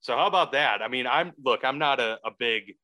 So 0.00 0.16
how 0.16 0.26
about 0.26 0.52
that? 0.52 0.82
I 0.82 0.88
mean, 0.88 1.06
I'm 1.06 1.32
look, 1.42 1.64
I'm 1.64 1.78
not 1.78 2.00
a, 2.00 2.18
a 2.24 2.30
big 2.38 2.74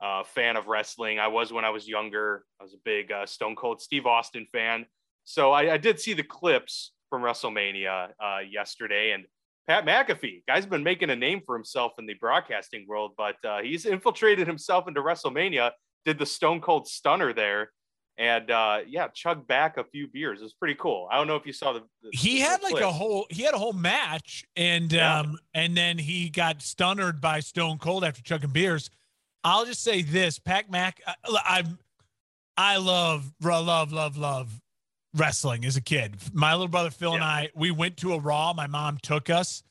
uh, 0.00 0.24
fan 0.24 0.56
of 0.56 0.66
wrestling. 0.66 1.18
I 1.18 1.28
was 1.28 1.52
when 1.52 1.64
I 1.64 1.70
was 1.70 1.88
younger. 1.88 2.44
I 2.60 2.64
was 2.64 2.74
a 2.74 2.80
big 2.84 3.12
uh, 3.12 3.26
Stone 3.26 3.56
Cold 3.56 3.80
Steve 3.80 4.06
Austin 4.06 4.46
fan. 4.52 4.86
So 5.24 5.52
I, 5.52 5.74
I 5.74 5.76
did 5.76 5.98
see 6.00 6.12
the 6.12 6.22
clips 6.22 6.92
from 7.10 7.22
WrestleMania 7.22 8.10
uh, 8.22 8.38
yesterday, 8.48 9.12
and 9.12 9.24
Pat 9.68 9.84
McAfee, 9.84 10.44
guy's 10.46 10.66
been 10.66 10.84
making 10.84 11.10
a 11.10 11.16
name 11.16 11.40
for 11.44 11.56
himself 11.56 11.92
in 11.98 12.06
the 12.06 12.14
broadcasting 12.14 12.86
world, 12.88 13.12
but 13.16 13.36
uh, 13.44 13.58
he's 13.62 13.84
infiltrated 13.84 14.46
himself 14.46 14.86
into 14.86 15.00
WrestleMania. 15.00 15.72
Did 16.04 16.18
the 16.20 16.26
Stone 16.26 16.60
Cold 16.60 16.86
Stunner 16.86 17.32
there, 17.32 17.70
and 18.18 18.50
uh, 18.50 18.80
yeah, 18.86 19.08
chug 19.08 19.46
back 19.46 19.76
a 19.76 19.84
few 19.84 20.06
beers. 20.08 20.40
It's 20.42 20.54
pretty 20.54 20.74
cool. 20.76 21.08
I 21.10 21.16
don't 21.16 21.26
know 21.26 21.36
if 21.36 21.46
you 21.46 21.52
saw 21.52 21.72
the. 21.72 21.80
the 22.02 22.10
he 22.12 22.38
the 22.38 22.44
had 22.44 22.62
like 22.62 22.72
clip. 22.72 22.84
a 22.84 22.90
whole 22.92 23.26
he 23.30 23.42
had 23.42 23.54
a 23.54 23.58
whole 23.58 23.72
match, 23.72 24.44
and 24.56 24.92
Yeah. 24.92 25.20
um 25.20 25.38
and 25.54 25.76
then 25.76 25.98
he 25.98 26.28
got 26.30 26.62
stunnered 26.62 27.20
by 27.20 27.40
Stone 27.40 27.78
Cold 27.78 28.04
after 28.04 28.22
chugging 28.22 28.50
beers. 28.50 28.90
I'll 29.44 29.64
just 29.64 29.82
say 29.84 30.02
this, 30.02 30.38
Pac 30.38 30.70
Mac. 30.70 31.00
I, 31.06 31.14
I 31.26 31.64
I 32.56 32.76
love 32.78 33.32
love 33.40 33.92
love 33.92 34.16
love 34.16 34.60
wrestling 35.14 35.64
as 35.64 35.76
a 35.76 35.80
kid. 35.82 36.16
My 36.32 36.52
little 36.52 36.68
brother 36.68 36.90
Phil 36.90 37.14
and 37.14 37.24
I 37.24 37.50
we 37.54 37.70
went 37.70 37.96
to 37.98 38.14
a 38.14 38.18
Raw. 38.18 38.52
My 38.54 38.66
mom 38.66 38.98
took 39.02 39.30
us. 39.30 39.62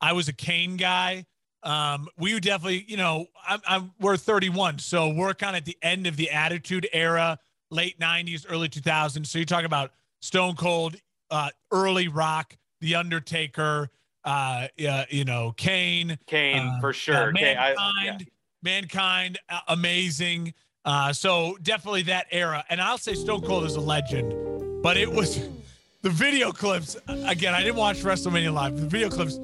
I 0.00 0.12
was 0.12 0.28
a 0.28 0.32
Kane 0.32 0.76
guy. 0.76 1.26
Um, 1.64 2.08
we 2.18 2.38
definitely, 2.40 2.84
you 2.88 2.96
know, 2.96 3.26
I'm, 3.46 3.60
I'm 3.68 3.92
we're 4.00 4.16
31, 4.16 4.80
so 4.80 5.10
we're 5.10 5.32
kind 5.32 5.54
of 5.54 5.60
at 5.60 5.64
the 5.64 5.78
end 5.80 6.08
of 6.08 6.16
the 6.16 6.28
Attitude 6.30 6.88
Era, 6.92 7.38
late 7.72 7.98
90s, 7.98 8.46
early 8.48 8.68
2000s. 8.68 9.26
So 9.26 9.38
you're 9.38 9.44
talking 9.46 9.66
about 9.66 9.92
Stone 10.20 10.54
Cold, 10.54 10.94
uh, 11.30 11.48
early 11.72 12.06
Rock, 12.08 12.56
The 12.80 12.94
Undertaker, 12.94 13.88
uh, 14.24 14.68
yeah, 14.76 15.04
you 15.10 15.24
know, 15.24 15.52
Kane, 15.56 16.16
Kane 16.26 16.68
uh, 16.68 16.80
for 16.80 16.92
sure. 16.92 17.30
uh, 17.30 17.32
Kane, 17.32 17.56
I- 17.58 17.74
mankind, 17.74 18.20
yeah. 18.20 18.26
mankind, 18.62 19.38
uh, 19.48 19.60
amazing. 19.68 20.54
Uh, 20.84 21.12
so 21.12 21.56
definitely 21.62 22.02
that 22.02 22.26
era. 22.30 22.64
And 22.68 22.80
I'll 22.80 22.98
say 22.98 23.14
Stone 23.14 23.42
Cold 23.42 23.64
is 23.64 23.74
a 23.76 23.80
legend, 23.80 24.82
but 24.82 24.96
it 24.96 25.10
was 25.10 25.40
the 26.02 26.10
video 26.10 26.52
clips. 26.52 26.96
Again, 27.08 27.54
I 27.54 27.62
didn't 27.62 27.76
watch 27.76 27.98
WrestleMania 28.02 28.52
live. 28.52 28.78
The 28.80 28.86
video 28.86 29.08
clips. 29.08 29.40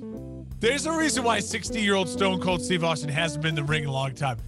There's 0.60 0.86
a 0.86 0.92
reason 0.92 1.24
why 1.24 1.38
60 1.40 1.80
year 1.80 1.94
old 1.94 2.08
Stone 2.08 2.40
Cold 2.40 2.62
Steve 2.62 2.84
Austin 2.84 3.08
hasn't 3.08 3.42
been 3.42 3.50
in 3.50 3.54
the 3.54 3.64
ring 3.64 3.84
in 3.84 3.88
a 3.88 3.92
long 3.92 4.14
time. 4.14 4.38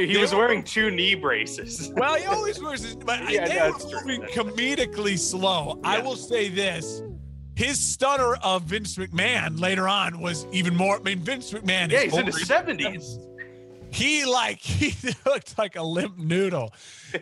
Dude, 0.00 0.10
he 0.10 0.18
was 0.18 0.32
wearing 0.34 0.62
two 0.62 0.90
knee 0.90 1.14
braces. 1.14 1.90
Well, 1.96 2.14
he 2.14 2.24
always 2.26 2.60
wears 2.60 2.82
his, 2.84 2.94
but 2.96 3.30
Yeah, 3.30 3.48
they 3.48 3.60
were 3.60 4.00
moving 4.04 4.22
comedically 4.22 5.18
slow. 5.18 5.80
I 5.82 6.00
will 6.00 6.16
say 6.16 6.48
this. 6.48 7.02
His 7.56 7.80
stunner 7.80 8.36
of 8.36 8.62
Vince 8.62 8.96
McMahon 8.96 9.60
later 9.60 9.88
on 9.88 10.20
was 10.20 10.46
even 10.52 10.76
more. 10.76 10.96
I 10.96 11.00
mean, 11.00 11.18
Vince 11.18 11.52
McMahon 11.52 11.90
yeah, 11.90 11.98
is 11.98 12.12
he's 12.12 12.16
in 12.16 12.26
his 12.26 12.46
seventies. 12.46 13.18
He 13.90 14.24
like 14.24 14.58
he 14.62 14.94
looked 15.26 15.58
like 15.58 15.74
a 15.74 15.82
limp 15.82 16.18
noodle. 16.18 16.72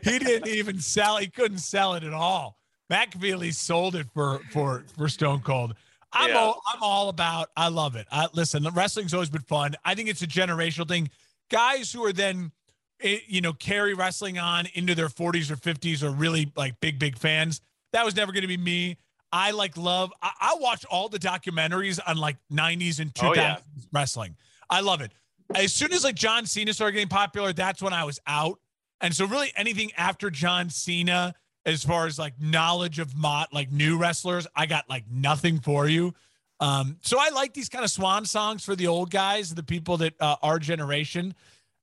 He 0.02 0.18
didn't 0.18 0.48
even 0.48 0.78
sell. 0.80 1.16
He 1.16 1.28
couldn't 1.28 1.58
sell 1.58 1.94
it 1.94 2.04
at 2.04 2.12
all. 2.12 2.58
McAfee 2.90 3.54
sold 3.54 3.94
it 3.94 4.06
for 4.12 4.40
for 4.52 4.84
for 4.96 5.08
Stone 5.08 5.40
Cold. 5.40 5.74
I'm 6.12 6.30
Yeah. 6.30 6.38
all 6.38 6.62
I'm 6.72 6.82
all 6.82 7.08
about. 7.08 7.48
I 7.56 7.68
love 7.68 7.96
it. 7.96 8.06
I, 8.10 8.28
listen, 8.34 8.66
wrestling's 8.74 9.14
always 9.14 9.30
been 9.30 9.42
fun. 9.42 9.74
I 9.84 9.94
think 9.94 10.08
it's 10.08 10.22
a 10.22 10.26
generational 10.26 10.86
thing. 10.86 11.08
Guys 11.50 11.92
who 11.92 12.04
are 12.04 12.12
then, 12.12 12.52
eh, 13.00 13.18
you 13.26 13.40
know, 13.40 13.52
carry 13.52 13.94
wrestling 13.94 14.38
on 14.38 14.66
into 14.74 14.94
their 14.94 15.08
40s 15.08 15.50
or 15.50 15.56
50s 15.56 16.02
are 16.02 16.10
really 16.10 16.52
like 16.56 16.78
big 16.80 16.98
big 16.98 17.18
fans. 17.18 17.60
That 17.92 18.04
was 18.04 18.14
never 18.16 18.32
going 18.32 18.42
to 18.42 18.48
be 18.48 18.56
me. 18.56 18.98
I 19.32 19.50
like 19.50 19.76
love. 19.76 20.12
I, 20.22 20.30
I 20.40 20.56
watch 20.60 20.84
all 20.86 21.08
the 21.08 21.18
documentaries 21.18 21.98
on 22.06 22.16
like 22.16 22.36
90s 22.52 23.00
and 23.00 23.12
2000s 23.14 23.28
Oh, 23.28 23.34
yeah. 23.34 23.56
wrestling. 23.92 24.36
I 24.70 24.80
love 24.80 25.00
it. 25.00 25.12
As 25.54 25.72
soon 25.72 25.92
as 25.92 26.04
like 26.04 26.14
John 26.16 26.46
Cena 26.46 26.72
started 26.72 26.92
getting 26.92 27.08
popular, 27.08 27.52
that's 27.52 27.80
when 27.82 27.92
I 27.92 28.04
was 28.04 28.18
out. 28.26 28.58
And 29.00 29.14
so 29.14 29.26
really 29.26 29.52
anything 29.56 29.92
after 29.96 30.30
John 30.30 30.70
Cena, 30.70 31.34
as 31.64 31.84
far 31.84 32.06
as 32.06 32.18
like 32.18 32.34
knowledge 32.40 32.98
of 32.98 33.16
mod, 33.16 33.48
like 33.52 33.70
new 33.70 33.98
wrestlers, 33.98 34.46
I 34.56 34.66
got 34.66 34.88
like 34.88 35.04
nothing 35.10 35.60
for 35.60 35.88
you. 35.88 36.14
Um, 36.60 36.96
so 37.02 37.18
I 37.20 37.28
like 37.30 37.52
these 37.52 37.68
kind 37.68 37.84
of 37.84 37.90
swan 37.90 38.24
songs 38.24 38.64
for 38.64 38.74
the 38.74 38.86
old 38.86 39.10
guys, 39.10 39.54
the 39.54 39.62
people 39.62 39.98
that 39.98 40.14
uh, 40.20 40.36
our 40.42 40.58
generation. 40.58 41.34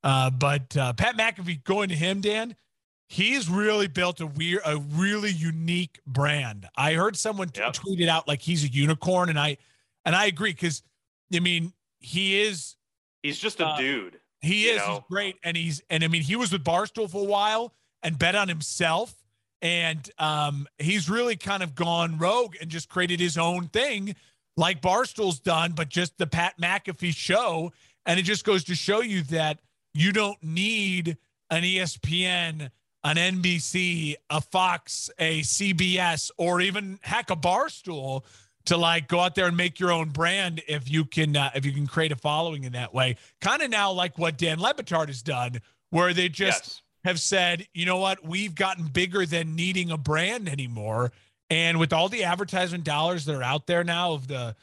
Uh, 0.04 0.30
but 0.30 0.76
uh, 0.76 0.94
Pat 0.94 1.16
McAfee, 1.18 1.64
going 1.64 1.90
to 1.90 1.96
him, 1.96 2.20
Dan, 2.22 2.56
he's 3.08 3.50
really 3.50 3.88
built 3.88 4.20
a 4.20 4.28
weird, 4.28 4.62
a 4.66 4.78
really 4.78 5.32
unique 5.32 6.00
brand. 6.06 6.68
I 6.76 6.94
heard 6.94 7.16
someone 7.16 7.50
t- 7.50 7.62
Yep. 7.62 7.74
tweet 7.74 8.02
it 8.02 8.10
out 8.10 8.28
like 8.28 8.42
he's 8.42 8.64
a 8.64 8.68
unicorn, 8.68 9.30
and 9.30 9.40
I, 9.40 9.58
and 10.06 10.16
I 10.16 10.26
agree 10.26 10.52
because, 10.52 10.84
I 11.34 11.40
mean, 11.40 11.74
he 12.00 12.42
is 12.42 12.76
He's 13.22 13.40
just 13.40 13.62
a 13.62 13.68
Uh, 13.68 13.78
dude. 13.78 14.20
he 14.42 14.66
you 14.66 14.72
is. 14.76 14.82
He's 14.82 15.00
great, 15.10 15.38
and 15.44 15.56
he's 15.56 15.82
and 15.90 16.04
I 16.04 16.10
mean 16.10 16.22
he 16.24 16.36
was 16.36 16.52
with 16.52 16.66
Barstool 16.66 17.10
for 17.10 17.22
a 17.22 17.26
while 17.26 17.74
and 18.02 18.20
bet 18.20 18.36
on 18.36 18.50
himself, 18.50 19.16
and 19.62 20.10
um, 20.18 20.68
he's 20.78 21.10
really 21.10 21.38
kind 21.38 21.64
of 21.64 21.74
gone 21.76 22.18
rogue 22.18 22.56
and 22.60 22.70
just 22.70 22.90
created 22.90 23.22
his 23.22 23.38
own 23.38 23.70
thing, 23.70 24.14
like 24.58 24.82
Barstool's 24.82 25.40
done, 25.40 25.72
but 25.72 25.88
just 25.88 26.18
the 26.18 26.28
Pat 26.28 26.56
McAfee 26.60 27.16
show, 27.16 27.72
and 28.06 28.20
it 28.20 28.24
just 28.24 28.44
goes 28.44 28.66
to 28.66 28.76
show 28.76 29.00
you 29.00 29.24
that 29.24 29.60
you 29.94 30.12
don't 30.12 30.42
need 30.44 31.18
an 31.50 31.64
ESPN, 31.64 32.70
an 33.04 33.16
NBC, 33.16 34.16
a 34.30 34.42
Fox, 34.42 35.10
a 35.20 35.42
CBS, 35.42 36.32
or 36.38 36.62
even 36.62 37.00
heck 37.02 37.30
a 37.30 37.36
Barstool 37.36 38.24
to 38.66 38.78
like 38.78 39.08
go 39.08 39.20
out 39.20 39.36
there 39.36 39.48
and 39.48 39.58
make 39.58 39.80
your 39.80 39.92
own 39.92 40.10
brand 40.10 40.62
if 40.68 40.90
you 40.90 41.04
can 41.06 41.36
uh, 41.36 41.52
if 41.54 41.66
you 41.66 41.74
can 41.74 41.86
create 41.86 42.12
a 42.12 42.16
following 42.16 42.64
in 42.64 42.72
that 42.74 42.94
way. 42.94 43.18
Kind 43.42 43.62
of 43.62 43.70
now 43.70 43.92
like 43.92 44.18
what 44.18 44.38
Dan 44.38 44.60
Le 44.60 44.74
Batard 44.74 45.08
has 45.08 45.22
done, 45.22 45.60
where 45.90 46.14
they 46.14 46.30
just 46.30 46.64
Yes. 46.64 46.82
have 47.04 47.20
said, 47.20 47.68
you 47.74 47.86
know 47.86 47.98
what, 47.98 48.26
we've 48.26 48.56
gotten 48.56 48.86
bigger 48.88 49.26
than 49.26 49.56
needing 49.56 49.92
a 49.92 49.98
brand 49.98 50.48
anymore. 50.48 51.12
And 51.50 51.78
with 51.78 51.92
all 51.92 52.08
the 52.10 52.24
advertisement 52.24 52.86
dollars 52.86 53.26
that 53.26 53.36
are 53.36 53.44
out 53.44 53.68
there 53.68 53.84
now 53.84 54.14
of 54.14 54.28
the 54.28 54.56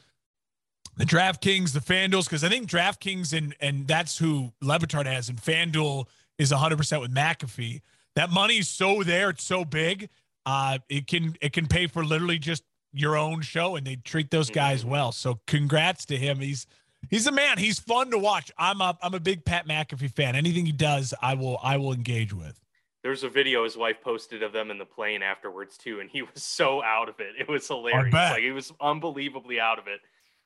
the 1.01 1.07
DraftKings, 1.07 1.73
the 1.73 1.79
FanDuels, 1.79 2.25
because 2.25 2.43
I 2.43 2.49
think 2.49 2.69
DraftKings 2.69 3.35
and 3.35 3.55
and 3.59 3.87
that's 3.87 4.19
who 4.19 4.53
Le 4.61 4.77
Batard 4.77 5.07
has, 5.07 5.29
and 5.29 5.41
FanDuel 5.41 6.05
is 6.37 6.51
100 6.51 6.77
percent 6.77 7.01
with 7.01 7.11
McAfee. 7.11 7.81
That 8.15 8.29
money's 8.29 8.69
so 8.69 9.01
there, 9.01 9.31
it's 9.31 9.43
so 9.43 9.65
big. 9.65 10.09
Uh, 10.45 10.77
it 10.89 11.07
can 11.07 11.35
it 11.41 11.53
can 11.53 11.65
pay 11.65 11.87
for 11.87 12.05
literally 12.05 12.37
just 12.37 12.61
your 12.93 13.17
own 13.17 13.41
show, 13.41 13.77
and 13.77 13.87
they 13.87 13.95
treat 13.95 14.29
those 14.29 14.51
guys 14.51 14.85
well. 14.85 15.11
So 15.11 15.39
congrats 15.47 16.05
to 16.05 16.17
him. 16.17 16.37
He's 16.37 16.67
he's 17.09 17.25
a 17.25 17.31
man. 17.31 17.57
He's 17.57 17.79
fun 17.79 18.11
to 18.11 18.19
watch. 18.19 18.51
I'm 18.55 18.79
a 18.79 18.95
I'm 19.01 19.15
a 19.15 19.19
big 19.19 19.43
Pat 19.43 19.67
McAfee 19.67 20.13
fan. 20.15 20.35
Anything 20.35 20.67
he 20.67 20.71
does, 20.71 21.15
I 21.19 21.33
will 21.33 21.57
I 21.63 21.77
will 21.77 21.93
engage 21.93 22.31
with. 22.31 22.59
There's 23.01 23.23
a 23.23 23.29
video 23.29 23.63
his 23.63 23.75
wife 23.75 24.03
posted 24.03 24.43
of 24.43 24.53
them 24.53 24.69
in 24.69 24.77
the 24.77 24.85
plane 24.85 25.23
afterwards 25.23 25.79
too, 25.79 25.99
and 25.99 26.11
he 26.11 26.21
was 26.21 26.43
so 26.43 26.83
out 26.83 27.09
of 27.09 27.19
it. 27.19 27.33
It 27.39 27.49
was 27.49 27.67
hilarious. 27.67 28.13
Like 28.13 28.43
he 28.43 28.51
was 28.51 28.71
unbelievably 28.79 29.59
out 29.59 29.79
of 29.79 29.87
it. 29.87 30.01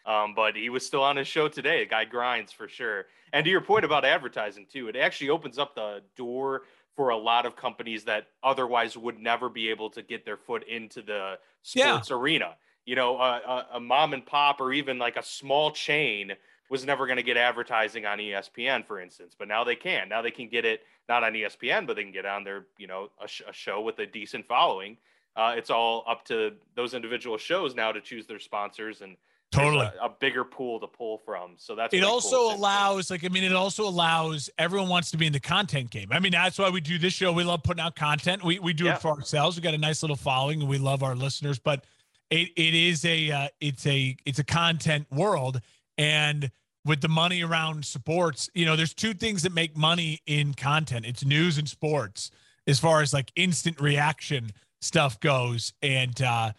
Um, 0.06 0.34
but 0.36 0.56
he 0.56 0.70
was 0.70 0.86
still 0.86 1.04
on 1.04 1.16
his 1.18 1.28
show 1.28 1.48
today. 1.48 1.80
The 1.84 1.90
guy 1.90 2.06
grinds 2.06 2.52
for 2.52 2.68
sure. 2.68 3.06
And 3.34 3.44
to 3.44 3.50
your 3.50 3.62
point 3.62 3.86
about 3.86 4.06
advertising 4.06 4.68
too, 4.72 4.88
it 4.88 4.96
actually 4.96 5.30
opens 5.32 5.58
up 5.58 5.74
the 5.76 6.02
door 6.16 6.64
for 6.96 7.10
a 7.10 7.18
lot 7.18 7.46
of 7.46 7.56
companies 7.56 8.04
that 8.06 8.28
otherwise 8.44 8.96
would 8.96 9.20
never 9.20 9.50
be 9.50 9.70
able 9.70 9.90
to 9.90 10.02
get 10.02 10.24
their 10.24 10.38
foot 10.38 10.64
into 10.68 11.02
the 11.02 11.40
Yeah. 11.74 11.94
sports 11.94 12.12
arena. 12.12 12.56
You 12.86 12.96
know, 12.96 13.18
a, 13.18 13.32
a, 13.40 13.68
a 13.74 13.80
mom 13.80 14.14
and 14.14 14.24
pop 14.26 14.62
or 14.62 14.72
even 14.72 15.00
like 15.00 15.18
a 15.18 15.24
small 15.24 15.72
chain 15.72 16.34
was 16.70 16.86
never 16.86 17.06
going 17.08 17.18
to 17.18 17.24
get 17.24 17.36
advertising 17.38 18.06
on 18.06 18.18
ESPN, 18.20 18.86
for 18.86 19.00
instance, 19.00 19.36
but 19.38 19.48
now 19.48 19.64
they 19.64 19.76
can. 19.76 20.08
Now 20.10 20.22
they 20.22 20.32
can 20.32 20.48
get 20.50 20.66
it 20.66 20.82
not 21.10 21.24
on 21.24 21.34
ESPN, 21.34 21.86
but 21.86 21.96
they 21.96 22.04
can 22.04 22.12
get 22.12 22.26
on 22.26 22.44
their, 22.44 22.66
you 22.78 22.88
know, 22.88 23.10
a, 23.22 23.28
sh- 23.28 23.42
a 23.48 23.54
show 23.54 23.82
with 23.82 24.00
a 24.00 24.06
decent 24.06 24.48
following. 24.48 24.98
Uh, 25.36 25.54
it's 25.58 25.70
all 25.70 26.04
up 26.08 26.24
to 26.26 26.54
those 26.76 26.94
individual 26.94 27.38
shows 27.38 27.76
now 27.76 27.92
to 27.92 28.02
choose 28.02 28.26
their 28.26 28.40
sponsors 28.40 29.02
and 29.02 29.18
Totally. 29.56 29.86
a, 30.02 30.06
a 30.06 30.10
bigger 30.20 30.44
pool 30.44 30.80
to 30.80 30.88
pull 30.88 31.18
from. 31.26 31.54
So 31.58 31.76
that's 31.76 31.94
it 31.94 31.98
really 32.02 32.12
also 32.12 32.36
cool, 32.50 32.56
allows 32.56 33.10
like 33.10 33.24
i 33.26 33.30
mean 33.30 33.44
it 33.44 33.54
also 33.54 33.88
allows 33.88 34.50
everyone 34.58 34.90
wants 34.90 35.12
to 35.12 35.18
be 35.18 35.26
in 35.28 35.34
the 35.34 35.40
content 35.40 35.90
game 35.90 36.10
i 36.12 36.20
mean 36.20 36.32
that's 36.32 36.58
why 36.60 36.70
we 36.70 36.82
do 36.82 36.98
this 36.98 37.14
show 37.14 37.32
we 37.32 37.44
love 37.44 37.64
putting 37.64 37.82
out 37.84 37.96
content 37.96 38.44
we, 38.44 38.60
we 38.60 38.74
do 38.74 38.86
Yeah. 38.86 38.96
it 38.96 39.02
for 39.02 39.10
ourselves 39.12 39.56
we 39.58 39.62
got 39.64 39.74
a 39.74 39.78
nice 39.78 40.04
little 40.04 40.16
following 40.16 40.62
and 40.62 40.70
we 40.70 40.78
love 40.78 41.04
our 41.04 41.16
listeners 41.16 41.60
but 41.60 41.84
it, 42.30 42.50
it 42.56 42.74
is 42.74 43.06
a 43.06 43.32
uh, 43.32 43.48
it's 43.62 43.86
a 43.86 44.16
it's 44.26 44.40
a 44.40 44.44
content 44.44 45.08
world 45.12 45.62
and 45.98 46.50
with 46.86 47.02
the 47.02 47.08
money 47.10 47.44
around 47.44 47.84
sports 47.86 48.50
you 48.54 48.66
know 48.66 48.76
there's 48.76 48.94
two 48.94 49.14
things 49.14 49.44
that 49.44 49.54
make 49.54 49.76
money 49.78 50.20
in 50.28 50.54
content 50.54 51.06
it's 51.06 51.24
news 51.26 51.58
and 51.58 51.68
sports 51.70 52.32
as 52.68 52.80
far 52.80 53.02
as 53.02 53.14
like 53.14 53.32
instant 53.36 53.80
reaction 53.80 54.50
stuff 54.82 55.20
goes 55.20 55.74
and 55.82 56.22
uh 56.22 56.52
it- 56.52 56.56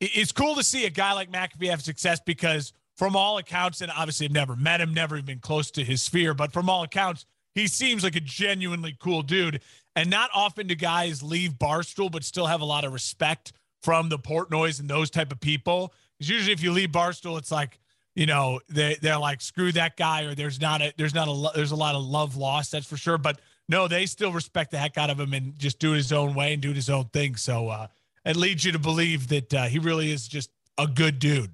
it's 0.00 0.32
cool 0.32 0.54
to 0.56 0.62
see 0.62 0.86
a 0.86 0.90
guy 0.90 1.12
like 1.12 1.30
McAfee 1.30 1.70
have 1.70 1.82
success 1.82 2.20
because 2.24 2.72
from 2.96 3.16
all 3.16 3.38
accounts, 3.38 3.80
and 3.80 3.90
obviously 3.90 4.26
I've 4.26 4.32
never 4.32 4.56
met 4.56 4.80
him, 4.80 4.92
never 4.92 5.16
even 5.16 5.26
been 5.26 5.38
close 5.38 5.70
to 5.72 5.84
his 5.84 6.02
sphere, 6.02 6.34
but 6.34 6.52
from 6.52 6.68
all 6.68 6.82
accounts, 6.82 7.26
he 7.54 7.66
seems 7.66 8.04
like 8.04 8.16
a 8.16 8.20
genuinely 8.20 8.96
cool 9.00 9.22
dude. 9.22 9.60
And 9.96 10.08
not 10.08 10.30
often 10.34 10.66
do 10.66 10.74
guys 10.74 11.22
leave 11.22 11.52
Barstool, 11.52 12.12
but 12.12 12.24
still 12.24 12.46
have 12.46 12.60
a 12.60 12.64
lot 12.64 12.84
of 12.84 12.92
respect 12.92 13.52
from 13.82 14.08
the 14.08 14.18
Portnoys 14.18 14.80
and 14.80 14.88
those 14.88 15.10
type 15.10 15.32
of 15.32 15.40
people. 15.40 15.92
Because 16.18 16.30
usually, 16.30 16.52
if 16.52 16.62
you 16.62 16.72
leave 16.72 16.90
Barstool, 16.90 17.38
it's 17.38 17.50
like 17.50 17.80
you 18.14 18.26
know 18.26 18.60
they 18.68 18.96
they're 19.02 19.18
like 19.18 19.40
screw 19.40 19.72
that 19.72 19.96
guy, 19.96 20.22
or 20.24 20.34
there's 20.34 20.60
not 20.60 20.80
a 20.80 20.92
there's 20.96 21.14
not 21.14 21.26
a 21.26 21.50
there's 21.56 21.72
a 21.72 21.76
lot 21.76 21.96
of 21.96 22.04
love 22.04 22.36
lost. 22.36 22.72
That's 22.72 22.86
for 22.86 22.96
sure. 22.96 23.18
But 23.18 23.40
no, 23.68 23.88
they 23.88 24.06
still 24.06 24.32
respect 24.32 24.70
the 24.70 24.78
heck 24.78 24.96
out 24.96 25.10
of 25.10 25.18
him 25.18 25.32
and 25.32 25.58
just 25.58 25.78
do 25.78 25.92
it 25.94 25.96
his 25.96 26.12
own 26.12 26.34
way 26.34 26.52
and 26.52 26.62
do 26.62 26.70
it 26.70 26.76
his 26.76 26.90
own 26.90 27.06
thing. 27.06 27.36
So 27.36 27.68
uh, 27.68 27.86
it 28.24 28.36
leads 28.36 28.64
you 28.64 28.72
to 28.72 28.78
believe 28.78 29.28
that 29.28 29.52
uh, 29.54 29.64
he 29.64 29.78
really 29.78 30.12
is 30.12 30.28
just 30.28 30.50
a 30.78 30.86
good 30.86 31.18
dude. 31.18 31.52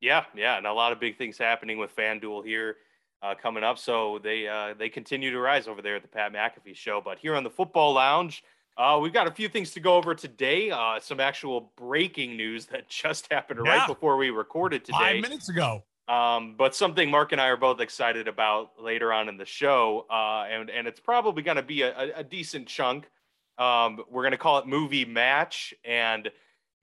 Yeah, 0.00 0.24
yeah, 0.34 0.56
and 0.56 0.66
a 0.66 0.72
lot 0.72 0.92
of 0.92 1.00
big 1.00 1.18
things 1.18 1.36
happening 1.36 1.78
with 1.78 1.94
FanDuel 1.94 2.44
here 2.44 2.76
uh, 3.22 3.34
coming 3.34 3.62
up. 3.62 3.78
So 3.78 4.18
they 4.22 4.48
uh, 4.48 4.74
they 4.78 4.88
continue 4.88 5.30
to 5.30 5.38
rise 5.38 5.68
over 5.68 5.82
there 5.82 5.96
at 5.96 6.02
the 6.02 6.08
Pat 6.08 6.32
McAfee 6.32 6.76
Show. 6.76 7.00
But 7.04 7.18
here 7.18 7.34
on 7.34 7.44
the 7.44 7.50
Football 7.50 7.94
Lounge, 7.94 8.42
uh, 8.76 8.98
we've 9.00 9.12
got 9.12 9.26
a 9.26 9.30
few 9.30 9.48
things 9.48 9.72
to 9.72 9.80
go 9.80 9.96
over 9.96 10.14
today. 10.14 10.70
Uh, 10.70 10.98
some 11.00 11.20
actual 11.20 11.72
breaking 11.76 12.36
news 12.36 12.66
that 12.66 12.88
just 12.88 13.30
happened 13.30 13.60
yeah. 13.64 13.78
right 13.78 13.86
before 13.86 14.16
we 14.16 14.30
recorded 14.30 14.84
today, 14.84 14.98
five 14.98 15.20
minutes 15.20 15.48
ago. 15.48 15.84
Um, 16.08 16.54
but 16.56 16.74
something 16.74 17.10
Mark 17.10 17.32
and 17.32 17.40
I 17.40 17.48
are 17.48 17.56
both 17.56 17.80
excited 17.80 18.26
about 18.26 18.72
later 18.82 19.12
on 19.12 19.28
in 19.28 19.36
the 19.36 19.44
show, 19.44 20.06
uh, 20.10 20.46
and 20.50 20.70
and 20.70 20.88
it's 20.88 20.98
probably 20.98 21.42
going 21.42 21.56
to 21.56 21.62
be 21.62 21.82
a, 21.82 22.18
a, 22.18 22.24
decent 22.24 22.66
chunk. 22.66 23.08
Um, 23.60 24.00
we're 24.10 24.22
going 24.22 24.32
to 24.32 24.38
call 24.38 24.58
it 24.58 24.66
movie 24.66 25.04
match, 25.04 25.74
and 25.84 26.30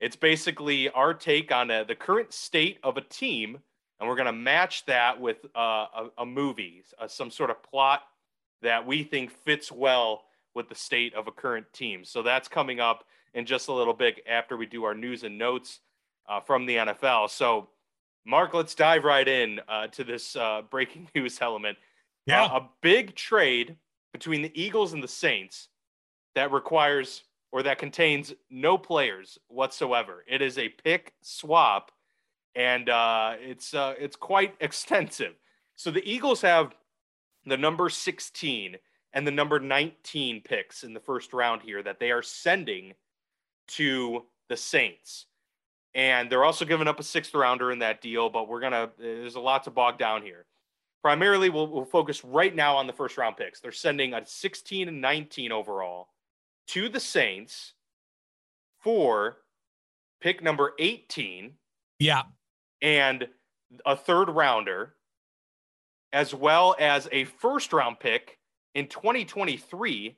it's 0.00 0.16
basically 0.16 0.88
our 0.90 1.12
take 1.12 1.52
on 1.52 1.70
a, 1.70 1.80
uh, 1.80 1.84
the 1.84 1.94
current 1.94 2.32
state 2.32 2.78
of 2.82 2.96
a 2.96 3.02
team 3.02 3.58
and 3.98 4.08
we're 4.08 4.16
going 4.16 4.26
to 4.26 4.32
match 4.32 4.84
that 4.86 5.20
with 5.20 5.44
uh, 5.56 5.86
a, 5.94 6.10
a, 6.18 6.26
movie, 6.26 6.84
uh, 6.98 7.08
some 7.08 7.30
sort 7.30 7.50
of 7.50 7.62
plot 7.62 8.02
that 8.62 8.86
we 8.86 9.02
think 9.02 9.30
fits 9.30 9.72
well 9.72 10.24
with 10.54 10.68
the 10.68 10.74
state 10.74 11.14
of 11.14 11.26
a 11.26 11.32
current 11.32 11.66
team. 11.72 12.04
So 12.04 12.22
that's 12.22 12.48
coming 12.48 12.80
up 12.80 13.04
in 13.34 13.44
just 13.44 13.68
a 13.68 13.72
little 13.72 13.94
bit 13.94 14.22
after 14.28 14.56
we 14.56 14.66
do 14.66 14.84
our 14.84 14.94
news 14.94 15.24
and 15.24 15.36
notes 15.36 15.80
uh, 16.28 16.40
from 16.40 16.66
the 16.66 16.76
NFL. 16.76 17.30
So, 17.30 17.68
Mark, 18.24 18.54
let's 18.54 18.74
dive 18.74 19.04
right 19.04 19.26
in 19.26 19.60
uh, 19.68 19.88
to 19.88 20.04
this 20.04 20.36
uh, 20.36 20.62
breaking 20.70 21.08
news 21.14 21.38
element. 21.40 21.78
Yeah, 22.26 22.44
uh, 22.44 22.58
a 22.58 22.68
big 22.82 23.14
trade 23.14 23.76
between 24.12 24.42
the 24.42 24.52
Eagles 24.60 24.92
and 24.92 25.02
the 25.02 25.08
Saints 25.08 25.68
that 26.38 26.52
requires 26.52 27.24
or 27.50 27.64
that 27.64 27.78
contains 27.78 28.32
no 28.48 28.78
players 28.78 29.38
whatsoever. 29.48 30.24
It 30.28 30.40
is 30.40 30.56
a 30.56 30.68
pick 30.68 31.14
swap 31.20 31.90
and 32.54 32.88
uh, 32.88 33.34
it's 33.40 33.74
uh, 33.74 33.94
it's 33.98 34.14
quite 34.14 34.54
extensive. 34.60 35.34
So 35.74 35.90
the 35.90 36.08
Eagles 36.08 36.40
have 36.42 36.74
the 37.44 37.56
number 37.56 37.88
16 37.88 38.76
and 39.14 39.26
the 39.26 39.32
number 39.32 39.58
19 39.58 40.42
picks 40.42 40.84
in 40.84 40.94
the 40.94 41.00
first 41.00 41.32
round 41.32 41.62
here 41.62 41.82
that 41.82 41.98
they 41.98 42.12
are 42.12 42.22
sending 42.22 42.94
to 43.68 44.24
the 44.48 44.56
Saints. 44.56 45.26
And 45.94 46.30
they're 46.30 46.44
also 46.44 46.64
giving 46.64 46.86
up 46.86 47.00
a 47.00 47.02
sixth 47.02 47.34
rounder 47.34 47.72
in 47.72 47.80
that 47.80 48.00
deal, 48.00 48.30
but 48.30 48.48
we're 48.48 48.60
gonna 48.60 48.90
there's 48.96 49.34
a 49.34 49.40
lot 49.40 49.64
to 49.64 49.70
bog 49.70 49.98
down 49.98 50.22
here. 50.22 50.46
Primarily, 51.02 51.48
we'll, 51.48 51.66
we'll 51.66 51.84
focus 51.84 52.22
right 52.24 52.54
now 52.54 52.76
on 52.76 52.86
the 52.86 52.92
first 52.92 53.18
round 53.18 53.36
picks. 53.36 53.58
They're 53.58 53.72
sending 53.72 54.14
a 54.14 54.24
16 54.24 54.86
and 54.86 55.00
19 55.00 55.50
overall 55.50 56.08
to 56.68 56.88
the 56.88 57.00
Saints 57.00 57.74
for 58.80 59.38
pick 60.20 60.42
number 60.42 60.72
18. 60.78 61.52
Yeah. 61.98 62.22
and 62.80 63.26
a 63.84 63.96
third 63.96 64.30
rounder, 64.30 64.94
as 66.12 66.32
well 66.32 66.76
as 66.78 67.08
a 67.12 67.24
first 67.24 67.72
round 67.72 67.98
pick 68.00 68.38
in 68.74 68.86
2023 68.86 70.16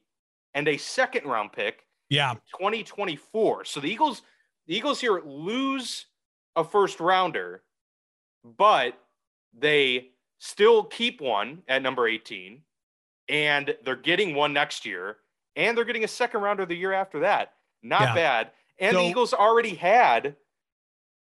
and 0.55 0.69
a 0.69 0.77
second 0.77 1.25
round 1.25 1.53
pick 1.53 1.87
yeah. 2.09 2.35
2024 2.59 3.65
so 3.65 3.81
the 3.81 3.91
eagles 3.91 4.23
the 4.67 4.77
eagles 4.77 5.01
here 5.01 5.21
lose 5.25 6.07
a 6.57 6.65
first 6.65 7.01
rounder 7.01 7.63
but 8.57 8.95
they 9.59 10.11
still 10.39 10.85
keep 10.85 11.21
one 11.21 11.63
at 11.69 11.83
number 11.83 12.07
18 12.07 12.61
and 13.29 13.75
they're 13.85 13.97
getting 13.97 14.35
one 14.35 14.53
next 14.53 14.85
year 14.85 15.19
and 15.61 15.77
they're 15.77 15.85
getting 15.85 16.05
a 16.05 16.09
second 16.09 16.41
rounder 16.41 16.67
the 16.67 16.77
year 16.77 16.93
after 16.93 17.21
that 17.21 17.53
not 17.83 18.01
yeah. 18.03 18.15
bad 18.15 18.51
and 18.79 18.95
so, 18.95 19.03
the 19.03 19.09
eagles 19.09 19.33
already 19.33 19.75
had 19.75 20.35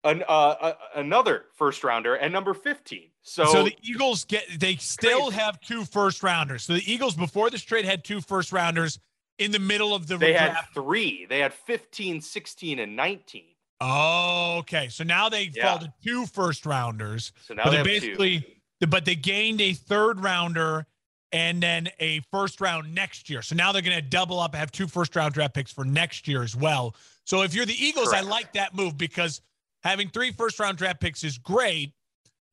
an, 0.04 0.22
uh, 0.28 0.32
uh, 0.32 0.72
another 0.96 1.44
first 1.54 1.84
rounder 1.84 2.14
and 2.14 2.32
number 2.32 2.54
15. 2.54 3.10
So, 3.22 3.44
so 3.44 3.64
the 3.64 3.76
Eagles 3.82 4.24
get 4.24 4.44
they 4.58 4.76
still 4.76 5.26
crazy. 5.26 5.36
have 5.36 5.60
two 5.60 5.84
first 5.84 6.22
rounders. 6.22 6.62
So 6.62 6.74
the 6.74 6.90
Eagles 6.90 7.14
before 7.14 7.50
this 7.50 7.62
trade 7.62 7.84
had 7.84 8.02
two 8.02 8.20
first 8.20 8.52
rounders 8.52 8.98
in 9.38 9.50
the 9.50 9.58
middle 9.58 9.94
of 9.94 10.06
the 10.06 10.16
They 10.16 10.32
draft. 10.32 10.56
had 10.56 10.64
three. 10.74 11.26
They 11.28 11.40
had 11.40 11.52
15, 11.52 12.20
16 12.20 12.78
and 12.78 12.96
19. 12.96 13.44
Oh, 13.82 14.56
okay. 14.60 14.88
So 14.88 15.04
now 15.04 15.28
they 15.28 15.50
yeah. 15.54 15.66
fall 15.68 15.78
to 15.78 15.92
two 16.02 16.26
first 16.26 16.66
rounders. 16.66 17.32
So 17.42 17.54
now 17.54 17.70
they 17.70 17.82
basically 17.82 18.40
two. 18.80 18.86
but 18.86 19.04
they 19.04 19.14
gained 19.14 19.60
a 19.60 19.72
third 19.72 20.20
rounder 20.20 20.86
and 21.32 21.62
then 21.62 21.88
a 22.00 22.20
first 22.30 22.60
round 22.60 22.94
next 22.94 23.30
year. 23.30 23.42
So 23.42 23.54
now 23.54 23.72
they're 23.72 23.82
going 23.82 23.96
to 23.96 24.02
double 24.02 24.40
up, 24.40 24.54
have 24.54 24.72
two 24.72 24.86
first 24.86 25.14
round 25.14 25.34
draft 25.34 25.54
picks 25.54 25.72
for 25.72 25.84
next 25.84 26.26
year 26.26 26.42
as 26.42 26.56
well. 26.56 26.94
So 27.24 27.42
if 27.42 27.54
you're 27.54 27.66
the 27.66 27.84
Eagles, 27.84 28.08
Correct. 28.08 28.24
I 28.24 28.28
like 28.28 28.52
that 28.54 28.74
move 28.74 28.98
because 28.98 29.40
having 29.82 30.08
three 30.08 30.32
first 30.32 30.58
round 30.58 30.78
draft 30.78 31.00
picks 31.00 31.22
is 31.24 31.38
great. 31.38 31.92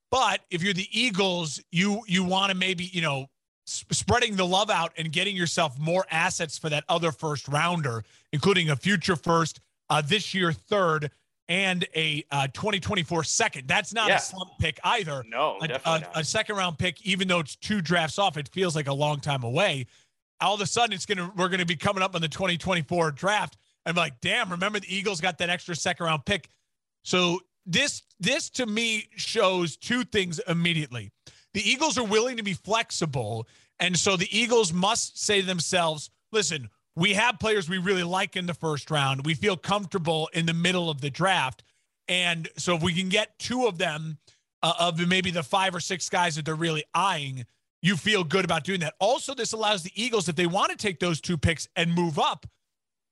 But 0.09 0.41
if 0.50 0.63
you're 0.63 0.74
the 0.74 0.88
Eagles, 0.91 1.62
you 1.71 2.01
you 2.07 2.24
want 2.24 2.51
to 2.51 2.57
maybe, 2.57 2.85
you 2.85 3.01
know, 3.01 3.27
sp- 3.68 3.91
spreading 3.94 4.35
the 4.35 4.45
love 4.45 4.69
out 4.69 4.94
and 4.97 5.12
getting 5.12 5.35
yourself 5.35 5.77
more 5.77 6.06
assets 6.09 6.57
for 6.57 6.69
that 6.69 6.85
other 6.88 7.12
first 7.12 7.47
rounder, 7.47 8.03
including 8.31 8.69
a 8.69 8.75
future 8.75 9.15
first, 9.18 9.59
uh, 9.89 10.01
this 10.01 10.33
year 10.33 10.53
third, 10.53 11.12
and 11.50 11.88
a 11.96 12.26
uh, 12.32 12.48
2024 12.48 13.24
second. 13.24 13.68
That's 13.68 13.94
not 13.94 14.10
yeah. 14.10 14.18
a 14.18 14.20
slump 14.20 14.52
pick 14.60 14.80
either. 14.84 15.24
No, 15.28 15.58
a, 15.62 15.68
definitely 15.68 16.08
a, 16.16 16.20
a 16.20 16.24
second 16.24 16.56
round 16.56 16.78
pick, 16.78 17.06
even 17.06 17.28
though 17.28 17.40
it's 17.40 17.56
two 17.56 17.82
drafts 17.82 18.20
off, 18.20 18.38
it 18.38 18.50
feels 18.50 18.76
like 18.76 18.88
a 18.88 18.94
long 18.94 19.20
time 19.20 19.44
away. 19.44 19.88
All 20.42 20.54
of 20.54 20.62
a 20.62 20.66
sudden, 20.66 20.94
it's 20.94 21.06
gonna 21.06 21.32
we're 21.36 21.50
gonna 21.50 21.66
be 21.66 21.76
coming 21.76 22.04
up 22.04 22.16
on 22.16 22.22
the 22.22 22.28
2024 22.28 23.12
draft. 23.12 23.58
I'm 23.86 23.96
like, 23.96 24.20
damn, 24.22 24.52
remember 24.52 24.80
the 24.80 24.94
Eagles 24.94 25.22
got 25.22 25.38
that 25.38 25.50
extra 25.50 25.76
second 25.76 26.06
round 26.06 26.26
pick. 26.26 26.50
So 27.04 27.40
this 27.66 28.04
this 28.20 28.50
to 28.52 28.66
me 28.66 29.08
shows 29.16 29.78
two 29.78 30.04
things 30.04 30.40
immediately. 30.48 31.12
The 31.54 31.68
Eagles 31.68 31.98
are 31.98 32.04
willing 32.04 32.38
to 32.38 32.44
be 32.44 32.54
flexible, 32.54 33.48
and 33.80 33.98
so 33.98 34.18
the 34.18 34.28
Eagles 34.38 34.74
must 34.74 35.24
say 35.24 35.42
to 35.42 35.48
themselves, 35.48 36.10
"Listen, 36.32 36.70
we 36.98 37.13
have 37.13 37.39
players 37.39 37.70
we 37.70 37.77
really 37.77 38.04
like 38.04 38.36
in 38.36 38.48
the 38.48 38.56
first 38.56 38.89
round. 38.89 39.24
We 39.24 39.36
feel 39.36 39.56
comfortable 39.56 40.30
in 40.34 40.48
the 40.48 40.54
middle 40.54 40.89
of 40.89 41.00
the 41.00 41.12
draft, 41.12 41.63
and 42.08 42.50
so 42.58 42.75
if 42.75 42.82
we 42.82 42.94
can 42.94 43.08
get 43.08 43.38
two 43.38 43.68
of 43.68 43.77
them 43.77 44.18
uh, 44.63 44.74
of 44.80 45.08
maybe 45.08 45.30
the 45.30 45.44
five 45.44 45.75
or 45.75 45.80
six 45.80 46.10
guys 46.10 46.36
that 46.36 46.46
they're 46.46 46.56
really 46.56 46.84
eyeing." 46.94 47.46
You 47.84 47.96
feel 47.96 48.24
good 48.24 48.44
about 48.44 48.63
doing 48.63 48.80
that. 48.80 48.96
Also, 49.00 49.36
this 49.36 49.54
allows 49.54 49.84
the 49.84 49.92
Eagles, 49.94 50.27
if 50.27 50.36
they 50.36 50.48
want 50.48 50.72
to 50.72 50.75
take 50.75 51.00
those 51.00 51.22
two 51.22 51.38
picks 51.38 51.68
and 51.75 51.94
move 51.94 52.18
up, 52.18 52.48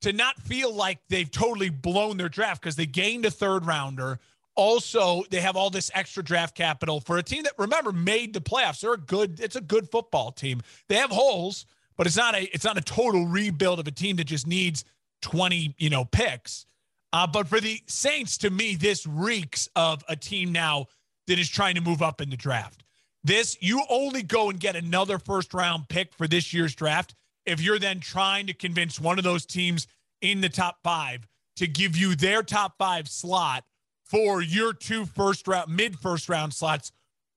to 0.01 0.12
not 0.12 0.42
feel 0.42 0.74
like 0.74 1.00
they've 1.08 1.30
totally 1.30 1.70
blown 1.70 2.18
their 2.18 2.30
draft 2.30 2.62
because 2.62 2.75
they 2.75 2.88
gained 2.88 3.25
a 3.25 3.32
third 3.32 3.68
rounder. 3.68 4.20
Also, 4.56 5.24
they 5.30 5.39
have 5.42 5.56
all 5.56 5.70
this 5.70 5.92
extra 5.94 6.24
draft 6.24 6.56
capital 6.56 7.00
for 7.00 7.20
a 7.20 7.24
team 7.24 7.44
that 7.44 7.54
remember 7.60 7.92
made 7.92 8.34
the 8.34 8.42
playoffs. 8.42 8.80
They're 8.80 8.94
a 8.94 8.98
good, 8.98 9.39
it's 9.39 9.56
a 9.56 9.62
good 9.62 9.89
football 9.89 10.32
team. 10.32 10.62
They 10.89 10.96
have 10.96 11.12
holes, 11.12 11.68
but 11.98 12.08
it's 12.08 12.18
not 12.18 12.36
a 12.36 12.44
it's 12.54 12.66
not 12.66 12.78
a 12.78 12.82
total 12.82 13.25
rebuild 13.25 13.80
of 13.80 13.88
a 13.88 13.92
team 13.92 14.16
that 14.18 14.25
just 14.25 14.48
needs 14.48 14.86
20, 15.22 15.75
you 15.78 15.90
know, 15.90 16.06
picks. 16.06 16.66
Uh, 17.14 17.25
but 17.25 17.48
for 17.48 17.60
the 17.60 17.82
Saints, 17.88 18.38
to 18.40 18.50
me, 18.50 18.75
this 18.75 19.08
reeks 19.08 19.70
of 19.75 20.04
a 20.10 20.16
team 20.16 20.52
now 20.52 20.88
that 21.28 21.40
is 21.40 21.50
trying 21.50 21.75
to 21.75 21.82
move 21.82 22.02
up 22.02 22.22
in 22.22 22.30
the 22.30 22.38
draft. 22.38 22.84
This, 23.24 23.58
you 23.60 23.82
only 23.90 24.22
go 24.22 24.50
and 24.50 24.60
get 24.60 24.75
another 24.75 25.18
first 25.18 25.54
round 25.54 25.88
pick 25.90 26.14
for 26.14 26.28
this 26.28 26.54
year's 26.54 26.75
draft 26.75 27.16
if 27.46 27.62
you're 27.62 27.80
then 27.80 28.00
trying 28.00 28.48
to 28.48 28.54
convince 28.54 29.00
one 29.00 29.18
of 29.18 29.24
those 29.24 29.46
teams 29.46 29.88
in 30.22 30.42
the 30.42 30.50
top 30.50 30.78
five 30.84 31.28
to 31.56 31.68
give 31.68 31.96
you 31.96 32.16
their 32.16 32.44
top 32.44 32.78
five 32.78 33.08
slot 33.08 33.64
for 34.04 34.42
your 34.42 34.74
two 34.74 35.06
first 35.06 35.48
round, 35.48 35.75
mid 35.75 35.98
first 35.98 36.30
round 36.30 36.54
slots, 36.54 36.92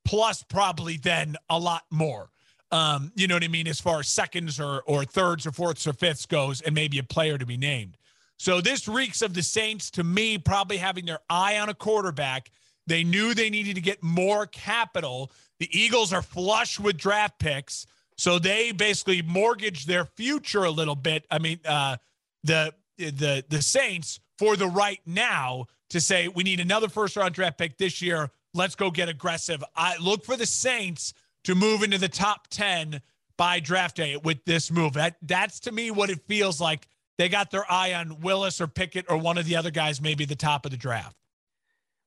plus 0.04 0.42
probably 0.42 0.96
then 0.96 1.36
a 1.48 1.58
lot 1.58 1.84
more. 1.90 2.30
Um, 2.70 3.12
you 3.14 3.26
know 3.26 3.34
what 3.34 3.44
I 3.44 3.48
mean, 3.48 3.66
as 3.66 3.80
far 3.80 4.00
as 4.00 4.08
seconds 4.08 4.60
or 4.60 4.82
or 4.82 5.04
thirds 5.04 5.46
or 5.46 5.52
fourths 5.52 5.86
or 5.86 5.92
fifths 5.92 6.26
goes, 6.26 6.60
and 6.60 6.74
maybe 6.74 6.98
a 6.98 7.02
player 7.02 7.38
to 7.38 7.46
be 7.46 7.56
named. 7.56 7.96
So 8.38 8.60
this 8.60 8.86
reeks 8.86 9.22
of 9.22 9.34
the 9.34 9.42
Saints 9.42 9.90
to 9.92 10.04
me, 10.04 10.38
probably 10.38 10.76
having 10.76 11.06
their 11.06 11.20
eye 11.28 11.58
on 11.58 11.68
a 11.68 11.74
quarterback. 11.74 12.50
They 12.86 13.04
knew 13.04 13.34
they 13.34 13.50
needed 13.50 13.74
to 13.74 13.80
get 13.80 14.02
more 14.02 14.46
capital. 14.46 15.30
The 15.58 15.68
Eagles 15.78 16.12
are 16.12 16.22
flush 16.22 16.78
with 16.78 16.96
draft 16.96 17.38
picks. 17.38 17.86
So 18.16 18.38
they 18.38 18.72
basically 18.72 19.22
mortgage 19.22 19.86
their 19.86 20.04
future 20.04 20.64
a 20.64 20.70
little 20.70 20.94
bit. 20.94 21.24
I 21.30 21.38
mean, 21.38 21.60
uh, 21.64 21.96
the 22.44 22.74
the 22.96 23.44
the 23.48 23.62
Saints 23.62 24.20
for 24.38 24.56
the 24.56 24.66
right 24.66 25.00
now 25.06 25.66
to 25.90 26.00
say 26.00 26.28
we 26.28 26.44
need 26.44 26.60
another 26.60 26.88
first 26.88 27.16
round 27.16 27.34
draft 27.34 27.58
pick 27.58 27.78
this 27.78 28.02
year 28.02 28.30
let's 28.54 28.74
go 28.74 28.90
get 28.90 29.08
aggressive. 29.08 29.62
I 29.76 29.96
look 29.98 30.24
for 30.24 30.36
the 30.36 30.46
Saints 30.46 31.14
to 31.44 31.54
move 31.54 31.82
into 31.82 31.98
the 31.98 32.08
top 32.08 32.48
10 32.48 33.00
by 33.36 33.60
draft 33.60 33.96
day 33.96 34.16
with 34.16 34.44
this 34.44 34.70
move. 34.70 34.94
That 34.94 35.16
that's 35.22 35.60
to 35.60 35.72
me 35.72 35.90
what 35.90 36.10
it 36.10 36.20
feels 36.26 36.60
like. 36.60 36.86
They 37.16 37.28
got 37.28 37.50
their 37.50 37.70
eye 37.70 37.94
on 37.94 38.20
Willis 38.20 38.60
or 38.60 38.68
Pickett 38.68 39.06
or 39.08 39.16
one 39.16 39.38
of 39.38 39.46
the 39.46 39.56
other 39.56 39.70
guys, 39.70 40.00
maybe 40.00 40.24
the 40.24 40.36
top 40.36 40.64
of 40.64 40.70
the 40.70 40.76
draft. 40.76 41.16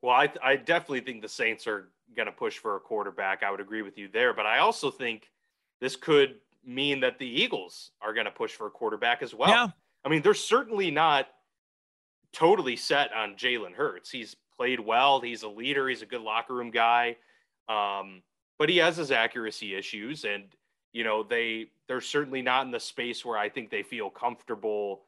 Well, 0.01 0.15
I, 0.15 0.31
I 0.41 0.55
definitely 0.55 1.01
think 1.01 1.21
the 1.21 1.29
Saints 1.29 1.67
are 1.67 1.89
going 2.15 2.27
to 2.27 2.31
push 2.31 2.57
for 2.57 2.75
a 2.75 2.79
quarterback. 2.79 3.43
I 3.43 3.51
would 3.51 3.59
agree 3.59 3.81
with 3.81 3.97
you 3.97 4.07
there, 4.07 4.33
but 4.33 4.45
I 4.45 4.59
also 4.59 4.89
think 4.89 5.29
this 5.79 5.95
could 5.95 6.35
mean 6.65 6.99
that 7.01 7.19
the 7.19 7.27
Eagles 7.27 7.91
are 8.01 8.13
going 8.13 8.25
to 8.25 8.31
push 8.31 8.51
for 8.51 8.67
a 8.67 8.71
quarterback 8.71 9.21
as 9.21 9.33
well. 9.33 9.49
Yeah. 9.49 9.67
I 10.05 10.09
mean, 10.09 10.21
they're 10.21 10.33
certainly 10.33 10.91
not 10.91 11.27
totally 12.33 12.75
set 12.75 13.11
on 13.13 13.35
Jalen 13.35 13.73
Hurts. 13.73 14.09
He's 14.09 14.35
played 14.55 14.79
well. 14.79 15.21
He's 15.21 15.43
a 15.43 15.49
leader. 15.49 15.87
He's 15.89 16.01
a 16.01 16.05
good 16.05 16.21
locker 16.21 16.53
room 16.53 16.71
guy. 16.71 17.17
Um, 17.67 18.21
but 18.61 18.69
he 18.69 18.77
has 18.77 18.95
his 18.95 19.09
accuracy 19.09 19.73
issues, 19.73 20.23
and 20.23 20.43
you 20.93 21.03
know 21.03 21.23
they 21.23 21.71
they're 21.87 21.99
certainly 21.99 22.43
not 22.43 22.63
in 22.63 22.71
the 22.71 22.79
space 22.79 23.25
where 23.25 23.35
I 23.35 23.49
think 23.49 23.71
they 23.71 23.81
feel 23.81 24.11
comfortable. 24.11 25.01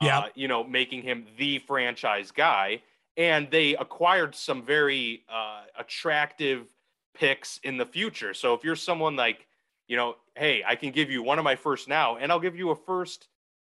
Yeah, 0.00 0.20
uh, 0.20 0.28
you 0.36 0.46
know, 0.46 0.62
making 0.62 1.02
him 1.02 1.26
the 1.36 1.58
franchise 1.58 2.30
guy. 2.30 2.82
And 3.16 3.50
they 3.50 3.74
acquired 3.74 4.36
some 4.36 4.62
very 4.62 5.24
uh, 5.28 5.62
attractive 5.76 6.68
picks 7.12 7.58
in 7.64 7.78
the 7.78 7.84
future. 7.84 8.32
So 8.32 8.54
if 8.54 8.62
you're 8.62 8.76
someone 8.76 9.16
like, 9.16 9.48
you 9.88 9.96
know, 9.96 10.14
hey, 10.36 10.62
I 10.64 10.76
can 10.76 10.92
give 10.92 11.10
you 11.10 11.20
one 11.20 11.40
of 11.40 11.44
my 11.44 11.56
first 11.56 11.88
now, 11.88 12.16
and 12.16 12.30
I'll 12.30 12.38
give 12.38 12.54
you 12.54 12.70
a 12.70 12.76
first 12.76 13.26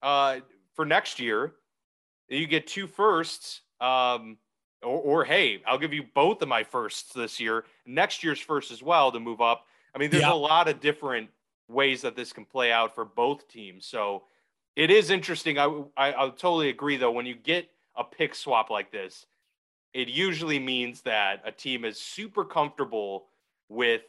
uh, 0.03 0.41
for 0.75 0.85
next 0.85 1.19
year. 1.19 1.53
You 2.29 2.45
get 2.45 2.67
two 2.67 2.85
firsts. 2.85 3.61
Um, 3.81 4.37
or, 4.83 5.01
or, 5.01 5.25
hey, 5.25 5.61
I'll 5.65 5.77
give 5.77 5.93
you 5.93 6.03
both 6.13 6.41
of 6.41 6.47
my 6.47 6.63
firsts 6.63 7.13
this 7.13 7.39
year, 7.39 7.65
next 7.85 8.23
year's 8.23 8.39
first 8.39 8.71
as 8.71 8.83
well 8.83 9.11
to 9.11 9.19
move 9.19 9.41
up. 9.41 9.65
I 9.95 9.97
mean, 9.97 10.09
there's 10.09 10.23
yeah. 10.23 10.33
a 10.33 10.35
lot 10.35 10.67
of 10.67 10.79
different 10.79 11.29
ways 11.67 12.01
that 12.01 12.15
this 12.15 12.33
can 12.33 12.45
play 12.45 12.71
out 12.71 12.95
for 12.95 13.05
both 13.05 13.47
teams. 13.47 13.85
So 13.85 14.23
it 14.75 14.89
is 14.89 15.09
interesting. 15.09 15.57
I, 15.57 15.65
I 15.97 16.25
I 16.25 16.29
totally 16.29 16.69
agree 16.69 16.97
though. 16.97 17.11
When 17.11 17.25
you 17.25 17.35
get 17.35 17.69
a 17.95 18.03
pick 18.03 18.35
swap 18.35 18.69
like 18.69 18.91
this, 18.91 19.25
it 19.93 20.07
usually 20.07 20.59
means 20.59 21.01
that 21.01 21.41
a 21.45 21.51
team 21.51 21.85
is 21.85 21.99
super 21.99 22.43
comfortable 22.43 23.25
with 23.69 24.01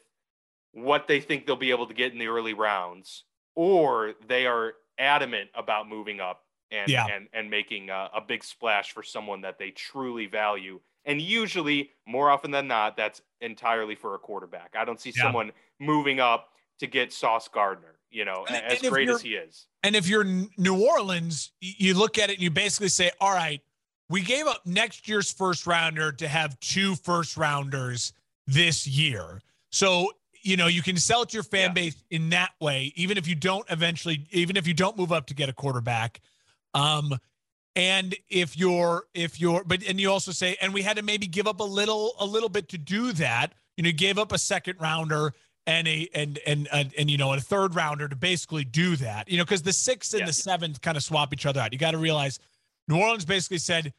what 0.73 1.07
they 1.07 1.21
think 1.21 1.47
they'll 1.47 1.57
be 1.57 1.71
able 1.71 1.87
to 1.87 1.95
get 1.95 2.13
in 2.13 2.19
the 2.19 2.27
early 2.27 2.55
rounds, 2.55 3.25
or 3.55 4.15
they 4.27 4.47
are 4.47 4.75
adamant 4.99 5.51
about 5.55 5.89
moving 5.89 6.21
up 6.21 6.44
and 6.75 6.91
yeah. 6.91 7.07
and 7.07 7.29
and 7.33 7.49
making 7.51 7.91
a, 7.91 8.11
a 8.15 8.21
big 8.21 8.43
splash 8.43 8.93
for 8.93 9.03
someone 9.03 9.41
that 9.43 9.59
they 9.59 9.71
truly 9.71 10.27
value. 10.27 10.81
And 11.07 11.21
usually, 11.21 11.91
more 12.07 12.31
often 12.31 12.51
than 12.51 12.67
not, 12.67 12.97
that's 12.97 13.21
entirely 13.41 13.95
for 13.95 14.15
a 14.15 14.19
quarterback. 14.19 14.75
I 14.79 14.85
don't 14.85 15.01
see 15.01 15.13
yeah. 15.15 15.25
someone 15.25 15.53
moving 15.79 16.19
up 16.19 16.49
to 16.79 16.87
get 16.87 17.13
Sauce 17.13 17.47
Gardner, 17.47 17.99
you 18.11 18.25
know, 18.25 18.47
and, 18.49 18.65
as 18.65 18.83
and 18.83 18.91
great 18.91 19.09
as 19.09 19.21
he 19.21 19.35
is. 19.35 19.67
And 19.83 19.95
if 19.95 20.09
you're 20.09 20.25
New 20.25 20.83
Orleans, 20.83 21.53
you 21.61 21.95
look 21.95 22.19
at 22.19 22.31
it 22.31 22.35
and 22.35 22.43
you 22.43 22.51
basically 22.51 22.89
say, 22.89 23.11
all 23.21 23.33
right, 23.33 23.61
we 24.09 24.23
gave 24.23 24.47
up 24.47 24.63
next 24.65 25.07
year's 25.09 25.31
first 25.31 25.67
rounder 25.67 26.11
to 26.13 26.27
have 26.27 26.59
two 26.61 26.95
first 26.95 27.37
rounders 27.37 28.13
this 28.47 28.87
year. 28.87 29.41
So, 29.71 30.11
you 30.43 30.57
know, 30.57 30.67
you 30.67 30.83
can 30.83 30.97
sell 30.97 31.23
it 31.23 31.31
to 31.31 31.35
your 31.35 31.43
fan 31.43 31.71
yeah. 31.71 31.75
base 31.75 32.03
in 32.11 32.31
that 32.31 32.53
way, 32.61 32.93
even 32.97 33.19
if 33.19 33.29
you 33.29 33.35
don't 33.35 33.65
eventually, 33.71 34.27
even 34.31 34.57
if 34.57 34.67
you 34.67 34.75
don't 34.75 34.97
move 34.97 35.13
up 35.13 35.27
to 35.27 35.35
get 35.35 35.49
a 35.49 35.53
quarterback. 35.53 36.21
Um, 36.75 37.17
and 37.77 38.15
if 38.29 38.57
you're, 38.57 39.05
if 39.15 39.41
you're, 39.41 39.65
but, 39.65 39.83
and 39.87 40.01
you 40.01 40.11
also 40.11 40.33
say, 40.33 40.57
and 40.61 40.73
we 40.73 40.83
had 40.83 40.97
to 40.97 41.03
maybe 41.03 41.27
give 41.27 41.47
up 41.47 41.61
a 41.61 41.65
little, 41.65 42.15
a 42.21 42.27
little 42.27 42.49
bit 42.49 42.69
to 42.71 42.79
do 42.79 43.13
that. 43.13 43.53
You 43.77 43.83
know, 43.83 43.91
gave 43.91 44.19
up 44.19 44.31
a 44.31 44.39
second 44.39 44.81
rounder 44.81 45.35
and 45.67 45.89
a 45.89 46.09
and 46.15 46.39
and 46.47 46.69
and, 46.73 46.93
and 46.97 47.11
you 47.11 47.19
know 47.19 47.33
a 47.33 47.41
third 47.41 47.75
rounder 47.75 48.09
to 48.09 48.15
basically 48.15 48.65
do 48.65 48.95
that. 48.97 49.29
You 49.29 49.39
know, 49.39 49.45
because 49.45 49.63
the 49.63 49.73
sixth 49.73 50.13
and 50.13 50.21
yeah. 50.21 50.27
the 50.27 50.33
seventh 50.33 50.81
kind 50.81 50.97
of 50.97 51.03
swap 51.03 51.33
each 51.33 51.47
other 51.47 51.61
out. 51.61 51.73
You 51.73 51.79
got 51.79 51.93
to 51.93 51.99
realize 51.99 52.39
New 52.87 53.01
Orleans 53.01 53.25
basically 53.25 53.59
said 53.59 53.93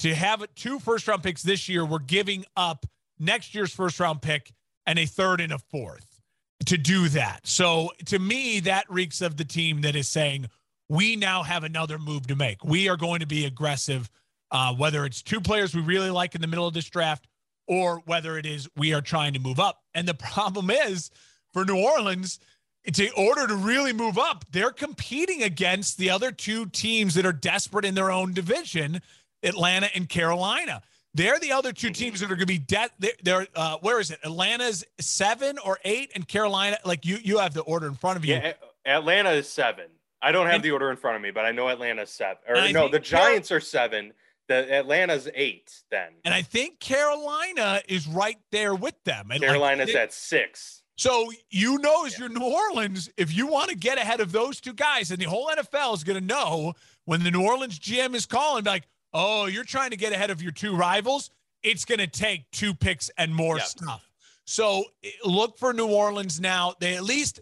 to 0.00 0.14
have 0.14 0.44
two 0.54 0.78
first 0.78 1.08
round 1.08 1.22
picks 1.22 1.42
this 1.42 1.68
year, 1.68 1.84
we're 1.84 1.98
giving 1.98 2.44
up 2.56 2.86
next 3.18 3.54
year's 3.54 3.72
first 3.72 3.98
round 3.98 4.22
pick 4.22 4.52
and 4.84 4.98
a 4.98 5.06
third 5.06 5.40
and 5.40 5.52
a 5.52 5.58
fourth 5.58 6.20
to 6.66 6.76
do 6.76 7.08
that. 7.08 7.46
So 7.46 7.90
to 8.06 8.18
me, 8.18 8.60
that 8.60 8.90
reeks 8.90 9.20
of 9.20 9.36
the 9.36 9.44
team 9.44 9.82
that 9.82 9.96
is 9.96 10.08
saying 10.08 10.48
we 10.88 11.16
now 11.16 11.42
have 11.42 11.64
another 11.64 11.98
move 11.98 12.26
to 12.28 12.36
make. 12.36 12.64
We 12.64 12.88
are 12.88 12.96
going 12.96 13.20
to 13.20 13.26
be 13.26 13.44
aggressive, 13.44 14.10
uh, 14.50 14.74
whether 14.74 15.04
it's 15.04 15.22
two 15.22 15.40
players 15.40 15.74
we 15.74 15.82
really 15.82 16.10
like 16.10 16.34
in 16.34 16.40
the 16.40 16.46
middle 16.46 16.66
of 16.66 16.74
this 16.74 16.88
draft 16.88 17.26
or 17.66 18.02
whether 18.06 18.38
it 18.38 18.46
is 18.46 18.68
we 18.76 18.94
are 18.94 19.00
trying 19.00 19.32
to 19.32 19.40
move 19.40 19.58
up. 19.58 19.82
And 19.94 20.06
the 20.06 20.14
problem 20.32 20.70
is 20.70 21.10
for 21.52 21.64
New 21.64 21.78
Orleans, 21.78 22.38
in 22.84 23.10
order 23.16 23.46
to 23.48 23.56
really 23.56 23.92
move 23.92 24.16
up, 24.18 24.44
they're 24.52 24.70
competing 24.70 25.42
against 25.42 25.98
the 25.98 26.10
other 26.10 26.30
two 26.30 26.66
teams 26.66 27.14
that 27.14 27.26
are 27.26 27.32
desperate 27.32 27.84
in 27.84 27.94
their 27.94 28.12
own 28.12 28.32
division, 28.32 29.00
Atlanta 29.42 29.88
and 29.94 30.08
Carolina. 30.08 30.82
They're 31.12 31.38
the 31.40 31.52
other 31.52 31.72
two 31.72 31.90
teams 31.90 32.20
that 32.20 32.26
are 32.26 32.36
going 32.36 32.40
to 32.40 32.46
be 32.46 32.58
dead. 32.58 32.90
They're, 32.98 33.12
they're 33.22 33.46
uh, 33.56 33.78
where 33.80 33.98
is 33.98 34.10
it? 34.10 34.20
Atlanta's 34.22 34.84
seven 35.00 35.58
or 35.58 35.78
eight, 35.84 36.12
and 36.14 36.28
Carolina. 36.28 36.76
Like 36.84 37.06
you, 37.06 37.16
you 37.22 37.38
have 37.38 37.54
the 37.54 37.62
order 37.62 37.86
in 37.86 37.94
front 37.94 38.18
of 38.18 38.24
you. 38.24 38.34
Yeah, 38.34 38.52
Atlanta 38.84 39.30
is 39.30 39.48
seven. 39.48 39.86
I 40.26 40.32
don't 40.32 40.46
have 40.46 40.56
and, 40.56 40.64
the 40.64 40.72
order 40.72 40.90
in 40.90 40.96
front 40.96 41.14
of 41.14 41.22
me, 41.22 41.30
but 41.30 41.44
I 41.44 41.52
know 41.52 41.68
Atlanta's 41.68 42.10
seven. 42.10 42.38
Or 42.48 42.72
no, 42.72 42.88
the 42.88 42.98
Giants 42.98 43.52
are 43.52 43.60
seven. 43.60 44.12
The 44.48 44.76
Atlanta's 44.76 45.28
eight 45.36 45.72
then. 45.88 46.08
And 46.24 46.34
I 46.34 46.42
think 46.42 46.80
Carolina 46.80 47.80
is 47.88 48.08
right 48.08 48.38
there 48.50 48.74
with 48.74 48.94
them. 49.04 49.30
And 49.30 49.40
Carolina's 49.40 49.94
like, 49.94 49.96
at 49.96 50.12
six. 50.12 50.82
So 50.96 51.30
you 51.50 51.78
know, 51.78 52.06
as 52.06 52.14
yeah. 52.14 52.26
you're 52.26 52.28
New 52.40 52.44
Orleans, 52.44 53.08
if 53.16 53.36
you 53.36 53.46
want 53.46 53.70
to 53.70 53.76
get 53.76 53.98
ahead 53.98 54.18
of 54.18 54.32
those 54.32 54.60
two 54.60 54.72
guys, 54.72 55.12
and 55.12 55.20
the 55.20 55.26
whole 55.26 55.48
NFL 55.48 55.94
is 55.94 56.02
going 56.02 56.18
to 56.18 56.26
know 56.26 56.72
when 57.04 57.22
the 57.22 57.30
New 57.30 57.44
Orleans 57.44 57.78
GM 57.78 58.16
is 58.16 58.26
calling, 58.26 58.64
like, 58.64 58.88
oh, 59.14 59.46
you're 59.46 59.62
trying 59.62 59.90
to 59.90 59.96
get 59.96 60.12
ahead 60.12 60.30
of 60.30 60.42
your 60.42 60.52
two 60.52 60.74
rivals, 60.74 61.30
it's 61.62 61.84
going 61.84 62.00
to 62.00 62.08
take 62.08 62.50
two 62.50 62.74
picks 62.74 63.10
and 63.16 63.32
more 63.32 63.58
yep. 63.58 63.66
stuff. 63.66 64.10
So 64.44 64.86
eh, 65.04 65.10
look 65.24 65.56
for 65.56 65.72
New 65.72 65.86
Orleans 65.86 66.40
now. 66.40 66.74
They 66.80 66.96
at 66.96 67.04
least 67.04 67.40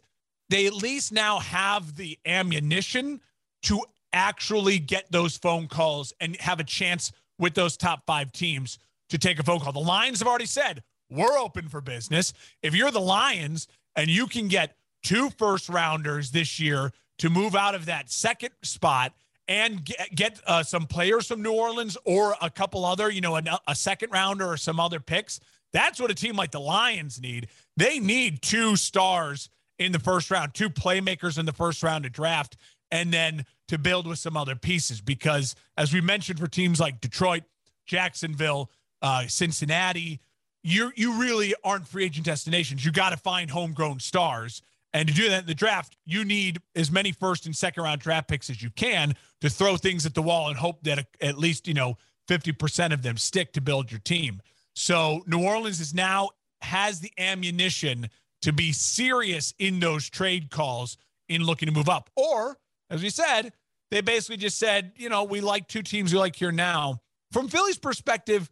they 0.49 0.67
at 0.67 0.75
least 0.75 1.13
now 1.13 1.39
have 1.39 1.97
the 1.97 2.19
ammunition 2.27 3.21
to 3.63 3.81
actually 4.13 4.79
get 4.79 5.11
those 5.11 5.37
phone 5.37 5.67
calls 5.67 6.13
and 6.21 6.37
have 6.41 6.61
a 6.61 6.65
chance 6.65 7.13
with 7.39 7.55
those 7.55 7.77
top 7.77 8.05
5 8.07 8.33
teams 8.33 8.79
to 9.09 9.19
take 9.19 9.39
a 9.39 9.43
phone 9.43 9.61
call. 9.61 9.73
The 9.73 9.81
Lions 9.81 10.21
have 10.21 10.29
already 10.29 10.47
said, 10.47 10.83
we're 11.11 11.39
open 11.39 11.69
for 11.69 11.81
business. 11.81 12.33
If 12.63 12.75
you're 12.75 12.91
the 12.91 13.01
Lions 13.01 13.69
and 13.97 14.09
you 14.09 14.27
can 14.27 14.49
get 14.49 14.77
two 15.03 15.31
first 15.31 15.69
rounders 15.69 16.31
this 16.31 16.59
year 16.59 16.93
to 17.19 17.31
move 17.31 17.55
out 17.55 17.75
of 17.75 17.87
that 17.87 18.11
second 18.11 18.51
spot 18.63 19.13
and 19.47 19.85
get, 19.85 20.15
get 20.15 20.41
uh, 20.47 20.63
some 20.63 20.87
players 20.87 21.27
from 21.27 21.43
New 21.43 21.53
Orleans 21.53 21.97
or 22.05 22.35
a 22.41 22.51
couple 22.51 22.85
other, 22.85 23.11
you 23.11 23.21
know, 23.21 23.39
a 23.67 23.75
second 23.75 24.11
rounder 24.11 24.47
or 24.47 24.57
some 24.57 24.81
other 24.81 25.01
picks, 25.01 25.41
that's 25.73 26.01
what 26.01 26.11
a 26.11 26.15
team 26.15 26.37
like 26.37 26.51
the 26.51 26.61
Lions 26.61 27.21
need. 27.21 27.49
They 27.77 27.99
need 27.99 28.43
two 28.43 28.77
stars 28.77 29.51
in 29.79 29.93
the 29.93 29.99
first 29.99 30.31
round, 30.31 30.55
two 30.55 30.71
playmakers 30.71 31.39
in 31.39 31.47
the 31.47 31.53
first 31.53 31.83
round 31.83 32.05
to 32.05 32.11
draft, 32.11 32.57
and 32.91 33.13
then 33.13 33.45
to 33.69 33.79
build 33.79 34.07
with 34.07 34.19
some 34.19 34.37
other 34.37 34.55
pieces. 34.55 35.01
Because 35.01 35.55
as 35.77 35.93
we 35.93 36.01
mentioned, 36.01 36.39
for 36.39 36.47
teams 36.47 36.81
like 36.81 37.01
Detroit, 37.01 37.43
Jacksonville, 37.87 38.71
uh, 39.03 39.27
Cincinnati, 39.27 40.21
you 40.63 40.93
you 40.97 41.21
really 41.21 41.55
aren't 41.63 41.87
free 41.87 42.05
agent 42.05 42.27
destinations. 42.27 42.85
You 42.85 42.93
got 42.93 43.11
to 43.11 43.17
find 43.17 43.51
homegrown 43.51 44.01
stars. 44.01 44.63
And 44.93 45.09
to 45.09 45.15
do 45.15 45.29
that 45.29 45.41
in 45.41 45.47
the 45.47 45.55
draft, 45.55 45.97
you 46.07 46.25
need 46.25 46.61
as 46.77 46.89
many 46.91 47.11
first 47.11 47.47
and 47.47 47.57
second 47.57 47.83
round 47.83 48.01
draft 48.01 48.29
picks 48.29 48.49
as 48.49 48.63
you 48.63 48.71
can 48.71 49.15
to 49.41 49.51
throw 49.51 49.77
things 49.77 50.07
at 50.07 50.15
the 50.15 50.23
wall 50.23 50.49
and 50.49 50.57
hope 50.57 50.85
that 50.85 51.07
at 51.21 51.37
least, 51.37 51.67
you 51.67 51.75
know, 51.75 51.99
50% 52.29 52.93
of 52.93 53.03
them 53.03 53.17
stick 53.17 53.53
to 53.55 53.61
build 53.61 53.91
your 53.91 53.99
team. 54.01 54.41
So 54.75 55.23
New 55.27 55.43
Orleans 55.43 55.81
is 55.81 55.95
now 55.95 56.31
has 56.63 57.01
the 57.01 57.13
ammunition 57.19 58.09
to 58.45 58.53
be 58.53 58.73
serious 58.73 59.55
in 59.59 59.81
those 59.81 60.09
trade 60.09 60.51
calls 60.51 60.97
in 61.29 61.43
looking 61.43 61.67
to 61.67 61.73
move 61.73 61.89
up. 61.89 62.11
Or, 62.15 62.59
as 62.91 63.03
we 63.03 63.11
said, 63.11 63.53
they 63.91 64.01
basically 64.01 64.37
just 64.37 64.59
said, 64.59 64.93
you 64.97 65.09
know, 65.09 65.25
we 65.25 65.41
like 65.41 65.67
two 65.67 65.83
teams 65.83 66.13
we 66.13 66.19
like 66.19 66.37
here 66.37 66.53
now. 66.53 67.01
From 67.33 67.49
Philly's 67.49 67.79
perspective, 67.79 68.51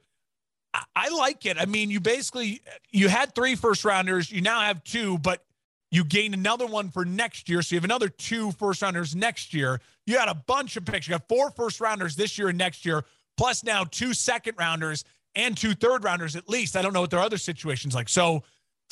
I 0.97 1.11
like 1.11 1.45
it. 1.45 1.59
I 1.59 1.67
mean, 1.67 1.91
you 1.91 2.01
basically 2.01 2.63
you 2.91 3.09
had 3.09 3.35
three 3.35 3.55
first 3.55 3.85
rounders, 3.85 4.33
you 4.33 4.41
now 4.41 4.61
have 4.61 4.83
two, 4.83 5.19
but 5.19 5.45
you 5.91 6.05
gain 6.05 6.33
another 6.33 6.67
one 6.67 6.89
for 6.91 7.05
next 7.05 7.51
year. 7.51 7.61
So 7.61 7.75
you 7.75 7.77
have 7.77 7.85
another 7.85 8.09
two 8.09 8.53
first 8.53 8.81
rounders 8.81 9.15
next 9.15 9.53
year. 9.53 9.81
You 10.07 10.19
had 10.19 10.29
a 10.29 10.35
bunch 10.35 10.79
of 10.79 10.87
picks. 10.87 11.07
You 11.07 11.13
got 11.13 11.29
four 11.29 11.51
first 11.51 11.81
rounders 11.81 12.17
this 12.17 12.39
year 12.39 12.49
and 12.49 12.57
next 12.57 12.87
year, 12.87 13.05
plus 13.37 13.63
now 13.63 13.85
two 13.85 14.15
second 14.15 14.55
rounders 14.59 15.05
and 15.35 15.55
two 15.55 15.75
third 15.75 16.03
rounders 16.05 16.35
at 16.35 16.49
least. 16.49 16.77
I 16.77 16.83
don't 16.83 16.95
know 16.95 17.03
what 17.03 17.11
their 17.11 17.21
other 17.21 17.37
situations 17.37 17.95
like. 17.95 18.09
So 18.09 18.43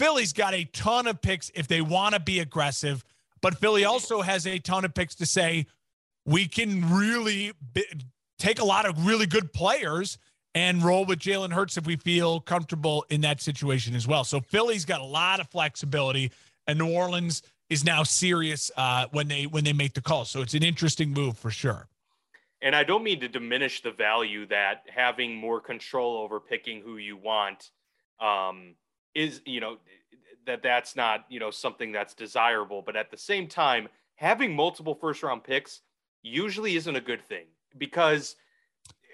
Philly's 0.00 0.32
got 0.32 0.54
a 0.54 0.64
ton 0.64 1.06
of 1.06 1.20
picks 1.20 1.50
if 1.54 1.68
they 1.68 1.82
want 1.82 2.14
to 2.14 2.20
be 2.20 2.38
aggressive, 2.38 3.04
but 3.42 3.58
Philly 3.58 3.84
also 3.84 4.22
has 4.22 4.46
a 4.46 4.58
ton 4.58 4.86
of 4.86 4.94
picks 4.94 5.14
to 5.16 5.26
say 5.26 5.66
we 6.24 6.46
can 6.46 6.90
really 6.90 7.52
be, 7.74 7.84
take 8.38 8.60
a 8.60 8.64
lot 8.64 8.86
of 8.86 9.06
really 9.06 9.26
good 9.26 9.52
players 9.52 10.16
and 10.54 10.82
roll 10.82 11.04
with 11.04 11.18
Jalen 11.18 11.52
Hurts 11.52 11.76
if 11.76 11.84
we 11.86 11.96
feel 11.96 12.40
comfortable 12.40 13.04
in 13.10 13.20
that 13.20 13.42
situation 13.42 13.94
as 13.94 14.08
well. 14.08 14.24
So 14.24 14.40
Philly's 14.40 14.86
got 14.86 15.02
a 15.02 15.04
lot 15.04 15.38
of 15.38 15.50
flexibility, 15.50 16.32
and 16.66 16.78
New 16.78 16.90
Orleans 16.90 17.42
is 17.68 17.84
now 17.84 18.02
serious 18.02 18.70
uh, 18.78 19.04
when 19.10 19.28
they 19.28 19.44
when 19.44 19.64
they 19.64 19.74
make 19.74 19.92
the 19.92 20.00
call. 20.00 20.24
So 20.24 20.40
it's 20.40 20.54
an 20.54 20.62
interesting 20.62 21.10
move 21.10 21.36
for 21.36 21.50
sure. 21.50 21.88
And 22.62 22.74
I 22.74 22.84
don't 22.84 23.04
mean 23.04 23.20
to 23.20 23.28
diminish 23.28 23.82
the 23.82 23.90
value 23.90 24.46
that 24.46 24.84
having 24.88 25.36
more 25.36 25.60
control 25.60 26.16
over 26.16 26.40
picking 26.40 26.80
who 26.80 26.96
you 26.96 27.18
want 27.18 27.68
um, 28.18 28.76
is, 29.14 29.40
you 29.44 29.60
know, 29.60 29.76
that 30.46 30.62
that's 30.62 30.96
not, 30.96 31.24
you 31.28 31.40
know, 31.40 31.50
something 31.50 31.92
that's 31.92 32.14
desirable. 32.14 32.82
But 32.82 32.96
at 32.96 33.10
the 33.10 33.16
same 33.16 33.46
time, 33.46 33.88
having 34.16 34.54
multiple 34.54 34.94
first 34.94 35.22
round 35.22 35.44
picks 35.44 35.80
usually 36.22 36.76
isn't 36.76 36.96
a 36.96 37.00
good 37.00 37.22
thing 37.22 37.46
because 37.78 38.36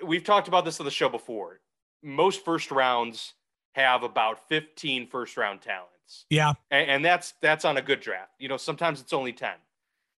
we've 0.05 0.25
talked 0.25 0.49
about 0.49 0.65
this 0.65 0.81
on 0.81 0.85
the 0.85 0.91
show 0.91 1.09
before. 1.09 1.61
Most 2.03 2.45
first 2.45 2.71
rounds 2.71 3.35
have 3.73 4.03
about 4.03 4.49
15 4.49 5.07
first 5.09 5.37
round 5.37 5.61
talents. 5.61 6.25
Yeah. 6.31 6.55
And, 6.71 6.91
and 6.91 7.05
that's 7.05 7.35
that's 7.43 7.65
on 7.65 7.77
a 7.77 7.83
good 7.83 8.01
draft. 8.01 8.33
You 8.39 8.49
know, 8.49 8.57
sometimes 8.57 9.01
it's 9.01 9.13
only 9.13 9.33
10. 9.33 9.51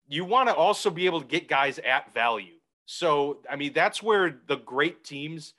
You 0.08 0.26
want 0.26 0.50
to 0.50 0.56
also 0.56 0.90
be 0.90 1.06
able 1.06 1.22
to 1.22 1.28
get 1.28 1.48
guys 1.48 1.80
at 1.80 2.14
value. 2.14 2.54
So, 2.86 3.40
I 3.50 3.58
mean, 3.58 3.74
that's 3.74 4.02
where 4.02 4.40
the 4.48 4.58
great 4.58 5.04
teams 5.04 5.54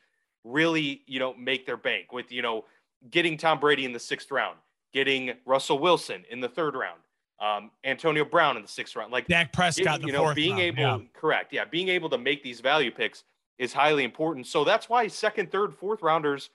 really, 0.44 1.02
you 1.06 1.18
know, 1.18 1.34
make 1.34 1.66
their 1.66 1.76
bank 1.76 2.12
with, 2.12 2.32
you 2.32 2.40
know, 2.40 2.64
getting 3.10 3.36
Tom 3.36 3.60
Brady 3.60 3.84
in 3.84 3.92
the 3.92 3.98
sixth 3.98 4.30
round, 4.30 4.58
getting 4.92 5.32
Russell 5.44 5.78
Wilson 5.78 6.24
in 6.30 6.40
the 6.40 6.48
third 6.48 6.74
round, 6.74 7.00
um, 7.40 7.70
Antonio 7.84 8.24
Brown 8.24 8.56
in 8.56 8.62
the 8.62 8.68
sixth 8.68 8.96
round, 8.96 9.12
like 9.12 9.26
Dak 9.26 9.52
Prescott, 9.52 10.02
you 10.02 10.12
know, 10.12 10.34
being 10.34 10.56
round. 10.56 10.62
able, 10.62 10.82
yeah. 10.82 10.98
correct, 11.14 11.52
yeah, 11.52 11.64
being 11.64 11.88
able 11.88 12.10
to 12.10 12.18
make 12.18 12.42
these 12.42 12.60
value 12.60 12.90
picks 12.90 13.24
is 13.58 13.72
highly 13.72 14.04
important. 14.04 14.46
So 14.46 14.64
that's 14.64 14.88
why 14.88 15.06
second, 15.08 15.50
third, 15.50 15.74
fourth 15.74 16.02
rounders 16.02 16.50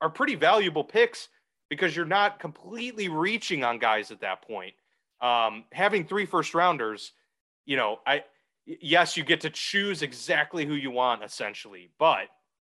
are 0.00 0.10
pretty 0.10 0.34
valuable 0.34 0.84
picks 0.84 1.28
because 1.68 1.94
you're 1.94 2.06
not 2.06 2.38
completely 2.38 3.08
reaching 3.08 3.64
on 3.64 3.78
guys 3.78 4.10
at 4.10 4.20
that 4.20 4.42
point. 4.42 4.74
Um, 5.20 5.64
having 5.72 6.04
three 6.04 6.26
first 6.26 6.54
rounders, 6.54 7.12
you 7.66 7.76
know, 7.76 8.00
I 8.06 8.24
yes, 8.66 9.16
you 9.16 9.24
get 9.24 9.40
to 9.42 9.50
choose 9.50 10.02
exactly 10.02 10.64
who 10.64 10.74
you 10.74 10.90
want 10.90 11.22
essentially, 11.22 11.90
but 11.98 12.28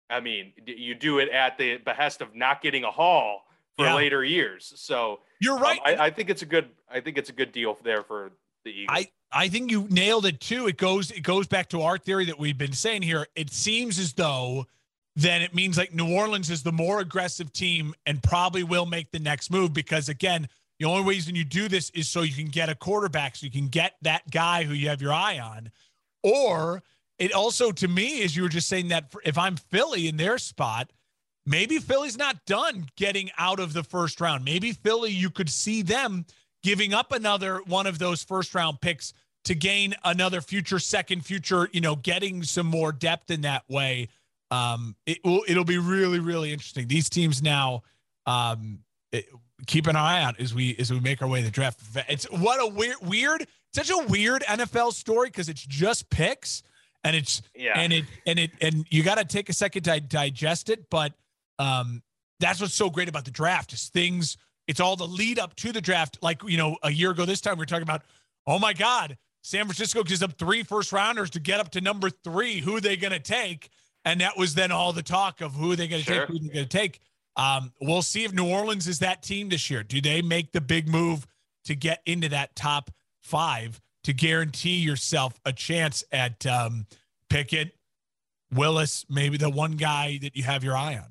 I 0.10 0.20
mean, 0.20 0.54
you 0.66 0.96
do 0.96 1.20
it 1.20 1.30
at 1.30 1.58
the 1.58 1.78
behest 1.78 2.22
of 2.22 2.36
not 2.36 2.62
getting 2.62 2.84
a 2.84 2.92
haul 2.92 3.46
for 3.76 3.86
yeah. 3.86 3.96
later 3.96 4.24
years. 4.24 4.74
So 4.76 5.20
you're 5.40 5.58
right. 5.58 5.80
Um, 5.80 6.00
I, 6.00 6.06
I, 6.06 6.10
think 6.10 6.30
it's 6.30 6.42
a 6.42 6.46
good. 6.46 6.70
I 6.90 7.00
think 7.00 7.18
it's 7.18 7.30
a 7.30 7.34
good 7.34 7.52
deal 7.52 7.78
there 7.84 8.04
for 8.04 8.32
the 8.64 8.72
Eagles. 8.72 8.98
I 8.98 9.08
I 9.32 9.48
think 9.50 9.72
you 9.72 9.88
nailed 9.90 10.26
it 10.26 10.40
too. 10.40 10.68
It 10.68 10.78
goes 10.78 11.12
it 11.12 11.22
goes 11.22 11.48
back 11.48 11.70
to 11.70 11.82
our 11.82 11.98
theory 11.98 12.26
that 12.26 12.40
we've 12.40 12.58
been 12.58 12.74
saying 12.74 13.02
here. 13.02 13.28
It 13.36 13.52
seems 13.52 14.00
as 14.00 14.14
though 14.14 14.66
then 15.16 15.42
it 15.42 15.56
means 15.56 15.78
like 15.78 15.94
New 15.94 16.14
Orleans 16.14 16.50
is 16.50 16.64
the 16.64 16.72
more 16.72 17.00
aggressive 17.00 17.54
team 17.54 17.94
and 18.06 18.22
probably 18.22 18.64
will 18.64 18.86
make 18.86 19.12
the 19.12 19.20
next 19.20 19.50
move 19.50 19.74
because 19.74 20.10
again, 20.10 20.48
the 20.80 20.86
only 20.86 21.08
reason 21.08 21.36
you 21.36 21.46
do 21.46 21.70
this 21.70 21.90
is 21.92 22.10
so 22.10 22.22
you 22.22 22.34
can 22.34 22.48
get 22.48 22.68
a 22.68 22.76
quarterback, 22.76 23.38
so 23.38 23.46
you 23.46 23.52
can 23.52 23.70
get 23.70 23.96
that 24.02 24.30
guy 24.30 24.64
who 24.64 24.74
you 24.74 24.90
have 24.90 25.02
your 25.02 25.14
eye 25.14 25.40
on, 25.40 25.72
or 26.22 26.84
it 27.20 27.34
also 27.34 27.72
to 27.72 27.88
me 27.88 28.24
as 28.24 28.36
you 28.36 28.44
were 28.44 28.50
just 28.50 28.68
saying 28.68 28.90
that 28.90 29.14
if 29.24 29.38
I'm 29.38 29.56
Philly 29.56 30.08
in 30.08 30.18
their 30.18 30.38
spot, 30.38 30.92
maybe 31.46 31.78
Philly's 31.78 32.18
not 32.18 32.46
done 32.46 32.88
getting 32.96 33.30
out 33.38 33.60
of 33.60 33.74
the 33.74 33.84
first 33.84 34.20
round. 34.20 34.44
Maybe 34.44 34.72
Philly, 34.72 35.12
you 35.12 35.30
could 35.30 35.50
see 35.50 35.82
them 35.82 36.26
giving 36.64 36.94
up 36.94 37.12
another 37.12 37.60
one 37.68 37.88
of 37.88 38.00
those 38.00 38.24
first 38.24 38.56
round 38.56 38.82
picks 38.82 39.14
to 39.46 39.54
gain 39.56 39.94
another 40.04 40.42
future 40.42 40.80
second 40.80 41.24
future, 41.24 41.70
you 41.72 41.82
know, 41.82 41.96
getting 41.96 42.44
some 42.44 42.66
more 42.66 42.92
depth 42.92 43.30
in 43.30 43.42
that 43.42 43.64
way. 43.70 44.10
Um, 44.52 44.96
it 45.06 45.20
will 45.24 45.44
it'll 45.48 45.66
be 45.66 45.78
really 45.78 46.20
really 46.20 46.52
interesting. 46.52 46.88
These 46.88 47.10
teams 47.10 47.42
now 47.42 47.84
um, 48.26 48.80
it, 49.12 49.26
keep 49.68 49.88
an 49.88 49.96
eye 49.96 50.22
out 50.24 50.40
as 50.40 50.54
we 50.54 50.76
as 50.78 50.92
we 50.92 51.00
make 51.00 51.22
our 51.22 51.28
way 51.28 51.40
to 51.40 51.46
the 51.46 51.52
draft. 51.52 51.80
It's 52.10 52.26
what 52.26 52.62
a 52.62 52.68
weird 52.68 52.98
weird 53.02 53.48
such 53.74 53.90
a 53.90 54.06
weird 54.08 54.42
NFL 54.44 54.94
story 54.94 55.30
because 55.30 55.50
it's 55.50 55.66
just 55.66 56.10
picks 56.10 56.64
and 57.06 57.16
it's 57.16 57.42
yeah. 57.56 57.80
and 57.80 57.94
it 57.94 58.06
and 58.26 58.40
it 58.40 58.52
and 58.60 58.86
you 58.90 59.04
got 59.04 59.18
to 59.18 59.26
take 59.26 59.48
a 59.48 59.54
second 59.54 59.84
to 59.84 60.00
digest 60.00 60.70
it, 60.70 60.90
but 60.90 61.14
um, 61.60 62.02
that's 62.40 62.60
what's 62.60 62.74
so 62.74 62.90
great 62.90 63.08
about 63.08 63.24
the 63.24 63.32
draft 63.32 63.72
is 63.72 63.90
things. 63.90 64.38
It's 64.68 64.80
all 64.80 64.96
the 64.96 65.08
lead 65.08 65.38
up 65.38 65.56
to 65.58 65.72
the 65.72 65.82
draft. 65.82 66.18
Like 66.22 66.42
you 66.44 66.58
know, 66.58 66.78
a 66.84 66.92
year 66.92 67.12
ago 67.12 67.26
this 67.26 67.42
time 67.42 67.56
we 67.56 67.62
were 67.62 67.68
talking 67.68 67.84
about, 67.84 68.02
oh 68.48 68.58
my 68.58 68.74
God, 68.74 69.18
San 69.44 69.66
Francisco 69.66 70.04
gives 70.04 70.24
up 70.24 70.38
three 70.38 70.64
first 70.64 70.92
rounders 70.92 71.30
to 71.32 71.40
get 71.40 71.60
up 71.60 71.70
to 71.72 71.82
number 71.82 72.10
three. 72.10 72.60
Who 72.60 72.76
are 72.76 72.82
they 72.82 72.98
going 72.98 73.14
to 73.14 73.20
take? 73.20 73.70
And 74.04 74.22
that 74.22 74.38
was 74.38 74.56
then 74.56 74.72
all 74.72 74.92
the 74.92 75.04
talk 75.04 75.42
of 75.42 75.54
who 75.54 75.72
are 75.72 75.76
they 75.76 75.88
going 75.88 76.04
to 76.04 76.06
sure. 76.06 76.26
take, 76.26 76.30
who 76.30 76.40
they're 76.40 76.54
going 76.54 76.68
to 76.68 76.78
take. 76.78 77.00
Um, 77.36 77.72
we'll 77.82 78.02
see 78.02 78.24
if 78.24 78.34
New 78.34 78.48
Orleans 78.48 78.88
is 78.88 79.00
that 79.00 79.22
team 79.22 79.50
this 79.50 79.70
year. 79.70 79.84
Do 79.84 80.02
they 80.02 80.22
make 80.22 80.52
the 80.52 80.62
big 80.62 80.88
move 80.88 81.28
to 81.66 81.76
get 81.76 82.02
into 82.06 82.30
that 82.30 82.56
top 82.56 82.92
five 83.22 83.82
to 84.06 84.14
guarantee 84.14 84.78
yourself 84.78 85.40
a 85.46 85.52
chance 85.52 86.04
at 86.12 86.46
um, 86.46 86.86
Pickett, 87.30 87.76
Willis, 88.54 89.06
maybe 89.10 89.38
the 89.38 89.50
one 89.50 89.74
guy 89.74 90.20
that 90.22 90.36
you 90.36 90.44
have 90.44 90.64
your 90.64 90.78
eye 90.78 90.96
on? 90.96 91.10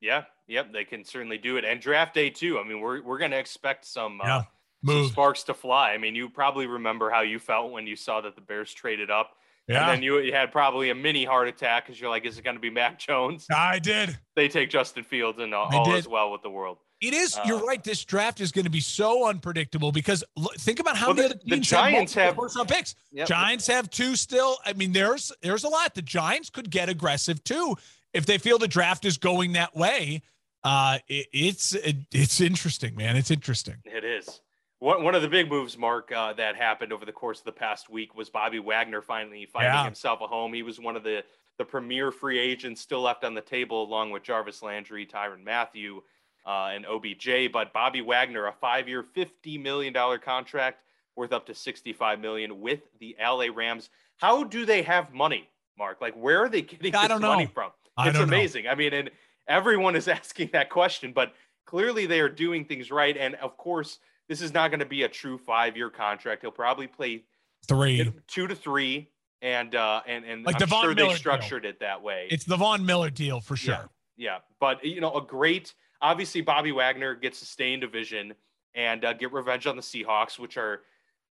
Yeah, 0.00 0.24
yep, 0.46 0.72
they 0.72 0.84
can 0.84 1.02
certainly 1.04 1.38
do 1.38 1.56
it. 1.56 1.64
And 1.64 1.80
draft 1.80 2.14
day 2.14 2.28
too. 2.28 2.58
I 2.58 2.64
mean, 2.64 2.80
we're 2.80 3.02
we're 3.02 3.18
going 3.18 3.30
to 3.30 3.38
expect 3.38 3.86
some 3.86 4.20
uh, 4.22 4.42
some 4.86 5.08
sparks 5.08 5.44
to 5.44 5.54
fly. 5.54 5.92
I 5.92 5.98
mean, 5.98 6.14
you 6.14 6.28
probably 6.28 6.66
remember 6.66 7.10
how 7.10 7.22
you 7.22 7.38
felt 7.38 7.72
when 7.72 7.86
you 7.86 7.96
saw 7.96 8.20
that 8.20 8.34
the 8.34 8.42
Bears 8.42 8.72
traded 8.72 9.10
up. 9.10 9.32
Yeah. 9.66 9.80
And 9.80 9.96
then 9.96 10.02
you, 10.02 10.18
you 10.18 10.32
had 10.34 10.52
probably 10.52 10.90
a 10.90 10.94
mini 10.94 11.24
heart 11.24 11.48
attack 11.48 11.86
because 11.86 11.98
you're 11.98 12.10
like, 12.10 12.26
is 12.26 12.36
it 12.36 12.44
going 12.44 12.56
to 12.56 12.60
be 12.60 12.68
Mac 12.68 12.98
Jones? 12.98 13.46
I 13.50 13.78
did. 13.78 14.18
They 14.36 14.48
take 14.48 14.68
Justin 14.68 15.04
Fields 15.04 15.38
and 15.38 15.54
all, 15.54 15.74
all 15.74 15.94
is 15.94 16.06
well 16.06 16.30
with 16.30 16.42
the 16.42 16.50
world. 16.50 16.76
It 17.08 17.14
is. 17.14 17.36
Uh, 17.36 17.42
you're 17.46 17.64
right. 17.64 17.82
This 17.82 18.04
draft 18.04 18.40
is 18.40 18.52
going 18.52 18.64
to 18.64 18.70
be 18.70 18.80
so 18.80 19.28
unpredictable 19.28 19.92
because 19.92 20.24
look, 20.36 20.54
think 20.56 20.80
about 20.80 20.96
how 20.96 21.08
well, 21.08 21.16
many 21.16 21.28
the, 21.28 21.56
the 21.56 21.56
Giants 21.58 22.14
have, 22.14 22.36
first 22.36 22.56
round 22.56 22.68
picks. 22.68 22.94
Yep. 23.12 23.28
Giants 23.28 23.66
have 23.66 23.90
two 23.90 24.16
still. 24.16 24.58
I 24.64 24.72
mean, 24.72 24.92
there's 24.92 25.32
there's 25.42 25.64
a 25.64 25.68
lot. 25.68 25.94
The 25.94 26.02
Giants 26.02 26.50
could 26.50 26.70
get 26.70 26.88
aggressive 26.88 27.42
too 27.44 27.76
if 28.12 28.26
they 28.26 28.38
feel 28.38 28.58
the 28.58 28.68
draft 28.68 29.04
is 29.04 29.18
going 29.18 29.52
that 29.52 29.76
way. 29.76 30.22
Uh, 30.62 30.98
it, 31.08 31.26
it's 31.32 31.74
it, 31.74 31.96
it's 32.12 32.40
interesting, 32.40 32.94
man. 32.96 33.16
It's 33.16 33.30
interesting. 33.30 33.76
It 33.84 34.04
is. 34.04 34.40
One, 34.78 35.02
one 35.02 35.14
of 35.14 35.22
the 35.22 35.28
big 35.28 35.48
moves, 35.48 35.78
Mark, 35.78 36.12
uh, 36.12 36.32
that 36.34 36.56
happened 36.56 36.92
over 36.92 37.06
the 37.06 37.12
course 37.12 37.38
of 37.38 37.44
the 37.44 37.52
past 37.52 37.88
week 37.88 38.14
was 38.14 38.28
Bobby 38.28 38.58
Wagner 38.58 39.00
finally 39.00 39.46
finding 39.46 39.72
yeah. 39.72 39.84
himself 39.84 40.20
a 40.20 40.26
home. 40.26 40.52
He 40.52 40.62
was 40.62 40.78
one 40.78 40.96
of 40.96 41.02
the 41.02 41.24
the 41.58 41.64
premier 41.64 42.10
free 42.10 42.38
agents 42.38 42.80
still 42.80 43.02
left 43.02 43.24
on 43.24 43.34
the 43.34 43.40
table, 43.40 43.84
along 43.84 44.10
with 44.10 44.22
Jarvis 44.22 44.62
Landry, 44.62 45.06
Tyrann 45.06 45.44
Mathieu, 45.44 46.02
uh, 46.46 46.70
and 46.72 46.86
OBJ. 46.86 47.52
But 47.52 47.72
Bobby 47.72 48.00
Wagner, 48.00 48.46
a 48.46 48.52
five-year, 48.52 49.02
fifty 49.02 49.58
million 49.58 49.92
dollar 49.92 50.18
contract 50.18 50.82
worth 51.16 51.32
up 51.32 51.46
to 51.46 51.54
sixty-five 51.54 52.20
million 52.20 52.60
with 52.60 52.80
the 53.00 53.16
LA 53.20 53.46
Rams. 53.54 53.90
How 54.16 54.44
do 54.44 54.64
they 54.64 54.82
have 54.82 55.12
money, 55.12 55.48
Mark? 55.78 56.00
Like, 56.00 56.14
where 56.14 56.44
are 56.44 56.48
they 56.48 56.62
getting 56.62 56.94
I 56.94 57.08
this 57.08 57.20
money 57.20 57.46
from? 57.46 57.70
It's 57.98 58.18
amazing. 58.18 58.64
Know. 58.64 58.70
I 58.70 58.74
mean, 58.74 58.92
and 58.92 59.10
everyone 59.46 59.96
is 59.96 60.08
asking 60.08 60.50
that 60.52 60.70
question, 60.70 61.12
but 61.12 61.34
clearly 61.66 62.06
they 62.06 62.20
are 62.20 62.28
doing 62.28 62.64
things 62.64 62.90
right. 62.90 63.16
And 63.16 63.34
of 63.36 63.56
course 63.56 63.98
this 64.28 64.40
is 64.40 64.52
not 64.52 64.70
going 64.70 64.80
to 64.80 64.86
be 64.86 65.02
a 65.02 65.08
true 65.08 65.38
five 65.38 65.76
year 65.76 65.90
contract. 65.90 66.42
He'll 66.42 66.50
probably 66.50 66.86
play 66.86 67.24
three, 67.66 68.12
two 68.26 68.46
to 68.46 68.54
three, 68.54 69.10
and 69.42 69.74
uh, 69.74 70.02
and 70.06 70.24
and 70.24 70.44
like 70.44 70.60
I'm 70.60 70.68
the 70.68 70.80
sure 70.80 70.94
Miller 70.94 71.10
they 71.10 71.16
structured 71.16 71.62
deal. 71.62 71.70
it 71.70 71.80
that 71.80 72.02
way. 72.02 72.28
It's 72.30 72.44
the 72.44 72.56
Von 72.56 72.84
Miller 72.86 73.10
deal 73.10 73.40
for 73.40 73.56
sure. 73.56 73.90
Yeah, 74.16 74.32
yeah, 74.32 74.38
but 74.60 74.84
you 74.84 75.00
know, 75.00 75.14
a 75.14 75.22
great. 75.22 75.74
Obviously, 76.00 76.40
Bobby 76.40 76.72
Wagner 76.72 77.14
gets 77.14 77.40
to 77.40 77.46
stay 77.46 77.72
in 77.72 77.80
division 77.80 78.34
and 78.74 79.04
uh, 79.04 79.12
get 79.12 79.32
revenge 79.32 79.66
on 79.66 79.76
the 79.76 79.82
Seahawks, 79.82 80.38
which 80.38 80.56
are, 80.56 80.82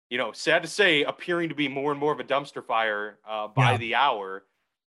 you 0.10 0.18
know, 0.18 0.32
sad 0.32 0.64
to 0.64 0.68
say, 0.68 1.04
appearing 1.04 1.50
to 1.50 1.56
be 1.56 1.68
more 1.68 1.92
and 1.92 2.00
more 2.00 2.12
of 2.12 2.20
a 2.20 2.24
dumpster 2.24 2.64
fire 2.64 3.20
uh, 3.28 3.48
by 3.48 3.72
yeah. 3.72 3.78
the 3.78 3.96
hour. 3.96 4.44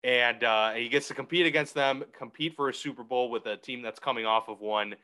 And 0.03 0.43
uh, 0.43 0.71
he 0.73 0.89
gets 0.89 1.07
to 1.09 1.13
compete 1.13 1.45
against 1.45 1.75
them, 1.75 2.03
compete 2.17 2.55
for 2.55 2.69
a 2.69 2.73
Super 2.73 3.03
Bowl 3.03 3.29
with 3.29 3.45
a 3.45 3.57
team 3.57 3.81
that's 3.81 3.99
coming 3.99 4.25
off 4.25 4.49
of 4.49 4.59
one 4.59 4.95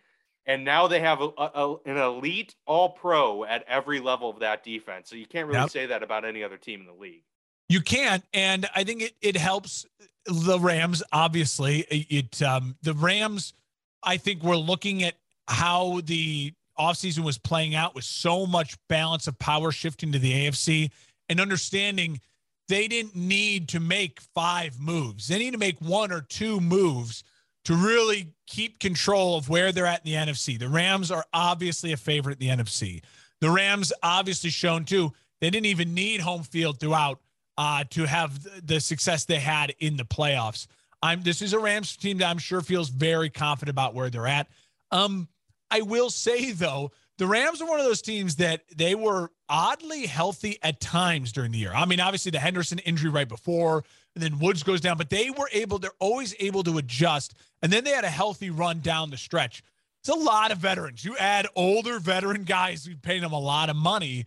and 0.48 0.64
now 0.64 0.88
they 0.88 1.02
have 1.02 1.22
a, 1.22 1.30
a, 1.38 1.76
an 1.86 1.98
elite 1.98 2.56
all 2.66 2.90
pro 2.90 3.44
at 3.44 3.64
every 3.68 4.00
level 4.00 4.30
of 4.30 4.40
that 4.40 4.64
defense. 4.64 5.10
So 5.10 5.18
you 5.18 5.26
can't 5.26 5.46
really 5.46 5.60
yep. 5.60 5.70
say 5.70 5.86
that 5.88 6.02
about 6.02 6.26
any 6.26 6.44
other 6.44 6.58
team 6.58 6.80
in 6.80 6.88
the 6.88 6.94
league. 6.94 7.24
You 7.70 7.82
can't, 7.82 8.24
and 8.34 8.66
I 8.74 8.86
think 8.86 9.02
it, 9.02 9.14
it 9.22 9.36
helps 9.36 9.86
the 10.26 10.58
Rams. 10.58 11.04
Obviously, 11.12 11.80
it 11.90 12.42
um, 12.42 12.78
the 12.82 12.94
Rams. 12.94 13.54
I 14.08 14.16
think 14.16 14.42
we're 14.42 14.56
looking 14.56 15.04
at 15.04 15.16
how 15.50 16.00
the 16.06 16.54
offseason 16.80 17.26
was 17.26 17.38
playing 17.38 17.76
out 17.76 17.94
with 17.94 18.06
so 18.06 18.46
much 18.46 18.78
balance 18.88 19.28
of 19.28 19.38
power 19.38 19.72
shifting 19.72 20.14
to 20.14 20.20
the 20.20 20.32
AFC 20.32 20.92
and 21.28 21.42
understanding 21.42 22.22
they 22.70 22.88
didn't 22.88 23.16
need 23.18 23.68
to 23.70 23.82
make 23.82 24.22
five 24.34 24.80
moves. 24.80 25.28
They 25.28 25.38
need 25.38 25.52
to 25.52 25.58
make 25.58 25.78
one 25.80 26.14
or 26.14 26.22
two 26.22 26.62
moves 26.62 27.26
to 27.66 27.76
really 27.76 28.30
keep 28.46 28.80
control 28.80 29.38
of 29.38 29.50
where 29.50 29.74
they're 29.74 29.86
at 29.86 30.06
in 30.06 30.12
the 30.12 30.32
NFC. 30.32 30.58
The 30.58 30.70
Rams 30.70 31.12
are 31.12 31.26
obviously 31.34 31.92
a 31.92 31.98
favorite 31.98 32.42
in 32.42 32.58
the 32.58 32.64
NFC. 32.64 33.02
The 33.42 33.52
Rams 33.52 33.92
obviously 34.02 34.52
shown 34.52 34.86
too, 34.86 35.12
they 35.42 35.50
didn't 35.50 35.66
even 35.66 35.94
need 35.94 36.22
home 36.22 36.44
field 36.44 36.80
throughout 36.80 37.20
uh, 37.58 37.84
to 37.90 38.06
have 38.06 38.40
the 38.66 38.80
success 38.80 39.26
they 39.26 39.40
had 39.40 39.76
in 39.80 39.98
the 39.98 40.06
playoffs. 40.06 40.68
I'm 41.02 41.22
this 41.22 41.42
is 41.42 41.54
a 41.54 41.60
Rams 41.60 41.96
team 41.96 42.18
that 42.20 42.30
I'm 42.30 42.40
sure 42.40 42.62
feels 42.62 42.90
very 42.90 43.30
confident 43.30 43.74
about 43.74 43.94
where 43.94 44.10
they're 44.10 44.28
at. 44.28 44.48
Um, 44.92 45.28
I 45.70 45.82
will 45.82 46.10
say 46.10 46.52
though, 46.52 46.92
the 47.18 47.28
Rams 47.28 47.62
are 47.62 47.68
one 47.68 47.80
of 47.80 47.86
those 47.86 48.02
teams 48.02 48.36
that 48.36 48.62
they 48.76 48.96
were 48.96 49.32
oddly 49.50 50.06
healthy 50.06 50.60
at 50.62 50.80
times 50.80 51.32
during 51.32 51.52
the 51.52 51.58
year. 51.58 51.74
I 51.74 51.86
mean, 51.86 52.00
obviously 52.00 52.32
the 52.32 52.40
Henderson 52.40 52.80
injury 52.80 53.10
right 53.10 53.28
before, 53.28 53.84
and 54.14 54.24
then 54.24 54.40
Woods 54.40 54.64
goes 54.64 54.82
down, 54.82 54.98
but 54.98 55.10
they 55.10 55.30
were 55.30 55.50
able, 55.52 55.80
they're 55.80 55.92
always 56.00 56.36
able 56.40 56.64
to 56.64 56.78
adjust. 56.78 57.34
And 57.62 57.72
then 57.72 57.84
they 57.84 57.92
had 57.92 58.04
a 58.04 58.10
healthy 58.10 58.50
run 58.50 58.82
down 58.82 59.10
the 59.10 59.18
stretch. 59.18 59.64
It's 60.00 60.10
a 60.10 60.16
lot 60.16 60.52
of 60.52 60.60
veterans. 60.60 61.04
You 61.04 61.18
add 61.18 61.48
older 61.56 62.00
veteran 62.00 62.44
guys 62.44 62.86
who 62.86 62.96
pay 62.96 63.20
them 63.20 63.32
a 63.32 63.40
lot 63.40 63.70
of 63.70 63.76
money. 63.76 64.26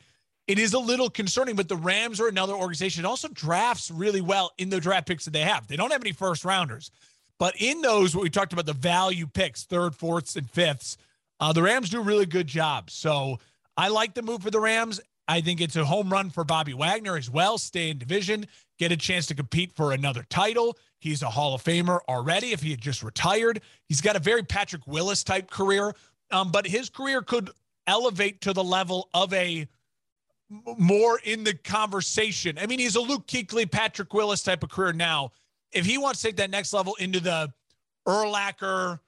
It 0.50 0.58
is 0.58 0.74
a 0.74 0.80
little 0.80 1.08
concerning, 1.08 1.54
but 1.54 1.68
the 1.68 1.76
Rams 1.76 2.20
are 2.20 2.26
another 2.26 2.54
organization. 2.54 3.04
It 3.04 3.08
also 3.08 3.28
drafts 3.28 3.88
really 3.88 4.20
well 4.20 4.50
in 4.58 4.68
the 4.68 4.80
draft 4.80 5.06
picks 5.06 5.24
that 5.26 5.30
they 5.30 5.42
have. 5.42 5.68
They 5.68 5.76
don't 5.76 5.92
have 5.92 6.02
any 6.02 6.10
first 6.10 6.44
rounders, 6.44 6.90
but 7.38 7.54
in 7.60 7.82
those, 7.82 8.16
what 8.16 8.24
we 8.24 8.30
talked 8.30 8.52
about, 8.52 8.66
the 8.66 8.72
value 8.72 9.28
picks, 9.28 9.62
third, 9.62 9.94
fourths, 9.94 10.34
and 10.34 10.50
fifths, 10.50 10.96
uh, 11.38 11.52
the 11.52 11.62
Rams 11.62 11.88
do 11.88 12.00
a 12.00 12.02
really 12.02 12.26
good 12.26 12.48
job. 12.48 12.90
So 12.90 13.38
I 13.76 13.90
like 13.90 14.14
the 14.14 14.22
move 14.22 14.42
for 14.42 14.50
the 14.50 14.58
Rams. 14.58 15.00
I 15.28 15.40
think 15.40 15.60
it's 15.60 15.76
a 15.76 15.84
home 15.84 16.10
run 16.10 16.30
for 16.30 16.42
Bobby 16.42 16.74
Wagner 16.74 17.16
as 17.16 17.30
well. 17.30 17.56
Stay 17.56 17.88
in 17.90 17.98
division, 17.98 18.44
get 18.76 18.90
a 18.90 18.96
chance 18.96 19.26
to 19.26 19.36
compete 19.36 19.70
for 19.76 19.92
another 19.92 20.26
title. 20.30 20.76
He's 20.98 21.22
a 21.22 21.30
Hall 21.30 21.54
of 21.54 21.62
Famer 21.62 22.00
already. 22.08 22.50
If 22.50 22.60
he 22.60 22.72
had 22.72 22.80
just 22.80 23.04
retired, 23.04 23.60
he's 23.86 24.00
got 24.00 24.16
a 24.16 24.18
very 24.18 24.42
Patrick 24.42 24.84
Willis 24.88 25.22
type 25.22 25.48
career, 25.48 25.94
um, 26.32 26.50
but 26.50 26.66
his 26.66 26.90
career 26.90 27.22
could 27.22 27.50
elevate 27.86 28.40
to 28.40 28.52
the 28.52 28.64
level 28.64 29.10
of 29.14 29.32
a 29.32 29.68
more 30.78 31.20
in 31.24 31.44
the 31.44 31.54
conversation. 31.54 32.58
I 32.58 32.66
mean, 32.66 32.78
he's 32.78 32.96
a 32.96 33.00
Luke 33.00 33.26
Kuechly, 33.26 33.70
Patrick 33.70 34.12
Willis 34.12 34.42
type 34.42 34.62
of 34.62 34.70
career 34.70 34.92
now. 34.92 35.32
If 35.72 35.86
he 35.86 35.98
wants 35.98 36.20
to 36.20 36.28
take 36.28 36.36
that 36.36 36.50
next 36.50 36.72
level 36.72 36.94
into 36.96 37.20
the 37.20 37.52
Urlacher, 38.06 38.98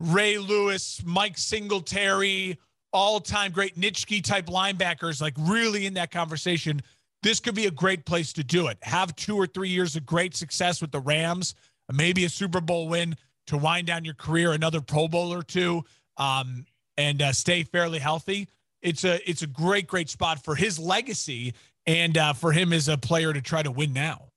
Ray 0.00 0.38
Lewis, 0.38 1.02
Mike 1.04 1.38
Singletary, 1.38 2.58
all 2.92 3.20
time 3.20 3.52
great 3.52 3.78
Nitschke 3.78 4.22
type 4.22 4.46
linebackers, 4.46 5.20
like 5.20 5.34
really 5.38 5.86
in 5.86 5.94
that 5.94 6.10
conversation, 6.10 6.82
this 7.22 7.40
could 7.40 7.54
be 7.54 7.66
a 7.66 7.70
great 7.70 8.04
place 8.04 8.32
to 8.34 8.44
do 8.44 8.68
it. 8.68 8.78
Have 8.82 9.14
two 9.16 9.36
or 9.36 9.46
three 9.46 9.68
years 9.68 9.96
of 9.96 10.06
great 10.06 10.34
success 10.34 10.80
with 10.80 10.90
the 10.90 11.00
Rams, 11.00 11.54
maybe 11.92 12.24
a 12.24 12.28
Super 12.28 12.60
Bowl 12.60 12.88
win 12.88 13.16
to 13.46 13.56
wind 13.56 13.86
down 13.86 14.04
your 14.04 14.14
career, 14.14 14.52
another 14.52 14.80
Pro 14.80 15.08
Bowl 15.08 15.32
or 15.32 15.42
two, 15.42 15.84
um, 16.16 16.64
and 16.96 17.22
uh, 17.22 17.32
stay 17.32 17.62
fairly 17.62 17.98
healthy. 17.98 18.48
It's 18.82 19.04
a 19.04 19.28
it's 19.28 19.42
a 19.42 19.46
great 19.46 19.86
great 19.86 20.08
spot 20.08 20.42
for 20.42 20.54
his 20.54 20.78
legacy 20.78 21.54
and 21.86 22.16
uh, 22.16 22.32
for 22.32 22.52
him 22.52 22.72
as 22.72 22.88
a 22.88 22.96
player 22.96 23.32
to 23.32 23.40
try 23.40 23.62
to 23.62 23.70
win 23.70 23.92
now. 23.92 24.28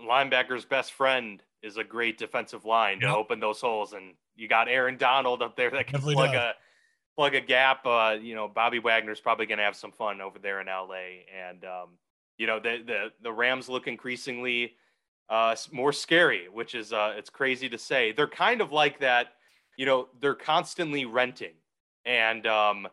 Linebacker's 0.00 0.64
best 0.64 0.92
friend 0.92 1.42
is 1.62 1.76
a 1.76 1.84
great 1.84 2.18
defensive 2.18 2.64
line 2.64 2.98
yep. 3.00 3.10
to 3.10 3.16
open 3.16 3.40
those 3.40 3.60
holes, 3.60 3.92
and 3.92 4.14
you 4.36 4.48
got 4.48 4.68
Aaron 4.68 4.96
Donald 4.96 5.42
up 5.42 5.56
there 5.56 5.70
that 5.70 5.86
can 5.86 5.94
Definitely 5.94 6.14
plug 6.14 6.32
does. 6.32 6.42
a 6.42 6.54
plug 7.16 7.34
a 7.34 7.40
gap. 7.40 7.86
Uh, 7.86 8.16
you 8.20 8.34
know, 8.34 8.48
Bobby 8.48 8.78
Wagner's 8.78 9.20
probably 9.20 9.46
going 9.46 9.58
to 9.58 9.64
have 9.64 9.76
some 9.76 9.92
fun 9.92 10.20
over 10.20 10.38
there 10.38 10.60
in 10.60 10.66
LA, 10.66 11.24
and 11.34 11.64
um, 11.64 11.88
you 12.38 12.46
know 12.46 12.58
the 12.58 12.82
the 12.86 13.12
the 13.22 13.32
Rams 13.32 13.68
look 13.68 13.86
increasingly 13.86 14.74
uh, 15.28 15.56
more 15.72 15.92
scary, 15.92 16.48
which 16.52 16.74
is 16.74 16.92
uh, 16.92 17.14
it's 17.16 17.30
crazy 17.30 17.68
to 17.68 17.78
say. 17.78 18.12
They're 18.12 18.28
kind 18.28 18.60
of 18.60 18.72
like 18.72 19.00
that. 19.00 19.28
You 19.76 19.86
know, 19.86 20.08
they're 20.20 20.34
constantly 20.34 21.04
renting, 21.04 21.54
and 22.04 22.46
um, 22.46 22.88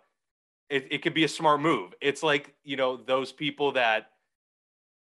it, 0.71 0.87
it 0.89 1.01
could 1.03 1.13
be 1.13 1.25
a 1.25 1.27
smart 1.27 1.61
move. 1.61 1.93
It's 2.01 2.23
like 2.23 2.55
you 2.63 2.77
know 2.77 2.97
those 2.97 3.31
people 3.31 3.73
that 3.73 4.11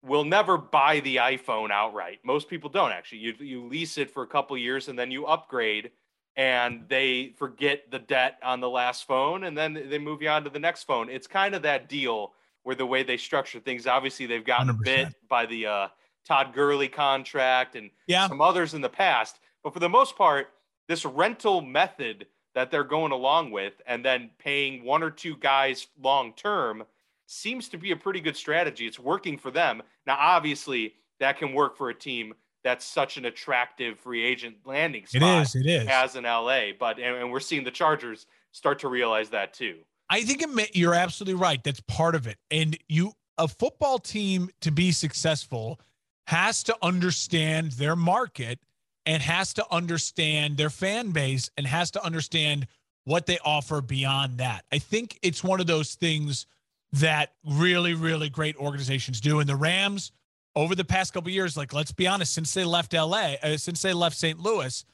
will 0.04 0.26
never 0.26 0.58
buy 0.58 1.00
the 1.02 1.17
iPhone 1.17 1.71
outright. 1.71 2.19
Most 2.24 2.50
people 2.50 2.69
don't 2.69 2.91
actually. 2.91 3.19
You 3.19 3.36
you 3.39 3.67
lease 3.67 3.97
it 3.97 4.10
for 4.12 4.24
a 4.24 4.28
couple 4.28 4.58
years 4.58 4.88
and 4.88 4.97
then 4.97 5.12
you 5.12 5.26
upgrade 5.26 5.91
and 6.36 6.86
they 6.88 7.34
forget 7.38 7.91
the 7.91 8.00
debt 8.00 8.39
on 8.43 8.60
the 8.60 8.69
last 8.69 9.06
phone 9.06 9.43
and 9.43 9.58
then 9.58 9.74
they 9.89 10.00
move 10.00 10.21
you 10.21 10.30
on 10.30 10.43
to 10.43 10.50
the 10.50 10.60
next 10.60 10.84
phone. 10.84 11.10
It's 11.10 11.28
kind 11.28 11.54
of 11.54 11.62
that 11.62 11.88
deal 11.88 12.34
where 12.63 12.76
the 12.76 12.86
way 12.86 13.04
they 13.04 13.17
structure 13.17 13.60
things, 13.60 13.86
obviously 13.86 14.26
they've 14.26 14.45
gotten 14.45 14.69
100%. 14.69 14.84
bit 14.84 15.08
by 15.30 15.45
the 15.45 15.65
uh, 15.65 15.88
Todd 16.26 16.54
Gurley 16.54 16.88
contract 16.88 17.76
and 17.76 17.89
yeah. 18.08 18.28
some 18.28 18.41
others 18.41 18.74
in 18.74 18.82
the 18.82 18.89
past. 18.89 19.39
But 19.63 19.74
for 19.74 19.80
the 19.80 19.89
most 19.89 20.15
part, 20.15 20.47
this 20.88 21.06
rental 21.06 21.62
method 21.62 22.28
that 22.53 22.71
they're 22.71 22.83
going 22.83 23.11
along 23.11 23.51
with 23.51 23.73
and 23.85 24.03
then 24.03 24.29
paying 24.37 24.83
one 24.83 25.03
or 25.03 25.09
two 25.09 25.35
guys 25.37 25.87
long 26.01 26.33
term 26.33 26.83
seems 27.27 27.69
to 27.69 27.77
be 27.77 27.91
a 27.91 27.95
pretty 27.95 28.19
good 28.19 28.35
strategy. 28.35 28.85
It's 28.85 28.99
working 28.99 29.37
for 29.37 29.51
them. 29.51 29.81
Now, 30.05 30.17
obviously, 30.19 30.95
that 31.19 31.37
can 31.37 31.53
work 31.53 31.77
for 31.77 31.89
a 31.89 31.93
team 31.93 32.33
that's 32.63 32.85
such 32.85 33.17
an 33.17 33.25
attractive 33.25 33.99
free 33.99 34.23
agent 34.23 34.57
landing 34.65 35.05
spot. 35.05 35.21
It 35.21 35.41
is. 35.41 35.55
It 35.55 35.65
is. 35.65 35.87
As 35.87 36.15
in 36.15 36.25
LA, 36.25 36.71
but 36.77 36.99
and, 36.99 37.15
and 37.17 37.31
we're 37.31 37.39
seeing 37.39 37.63
the 37.63 37.71
Chargers 37.71 38.27
start 38.51 38.79
to 38.79 38.87
realize 38.87 39.29
that 39.29 39.53
too. 39.53 39.79
I 40.09 40.23
think 40.23 40.41
it, 40.41 40.75
you're 40.75 40.93
absolutely 40.93 41.39
right. 41.39 41.63
That's 41.63 41.79
part 41.81 42.15
of 42.15 42.27
it. 42.27 42.37
And 42.51 42.77
you, 42.89 43.13
a 43.37 43.47
football 43.47 43.97
team 43.97 44.49
to 44.59 44.71
be 44.71 44.91
successful 44.91 45.79
has 46.27 46.63
to 46.63 46.75
understand 46.81 47.71
their 47.73 47.95
market 47.95 48.59
and 49.05 49.21
has 49.21 49.53
to 49.53 49.65
understand 49.71 50.57
their 50.57 50.69
fan 50.69 51.11
base 51.11 51.49
and 51.57 51.65
has 51.65 51.91
to 51.91 52.03
understand 52.03 52.67
what 53.05 53.25
they 53.25 53.39
offer 53.43 53.81
beyond 53.81 54.37
that. 54.37 54.65
I 54.71 54.77
think 54.77 55.17
it's 55.21 55.43
one 55.43 55.59
of 55.59 55.67
those 55.67 55.95
things 55.95 56.45
that 56.93 57.33
really, 57.45 57.93
really 57.93 58.29
great 58.29 58.55
organizations 58.57 59.21
do. 59.21 59.39
And 59.39 59.49
the 59.49 59.55
Rams 59.55 60.11
over 60.55 60.75
the 60.75 60.83
past 60.83 61.13
couple 61.13 61.31
years, 61.31 61.55
like 61.57 61.73
let's 61.73 61.91
be 61.91 62.07
honest, 62.07 62.33
since 62.33 62.53
they 62.53 62.63
left 62.63 62.93
LA, 62.93 63.35
uh, 63.41 63.57
since 63.57 63.81
they 63.81 63.93
left 63.93 64.17
St. 64.17 64.39
Louis, 64.39 64.85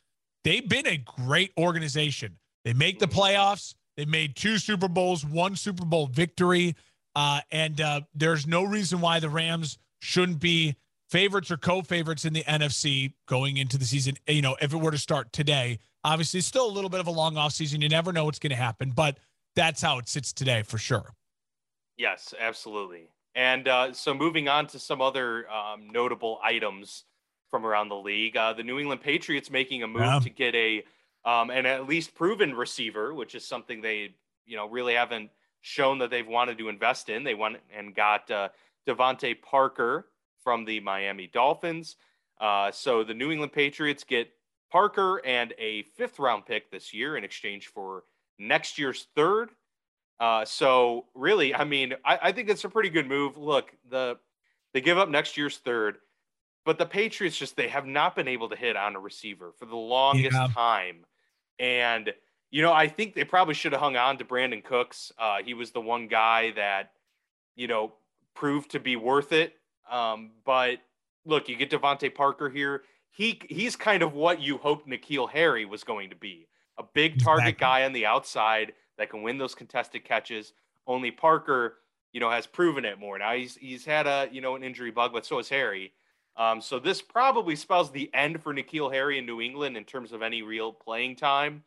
they've 0.43 0.67
been 0.67 0.87
a 0.87 0.97
great 0.97 1.51
organization. 1.57 2.37
They 2.63 2.73
make 2.73 2.99
the 2.99 3.07
playoffs. 3.07 3.73
They 3.97 4.05
made 4.05 4.35
two 4.35 4.59
Super 4.59 4.87
Bowls, 4.87 5.25
one 5.25 5.55
Super 5.55 5.83
Bowl 5.83 6.05
victory, 6.05 6.75
uh, 7.15 7.41
and 7.51 7.81
uh, 7.81 8.01
there's 8.13 8.45
no 8.45 8.63
reason 8.63 9.01
why 9.01 9.19
the 9.19 9.29
Rams 9.29 9.79
shouldn't 9.99 10.39
be 10.39 10.75
favorites 11.09 11.51
or 11.51 11.57
co-favorites 11.57 12.25
in 12.25 12.33
the 12.33 12.43
NFC 12.43 13.13
going 13.27 13.57
into 13.57 13.77
the 13.77 13.85
season. 13.85 14.15
You 14.27 14.41
know, 14.41 14.57
if 14.61 14.73
it 14.73 14.77
were 14.77 14.91
to 14.91 14.97
start 14.97 15.31
today, 15.31 15.79
obviously, 16.03 16.39
it's 16.39 16.47
still 16.47 16.67
a 16.67 16.71
little 16.71 16.89
bit 16.89 16.99
of 16.99 17.07
a 17.07 17.11
long 17.11 17.37
off 17.37 17.53
season. 17.53 17.81
You 17.81 17.89
never 17.89 18.11
know 18.11 18.25
what's 18.25 18.39
going 18.39 18.51
to 18.51 18.55
happen, 18.55 18.91
but 18.91 19.17
that's 19.55 19.81
how 19.81 19.97
it 19.97 20.07
sits 20.09 20.33
today 20.33 20.63
for 20.63 20.77
sure. 20.77 21.13
Yes, 21.97 22.33
absolutely. 22.39 23.09
And 23.35 23.67
uh, 23.67 23.93
so 23.93 24.13
moving 24.13 24.47
on 24.47 24.67
to 24.67 24.79
some 24.79 25.01
other 25.01 25.49
um, 25.49 25.89
notable 25.91 26.39
items 26.43 27.03
from 27.49 27.65
around 27.65 27.89
the 27.89 27.95
league, 27.95 28.35
uh, 28.35 28.53
the 28.53 28.63
New 28.63 28.79
England 28.79 29.01
Patriots 29.01 29.49
making 29.49 29.83
a 29.83 29.87
move 29.87 30.01
yeah. 30.01 30.19
to 30.19 30.29
get 30.29 30.55
a 30.55 30.83
um, 31.25 31.49
an 31.49 31.65
at 31.65 31.87
least 31.87 32.15
proven 32.15 32.53
receiver, 32.55 33.13
which 33.13 33.35
is 33.35 33.45
something 33.45 33.81
they 33.81 34.15
you 34.45 34.57
know 34.57 34.67
really 34.67 34.95
haven't 34.95 35.29
shown 35.61 35.99
that 35.99 36.09
they've 36.09 36.27
wanted 36.27 36.57
to 36.57 36.69
invest 36.69 37.09
in. 37.09 37.23
They 37.23 37.35
went 37.35 37.57
and 37.75 37.95
got 37.95 38.29
uh, 38.31 38.49
Parker 39.41 40.07
from 40.47 40.63
the 40.63 40.79
Miami 40.79 41.27
Dolphins. 41.27 41.97
Uh, 42.39 42.71
so 42.71 43.03
the 43.03 43.13
New 43.13 43.31
England 43.31 43.51
Patriots 43.51 44.05
get 44.05 44.29
Parker 44.71 45.21
and 45.25 45.53
a 45.57 45.81
fifth 45.97 46.19
round 46.19 46.45
pick 46.45 46.71
this 46.71 46.93
year 46.93 47.17
in 47.17 47.25
exchange 47.25 47.67
for 47.67 48.05
next 48.39 48.77
year's 48.77 49.07
third 49.13 49.49
uh, 50.19 50.45
so 50.45 51.05
really, 51.13 51.53
I 51.53 51.63
mean, 51.63 51.93
I, 52.03 52.19
I 52.23 52.31
think 52.31 52.49
it's 52.49 52.63
a 52.63 52.69
pretty 52.69 52.89
good 52.89 53.07
move. 53.07 53.37
Look, 53.37 53.71
the 53.89 54.17
they 54.73 54.81
give 54.81 54.97
up 54.97 55.09
next 55.09 55.37
year's 55.37 55.57
third, 55.57 55.97
but 56.65 56.77
the 56.77 56.85
Patriots 56.85 57.37
just 57.37 57.55
they 57.55 57.67
have 57.67 57.85
not 57.85 58.15
been 58.15 58.27
able 58.27 58.49
to 58.49 58.55
hit 58.55 58.75
on 58.75 58.95
a 58.95 58.99
receiver 58.99 59.53
for 59.57 59.65
the 59.65 59.75
longest 59.75 60.33
yeah. 60.35 60.47
time. 60.53 61.05
And 61.59 62.13
you 62.49 62.61
know, 62.61 62.73
I 62.73 62.87
think 62.87 63.13
they 63.13 63.25
probably 63.25 63.53
should 63.53 63.73
have 63.73 63.81
hung 63.81 63.97
on 63.97 64.17
to 64.17 64.25
Brandin 64.25 64.63
Cooks. 64.63 65.11
Uh, 65.19 65.37
he 65.43 65.53
was 65.53 65.71
the 65.71 65.81
one 65.81 66.07
guy 66.07 66.51
that, 66.51 66.91
you 67.55 67.67
know, 67.67 67.93
proved 68.33 68.71
to 68.71 68.79
be 68.79 68.95
worth 68.95 69.33
it. 69.33 69.53
Um, 69.89 70.31
but 70.45 70.79
look, 71.25 71.49
you 71.49 71.55
get 71.55 71.69
DeVante 71.69 72.13
Parker 72.13 72.49
here. 72.49 72.83
He 73.11 73.39
he's 73.49 73.75
kind 73.75 74.03
of 74.03 74.13
what 74.13 74.41
you 74.41 74.57
hoped 74.57 74.87
N'Keal 74.87 75.29
Harry 75.29 75.65
was 75.65 75.83
going 75.83 76.09
to 76.09 76.15
be. 76.15 76.47
A 76.77 76.83
big 76.93 77.19
target 77.19 77.47
exactly. 77.47 77.65
guy 77.65 77.85
on 77.85 77.93
the 77.93 78.05
outside 78.05 78.73
that 78.97 79.09
can 79.09 79.23
win 79.23 79.37
those 79.37 79.55
contested 79.55 80.03
catches. 80.03 80.53
Only 80.85 81.09
Parker, 81.09 81.79
you 82.13 82.19
know, 82.19 82.29
has 82.29 82.45
proven 82.45 82.85
it 82.85 82.99
more. 82.99 83.17
Now 83.17 83.33
he's 83.33 83.55
he's 83.55 83.85
had 83.85 84.07
a 84.07 84.29
you 84.31 84.41
know 84.41 84.55
an 84.55 84.63
injury 84.63 84.91
bug, 84.91 85.13
but 85.13 85.25
so 85.25 85.37
has 85.37 85.49
Harry. 85.49 85.93
Um, 86.35 86.61
so 86.61 86.77
this 86.77 87.01
probably 87.01 87.55
spells 87.55 87.91
the 87.91 88.11
end 88.13 88.43
for 88.43 88.53
N'Keal 88.53 88.93
Harry 88.93 89.17
in 89.17 89.25
New 89.25 89.41
England 89.41 89.75
in 89.75 89.83
terms 89.83 90.11
of 90.11 90.21
any 90.21 90.43
real 90.43 90.71
playing 90.71 91.15
time. 91.15 91.63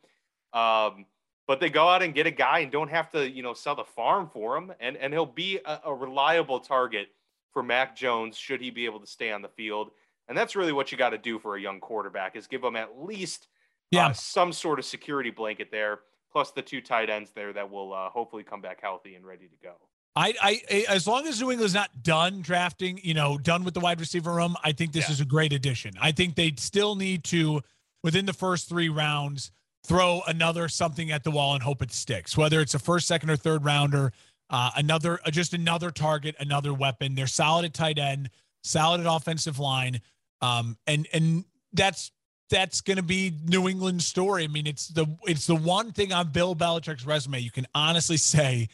Um, 0.53 1.05
but 1.45 1.59
they 1.59 1.69
go 1.69 1.89
out 1.89 2.01
and 2.01 2.13
get 2.13 2.25
a 2.25 2.31
guy 2.31 2.59
and 2.59 2.71
don't 2.71 2.89
have 2.89 3.11
to 3.11 3.29
you 3.29 3.43
know 3.43 3.53
sell 3.53 3.75
the 3.75 3.83
farm 3.83 4.29
for 4.31 4.55
him, 4.55 4.71
and 4.79 4.95
and 4.95 5.11
he'll 5.11 5.25
be 5.25 5.59
a, 5.65 5.81
a 5.85 5.93
reliable 5.93 6.61
target 6.61 7.09
for 7.51 7.63
Mac 7.63 7.95
Jones 7.95 8.37
should 8.37 8.61
he 8.61 8.69
be 8.69 8.85
able 8.85 8.99
to 8.99 9.07
stay 9.07 9.31
on 9.31 9.41
the 9.41 9.49
field. 9.49 9.91
And 10.27 10.37
that's 10.37 10.55
really 10.55 10.71
what 10.71 10.91
you 10.91 10.97
got 10.97 11.09
to 11.09 11.17
do 11.17 11.39
for 11.39 11.55
a 11.55 11.61
young 11.61 11.79
quarterback 11.79 12.35
is 12.35 12.47
give 12.47 12.63
him 12.63 12.75
at 12.75 13.01
least 13.01 13.47
yeah. 13.91 14.07
Uh, 14.07 14.13
some 14.13 14.53
sort 14.53 14.79
of 14.79 14.85
security 14.85 15.31
blanket 15.31 15.69
there 15.69 15.99
plus 16.31 16.51
the 16.51 16.61
two 16.61 16.81
tight 16.81 17.09
ends 17.09 17.31
there 17.31 17.51
that 17.53 17.69
will 17.69 17.93
uh, 17.93 18.09
hopefully 18.09 18.43
come 18.43 18.61
back 18.61 18.79
healthy 18.81 19.15
and 19.15 19.25
ready 19.25 19.47
to 19.47 19.55
go. 19.61 19.73
I, 20.15 20.33
I, 20.41 20.85
as 20.89 21.07
long 21.07 21.25
as 21.27 21.39
New 21.39 21.51
England's 21.51 21.73
not 21.73 22.03
done 22.03 22.41
drafting, 22.41 22.99
you 23.03 23.13
know, 23.13 23.37
done 23.37 23.63
with 23.63 23.73
the 23.73 23.79
wide 23.79 23.99
receiver 23.99 24.33
room, 24.33 24.55
I 24.63 24.71
think 24.73 24.91
this 24.91 25.07
yeah. 25.07 25.13
is 25.13 25.21
a 25.21 25.25
great 25.25 25.53
addition. 25.53 25.93
I 26.01 26.11
think 26.11 26.35
they 26.35 26.53
still 26.57 26.95
need 26.95 27.23
to, 27.25 27.61
within 28.03 28.25
the 28.25 28.33
first 28.33 28.67
three 28.67 28.89
rounds, 28.89 29.51
throw 29.83 30.21
another 30.27 30.67
something 30.67 31.11
at 31.11 31.23
the 31.23 31.31
wall 31.31 31.53
and 31.53 31.63
hope 31.63 31.81
it 31.81 31.91
sticks. 31.91 32.37
Whether 32.37 32.59
it's 32.59 32.73
a 32.73 32.79
first, 32.79 33.07
second, 33.07 33.29
or 33.29 33.37
third 33.37 33.63
rounder, 33.63 34.11
uh, 34.51 34.69
another, 34.75 35.19
uh, 35.25 35.31
just 35.31 35.53
another 35.53 35.89
target, 35.89 36.35
another 36.39 36.73
weapon. 36.73 37.15
They're 37.15 37.27
solid 37.27 37.65
at 37.65 37.73
tight 37.73 37.97
end, 37.97 38.29
solid 38.63 39.01
at 39.01 39.07
offensive 39.07 39.57
line, 39.57 40.01
um, 40.41 40.77
and 40.85 41.07
and 41.13 41.45
that's 41.73 42.11
that's 42.49 42.81
going 42.81 42.97
to 42.97 43.03
be 43.03 43.33
New 43.45 43.67
England's 43.69 44.05
story. 44.05 44.43
I 44.43 44.47
mean, 44.47 44.67
it's 44.67 44.89
the 44.89 45.07
it's 45.23 45.47
the 45.47 45.55
one 45.55 45.91
thing 45.93 46.13
on 46.13 46.31
Bill 46.31 46.55
Belichick's 46.55 47.05
resume 47.05 47.39
you 47.39 47.49
can 47.49 47.65
honestly 47.73 48.17
say 48.17 48.67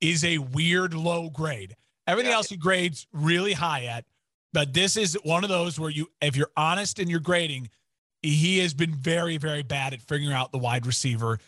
is 0.00 0.24
a 0.24 0.38
weird 0.38 0.94
low 0.94 1.28
grade. 1.30 1.76
Everything 2.06 2.30
yeah. 2.30 2.36
else 2.36 2.48
he 2.48 2.56
grades 2.56 3.06
really 3.12 3.54
high 3.54 3.84
at, 3.86 4.04
but 4.52 4.72
this 4.72 4.96
is 4.96 5.18
one 5.24 5.42
of 5.42 5.50
those 5.50 5.80
where 5.80 5.90
you, 5.90 6.08
if 6.22 6.36
you're 6.36 6.50
honest 6.56 6.98
in 6.98 7.08
your 7.08 7.20
grading, 7.20 7.70
he 8.22 8.58
has 8.58 8.72
been 8.72 8.94
very, 8.94 9.36
very 9.36 9.62
bad 9.62 9.92
at 9.92 10.00
figuring 10.00 10.32
out 10.32 10.52
the 10.52 10.58
wide 10.58 10.86
receiver. 10.86 11.38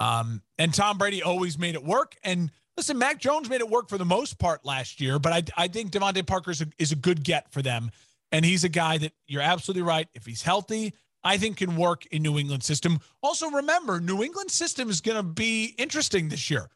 Um, 0.00 0.42
and 0.58 0.74
Tom 0.74 0.98
Brady 0.98 1.22
always 1.22 1.58
made 1.58 1.74
it 1.74 1.84
work. 1.84 2.16
And 2.24 2.50
listen, 2.76 2.98
Mac 2.98 3.18
Jones 3.18 3.48
made 3.48 3.60
it 3.60 3.68
work 3.68 3.88
for 3.88 3.98
the 3.98 4.04
most 4.04 4.38
part 4.38 4.64
last 4.64 5.00
year, 5.00 5.18
but 5.18 5.32
I, 5.32 5.64
I 5.64 5.68
think 5.68 5.92
DeVante 5.92 6.26
Parker 6.26 6.50
is 6.50 6.60
a, 6.60 6.66
is 6.78 6.92
a 6.92 6.96
good 6.96 7.24
get 7.24 7.50
for 7.52 7.62
them. 7.62 7.90
And 8.32 8.44
he's 8.44 8.64
a 8.64 8.68
guy 8.68 8.98
that 8.98 9.12
you're 9.28 9.42
absolutely 9.42 9.82
right. 9.82 10.08
If 10.14 10.26
he's 10.26 10.42
healthy, 10.42 10.94
I 11.22 11.38
think 11.38 11.58
can 11.58 11.76
work 11.76 12.06
in 12.06 12.22
New 12.22 12.38
England 12.38 12.62
system. 12.62 12.98
Also, 13.22 13.50
remember, 13.50 14.00
New 14.00 14.22
England 14.22 14.50
system 14.50 14.90
is 14.90 15.00
going 15.00 15.16
to 15.16 15.22
be 15.22 15.74
interesting 15.78 16.28
this 16.28 16.50
year. 16.50 16.68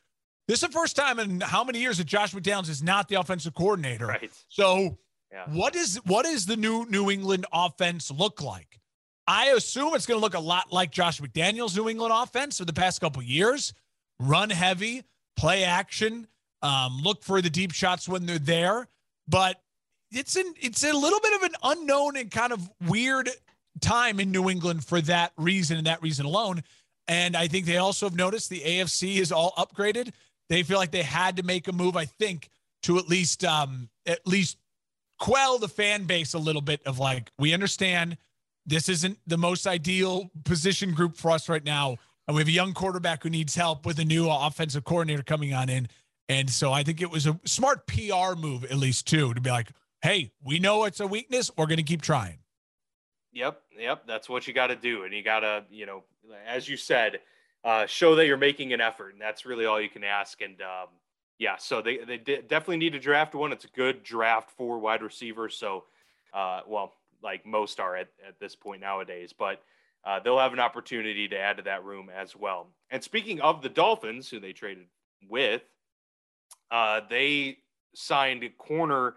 This 0.48 0.62
is 0.62 0.68
the 0.68 0.72
first 0.72 0.96
time 0.96 1.18
in 1.18 1.40
how 1.40 1.62
many 1.62 1.80
years 1.80 1.98
that 1.98 2.06
Josh 2.06 2.34
McDaniels 2.34 2.68
is 2.68 2.82
not 2.82 3.08
the 3.08 3.16
offensive 3.16 3.54
coordinator. 3.54 4.06
Right. 4.06 4.32
So, 4.48 4.98
yeah. 5.30 5.44
what 5.46 5.76
is 5.76 6.00
what 6.04 6.26
is 6.26 6.46
the 6.46 6.56
new 6.56 6.86
New 6.88 7.10
England 7.10 7.46
offense 7.52 8.10
look 8.10 8.42
like? 8.42 8.80
I 9.26 9.50
assume 9.50 9.94
it's 9.94 10.06
going 10.06 10.18
to 10.18 10.22
look 10.22 10.34
a 10.34 10.40
lot 10.40 10.72
like 10.72 10.90
Josh 10.90 11.20
McDaniels' 11.20 11.76
New 11.76 11.88
England 11.88 12.12
offense 12.12 12.58
for 12.58 12.64
the 12.64 12.72
past 12.72 13.00
couple 13.00 13.22
years. 13.22 13.72
Run 14.18 14.50
heavy, 14.50 15.04
play 15.40 15.64
action, 15.64 16.26
um, 16.62 17.00
look 17.02 17.22
for 17.22 17.40
the 17.40 17.50
deep 17.50 17.72
shots 17.72 18.08
when 18.08 18.26
they're 18.26 18.38
there. 18.38 18.86
But 19.26 19.60
it's 20.12 20.36
an 20.36 20.54
it's 20.60 20.84
a 20.84 20.92
little 20.92 21.20
bit 21.20 21.34
of 21.34 21.42
an 21.42 21.54
unknown 21.62 22.16
and 22.16 22.30
kind 22.30 22.52
of 22.52 22.68
weird 22.86 23.30
time 23.80 24.20
in 24.20 24.30
New 24.30 24.50
England 24.50 24.84
for 24.84 25.00
that 25.02 25.32
reason 25.36 25.78
and 25.78 25.86
that 25.86 26.02
reason 26.02 26.26
alone. 26.26 26.62
And 27.08 27.36
I 27.36 27.48
think 27.48 27.66
they 27.66 27.78
also 27.78 28.06
have 28.06 28.16
noticed 28.16 28.50
the 28.50 28.60
AFC 28.60 29.16
is 29.18 29.32
all 29.32 29.52
upgraded 29.56 30.12
they 30.50 30.64
feel 30.64 30.76
like 30.76 30.90
they 30.90 31.04
had 31.04 31.36
to 31.36 31.42
make 31.44 31.68
a 31.68 31.72
move, 31.72 31.96
I 31.96 32.04
think, 32.04 32.50
to 32.82 32.98
at 32.98 33.08
least 33.08 33.44
um, 33.44 33.88
at 34.04 34.26
least 34.26 34.58
quell 35.18 35.58
the 35.58 35.68
fan 35.68 36.04
base 36.04 36.34
a 36.34 36.38
little 36.38 36.60
bit 36.60 36.82
of 36.84 36.98
like, 36.98 37.30
we 37.38 37.54
understand 37.54 38.18
this 38.66 38.88
isn't 38.88 39.18
the 39.26 39.38
most 39.38 39.66
ideal 39.66 40.30
position 40.44 40.92
group 40.92 41.16
for 41.16 41.30
us 41.30 41.48
right 41.48 41.64
now. 41.64 41.96
And 42.26 42.36
we 42.36 42.40
have 42.40 42.48
a 42.48 42.52
young 42.52 42.74
quarterback 42.74 43.22
who 43.22 43.30
needs 43.30 43.54
help 43.54 43.86
with 43.86 43.98
a 43.98 44.04
new 44.04 44.28
offensive 44.28 44.84
coordinator 44.84 45.22
coming 45.22 45.52
on 45.52 45.68
in. 45.68 45.88
And 46.28 46.48
so 46.48 46.72
I 46.72 46.82
think 46.82 47.00
it 47.00 47.10
was 47.10 47.26
a 47.26 47.38
smart 47.44 47.86
PR 47.86 48.36
move, 48.36 48.64
at 48.64 48.76
least, 48.76 49.08
too, 49.08 49.34
to 49.34 49.40
be 49.40 49.50
like, 49.50 49.70
hey, 50.02 50.30
we 50.42 50.58
know 50.60 50.84
it's 50.84 51.00
a 51.00 51.06
weakness. 51.06 51.50
We're 51.56 51.66
going 51.66 51.78
to 51.78 51.82
keep 51.82 52.02
trying. 52.02 52.38
Yep. 53.32 53.60
Yep. 53.78 54.06
That's 54.06 54.28
what 54.28 54.46
you 54.46 54.54
got 54.54 54.68
to 54.68 54.76
do. 54.76 55.02
And 55.04 55.12
you 55.12 55.22
got 55.22 55.40
to, 55.40 55.64
you 55.70 55.86
know, 55.86 56.04
as 56.46 56.68
you 56.68 56.76
said, 56.76 57.20
uh, 57.64 57.86
show 57.86 58.14
that 58.14 58.26
you're 58.26 58.36
making 58.36 58.72
an 58.72 58.80
effort, 58.80 59.12
and 59.12 59.20
that's 59.20 59.44
really 59.44 59.66
all 59.66 59.80
you 59.80 59.88
can 59.88 60.04
ask. 60.04 60.40
And 60.40 60.60
um, 60.62 60.88
yeah, 61.38 61.56
so 61.56 61.82
they 61.82 61.98
they 61.98 62.16
definitely 62.18 62.78
need 62.78 62.92
to 62.92 62.98
draft 62.98 63.34
one. 63.34 63.52
It's 63.52 63.64
a 63.64 63.68
good 63.68 64.02
draft 64.02 64.50
for 64.50 64.78
wide 64.78 65.02
receivers. 65.02 65.56
So, 65.56 65.84
uh, 66.32 66.60
well, 66.66 66.94
like 67.22 67.44
most 67.44 67.80
are 67.80 67.96
at, 67.96 68.08
at 68.26 68.38
this 68.40 68.56
point 68.56 68.80
nowadays, 68.80 69.34
but 69.36 69.62
uh, 70.04 70.20
they'll 70.20 70.38
have 70.38 70.52
an 70.52 70.60
opportunity 70.60 71.28
to 71.28 71.38
add 71.38 71.56
to 71.58 71.62
that 71.64 71.84
room 71.84 72.10
as 72.14 72.34
well. 72.34 72.68
And 72.90 73.02
speaking 73.02 73.40
of 73.40 73.62
the 73.62 73.68
Dolphins, 73.68 74.28
who 74.28 74.40
they 74.40 74.52
traded 74.52 74.86
with, 75.28 75.62
uh, 76.70 77.00
they 77.08 77.58
signed 77.94 78.48
corner 78.58 79.16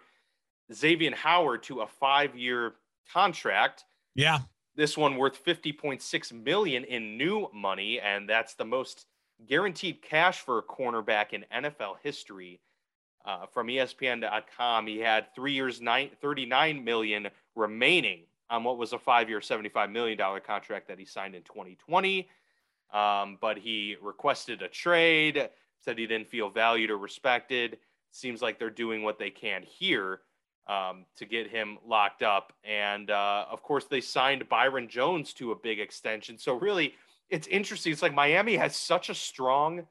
Xavier 0.72 1.14
Howard 1.14 1.62
to 1.64 1.80
a 1.80 1.86
five-year 1.86 2.74
contract. 3.12 3.84
Yeah 4.14 4.40
this 4.76 4.96
one 4.96 5.16
worth 5.16 5.44
50.6 5.44 6.44
million 6.44 6.84
in 6.84 7.16
new 7.16 7.48
money 7.52 8.00
and 8.00 8.28
that's 8.28 8.54
the 8.54 8.64
most 8.64 9.06
guaranteed 9.46 10.02
cash 10.02 10.40
for 10.40 10.58
a 10.58 10.62
cornerback 10.62 11.32
in 11.32 11.44
NFL 11.54 11.96
history. 12.02 12.60
Uh, 13.24 13.46
from 13.46 13.68
ESPN.com, 13.68 14.86
he 14.86 14.98
had 14.98 15.34
three 15.34 15.52
years, 15.52 15.80
nine, 15.80 16.10
39 16.20 16.84
million 16.84 17.28
remaining 17.56 18.24
on 18.50 18.64
what 18.64 18.78
was 18.78 18.92
a 18.92 18.98
five-year, 18.98 19.40
75 19.40 19.90
million 19.90 20.18
dollar 20.18 20.40
contract 20.40 20.88
that 20.88 20.98
he 20.98 21.04
signed 21.04 21.34
in 21.34 21.42
2020. 21.42 22.28
Um, 22.92 23.38
but 23.40 23.58
he 23.58 23.96
requested 24.00 24.62
a 24.62 24.68
trade, 24.68 25.50
said 25.80 25.98
he 25.98 26.06
didn't 26.06 26.28
feel 26.28 26.48
valued 26.50 26.90
or 26.90 26.98
respected. 26.98 27.78
Seems 28.12 28.40
like 28.40 28.58
they're 28.58 28.70
doing 28.70 29.02
what 29.02 29.18
they 29.18 29.30
can 29.30 29.62
here 29.62 30.20
um, 30.66 31.04
to 31.16 31.26
get 31.26 31.50
him 31.50 31.78
locked 31.86 32.22
up. 32.22 32.52
And 32.62 33.10
uh, 33.10 33.46
of 33.50 33.62
course, 33.62 33.86
they 33.86 34.00
signed 34.00 34.48
Byron 34.48 34.88
Jones 34.88 35.32
to 35.34 35.52
a 35.52 35.56
big 35.56 35.80
extension. 35.80 36.38
So, 36.38 36.54
really, 36.54 36.94
it's 37.30 37.46
interesting. 37.48 37.92
It's 37.92 38.02
like 38.02 38.14
Miami 38.14 38.56
has 38.56 38.76
such 38.76 39.08
a 39.10 39.14
strong 39.14 39.86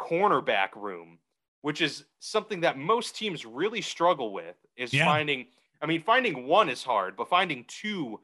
cornerback 0.00 0.74
room, 0.74 1.18
which 1.62 1.80
is 1.80 2.04
something 2.18 2.60
that 2.60 2.78
most 2.78 3.16
teams 3.16 3.44
really 3.44 3.80
struggle 3.80 4.32
with, 4.32 4.56
is 4.76 4.92
yeah. 4.92 5.04
finding. 5.04 5.46
I 5.80 5.86
mean, 5.86 6.02
finding 6.02 6.46
one 6.46 6.68
is 6.68 6.82
hard, 6.82 7.16
but 7.16 7.28
finding 7.28 7.64
two 7.68 8.20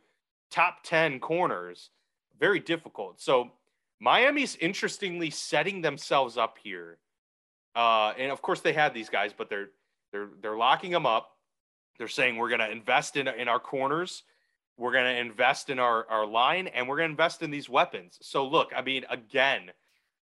top 0.50 0.82
10 0.84 1.20
corners, 1.20 1.90
very 2.38 2.60
difficult. 2.60 3.20
So, 3.20 3.50
Miami's 4.00 4.56
interestingly 4.56 5.30
setting 5.30 5.80
themselves 5.80 6.36
up 6.36 6.58
here. 6.60 6.98
Uh, 7.76 8.12
and 8.18 8.32
of 8.32 8.42
course, 8.42 8.60
they 8.60 8.72
had 8.72 8.92
these 8.92 9.08
guys, 9.08 9.32
but 9.36 9.48
they're 9.48 9.68
they're 10.12 10.28
they're 10.40 10.56
locking 10.56 10.90
them 10.90 11.06
up 11.06 11.32
they're 11.98 12.08
saying 12.08 12.36
we're 12.36 12.48
going 12.48 12.60
to 12.60 12.70
invest 12.70 13.16
in, 13.16 13.28
in 13.28 13.48
our 13.48 13.60
corners, 13.60 14.24
we're 14.76 14.92
going 14.92 15.04
to 15.04 15.20
invest 15.20 15.70
in 15.70 15.78
our, 15.78 16.04
our 16.10 16.26
line, 16.26 16.66
and 16.68 16.88
we're 16.88 16.96
going 16.96 17.08
to 17.08 17.12
invest 17.12 17.42
in 17.42 17.50
these 17.50 17.68
weapons. 17.68 18.18
So, 18.22 18.46
look, 18.46 18.72
I 18.74 18.82
mean, 18.82 19.04
again, 19.10 19.70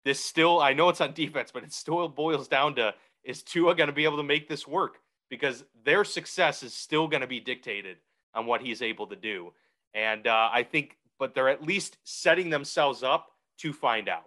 this 0.03 0.19
still, 0.19 0.59
I 0.59 0.73
know 0.73 0.89
it's 0.89 1.01
on 1.01 1.13
defense, 1.13 1.51
but 1.53 1.63
it 1.63 1.71
still 1.71 2.07
boils 2.07 2.47
down 2.47 2.75
to 2.75 2.93
is 3.23 3.43
Tua 3.43 3.75
going 3.75 3.87
to 3.87 3.93
be 3.93 4.05
able 4.05 4.17
to 4.17 4.23
make 4.23 4.47
this 4.47 4.67
work? 4.67 4.97
Because 5.29 5.63
their 5.83 6.03
success 6.03 6.63
is 6.63 6.73
still 6.73 7.07
going 7.07 7.21
to 7.21 7.27
be 7.27 7.39
dictated 7.39 7.97
on 8.33 8.45
what 8.45 8.61
he's 8.61 8.81
able 8.81 9.07
to 9.07 9.15
do. 9.15 9.53
And 9.93 10.27
uh, 10.27 10.49
I 10.51 10.63
think, 10.63 10.97
but 11.17 11.35
they're 11.35 11.49
at 11.49 11.63
least 11.63 11.97
setting 12.03 12.49
themselves 12.49 13.03
up 13.03 13.27
to 13.59 13.73
find 13.73 14.09
out. 14.09 14.25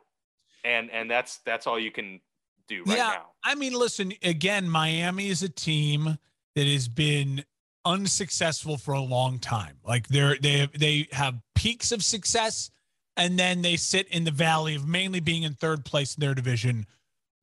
And 0.64 0.90
and 0.90 1.10
that's 1.10 1.38
that's 1.38 1.66
all 1.66 1.78
you 1.78 1.90
can 1.90 2.20
do 2.68 2.84
right 2.84 2.96
yeah, 2.96 3.08
now. 3.08 3.26
I 3.44 3.56
mean, 3.56 3.72
listen, 3.72 4.12
again, 4.22 4.68
Miami 4.68 5.28
is 5.28 5.42
a 5.42 5.48
team 5.48 6.18
that 6.54 6.66
has 6.66 6.86
been 6.86 7.44
unsuccessful 7.84 8.76
for 8.76 8.94
a 8.94 9.00
long 9.00 9.38
time. 9.38 9.78
Like 9.84 10.08
they're 10.08 10.36
they 10.36 10.68
they 10.78 11.08
have 11.12 11.40
peaks 11.54 11.92
of 11.92 12.04
success 12.04 12.70
and 13.16 13.38
then 13.38 13.62
they 13.62 13.76
sit 13.76 14.08
in 14.08 14.24
the 14.24 14.30
valley 14.30 14.74
of 14.74 14.86
mainly 14.86 15.20
being 15.20 15.42
in 15.42 15.54
third 15.54 15.84
place 15.84 16.14
in 16.14 16.20
their 16.20 16.34
division 16.34 16.86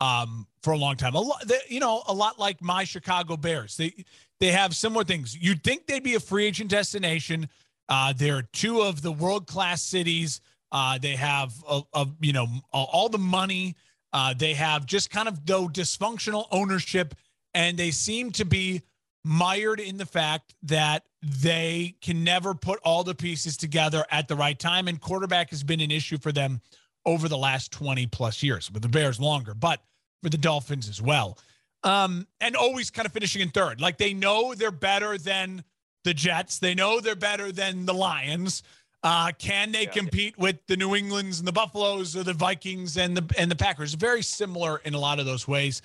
um, 0.01 0.47
for 0.61 0.73
a 0.73 0.77
long 0.77 0.95
time. 0.95 1.15
A 1.15 1.19
lot, 1.19 1.47
they, 1.47 1.59
you 1.67 1.79
know, 1.79 2.03
a 2.07 2.13
lot 2.13 2.39
like 2.39 2.61
my 2.61 2.83
Chicago 2.83 3.37
Bears. 3.37 3.77
They 3.77 4.05
they 4.39 4.51
have 4.51 4.75
similar 4.75 5.03
things. 5.03 5.35
You'd 5.35 5.63
think 5.63 5.87
they'd 5.87 6.03
be 6.03 6.15
a 6.15 6.19
free 6.19 6.45
agent 6.45 6.69
destination. 6.69 7.49
Uh, 7.87 8.13
they're 8.15 8.43
two 8.53 8.81
of 8.81 9.01
the 9.01 9.11
world 9.11 9.47
class 9.47 9.81
cities. 9.81 10.41
Uh, 10.71 10.97
they 10.99 11.15
have 11.15 11.53
a, 11.67 11.81
a, 11.93 12.07
you 12.21 12.33
know 12.33 12.47
all 12.71 13.09
the 13.09 13.17
money. 13.17 13.75
Uh, 14.13 14.33
they 14.33 14.53
have 14.53 14.85
just 14.85 15.09
kind 15.09 15.27
of 15.27 15.45
though 15.45 15.67
dysfunctional 15.67 16.47
ownership, 16.51 17.15
and 17.53 17.77
they 17.77 17.91
seem 17.91 18.31
to 18.31 18.45
be 18.45 18.81
mired 19.25 19.79
in 19.79 19.97
the 19.97 20.05
fact 20.05 20.55
that 20.63 21.03
they 21.21 21.95
can 22.01 22.23
never 22.23 22.53
put 22.53 22.79
all 22.83 23.03
the 23.03 23.13
pieces 23.13 23.57
together 23.57 24.05
at 24.11 24.27
the 24.27 24.35
right 24.35 24.57
time. 24.57 24.87
And 24.87 25.01
quarterback 25.01 25.49
has 25.49 25.63
been 25.63 25.81
an 25.81 25.91
issue 25.91 26.17
for 26.17 26.31
them 26.31 26.61
over 27.09 27.27
the 27.27 27.37
last 27.37 27.71
20 27.71 28.05
plus 28.05 28.43
years, 28.43 28.71
with 28.71 28.83
the 28.83 28.87
Bears 28.87 29.19
longer, 29.19 29.55
but 29.55 29.81
for 30.21 30.29
the 30.29 30.37
Dolphins 30.37 30.87
as 30.87 31.01
well. 31.01 31.39
Um, 31.83 32.27
and 32.39 32.55
always 32.55 32.91
kind 32.91 33.07
of 33.07 33.11
finishing 33.11 33.41
in 33.41 33.49
third. 33.49 33.81
Like 33.81 33.97
they 33.97 34.13
know 34.13 34.53
they're 34.53 34.69
better 34.69 35.17
than 35.17 35.63
the 36.03 36.13
Jets, 36.13 36.59
they 36.59 36.75
know 36.75 36.99
they're 36.99 37.15
better 37.15 37.51
than 37.51 37.87
the 37.87 37.95
Lions. 37.95 38.61
Uh, 39.01 39.31
can 39.39 39.71
they 39.71 39.83
yeah, 39.83 39.91
compete 39.91 40.35
yeah. 40.37 40.43
with 40.43 40.57
the 40.67 40.77
New 40.77 40.93
Englands 40.93 41.39
and 41.39 41.47
the 41.47 41.53
Buffaloes 41.53 42.15
or 42.15 42.23
the 42.23 42.33
Vikings 42.33 42.97
and 42.97 43.17
the 43.17 43.35
and 43.39 43.49
the 43.49 43.55
Packers? 43.55 43.95
Very 43.95 44.21
similar 44.21 44.77
in 44.83 44.93
a 44.93 44.99
lot 44.99 45.19
of 45.19 45.25
those 45.25 45.47
ways. 45.47 45.81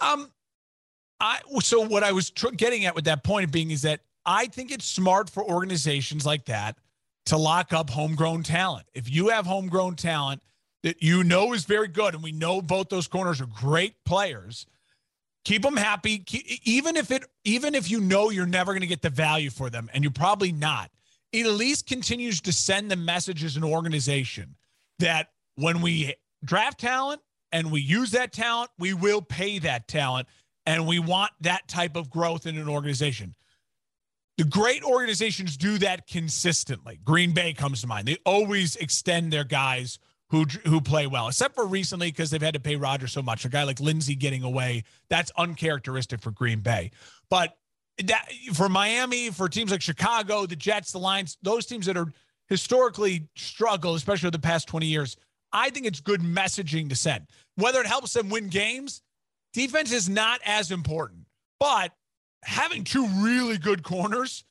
Um, 0.00 0.30
I 1.18 1.40
so 1.60 1.80
what 1.86 2.02
I 2.02 2.12
was 2.12 2.30
tr- 2.30 2.50
getting 2.50 2.84
at 2.84 2.94
with 2.94 3.04
that 3.04 3.24
point 3.24 3.50
being 3.50 3.70
is 3.70 3.82
that 3.82 4.00
I 4.26 4.46
think 4.46 4.70
it's 4.70 4.84
smart 4.84 5.30
for 5.30 5.44
organizations 5.44 6.26
like 6.26 6.44
that 6.46 6.76
to 7.26 7.36
lock 7.36 7.72
up 7.72 7.90
homegrown 7.90 8.42
talent. 8.42 8.86
If 8.94 9.10
you 9.10 9.28
have 9.28 9.46
homegrown 9.46 9.96
talent 9.96 10.42
that 10.82 11.02
you 11.02 11.24
know 11.24 11.52
is 11.52 11.64
very 11.64 11.88
good, 11.88 12.14
and 12.14 12.22
we 12.22 12.32
know 12.32 12.62
both 12.62 12.88
those 12.88 13.08
corners 13.08 13.40
are 13.40 13.46
great 13.46 13.94
players, 14.04 14.66
Keep 15.46 15.62
them 15.62 15.76
happy. 15.76 16.18
Keep, 16.18 16.44
even 16.64 16.96
if 16.96 17.12
it, 17.12 17.24
even 17.44 17.76
if 17.76 17.88
you 17.88 18.00
know 18.00 18.30
you're 18.30 18.46
never 18.46 18.72
going 18.72 18.80
to 18.80 18.86
get 18.88 19.00
the 19.00 19.10
value 19.10 19.48
for 19.48 19.70
them, 19.70 19.88
and 19.94 20.02
you're 20.02 20.10
probably 20.10 20.50
not, 20.50 20.90
it 21.30 21.46
at 21.46 21.52
least 21.52 21.86
continues 21.86 22.40
to 22.40 22.52
send 22.52 22.90
the 22.90 22.96
message 22.96 23.44
as 23.44 23.56
an 23.56 23.62
organization 23.62 24.56
that 24.98 25.28
when 25.54 25.80
we 25.80 26.12
draft 26.44 26.80
talent 26.80 27.20
and 27.52 27.70
we 27.70 27.80
use 27.80 28.10
that 28.10 28.32
talent, 28.32 28.72
we 28.80 28.92
will 28.92 29.22
pay 29.22 29.60
that 29.60 29.86
talent, 29.86 30.26
and 30.66 30.84
we 30.84 30.98
want 30.98 31.30
that 31.42 31.68
type 31.68 31.94
of 31.94 32.10
growth 32.10 32.46
in 32.48 32.58
an 32.58 32.68
organization. 32.68 33.32
The 34.36 34.44
great 34.44 34.82
organizations 34.84 35.56
do 35.56 35.78
that 35.78 36.06
consistently. 36.06 37.00
Green 37.04 37.32
Bay 37.32 37.54
comes 37.54 37.80
to 37.80 37.86
mind. 37.86 38.06
They 38.06 38.18
always 38.26 38.76
extend 38.76 39.32
their 39.32 39.44
guys 39.44 39.98
who 40.28 40.44
who 40.64 40.80
play 40.80 41.06
well, 41.06 41.28
except 41.28 41.54
for 41.54 41.66
recently 41.66 42.08
because 42.08 42.30
they've 42.30 42.42
had 42.42 42.54
to 42.54 42.60
pay 42.60 42.76
Rodgers 42.76 43.12
so 43.12 43.22
much. 43.22 43.44
A 43.44 43.48
guy 43.48 43.62
like 43.62 43.78
Linsley 43.78 44.18
getting 44.18 44.42
away, 44.42 44.84
that's 45.08 45.30
uncharacteristic 45.36 46.20
for 46.20 46.32
Green 46.32 46.60
Bay. 46.60 46.90
But 47.30 47.56
that 48.04 48.28
for 48.52 48.68
Miami, 48.68 49.30
for 49.30 49.48
teams 49.48 49.70
like 49.70 49.80
Chicago, 49.80 50.44
the 50.46 50.56
Jets, 50.56 50.92
the 50.92 50.98
Lions, 50.98 51.38
those 51.42 51.64
teams 51.64 51.86
that 51.86 51.96
are 51.96 52.12
historically 52.48 53.28
struggle, 53.36 53.94
especially 53.94 54.30
the 54.30 54.38
past 54.38 54.68
20 54.68 54.86
years, 54.86 55.16
I 55.52 55.70
think 55.70 55.86
it's 55.86 56.00
good 56.00 56.20
messaging 56.20 56.88
to 56.90 56.96
send. 56.96 57.26
Whether 57.54 57.80
it 57.80 57.86
helps 57.86 58.12
them 58.12 58.28
win 58.28 58.48
games, 58.48 59.02
defense 59.52 59.92
is 59.92 60.08
not 60.08 60.40
as 60.44 60.70
important. 60.70 61.20
But 61.58 61.92
having 62.46 62.84
two 62.84 63.06
really 63.08 63.58
good 63.58 63.82
corners, 63.82 64.44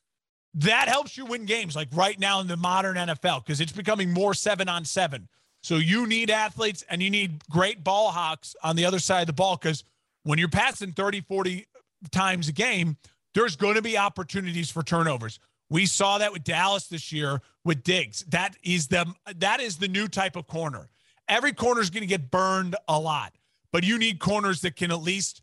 that 0.56 0.88
helps 0.88 1.18
you 1.18 1.26
win 1.26 1.46
games 1.46 1.76
like 1.76 1.88
right 1.94 2.20
now 2.20 2.40
in 2.40 2.48
the 2.48 2.58
modern 2.58 2.96
NFL 2.96 3.46
because 3.46 3.62
it's 3.62 3.72
becoming 3.72 4.12
more 4.12 4.34
seven 4.34 4.70
on 4.70 4.86
seven. 4.86 5.28
So 5.64 5.78
you 5.78 6.06
need 6.06 6.30
athletes 6.30 6.84
and 6.90 7.02
you 7.02 7.10
need 7.10 7.42
great 7.50 7.84
ball 7.84 8.12
hawks 8.12 8.56
on 8.64 8.76
the 8.76 8.86
other 8.86 9.00
side 9.00 9.22
of 9.22 9.28
the 9.28 9.34
ball 9.34 9.58
because 9.58 9.84
when 10.24 10.38
you're 10.38 10.50
passing 10.50 10.92
30, 10.92 11.22
40 11.22 11.66
times 12.12 12.48
a 12.48 12.52
game, 12.52 12.98
there's 13.34 13.56
going 13.56 13.76
to 13.76 13.82
be 13.82 13.98
opportunities 13.98 14.70
for 14.70 14.84
turnovers. 14.84 15.40
We 15.70 15.86
saw 15.86 16.18
that 16.20 16.32
with 16.32 16.44
Dallas 16.44 16.88
this 16.88 17.12
year 17.12 17.42
with 17.64 17.84
Diggs. 17.84 18.24
That 18.30 18.56
is 18.64 18.88
the 18.88 19.12
that 19.38 19.60
is 19.60 19.78
the 19.78 19.88
new 19.88 20.08
type 20.08 20.36
of 20.36 20.48
corner. 20.48 20.90
Every 21.28 21.54
corner 21.54 21.82
is 21.82 21.90
going 21.90 22.02
to 22.02 22.08
get 22.08 22.30
burned 22.30 22.76
a 22.88 23.00
lot, 23.00 23.34
but 23.72 23.84
you 23.84 23.98
need 23.98 24.20
corners 24.20 24.62
that 24.62 24.76
can 24.76 24.92
at 24.92 25.02
least 25.02 25.42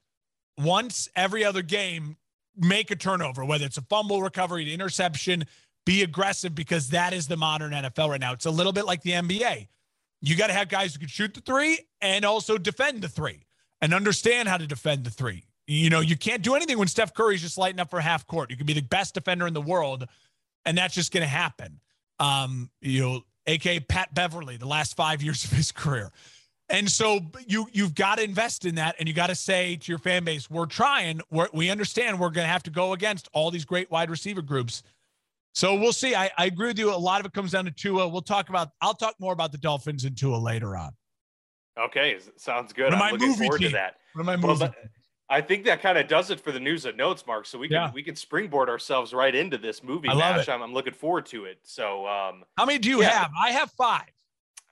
once 0.57 1.09
every 1.17 1.45
other 1.45 1.63
game 1.63 2.17
make 2.57 2.91
a 2.91 2.97
turnover, 2.97 3.45
whether 3.45 3.65
it's 3.65 3.79
a 3.79 3.83
fumble 3.83 4.23
recovery, 4.23 4.63
an 4.65 4.69
interception, 4.69 5.45
be 5.85 6.03
aggressive 6.03 6.55
because 6.55 6.91
that 6.91 7.13
is 7.13 7.27
the 7.27 7.37
modern 7.37 7.73
NFL 7.73 8.11
right 8.11 8.21
now. 8.21 8.33
It's 8.33 8.47
a 8.47 8.51
little 8.51 8.73
bit 8.73 8.87
like 8.87 9.03
the 9.03 9.13
NBA. 9.13 9.69
You 10.21 10.37
got 10.37 10.49
to 10.49 10.53
have 10.53 10.69
guys 10.69 10.95
who 10.95 11.01
can 11.01 11.09
shoot 11.09 11.35
the 11.35 11.41
three 11.41 11.81
and 12.01 12.25
also 12.25 12.57
defend 12.57 13.03
the 13.03 13.09
three 13.09 13.45
and 13.81 13.93
understand 13.93 14.49
how 14.49 14.57
to 14.57 14.67
defend 14.67 15.05
the 15.05 15.11
three. 15.11 15.45
You 15.67 15.91
know, 15.91 16.01
you 16.01 16.17
can't 16.17 16.43
do 16.43 16.55
anything 16.55 16.79
when 16.79 16.89
Steph 16.89 17.15
Curry's 17.15 17.41
just 17.41 17.59
lighting 17.59 17.81
up 17.81 17.91
for 17.91 18.01
half 18.01 18.27
court. 18.27 18.51
You 18.51 18.57
can 18.57 18.67
be 18.67 18.73
the 18.73 18.83
best 18.83 19.15
defender 19.15 19.47
in 19.47 19.55
the 19.55 19.61
world, 19.61 20.07
and 20.65 20.79
that's 20.79 20.95
just 20.95 21.13
going 21.13 21.23
to 21.23 21.29
happen. 21.29 21.81
Um, 22.21 22.71
you 22.81 23.01
know, 23.01 23.21
aka 23.47 23.81
Pat 23.81 24.15
Beverley, 24.15 24.57
the 24.57 24.67
last 24.67 24.97
five 24.97 25.23
years 25.23 25.45
of 25.45 25.51
his 25.51 25.73
career. 25.73 26.11
And 26.73 26.91
so 26.91 27.21
you 27.47 27.69
you've 27.73 27.95
got 27.95 28.17
to 28.17 28.25
invest 28.25 28.65
in 28.65 28.75
that, 28.77 28.97
and 28.99 29.07
you 29.07 29.15
got 29.15 29.27
to 29.27 29.35
say 29.35 29.77
to 29.77 29.93
your 29.93 29.99
fan 29.99 30.25
base, 30.25 30.51
"We're 30.51 30.67
trying. 30.67 31.21
We're, 31.31 31.49
we 31.53 31.71
understand 31.71 32.19
we're 32.19 32.31
going 32.31 32.47
to 32.47 32.53
have 32.53 32.63
to 32.65 32.71
go 32.71 32.95
against 32.95 33.29
all 33.35 33.51
these 33.51 33.67
great 33.67 33.91
wide 33.91 34.11
receiver 34.11 34.41
groups." 34.41 34.83
So 35.55 35.79
we'll 35.79 35.93
see. 35.93 36.15
I, 36.15 36.31
I 36.39 36.47
agree 36.47 36.69
with 36.69 36.79
you. 36.79 36.93
A 36.93 36.97
lot 36.97 37.21
of 37.21 37.27
it 37.27 37.35
comes 37.35 37.53
down 37.53 37.67
to 37.67 37.71
Tua. 37.71 38.09
We'll 38.09 38.23
talk 38.23 38.49
about. 38.49 38.71
I'll 38.81 38.95
talk 38.95 39.15
more 39.21 39.35
about 39.35 39.53
the 39.53 39.59
Dolphins 39.59 40.07
and 40.07 40.17
Tua 40.17 40.37
later 40.37 40.75
on. 40.75 40.93
Okay, 41.79 42.19
sounds 42.37 42.73
good. 42.73 42.95
I'm 42.95 43.13
looking 43.13 43.35
forward 43.35 43.61
team. 43.61 43.69
to 43.69 43.75
that. 43.75 43.97
What 44.15 44.23
am 44.23 44.29
I 44.31 44.37
moving? 44.37 44.69
Well, 44.69 44.75
I 45.29 45.41
think 45.43 45.65
that 45.65 45.81
kind 45.81 45.97
of 45.99 46.09
does 46.09 46.31
it 46.31 46.41
for 46.41 46.53
the 46.53 46.61
news 46.61 46.87
and 46.87 46.97
notes, 46.97 47.27
Mark. 47.27 47.45
So 47.45 47.59
we 47.59 47.69
can 47.69 47.75
yeah. 47.75 47.93
we 47.93 48.03
can 48.03 48.17
springboard 48.17 48.71
ourselves 48.71 49.13
right 49.13 49.35
into 49.35 49.59
this 49.59 49.83
movie 49.83 50.09
I 50.09 50.15
match. 50.15 50.49
I'm, 50.49 50.63
I'm, 50.63 50.73
looking 50.73 50.95
forward 50.95 51.27
to 51.27 51.45
it. 51.45 51.59
So, 51.65 52.07
um, 52.07 52.45
how 52.57 52.65
many 52.65 52.79
do 52.79 52.89
you 52.89 53.03
yeah. 53.03 53.11
have? 53.11 53.31
I 53.39 53.51
have 53.51 53.71
five. 53.73 54.11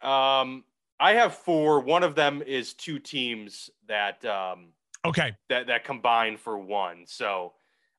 Um, 0.03 0.65
I 1.01 1.15
have 1.15 1.35
four. 1.35 1.81
One 1.81 2.03
of 2.03 2.15
them 2.15 2.43
is 2.43 2.75
two 2.75 2.99
teams 2.99 3.71
that 3.89 4.25
um 4.25 4.69
okay 5.05 5.35
that 5.49 5.67
that 5.69 5.85
combine 5.85 6.37
for 6.37 6.59
one. 6.59 7.05
So 7.07 7.55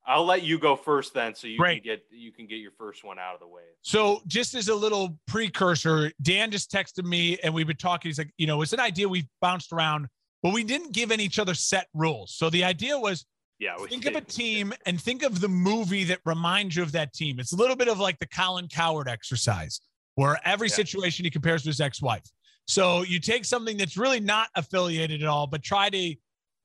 I'll 0.06 0.26
let 0.26 0.44
you 0.44 0.58
go 0.58 0.76
first 0.76 1.14
then 1.14 1.36
so 1.36 1.48
you 1.48 1.58
Great. 1.58 1.84
can 1.84 1.92
get 1.92 2.04
you 2.12 2.32
can 2.32 2.48
get 2.48 2.58
your 2.58 2.72
first 2.72 3.04
one 3.04 3.18
out 3.18 3.34
of 3.34 3.40
the 3.40 3.48
way. 3.48 3.64
So 3.82 4.22
just 4.28 4.54
as 4.54 4.70
a 4.70 4.76
little 4.76 5.18
precursor, 5.28 6.12
Dan 6.22 6.52
just 6.52 6.72
texted 6.72 7.06
me 7.06 7.38
and 7.44 7.54
we've 7.54 7.68
been 7.68 7.76
talking. 7.76 8.10
He's 8.10 8.20
like, 8.20 8.34
you 8.38 8.48
know, 8.48 8.62
it's 8.62 8.74
an 8.74 8.80
idea 8.80 9.10
we've 9.10 9.28
bounced 9.42 9.74
around, 9.74 10.08
but 10.44 10.54
we 10.54 10.64
didn't 10.64 10.92
give 10.92 11.12
any 11.12 11.24
each 11.24 11.40
other 11.40 11.56
set 11.56 11.88
rules. 11.94 12.36
So 12.36 12.50
the 12.50 12.64
idea 12.64 12.98
was 12.98 13.26
yeah, 13.60 13.76
think 13.78 14.04
did. 14.04 14.16
of 14.16 14.24
a 14.24 14.26
team 14.26 14.74
and 14.88 15.00
think 15.00 15.22
of 15.22 15.40
the 15.40 15.48
movie 15.48 16.04
that 16.06 16.20
reminds 16.26 16.76
you 16.76 16.84
of 16.84 16.92
that 16.94 17.14
team. 17.14 17.40
It's 17.40 17.54
a 17.54 17.56
little 17.56 17.76
bit 17.76 17.88
of 17.88 18.00
like 18.00 18.18
the 18.18 18.26
Colin 18.28 18.68
Cowherd 18.68 19.08
exercise, 19.08 19.82
where 20.16 20.40
every 20.44 20.68
yeah. 20.68 20.76
situation 20.76 21.26
he 21.26 21.32
compares 21.32 21.62
to 21.64 21.70
his 21.70 21.80
ex-wife. 21.80 22.24
So 22.68 23.02
you 23.04 23.20
take 23.20 23.46
something 23.46 23.78
that's 23.78 23.98
really 23.98 24.20
not 24.20 24.50
affiliated 24.56 25.24
at 25.24 25.28
all, 25.28 25.48
but 25.48 25.64
try 25.64 25.90
to 25.90 26.16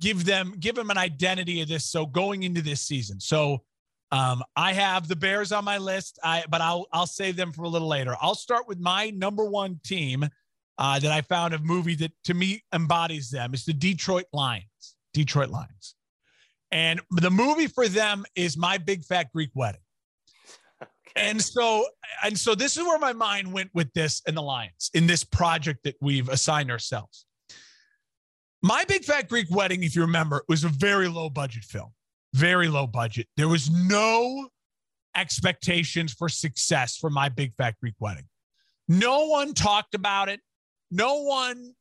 give 0.00 0.24
them 0.24 0.54
give 0.60 0.74
them 0.74 0.90
an 0.90 0.98
identity 0.98 1.62
of 1.62 1.68
this. 1.68 1.84
So 1.86 2.06
going 2.06 2.42
into 2.42 2.62
this 2.62 2.82
season, 2.82 3.18
so 3.20 3.62
um, 4.12 4.42
I 4.54 4.72
have 4.72 5.08
the 5.08 5.16
Bears 5.16 5.52
on 5.52 5.64
my 5.64 5.78
list, 5.78 6.18
I 6.22 6.44
but 6.48 6.60
I'll 6.60 6.86
I'll 6.92 7.06
save 7.06 7.36
them 7.36 7.52
for 7.52 7.64
a 7.64 7.68
little 7.68 7.88
later. 7.88 8.16
I'll 8.20 8.34
start 8.34 8.68
with 8.68 8.78
my 8.78 9.10
number 9.10 9.44
one 9.44 9.80
team 9.84 10.28
uh, 10.78 10.98
that 11.00 11.10
I 11.10 11.22
found 11.22 11.54
a 11.54 11.58
movie 11.58 11.96
that 11.96 12.12
to 12.24 12.34
me 12.34 12.62
embodies 12.72 13.30
them. 13.30 13.52
It's 13.52 13.64
the 13.64 13.72
Detroit 13.72 14.26
Lions. 14.32 14.64
Detroit 15.12 15.48
Lions, 15.48 15.94
and 16.70 17.00
the 17.10 17.30
movie 17.30 17.66
for 17.66 17.88
them 17.88 18.24
is 18.36 18.56
My 18.56 18.78
Big 18.78 19.02
Fat 19.02 19.32
Greek 19.32 19.50
Wedding. 19.54 19.80
And 21.16 21.40
so, 21.40 21.86
and 22.22 22.38
so 22.38 22.54
this 22.54 22.76
is 22.76 22.82
where 22.82 22.98
my 22.98 23.12
mind 23.14 23.52
went 23.52 23.70
with 23.72 23.92
this 23.94 24.22
and 24.26 24.36
the 24.36 24.42
Lions 24.42 24.90
in 24.92 25.06
this 25.06 25.24
project 25.24 25.84
that 25.84 25.96
we've 26.00 26.28
assigned 26.28 26.70
ourselves. 26.70 27.26
My 28.62 28.84
Big 28.84 29.04
Fat 29.04 29.28
Greek 29.28 29.46
Wedding, 29.50 29.82
if 29.82 29.96
you 29.96 30.02
remember, 30.02 30.44
was 30.48 30.64
a 30.64 30.68
very 30.68 31.08
low 31.08 31.30
budget 31.30 31.64
film, 31.64 31.92
very 32.34 32.68
low 32.68 32.86
budget. 32.86 33.28
There 33.36 33.48
was 33.48 33.70
no 33.70 34.48
expectations 35.16 36.12
for 36.12 36.28
success 36.28 36.96
for 36.96 37.08
My 37.08 37.28
Big 37.28 37.54
Fat 37.56 37.76
Greek 37.80 37.94
Wedding. 37.98 38.26
No 38.88 39.26
one 39.26 39.54
talked 39.54 39.94
about 39.94 40.28
it. 40.28 40.40
No 40.90 41.22
one 41.22 41.72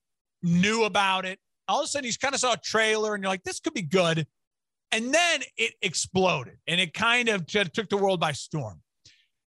knew 0.42 0.84
about 0.86 1.26
it. 1.26 1.40
All 1.68 1.82
of 1.82 1.86
a 1.86 1.88
sudden, 1.88 2.08
you 2.08 2.14
kind 2.22 2.34
of 2.34 2.40
saw 2.40 2.54
a 2.54 2.58
trailer 2.58 3.16
and 3.16 3.24
you're 3.24 3.32
like, 3.32 3.44
this 3.44 3.60
could 3.60 3.74
be 3.74 3.82
good. 3.82 4.26
And 4.92 5.14
then 5.14 5.42
it 5.58 5.74
exploded 5.82 6.58
and 6.68 6.80
it 6.80 6.94
kind 6.94 7.28
of 7.28 7.46
took 7.48 7.90
the 7.90 7.98
world 7.98 8.20
by 8.20 8.32
storm. 8.32 8.82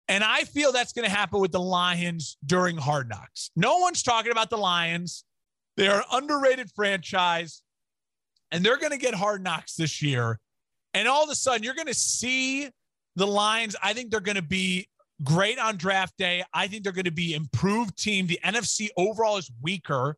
And 0.08 0.22
I 0.22 0.44
feel 0.44 0.72
that's 0.72 0.92
going 0.92 1.08
to 1.08 1.14
happen 1.14 1.40
with 1.40 1.52
the 1.52 1.60
Lions 1.60 2.36
during 2.46 2.76
Hard 2.76 3.08
Knocks. 3.08 3.50
No 3.56 3.78
one's 3.78 4.02
talking 4.02 4.30
about 4.30 4.50
the 4.50 4.58
Lions. 4.58 5.24
They're 5.76 5.98
an 5.98 6.04
underrated 6.12 6.70
franchise, 6.74 7.62
and 8.52 8.64
they're 8.64 8.78
going 8.78 8.92
to 8.92 8.98
get 8.98 9.14
Hard 9.14 9.42
Knocks 9.42 9.74
this 9.74 10.00
year. 10.00 10.38
And 10.94 11.08
all 11.08 11.24
of 11.24 11.30
a 11.30 11.34
sudden, 11.34 11.62
you're 11.62 11.74
going 11.74 11.88
to 11.88 11.94
see 11.94 12.70
the 13.16 13.26
Lions. 13.26 13.74
I 13.82 13.92
think 13.92 14.10
they're 14.10 14.20
going 14.20 14.36
to 14.36 14.42
be 14.42 14.88
great 15.24 15.58
on 15.58 15.76
draft 15.76 16.16
day. 16.16 16.44
I 16.54 16.68
think 16.68 16.84
they're 16.84 16.92
going 16.92 17.04
to 17.04 17.10
be 17.10 17.34
improved 17.34 17.98
team. 17.98 18.26
The 18.26 18.38
NFC 18.44 18.88
overall 18.96 19.38
is 19.38 19.50
weaker. 19.60 20.16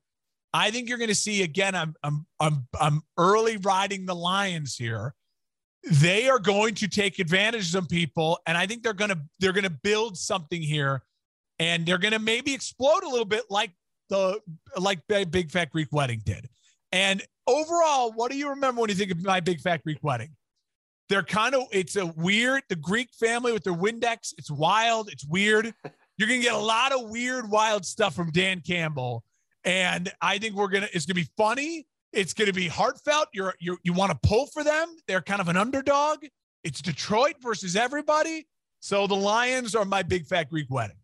I 0.53 0.71
think 0.71 0.89
you're 0.89 0.99
going 0.99 1.09
to 1.09 1.15
see 1.15 1.43
again. 1.43 1.75
I'm 1.75 1.95
I'm 2.03 2.27
I'm 2.41 2.67
I'm 2.81 3.03
early 3.17 3.57
riding 3.59 4.07
the 4.07 4.15
Lions 4.15 4.77
here 4.77 5.15
they 5.85 6.29
are 6.29 6.39
going 6.39 6.75
to 6.75 6.89
take 6.89 7.19
advantage 7.19 7.61
of 7.63 7.67
some 7.67 7.87
people 7.87 8.39
and 8.47 8.59
i 8.59 8.67
think 8.67 8.83
they're 8.83 8.93
going 8.93 9.11
to 9.11 9.19
they're 9.39 9.53
going 9.53 9.65
to 9.65 9.71
build 9.71 10.17
something 10.17 10.61
here 10.61 11.03
and 11.59 11.85
they're 11.85 11.99
going 11.99 12.13
to 12.13 12.19
maybe 12.19 12.55
explode 12.55 13.03
a 13.05 13.09
little 13.09 13.25
bit 13.25 13.45
like 13.51 13.73
the 14.09 14.41
like 14.79 15.01
big 15.07 15.51
fat 15.51 15.71
greek 15.71 15.89
wedding 15.93 16.23
did. 16.25 16.49
And 16.93 17.23
overall 17.47 18.13
what 18.13 18.31
do 18.31 18.39
you 18.39 18.51
remember 18.51 18.81
when 18.81 18.91
you 18.91 18.97
think 18.97 19.11
of 19.11 19.23
my 19.23 19.41
big 19.41 19.61
fat 19.61 19.83
greek 19.83 19.99
wedding? 20.03 20.31
They're 21.09 21.23
kind 21.23 21.55
of 21.55 21.65
it's 21.73 21.97
a 21.97 22.07
weird 22.07 22.63
the 22.69 22.77
greek 22.77 23.11
family 23.19 23.53
with 23.53 23.65
their 23.65 23.75
windex 23.75 24.35
it's 24.39 24.51
wild 24.51 25.11
it's 25.11 25.27
weird. 25.27 25.75
You're 26.17 26.29
going 26.29 26.41
to 26.41 26.47
get 26.47 26.55
a 26.55 26.59
lot 26.59 26.93
of 26.93 27.09
weird 27.11 27.49
wild 27.49 27.87
stuff 27.87 28.15
from 28.15 28.31
dan 28.33 28.61
campbell 28.61 29.25
and 29.65 30.13
i 30.21 30.39
think 30.39 30.55
we're 30.55 30.69
going 30.69 30.83
to 30.83 30.89
it's 30.95 31.07
going 31.07 31.17
to 31.17 31.23
be 31.23 31.31
funny 31.37 31.87
it's 32.13 32.35
going 32.35 32.47
to 32.47 32.55
be 32.55 32.69
heartfelt. 32.69 33.29
You're, 33.33 33.55
you 33.61 33.79
you 33.83 33.93
want 33.93 34.13
to 34.13 34.29
pull 34.29 34.47
for 34.47 34.65
them. 34.65 34.97
They're 35.07 35.21
kind 35.21 35.41
of 35.41 35.49
an 35.49 35.57
underdog. 35.57 36.25
It's 36.65 36.81
Detroit 36.81 37.37
versus 37.41 37.77
everybody. 37.77 38.47
So 38.81 39.07
the 39.07 39.17
Lions 39.17 39.75
are 39.75 39.85
my 39.85 40.03
big 40.03 40.27
fat 40.27 40.51
Greek 40.51 40.67
wedding. 40.71 40.97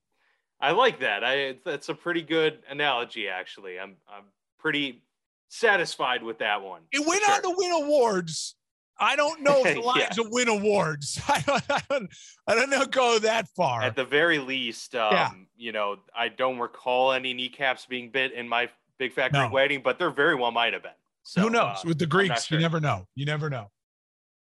I 0.60 0.70
like 0.70 1.00
that. 1.00 1.24
I 1.24 1.56
that's 1.64 1.88
a 1.88 1.94
pretty 1.94 2.22
good 2.22 2.60
analogy 2.70 3.28
actually. 3.28 3.78
I'm 3.78 3.96
I'm 4.08 4.24
pretty 4.58 5.02
satisfied 5.48 6.22
with 6.22 6.38
that 6.38 6.62
one. 6.62 6.82
It 6.92 7.06
went 7.06 7.22
sure. 7.22 7.34
on 7.34 7.42
to 7.42 7.54
win 7.56 7.84
awards. 7.84 8.56
I 8.98 9.16
don't 9.16 9.42
know 9.42 9.64
if 9.64 9.74
the 9.74 9.80
Lions 9.84 10.16
yeah. 10.16 10.22
will 10.22 10.30
win 10.30 10.48
awards. 10.48 11.20
I 11.28 11.40
don't, 11.40 11.64
I 11.68 11.80
don't, 11.90 12.10
I 12.46 12.54
don't 12.54 12.70
know 12.70 12.86
go 12.86 13.18
that 13.18 13.48
far. 13.48 13.82
At 13.82 13.96
the 13.96 14.04
very 14.04 14.38
least, 14.38 14.94
um, 14.94 15.12
yeah. 15.12 15.30
you 15.56 15.72
know, 15.72 15.96
I 16.16 16.28
don't 16.28 16.58
recall 16.58 17.12
any 17.12 17.34
kneecaps 17.34 17.86
being 17.86 18.10
bit 18.10 18.32
in 18.32 18.48
my 18.48 18.70
Big 19.04 19.12
Fat 19.12 19.32
Greek 19.32 19.42
no. 19.44 19.50
Wedding, 19.50 19.82
but 19.84 19.98
there 19.98 20.10
very 20.10 20.34
well 20.34 20.50
might 20.50 20.72
have 20.72 20.82
been. 20.82 20.92
So, 21.24 21.42
Who 21.42 21.50
knows? 21.50 21.78
uh, 21.78 21.82
With 21.88 21.98
the 21.98 22.06
Greeks, 22.06 22.46
sure. 22.46 22.58
you 22.58 22.62
never 22.62 22.80
know. 22.80 23.06
You 23.14 23.26
never 23.26 23.50
know. 23.50 23.70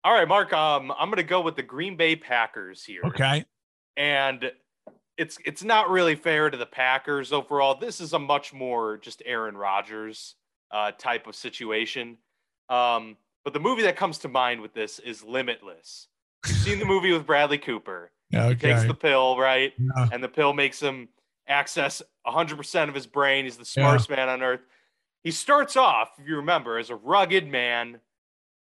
All 0.04 0.12
right, 0.12 0.28
Mark. 0.28 0.52
Um, 0.52 0.92
I'm 0.98 1.08
going 1.08 1.16
to 1.16 1.22
go 1.22 1.40
with 1.40 1.56
the 1.56 1.62
Green 1.62 1.96
Bay 1.96 2.14
Packers 2.14 2.84
here. 2.84 3.02
Okay. 3.04 3.44
and 3.96 4.50
it's 5.16 5.38
it's 5.44 5.62
not 5.62 5.90
really 5.90 6.14
fair 6.16 6.50
to 6.50 6.56
the 6.56 6.66
Packers 6.66 7.32
overall. 7.32 7.76
This 7.78 8.00
is 8.00 8.12
a 8.12 8.18
much 8.18 8.52
more 8.52 8.96
just 8.98 9.22
Aaron 9.24 9.56
Rodgers 9.56 10.34
uh, 10.72 10.90
type 10.98 11.26
of 11.28 11.34
situation. 11.36 12.18
Um, 12.68 13.16
but 13.44 13.52
the 13.52 13.60
movie 13.60 13.82
that 13.82 13.96
comes 13.96 14.18
to 14.18 14.28
mind 14.28 14.60
with 14.60 14.74
this 14.74 14.98
is 15.00 15.22
Limitless. 15.24 16.08
You've 16.46 16.56
seen 16.58 16.78
the 16.80 16.84
movie 16.94 17.12
with 17.12 17.26
Bradley 17.26 17.58
Cooper. 17.58 18.10
He 18.30 18.54
takes 18.56 18.84
the 18.84 18.94
pill, 18.94 19.38
right? 19.38 19.72
Yeah. 19.78 20.08
And 20.12 20.22
the 20.22 20.28
pill 20.28 20.52
makes 20.52 20.80
him 20.80 21.08
access 21.48 22.02
100% 22.26 22.88
of 22.88 22.94
his 22.94 23.06
brain. 23.06 23.44
He's 23.44 23.56
the 23.56 23.64
smartest 23.64 24.08
man 24.10 24.28
on 24.28 24.42
earth. 24.42 24.60
He 25.22 25.30
starts 25.30 25.76
off, 25.76 26.10
if 26.18 26.26
you 26.28 26.36
remember, 26.36 26.78
as 26.78 26.90
a 26.90 26.96
rugged 26.96 27.46
man 27.46 28.00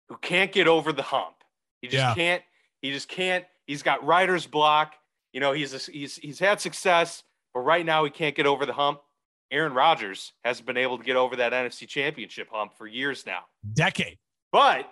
who 0.10 0.18
can't 0.18 0.52
get 0.52 0.68
over 0.68 0.92
the 0.94 1.02
hump. 1.04 1.36
He 1.82 1.88
just 1.88 1.98
Yeah. 1.98 2.14
can't. 2.16 2.44
He 2.82 2.92
just 2.92 3.08
can't. 3.08 3.46
He's 3.66 3.84
got 3.84 4.04
writer's 4.04 4.46
block. 4.48 4.96
You 5.34 5.40
know, 5.40 5.54
he's 5.54 5.74
a, 5.74 5.92
he's 5.92 6.18
he's 6.18 6.40
had 6.40 6.60
success, 6.60 7.24
but 7.54 7.62
right 7.62 7.86
now 7.86 8.04
he 8.04 8.10
can't 8.12 8.36
get 8.36 8.46
over 8.46 8.66
the 8.66 8.74
hump. 8.74 9.02
Aaron 9.50 9.74
Rodgers 9.74 10.34
hasn't 10.44 10.66
been 10.66 10.78
able 10.78 10.98
to 10.98 11.04
get 11.04 11.16
over 11.16 11.36
that 11.38 11.54
NFC 11.54 11.88
Championship 11.88 12.48
hump 12.52 12.74
for 12.78 12.88
years 12.88 13.26
now. 13.26 13.46
Decade. 13.74 14.18
But 14.52 14.92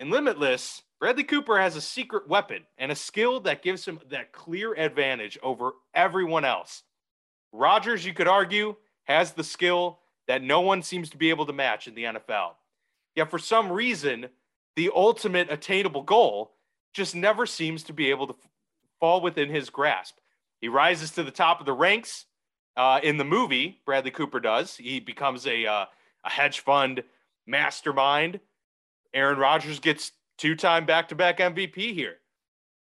in 0.00 0.10
Limitless, 0.10 0.82
Bradley 1.00 1.24
Cooper 1.24 1.58
has 1.58 1.76
a 1.76 1.80
secret 1.80 2.28
weapon 2.28 2.64
and 2.78 2.90
a 2.92 2.94
skill 2.96 3.40
that 3.40 3.62
gives 3.62 3.84
him 3.86 4.00
that 4.10 4.32
clear 4.32 4.74
advantage 4.74 5.38
over 5.42 5.72
everyone 5.94 6.44
else. 6.44 6.82
Rodgers, 7.54 8.04
you 8.04 8.12
could 8.12 8.28
argue, 8.28 8.74
has 9.04 9.32
the 9.32 9.44
skill 9.44 10.00
that 10.26 10.42
no 10.42 10.60
one 10.60 10.82
seems 10.82 11.10
to 11.10 11.16
be 11.16 11.30
able 11.30 11.46
to 11.46 11.52
match 11.52 11.86
in 11.86 11.94
the 11.94 12.04
NFL. 12.04 12.52
Yet 13.14 13.30
for 13.30 13.38
some 13.38 13.70
reason, 13.70 14.26
the 14.74 14.90
ultimate 14.94 15.52
attainable 15.52 16.02
goal 16.02 16.52
just 16.92 17.14
never 17.14 17.46
seems 17.46 17.84
to 17.84 17.92
be 17.92 18.10
able 18.10 18.26
to 18.26 18.34
f- 18.34 18.50
fall 18.98 19.20
within 19.20 19.50
his 19.50 19.70
grasp. 19.70 20.16
He 20.60 20.68
rises 20.68 21.12
to 21.12 21.22
the 21.22 21.30
top 21.30 21.60
of 21.60 21.66
the 21.66 21.72
ranks 21.72 22.26
uh, 22.76 22.98
in 23.02 23.18
the 23.18 23.24
movie. 23.24 23.80
Bradley 23.86 24.10
Cooper 24.10 24.40
does. 24.40 24.76
He 24.76 24.98
becomes 24.98 25.46
a 25.46 25.66
uh, 25.66 25.84
a 26.24 26.30
hedge 26.30 26.60
fund 26.60 27.04
mastermind. 27.46 28.40
Aaron 29.12 29.38
Rodgers 29.38 29.78
gets 29.78 30.10
two-time 30.38 30.86
back-to-back 30.86 31.38
MVP 31.38 31.94
here, 31.94 32.16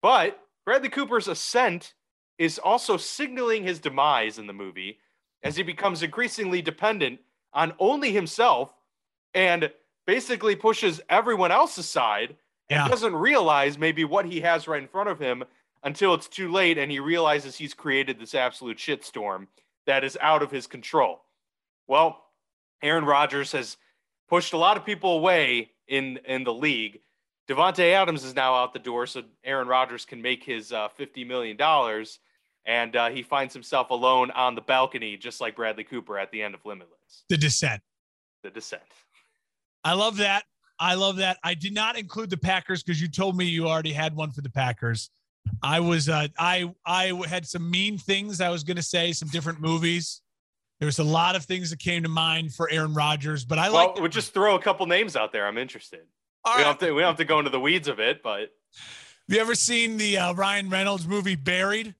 but 0.01 0.39
Bradley 0.63 0.89
Cooper's 0.89 1.27
ascent 1.27 1.93
is 2.41 2.57
also 2.57 2.97
signaling 2.97 3.63
his 3.63 3.79
demise 3.79 4.39
in 4.39 4.47
the 4.47 4.53
movie 4.53 4.97
as 5.43 5.55
he 5.55 5.61
becomes 5.61 6.01
increasingly 6.01 6.59
dependent 6.59 7.19
on 7.53 7.71
only 7.77 8.11
himself 8.11 8.73
and 9.35 9.71
basically 10.07 10.55
pushes 10.55 10.99
everyone 11.07 11.51
else 11.51 11.77
aside 11.77 12.35
and 12.67 12.89
doesn't 12.89 13.13
realize 13.13 13.77
maybe 13.77 14.03
what 14.03 14.25
he 14.25 14.41
has 14.41 14.67
right 14.67 14.81
in 14.81 14.87
front 14.87 15.07
of 15.07 15.19
him 15.19 15.43
until 15.83 16.15
it's 16.15 16.27
too 16.27 16.51
late 16.51 16.79
and 16.79 16.91
he 16.91 16.99
realizes 16.99 17.55
he's 17.55 17.75
created 17.75 18.19
this 18.19 18.33
absolute 18.33 18.77
shitstorm 18.77 19.45
that 19.85 20.03
is 20.03 20.17
out 20.19 20.41
of 20.41 20.49
his 20.49 20.65
control. 20.65 21.21
Well, 21.87 22.23
Aaron 22.81 23.05
Rodgers 23.05 23.51
has 23.51 23.77
pushed 24.27 24.53
a 24.53 24.57
lot 24.57 24.77
of 24.77 24.85
people 24.85 25.17
away 25.17 25.69
in 25.87 26.17
in 26.25 26.43
the 26.43 26.53
league. 26.53 27.01
Davante 27.47 27.93
Adams 27.93 28.23
is 28.23 28.33
now 28.33 28.55
out 28.55 28.73
the 28.73 28.79
door, 28.79 29.05
so 29.05 29.21
Aaron 29.43 29.67
Rodgers 29.67 30.05
can 30.05 30.23
make 30.23 30.43
his 30.43 30.71
uh, 30.71 30.87
fifty 30.89 31.23
million 31.23 31.55
dollars, 31.55 32.17
and 32.65 32.95
uh, 32.95 33.09
he 33.09 33.23
finds 33.23 33.53
himself 33.53 33.89
alone 33.89 34.31
on 34.31 34.55
the 34.55 34.61
balcony, 34.61 35.17
just 35.17 35.41
like 35.41 35.55
Bradley 35.55 35.83
Cooper 35.83 36.17
at 36.17 36.31
the 36.31 36.41
end 36.41 36.53
of 36.53 36.61
Limitless, 36.65 37.23
The 37.29 37.37
descent. 37.37 37.81
The 38.43 38.49
Descent. 38.49 38.81
I 39.83 39.93
love 39.93 40.17
that. 40.17 40.43
I 40.79 40.95
love 40.95 41.17
that. 41.17 41.37
I 41.43 41.53
did 41.53 41.73
not 41.75 41.95
include 41.97 42.31
the 42.31 42.37
Packers 42.37 42.81
because 42.81 42.99
you 42.99 43.07
told 43.07 43.37
me 43.37 43.45
you 43.45 43.67
already 43.67 43.93
had 43.93 44.15
one 44.15 44.31
for 44.31 44.41
the 44.41 44.49
Packers. 44.49 45.11
I 45.61 45.79
was 45.79 46.09
uh 46.09 46.27
I 46.39 46.73
I 46.85 47.13
had 47.27 47.45
some 47.47 47.69
mean 47.69 47.97
things 47.99 48.41
I 48.41 48.49
was 48.49 48.63
gonna 48.63 48.81
say, 48.81 49.11
some 49.11 49.27
different 49.29 49.59
movies. 49.61 50.21
There 50.79 50.87
was 50.87 50.97
a 50.97 51.03
lot 51.03 51.35
of 51.35 51.45
things 51.45 51.69
that 51.69 51.77
came 51.77 52.01
to 52.01 52.09
mind 52.09 52.53
for 52.55 52.67
Aaron 52.71 52.95
Rodgers, 52.95 53.45
but 53.45 53.59
I 53.59 53.69
Well, 53.69 53.87
like 53.89 53.95
we'll 53.99 54.07
just 54.07 54.33
throw 54.33 54.55
a 54.55 54.59
couple 54.61 54.87
names 54.87 55.15
out 55.15 55.31
there. 55.31 55.45
I'm 55.45 55.59
interested. 55.59 56.01
All 56.43 56.53
We 56.55 56.57
right. 56.57 56.63
don't 56.63 56.81
have 56.81 56.89
to. 56.89 56.93
We 56.95 57.01
don't 57.01 57.09
have 57.09 57.17
to 57.17 57.25
go 57.25 57.37
into 57.37 57.51
the 57.51 57.59
weeds 57.59 57.87
of 57.87 57.99
it, 57.99 58.23
but 58.23 58.39
Have 58.39 58.49
you 59.27 59.39
ever 59.39 59.53
seen 59.53 59.97
the 59.97 60.17
uh, 60.17 60.33
Ryan 60.33 60.69
Reynolds 60.69 61.07
movie 61.07 61.35
Buried? 61.35 61.93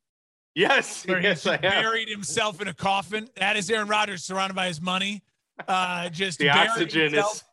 Yes, 0.56 1.06
Where 1.08 1.22
yes, 1.22 1.44
he 1.44 1.50
I 1.50 1.54
have. 1.54 1.62
buried 1.62 2.10
himself 2.10 2.62
in 2.62 2.68
a 2.68 2.74
coffin. 2.74 3.28
That 3.38 3.58
is 3.58 3.70
Aaron 3.70 3.88
Rodgers 3.88 4.24
surrounded 4.24 4.56
by 4.56 4.68
his 4.68 4.82
money. 4.82 5.24
Uh, 5.68 6.10
just 6.12 6.40
The 6.40 6.50
oxygen 6.50 7.14
himself. 7.14 7.34
is. 7.34 7.44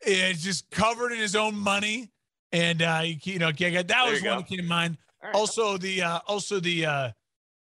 It's 0.00 0.42
just 0.42 0.70
covered 0.70 1.12
in 1.12 1.18
his 1.18 1.34
own 1.36 1.56
money. 1.56 2.10
And 2.52 2.80
uh, 2.82 3.02
you, 3.04 3.16
you 3.24 3.38
know, 3.38 3.50
that 3.52 4.06
was 4.10 4.22
one 4.22 4.22
go. 4.22 4.36
that 4.36 4.46
came 4.48 4.58
to 4.58 4.64
mind. 4.64 4.96
Right. 5.22 5.34
Also, 5.34 5.76
the 5.76 6.02
uh, 6.02 6.20
also 6.26 6.60
the 6.60 6.86
uh, 6.86 7.10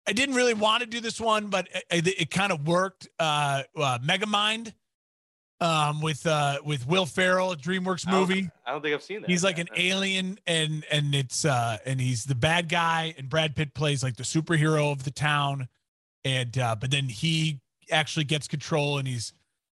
I 0.06 0.12
didn't 0.12 0.34
really 0.34 0.54
want 0.54 0.80
to 0.80 0.86
do 0.86 1.00
this 1.00 1.20
one, 1.20 1.48
but 1.48 1.68
it, 1.90 2.06
it, 2.06 2.20
it 2.22 2.30
kind 2.30 2.50
of 2.52 2.66
worked. 2.66 3.08
Uh, 3.18 3.62
uh, 3.76 3.98
Megamind, 4.00 4.72
um, 5.60 6.00
with 6.00 6.26
uh, 6.26 6.58
with 6.64 6.86
Will 6.86 7.06
Ferrell, 7.06 7.52
a 7.52 7.56
DreamWorks 7.56 8.06
I 8.06 8.12
don't- 8.12 8.20
movie. 8.20 8.50
I 8.66 8.70
don't 8.72 8.82
think 8.82 8.94
I've 8.94 9.02
seen 9.02 9.22
that. 9.22 9.30
He's 9.30 9.42
like 9.44 9.58
an 9.58 9.68
alien, 9.76 10.38
and 10.46 10.84
and 10.90 11.14
it's 11.14 11.44
uh, 11.44 11.78
and 11.86 12.00
he's 12.00 12.24
the 12.24 12.34
bad 12.34 12.68
guy, 12.68 13.14
and 13.18 13.28
Brad 13.28 13.56
Pitt 13.56 13.74
plays 13.74 14.02
like 14.02 14.16
the 14.16 14.22
superhero 14.22 14.92
of 14.92 15.04
the 15.04 15.10
town, 15.10 15.68
and 16.24 16.56
uh, 16.58 16.76
but 16.78 16.90
then 16.90 17.04
he 17.08 17.60
actually 17.90 18.24
gets 18.24 18.46
control, 18.46 18.98
and 18.98 19.08
he's 19.08 19.32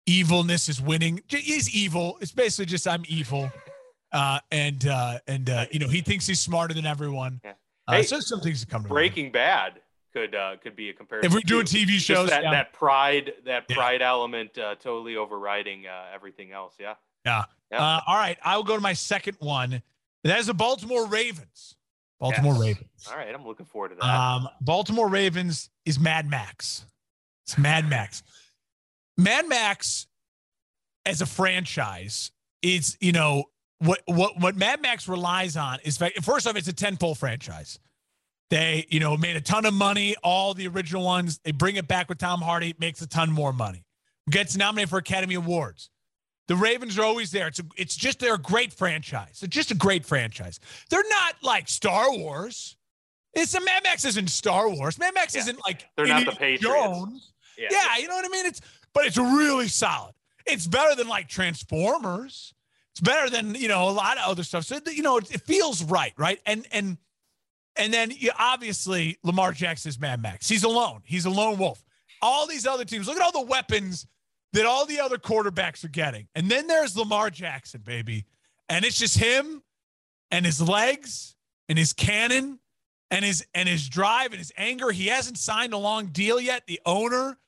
evilness 0.06 0.68
is 0.68 0.80
winning. 0.80 1.20
He's 1.28 1.74
evil. 1.74 2.18
It's 2.20 2.32
basically 2.32 2.66
just 2.66 2.88
I'm 2.88 3.04
evil, 3.08 3.50
uh, 4.12 4.40
and 4.50 4.86
uh, 4.86 5.18
and 5.26 5.48
uh, 5.50 5.66
you 5.70 5.78
know 5.78 5.88
he 5.88 6.00
thinks 6.00 6.26
he's 6.26 6.40
smarter 6.40 6.74
than 6.74 6.86
everyone. 6.86 7.40
Yeah. 7.44 7.50
Uh, 7.86 7.92
Hey, 7.94 8.02
so 8.02 8.20
some 8.20 8.40
things 8.40 8.60
that 8.60 8.68
come 8.70 8.82
to 8.82 8.88
mind. 8.88 8.94
Breaking 8.94 9.30
Bad 9.32 9.80
could 10.12 10.34
uh, 10.34 10.56
could 10.62 10.76
be 10.76 10.90
a 10.90 10.92
comparison. 10.92 11.26
If 11.30 11.34
we're 11.34 11.40
doing. 11.40 11.66
TV 11.66 11.98
shows, 11.98 12.30
that, 12.30 12.42
yeah. 12.42 12.50
that 12.50 12.72
pride, 12.72 13.32
that 13.44 13.64
Yeah. 13.68 13.76
pride 13.76 14.02
element, 14.02 14.56
uh, 14.58 14.74
totally 14.76 15.16
overriding 15.16 15.86
uh, 15.86 16.06
everything 16.14 16.52
else. 16.52 16.74
Yeah. 16.78 16.94
Yeah. 17.24 17.44
Yeah. 17.70 17.82
Uh, 17.82 18.00
all 18.06 18.16
right, 18.16 18.38
I 18.42 18.56
will 18.56 18.64
go 18.64 18.74
to 18.76 18.80
my 18.80 18.94
second 18.94 19.36
one. 19.40 19.82
That 20.24 20.38
is 20.38 20.46
the 20.46 20.54
Baltimore 20.54 21.06
Ravens. 21.06 21.74
Baltimore 22.18 22.54
Yes. 22.54 22.62
Ravens. 22.62 23.08
All 23.10 23.16
right, 23.16 23.34
I'm 23.34 23.46
looking 23.46 23.66
forward 23.66 23.90
to 23.90 23.94
that. 23.96 24.04
Um, 24.04 24.48
Baltimore 24.60 25.08
Ravens 25.08 25.70
is 25.84 26.00
Mad 26.00 26.26
Max. 26.28 26.86
It's 27.46 27.56
Mad 27.58 27.88
Max. 27.88 28.22
Mad 29.16 29.48
Max 29.48 30.06
as 31.06 31.20
a 31.20 31.26
franchise 31.26 32.30
is, 32.62 32.96
you 33.00 33.12
know, 33.12 33.44
what 33.78 34.00
what 34.06 34.38
what 34.40 34.56
Mad 34.56 34.82
Max 34.82 35.06
relies 35.08 35.56
on 35.56 35.78
is 35.84 35.98
first 36.22 36.46
off, 36.46 36.56
it's 36.56 36.68
a 36.68 36.72
tentpole 36.72 37.16
franchise. 37.16 37.78
They, 38.50 38.86
you 38.88 38.98
know, 39.00 39.16
made 39.16 39.36
a 39.36 39.40
ton 39.42 39.66
of 39.66 39.74
money, 39.74 40.16
all 40.22 40.54
the 40.54 40.66
original 40.68 41.04
ones. 41.04 41.38
They 41.44 41.52
bring 41.52 41.76
it 41.76 41.86
back 41.86 42.08
with 42.08 42.18
Tom 42.18 42.40
Hardy, 42.40 42.74
makes 42.78 43.02
a 43.02 43.06
ton 43.06 43.30
more 43.30 43.52
money. 43.52 43.84
Gets 44.30 44.56
nominated 44.56 44.88
for 44.90 44.98
Academy 44.98 45.34
Awards. 45.34 45.90
The 46.46 46.56
Ravens 46.56 46.98
are 46.98 47.02
always 47.04 47.30
there. 47.30 47.46
It's 47.48 47.58
a, 47.58 47.64
it's 47.76 47.94
just 47.94 48.20
they're 48.20 48.34
a 48.34 48.38
great 48.38 48.72
franchise. 48.72 49.40
They're 49.40 49.48
just 49.48 49.70
a 49.70 49.74
great 49.74 50.06
franchise. 50.06 50.60
They're 50.88 51.06
not 51.10 51.34
like 51.42 51.68
Star 51.68 52.10
Wars. 52.10 52.76
It's 53.34 53.52
a 53.54 53.60
Mad 53.60 53.82
Max 53.84 54.06
isn't 54.06 54.28
Star 54.30 54.68
Wars. 54.70 54.98
Mad 54.98 55.12
Max 55.14 55.34
Yeah. 55.34 55.42
isn't 55.42 55.60
like 55.66 55.84
They're 55.96 56.06
not 56.06 56.24
the 56.24 56.30
Indiana 56.30 56.38
Patriots. 56.38 56.62
Jones. 56.62 57.32
yeah. 57.58 57.68
Yeah, 57.70 57.96
you 58.00 58.08
know 58.08 58.14
what 58.14 58.24
I 58.24 58.28
mean. 58.28 58.46
It's 58.46 58.62
but 58.94 59.04
it's 59.04 59.18
really 59.18 59.68
solid. 59.68 60.14
It's 60.46 60.66
better 60.66 60.94
than 60.94 61.06
like 61.08 61.28
Transformers. 61.28 62.54
It's 62.92 63.00
better 63.00 63.28
than 63.30 63.54
you 63.54 63.68
know 63.68 63.88
a 63.88 63.92
lot 63.92 64.16
of 64.16 64.24
other 64.28 64.42
stuff. 64.42 64.64
So 64.64 64.78
you 64.90 65.02
know 65.02 65.18
it, 65.18 65.30
it 65.30 65.42
feels 65.42 65.84
right, 65.84 66.12
right? 66.16 66.40
And 66.46 66.66
and 66.72 66.96
and 67.78 67.92
then 67.92 68.10
you, 68.10 68.30
obviously 68.38 69.18
Lamar 69.22 69.52
Jackson 69.52 69.88
is 69.88 70.00
Mad 70.00 70.20
Max. 70.20 70.48
He's 70.48 70.64
alone. 70.64 71.00
He's 71.04 71.24
a 71.24 71.30
lone 71.30 71.58
wolf. 71.58 71.82
All 72.20 72.46
these 72.46 72.66
other 72.66 72.84
teams. 72.84 73.06
Look 73.06 73.16
at 73.16 73.22
all 73.22 73.32
the 73.32 73.48
weapons 73.48 74.06
that 74.52 74.66
all 74.66 74.86
the 74.86 75.00
other 75.00 75.18
quarterbacks 75.18 75.84
are 75.84 75.88
getting. 75.88 76.26
And 76.34 76.50
then 76.50 76.66
there's 76.66 76.96
Lamar 76.96 77.30
Jackson, 77.30 77.82
baby, 77.84 78.24
and 78.68 78.84
it's 78.84 78.98
just 78.98 79.18
him 79.18 79.62
and 80.30 80.44
his 80.44 80.60
legs 80.60 81.36
and 81.68 81.78
his 81.78 81.92
cannon 81.92 82.58
and 83.10 83.24
his 83.24 83.46
and 83.54 83.68
his 83.68 83.88
drive 83.88 84.32
and 84.32 84.38
his 84.38 84.52
anger. 84.56 84.90
He 84.90 85.06
hasn't 85.06 85.38
signed 85.38 85.72
a 85.72 85.78
long 85.78 86.06
deal 86.06 86.40
yet. 86.40 86.66
The 86.66 86.80
owner 86.84 87.38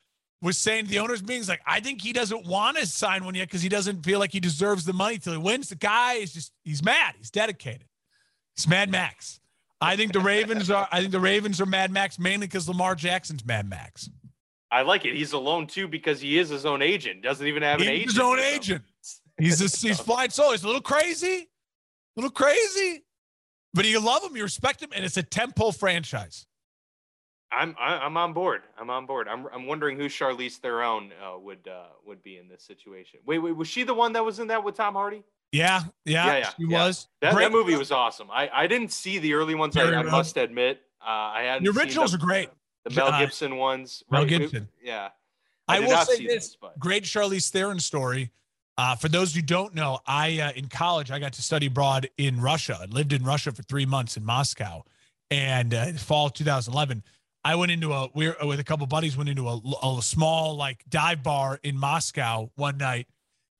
was 0.41 0.57
saying 0.57 0.87
the 0.87 0.99
owner's 0.99 1.21
meetings 1.21 1.47
like, 1.47 1.61
I 1.67 1.79
think 1.81 2.01
he 2.01 2.13
doesn't 2.13 2.45
want 2.45 2.77
to 2.77 2.87
sign 2.87 3.23
one 3.23 3.35
yet 3.35 3.47
because 3.47 3.61
he 3.61 3.69
doesn't 3.69 4.03
feel 4.03 4.17
like 4.19 4.31
he 4.31 4.39
deserves 4.39 4.85
the 4.85 4.93
money 4.93 5.19
till 5.19 5.33
he 5.33 5.39
wins. 5.39 5.69
The 5.69 5.75
guy 5.75 6.13
is 6.13 6.33
just 6.33 6.51
he's 6.63 6.83
mad. 6.83 7.15
He's 7.17 7.29
dedicated. 7.29 7.87
He's 8.55 8.67
Mad 8.67 8.89
Max. 8.89 9.40
I 9.81 9.95
think 9.95 10.13
the 10.13 10.19
Ravens 10.19 10.69
are. 10.69 10.87
I 10.91 10.99
think 10.99 11.11
the 11.11 11.19
Ravens 11.19 11.59
are 11.59 11.65
Mad 11.65 11.91
Max 11.91 12.19
mainly 12.19 12.47
because 12.47 12.69
Lamar 12.69 12.95
Jackson's 12.95 13.43
Mad 13.43 13.67
Max. 13.67 14.09
I 14.71 14.83
like 14.83 15.05
it. 15.05 15.15
He's 15.15 15.33
alone 15.33 15.67
too 15.67 15.87
because 15.87 16.21
he 16.21 16.37
is 16.37 16.49
his 16.49 16.65
own 16.65 16.81
agent. 16.81 17.23
Doesn't 17.23 17.45
even 17.45 17.63
have 17.63 17.81
an 17.81 17.87
agent. 17.87 18.11
his 18.11 18.19
own 18.19 18.39
agent. 18.39 18.83
He's 19.37 19.59
just, 19.59 19.81
he's 19.81 19.99
flying 19.99 20.29
solo. 20.29 20.51
He's 20.51 20.63
a 20.63 20.67
little 20.67 20.81
crazy, 20.81 21.49
a 22.15 22.15
little 22.15 22.31
crazy, 22.31 23.03
but 23.73 23.85
you 23.85 23.99
love 23.99 24.23
him, 24.23 24.37
you 24.37 24.43
respect 24.43 24.81
him, 24.81 24.91
and 24.95 25.03
it's 25.03 25.17
a 25.17 25.23
tentpole 25.23 25.75
franchise. 25.75 26.45
I'm 27.51 27.75
I'm 27.77 28.15
on 28.15 28.31
board. 28.31 28.61
I'm 28.79 28.89
on 28.89 29.05
board. 29.05 29.27
I'm 29.27 29.45
I'm 29.53 29.65
wondering 29.65 29.97
who 29.97 30.05
Charlize 30.05 30.55
Theron 30.57 31.11
uh, 31.21 31.37
would 31.37 31.67
uh, 31.67 31.87
would 32.05 32.23
be 32.23 32.37
in 32.37 32.47
this 32.47 32.63
situation. 32.63 33.19
Wait, 33.25 33.39
wait, 33.39 33.55
was 33.55 33.67
she 33.67 33.83
the 33.83 33.93
one 33.93 34.13
that 34.13 34.23
was 34.23 34.39
in 34.39 34.47
that 34.47 34.63
with 34.63 34.75
Tom 34.75 34.93
Hardy? 34.93 35.23
Yeah, 35.51 35.83
yeah, 36.05 36.25
Yeah, 36.25 36.37
yeah, 36.37 36.49
she 36.49 36.65
yeah. 36.67 36.85
was. 36.85 37.07
That, 37.21 37.35
that 37.35 37.51
movie 37.51 37.75
was 37.75 37.91
awesome. 37.91 38.29
I, 38.31 38.49
I 38.53 38.67
didn't 38.67 38.91
see 38.91 39.17
the 39.17 39.33
early 39.33 39.55
ones. 39.55 39.75
I, 39.75 39.83
I 39.83 40.03
must 40.03 40.37
admit, 40.37 40.81
uh, 41.01 41.09
I 41.09 41.43
had 41.43 41.63
The 41.63 41.69
originals 41.69 42.13
are 42.13 42.19
great. 42.19 42.49
The 42.85 42.91
Mel 42.91 43.07
Uh, 43.07 43.19
Gibson 43.19 43.57
ones. 43.57 44.03
Mel 44.09 44.21
right? 44.21 44.29
Gibson. 44.29 44.67
Yeah. 44.81 45.09
I, 45.67 45.79
did 45.79 45.87
will 45.89 46.05
say 46.05 46.25
this: 46.25 46.57
great 46.79 47.03
Charlize 47.03 47.49
Theron 47.49 47.79
story. 47.79 48.31
Uh, 48.77 48.95
for 48.95 49.09
those 49.09 49.35
who 49.35 49.41
don't 49.41 49.75
know, 49.75 49.99
I 50.07 50.39
uh, 50.39 50.51
in 50.55 50.67
college 50.67 51.11
I 51.11 51.19
got 51.19 51.33
to 51.33 51.41
study 51.41 51.67
abroad 51.67 52.09
in 52.17 52.41
Russia. 52.41 52.79
I 52.81 52.85
lived 52.85 53.13
in 53.13 53.23
Russia 53.23 53.51
for 53.51 53.63
three 53.63 53.85
months 53.85 54.17
in 54.17 54.25
Moscow, 54.25 54.83
and 55.29 55.73
uh, 55.73 55.91
fall 55.93 56.29
2011, 56.29 57.03
I 57.43 57.55
went 57.55 57.71
into 57.71 57.93
a 57.93 58.09
we 58.13 58.27
were 58.27 58.35
with 58.43 58.59
a 58.59 58.63
couple 58.63 58.87
buddies 58.87 59.15
went 59.17 59.29
into 59.29 59.47
a, 59.47 59.61
a 59.83 60.01
small 60.01 60.55
like 60.55 60.83
dive 60.89 61.21
bar 61.23 61.59
in 61.63 61.77
Moscow 61.77 62.49
one 62.55 62.77
night, 62.77 63.07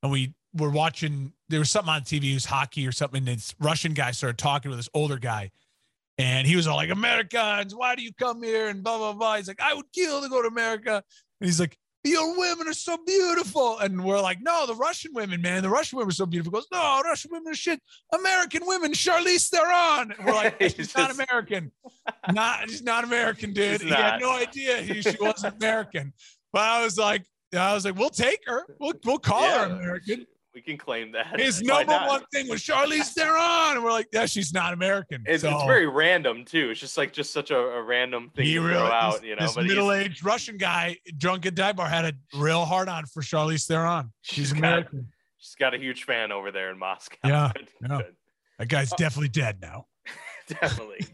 and 0.02 0.12
we 0.12 0.34
were 0.56 0.70
watching. 0.70 1.34
There 1.50 1.60
was 1.60 1.72
something 1.72 1.94
on 1.94 2.02
TV, 2.02 2.32
it 2.32 2.34
was 2.36 2.46
hockey 2.46 2.88
or 2.88 2.92
something. 2.92 3.20
And 3.20 3.28
this 3.28 3.56
Russian 3.60 3.94
guy 3.94 4.12
started 4.12 4.38
talking 4.38 4.70
with 4.70 4.80
this 4.80 4.90
older 4.94 5.18
guy, 5.18 5.52
and 6.18 6.48
he 6.48 6.56
was 6.56 6.68
all 6.68 6.76
like, 6.78 6.90
"Americans, 6.90 7.76
why 7.76 7.96
do 7.96 8.04
you 8.04 8.14
come 8.14 8.42
here?" 8.44 8.68
And 8.68 8.84
blah 8.84 8.98
blah 8.98 9.14
blah. 9.14 9.38
He's 9.38 9.48
like, 9.48 9.62
"I 9.62 9.74
would 9.74 9.92
kill 9.94 10.22
to 10.22 10.30
go 10.30 10.42
to 10.42 10.48
America," 10.48 11.04
and 11.40 11.48
he's 11.48 11.60
like. 11.60 11.78
Your 12.04 12.36
women 12.36 12.68
are 12.68 12.74
so 12.74 12.98
beautiful. 13.06 13.78
And 13.78 14.04
we're 14.04 14.20
like, 14.20 14.40
no, 14.42 14.66
the 14.66 14.74
Russian 14.74 15.12
women, 15.14 15.40
man. 15.40 15.62
The 15.62 15.70
Russian 15.70 15.98
women 15.98 16.10
are 16.10 16.14
so 16.14 16.26
beautiful. 16.26 16.52
He 16.52 16.62
goes, 16.62 16.68
no, 16.72 17.00
Russian 17.04 17.30
women 17.32 17.52
are 17.52 17.56
shit. 17.56 17.80
American 18.12 18.66
women, 18.66 18.92
Charlize 18.92 19.50
Theron. 19.50 20.12
And 20.12 20.26
we're 20.26 20.34
like, 20.34 20.60
He's 20.60 20.74
she's 20.74 20.96
not 20.98 21.12
American. 21.12 21.72
Not, 22.32 22.68
she's 22.72 22.82
not 22.82 23.04
American, 23.04 23.54
dude. 23.54 23.82
He 23.82 23.90
had 23.90 24.20
no 24.20 24.32
idea 24.32 24.78
he, 24.78 25.04
she 25.04 25.16
wasn't 25.22 25.56
American. 25.58 26.12
But 26.52 26.64
I 26.64 26.84
was 26.84 26.98
like, 26.98 27.24
I 27.56 27.74
was 27.74 27.86
like, 27.86 27.96
we'll 27.96 28.10
take 28.10 28.40
her. 28.48 28.66
We'll, 28.80 28.94
we'll 29.06 29.20
call 29.20 29.44
her 29.44 29.66
American. 29.66 30.26
We 30.54 30.62
can 30.62 30.78
claim 30.78 31.14
that. 31.14 31.40
His 31.40 31.62
number 31.64 31.94
one 31.94 32.24
thing 32.34 32.50
was 32.50 32.62
Charlize 32.62 33.10
Theron. 33.14 33.76
And 33.76 33.84
we're 33.84 33.92
like, 33.92 34.08
yeah, 34.12 34.26
she's 34.26 34.54
not 34.54 34.74
American. 34.74 35.24
It's, 35.26 35.44
so 35.44 35.50
it's 35.56 35.64
very 35.64 35.88
random 35.88 36.44
too. 36.44 36.70
It's 36.72 36.80
just 36.80 36.98
like 36.98 37.14
just 37.14 37.32
such 37.32 37.52
a, 37.52 37.58
a 37.58 37.82
random 37.82 38.30
thing 38.36 38.46
he 38.46 38.56
to 38.56 38.60
really, 38.62 38.74
throw 38.74 38.86
out, 38.88 39.24
you 39.24 39.36
know. 39.36 39.42
this 39.46 39.56
middle-aged 39.56 40.26
Russian 40.26 40.58
guy, 40.58 40.98
drunk 41.18 41.46
at 41.46 41.56
dive 41.56 41.78
bar, 41.78 41.88
had 41.88 42.04
a 42.06 42.14
real 42.38 42.66
hard 42.66 42.90
on 42.90 43.06
for 43.06 43.22
Charlize 43.22 43.66
Theron. 43.66 44.12
She's 44.24 44.36
She's 44.50 44.52
got- 44.54 44.58
American. 44.60 45.08
she's 45.38 45.56
got 45.56 45.74
a 45.74 45.78
huge 45.78 46.04
fan 46.04 46.32
over 46.34 46.52
there 46.52 46.70
in 46.70 46.78
Moscow. 46.78 47.16
Yeah, 47.24 47.52
Good, 47.56 47.68
yeah. 47.82 47.88
good. 47.98 48.16
That 48.60 48.68
guy's 48.68 48.92
definitely 48.92 49.30
dead 49.30 49.60
now. 49.62 49.86
Definitely. 50.48 51.06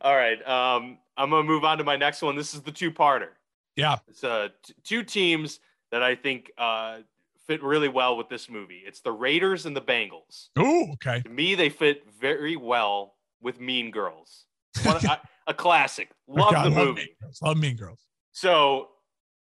All 0.00 0.14
right. 0.14 0.38
Um, 0.46 0.98
I'm 1.16 1.30
gonna 1.30 1.42
move 1.42 1.64
on 1.64 1.78
to 1.78 1.84
my 1.84 1.96
next 1.96 2.22
one. 2.22 2.36
This 2.36 2.54
is 2.54 2.62
the 2.62 2.70
two-parter. 2.70 3.30
Yeah. 3.76 3.98
It's 4.08 4.22
uh, 4.24 4.48
t- 4.64 4.74
two 4.84 5.02
teams 5.02 5.60
that 5.90 6.02
I 6.02 6.14
think 6.14 6.50
uh, 6.58 6.98
fit 7.46 7.62
really 7.62 7.88
well 7.88 8.16
with 8.16 8.28
this 8.28 8.48
movie. 8.48 8.82
It's 8.86 9.00
the 9.00 9.12
Raiders 9.12 9.66
and 9.66 9.74
the 9.74 9.80
Bengals. 9.80 10.48
Ooh, 10.58 10.92
okay. 10.92 11.22
To 11.22 11.28
me, 11.28 11.54
they 11.54 11.68
fit 11.68 12.04
very 12.20 12.56
well 12.56 13.14
with 13.40 13.60
Mean 13.60 13.90
Girls. 13.90 14.44
One, 14.82 14.96
a, 15.06 15.20
a 15.46 15.54
classic. 15.54 16.10
Love 16.28 16.48
Okay, 16.48 16.56
I 16.56 16.68
the 16.68 16.76
love 16.76 16.86
movie. 16.88 17.00
Mean 17.00 17.08
Girls. 17.20 17.42
Love 17.42 17.56
Mean 17.56 17.76
Girls. 17.76 18.00
So 18.32 18.88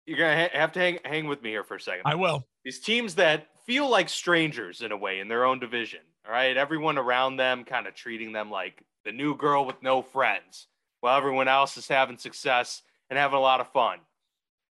you're 0.07 0.19
gonna 0.19 0.43
ha- 0.43 0.59
have 0.59 0.73
to 0.73 0.79
hang 0.81 0.99
hang 1.05 1.27
with 1.27 1.43
me 1.43 1.51
here 1.51 1.65
for 1.65 1.77
a 1.77 1.81
second. 1.81 2.03
I 2.05 2.15
will. 2.15 2.47
These 2.65 2.81
teams 2.81 3.15
that 3.17 3.49
feel 3.67 3.89
like 3.89 4.09
strangers 4.09 4.83
in 4.83 4.93
a 4.93 4.97
way 4.97 5.21
in 5.21 5.29
their 5.29 5.45
own 5.45 5.59
division. 5.59 6.01
All 6.27 6.33
right, 6.33 6.57
everyone 6.57 6.99
around 6.99 7.37
them 7.37 7.65
kind 7.65 7.87
of 7.87 7.95
treating 7.95 8.33
them 8.33 8.51
like 8.51 8.83
the 9.05 9.13
new 9.13 9.35
girl 9.35 9.65
with 9.65 9.83
no 9.83 10.03
friends, 10.03 10.67
while 11.01 11.17
everyone 11.17 11.49
else 11.49 11.77
is 11.79 11.89
having 11.89 12.19
success 12.19 12.83
and 13.09 13.19
having 13.19 13.39
a 13.39 13.41
lot 13.41 13.61
of 13.61 13.73
fun. 13.73 13.99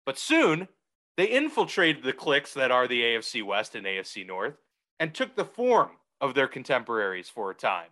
But 0.06 0.18
soon 0.20 0.68
they 1.20 1.26
infiltrated 1.26 2.02
the 2.02 2.14
cliques 2.14 2.54
that 2.54 2.72
are 2.72 2.88
the 2.88 3.02
AFC 3.02 3.44
West 3.44 3.76
and 3.76 3.86
AFC 3.86 4.26
North 4.26 4.56
and 5.02 5.14
took 5.14 5.36
the 5.36 5.44
form 5.44 5.92
of 6.22 6.34
their 6.34 6.48
contemporaries 6.48 7.28
for 7.28 7.52
a 7.52 7.54
time, 7.54 7.90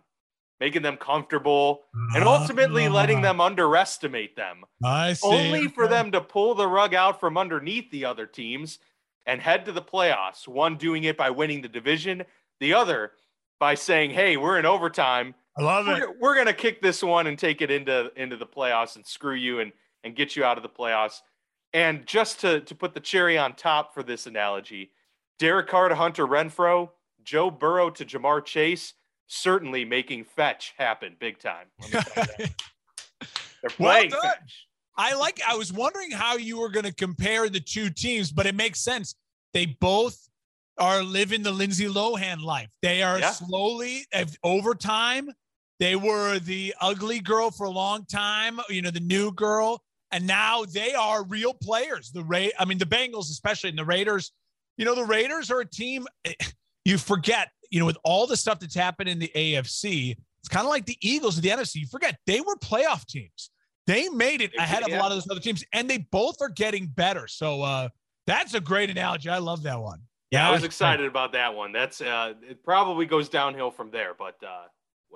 making 0.60 0.80
them 0.80 0.96
comfortable 0.96 1.82
and 2.14 2.24
ultimately 2.24 2.88
letting 2.88 3.18
Ah, 3.18 3.22
them 3.22 3.40
underestimate 3.42 4.34
them 4.34 4.64
I 4.82 5.12
see. 5.12 5.26
only 5.28 5.68
for 5.68 5.86
them 5.86 6.10
to 6.12 6.22
pull 6.22 6.54
the 6.54 6.66
rug 6.66 6.94
out 6.94 7.20
from 7.20 7.36
underneath 7.36 7.90
the 7.90 8.06
other 8.06 8.24
teams 8.24 8.78
and 9.26 9.42
head 9.42 9.66
to 9.66 9.72
the 9.72 9.82
playoffs. 9.82 10.48
One 10.48 10.78
doing 10.78 11.04
it 11.04 11.18
by 11.18 11.28
winning 11.28 11.60
the 11.60 11.68
division, 11.68 12.24
the 12.60 12.72
other 12.72 13.12
by 13.60 13.74
saying, 13.74 14.12
"Hey, 14.12 14.38
we're 14.38 14.58
in 14.58 14.64
overtime. 14.64 15.34
I 15.54 15.62
love 15.64 15.86
it. 15.86 16.00
We're, 16.00 16.18
we're 16.18 16.34
gonna 16.34 16.54
kick 16.54 16.80
this 16.80 17.02
one 17.02 17.26
and 17.26 17.38
take 17.38 17.60
it 17.60 17.70
into 17.70 18.10
into 18.16 18.38
the 18.38 18.46
playoffs 18.46 18.96
and 18.96 19.06
screw 19.06 19.34
you 19.34 19.60
and 19.60 19.72
and 20.02 20.16
get 20.16 20.34
you 20.34 20.44
out 20.44 20.56
of 20.56 20.62
the 20.62 20.70
playoffs." 20.70 21.20
And 21.72 22.06
just 22.06 22.40
to 22.40 22.60
to 22.60 22.74
put 22.74 22.94
the 22.94 23.00
cherry 23.00 23.36
on 23.38 23.54
top 23.54 23.92
for 23.94 24.02
this 24.02 24.26
analogy, 24.26 24.92
Derek 25.38 25.68
Carr 25.68 25.88
to 25.88 25.94
Hunter 25.94 26.26
Renfrow, 26.26 26.90
Joe 27.22 27.50
Burrow 27.50 27.90
to 27.90 28.04
Ja'Marr 28.04 28.44
Chase, 28.44 28.94
certainly 29.26 29.84
making 29.84 30.24
fetch 30.24 30.74
happen 30.78 31.16
big 31.20 31.38
time. 31.38 31.66
Let 31.80 31.92
me 31.92 32.00
tell 32.00 32.24
you 32.24 32.32
that. 32.38 32.50
They're 33.62 33.70
Well 33.78 33.92
playing 33.96 34.10
done. 34.10 34.22
fetch. 34.22 34.66
I 34.96 35.14
like. 35.14 35.40
I 35.46 35.56
was 35.56 35.72
wondering 35.72 36.10
how 36.10 36.36
you 36.36 36.58
were 36.58 36.70
going 36.70 36.86
to 36.86 36.94
compare 36.94 37.48
the 37.48 37.60
two 37.60 37.90
teams, 37.90 38.32
but 38.32 38.46
it 38.46 38.54
makes 38.54 38.80
sense. 38.80 39.14
They 39.52 39.66
both 39.80 40.28
are 40.78 41.02
living 41.02 41.42
the 41.42 41.52
Lindsay 41.52 41.86
Lohan 41.86 42.40
life. 42.42 42.68
They 42.82 43.02
are 43.02 43.18
Yeah. 43.18 43.30
slowly 43.32 44.06
over 44.42 44.74
time. 44.74 45.28
They 45.80 45.94
were 45.96 46.38
the 46.40 46.74
ugly 46.80 47.20
girl 47.20 47.50
for 47.50 47.66
a 47.66 47.70
long 47.70 48.06
time. 48.06 48.58
You 48.68 48.82
know, 48.82 48.90
the 48.90 48.98
new 49.00 49.30
girl, 49.32 49.82
and 50.10 50.26
now 50.26 50.64
they 50.64 50.94
are 50.94 51.24
real 51.24 51.54
players. 51.54 52.10
The 52.10 52.24
Ra- 52.24 52.48
I 52.58 52.64
mean, 52.64 52.78
the 52.78 52.86
Bengals, 52.86 53.30
especially, 53.30 53.70
and 53.70 53.78
the 53.78 53.84
Raiders. 53.84 54.32
You 54.76 54.84
know, 54.84 54.94
the 54.94 55.04
Raiders 55.04 55.50
are 55.50 55.60
a 55.60 55.66
team. 55.66 56.06
eh, 56.24 56.34
You 56.84 56.98
forget. 56.98 57.50
You 57.70 57.80
know, 57.80 57.86
with 57.86 57.98
all 58.02 58.26
the 58.26 58.36
stuff 58.36 58.60
that's 58.60 58.74
happened 58.74 59.10
in 59.10 59.18
the 59.18 59.30
AFC, 59.34 60.16
it's 60.40 60.48
kind 60.48 60.64
of 60.64 60.70
like 60.70 60.86
the 60.86 60.96
Eagles 61.02 61.36
of 61.36 61.42
the 61.42 61.50
NFC. 61.50 61.76
You 61.76 61.86
forget 61.86 62.18
they 62.26 62.40
were 62.40 62.56
playoff 62.56 63.04
teams. 63.06 63.50
They 63.86 64.08
made 64.08 64.40
it 64.40 64.52
ahead 64.58 64.84
did, 64.84 64.92
of 64.92 64.98
a 64.98 65.02
lot 65.02 65.10
of 65.10 65.16
those 65.16 65.30
other 65.30 65.40
teams, 65.40 65.64
and 65.72 65.88
they 65.88 65.98
both 65.98 66.40
are 66.40 66.48
getting 66.48 66.86
better. 66.86 67.26
So 67.26 67.62
uh, 67.62 67.88
that's 68.26 68.54
a 68.54 68.60
great 68.60 68.90
analogy. 68.90 69.28
I 69.28 69.38
love 69.38 69.62
that 69.64 69.80
one. 69.80 70.00
Yeah, 70.30 70.48
I 70.48 70.52
was 70.52 70.60
that's 70.60 70.66
excited 70.74 71.06
about 71.06 71.32
that 71.32 71.54
one. 71.54 71.72
That's 71.72 72.00
uh, 72.00 72.34
it 72.42 72.62
probably 72.62 73.06
goes 73.06 73.28
downhill 73.28 73.70
from 73.70 73.90
there, 73.90 74.12
but 74.18 74.36
uh, 74.42 74.66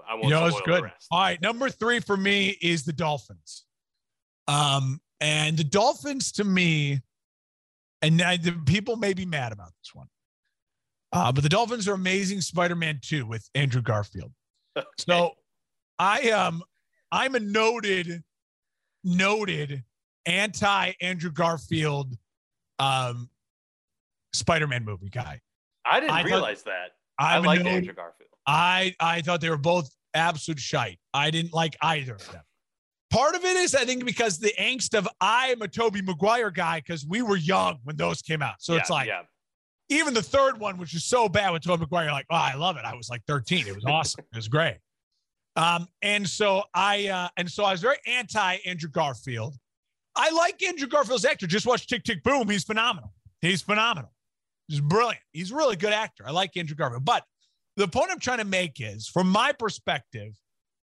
I 0.09 0.15
won't 0.15 0.23
great. 0.23 0.29
You 0.29 0.31
know, 0.31 0.47
it's 0.47 0.57
spoil 0.57 0.67
the 0.67 0.73
good. 0.73 0.85
rest. 0.85 1.07
All 1.11 1.21
right, 1.21 1.41
number 1.43 1.69
three 1.69 2.01
for 2.01 2.17
me 2.17 2.57
is 2.63 2.85
the 2.85 2.93
Dolphins. 2.93 3.65
Um, 4.49 5.01
and 5.21 5.57
the 5.57 5.65
Dolphins 5.65 6.33
to 6.33 6.45
me, 6.45 7.01
and 8.03 8.21
I, 8.21 8.37
the 8.37 8.53
people 8.67 8.97
may 8.97 9.13
be 9.15 9.25
mad 9.25 9.53
about 9.53 9.71
this 9.81 9.95
one, 9.95 10.09
uh, 11.13 11.31
but 11.33 11.43
the 11.43 11.49
Dolphins 11.49 11.87
are 11.89 11.95
amazing. 11.95 12.41
Spider-Man 12.41 12.99
Two 13.03 13.27
with 13.27 13.49
Andrew 13.55 13.83
Garfield. 13.83 14.33
So 14.99 15.33
I 15.99 16.31
um 16.31 16.63
I'm 17.13 17.35
a 17.35 17.41
noted 17.41 18.23
noted 19.05 19.85
anti 20.27 20.93
Andrew 21.01 21.31
Garfield 21.31 22.17
um 22.79 23.29
Spider-Man 24.33 24.85
movie 24.85 25.11
guy. 25.11 25.41
I 25.85 26.01
didn't 26.01 26.13
I 26.13 26.23
thought- 26.23 26.27
realize 26.27 26.63
that. 26.65 26.93
I 27.19 27.37
I'm 27.37 27.45
liked 27.45 27.63
noted- 27.65 27.77
Andrew 27.77 27.95
Garfield. 27.95 28.31
I 28.47 28.95
I 28.99 29.21
thought 29.21 29.41
they 29.41 29.51
were 29.51 29.57
both 29.59 29.95
absolute 30.15 30.59
shite. 30.59 30.99
I 31.15 31.31
didn't 31.31 31.53
like 31.53 31.77
either 31.83 32.15
of 32.15 32.33
them. 32.33 32.43
Part 33.13 33.35
of 33.35 33.45
it 33.45 33.57
is 33.57 33.75
I 33.75 33.85
think 33.85 34.07
because 34.07 34.39
the 34.39 34.55
angst 34.59 34.97
of 34.97 35.07
I 35.21 35.49
am 35.49 35.61
a 35.61 35.69
Tobey 35.69 36.01
Maguire 36.01 36.51
guy 36.51 36.79
because 36.81 37.07
we 37.07 37.21
were 37.21 37.37
young 37.37 37.79
when 37.85 37.97
those 37.97 38.23
came 38.23 38.41
out. 38.41 38.55
So 38.61 38.73
yeah, 38.73 38.81
it's 38.81 38.91
like 38.91 39.07
yeah, 39.07 39.23
even 39.91 40.15
the 40.15 40.23
third 40.23 40.59
one, 40.59 40.79
which 40.79 40.95
is 40.95 41.05
so 41.05 41.29
bad 41.29 41.53
with 41.53 41.63
Tobey 41.63 41.83
Maguire, 41.83 42.05
you're 42.05 42.13
like, 42.13 42.27
oh, 42.31 42.37
I 42.37 42.55
love 42.55 42.79
it. 42.79 42.85
I 42.87 42.95
was 42.95 43.11
like 43.11 43.23
13. 43.27 43.67
It 43.67 43.75
was 43.75 43.85
awesome. 43.85 44.25
it 44.33 44.37
was 44.37 44.49
great. 44.49 44.79
Um, 45.57 45.87
and 46.01 46.27
so 46.27 46.63
I 46.73 47.09
uh, 47.09 47.29
and 47.37 47.51
so 47.51 47.65
I 47.65 47.73
was 47.73 47.83
very 47.83 47.99
anti 48.07 48.57
Andrew 48.65 48.89
Garfield. 48.89 49.57
I 50.17 50.31
like 50.31 50.63
Andrew 50.63 50.89
Garfield's 50.89 51.27
actor. 51.27 51.47
Just 51.47 51.67
watch 51.67 51.87
Tick 51.87 52.05
Tick 52.05 52.23
Boom. 52.23 52.49
He's 52.49 52.65
phenomenal. 52.65 53.13
He's 53.43 53.61
phenomenal. 53.61 54.11
He's 54.69 54.81
brilliant. 54.81 55.21
He's 55.33 55.51
a 55.51 55.57
really 55.57 55.77
good 55.77 55.93
actor. 55.93 56.25
I 56.27 56.31
like 56.31 56.57
Andrew 56.57 56.77
Garfield. 56.77 57.05
But 57.05 57.25
the 57.77 57.89
point 57.89 58.11
I'm 58.11 58.21
trying 58.21 58.39
to 58.39 58.45
make 58.45 58.81
is, 58.81 59.07
from 59.07 59.29
my 59.29 59.53
perspective, 59.53 60.39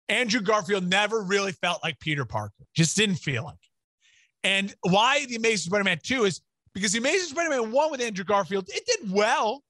Andrew 0.10 0.41
Garfield 0.41 0.88
never 0.88 1.22
really 1.22 1.51
felt 1.51 1.84
like 1.84 1.99
Peter 1.99 2.26
Parker. 2.26 2.66
Just 2.76 2.95
didn't 2.95 3.16
feel 3.16 3.43
like. 3.43 3.56
it. 3.56 4.47
And 4.47 4.76
why 4.82 5.26
the 5.26 5.36
Amazing 5.36 5.72
Spider-Man 5.72 5.99
2 6.03 6.26
is 6.26 6.41
because 6.74 6.91
the 6.91 6.99
Amazing 6.99 7.30
Spider-Man 7.30 7.72
1 7.72 7.91
with 7.91 8.01
Andrew 8.01 8.26
Garfield, 8.26 8.70
it 8.70 8.86
did 8.86 9.12
well. 9.12 9.64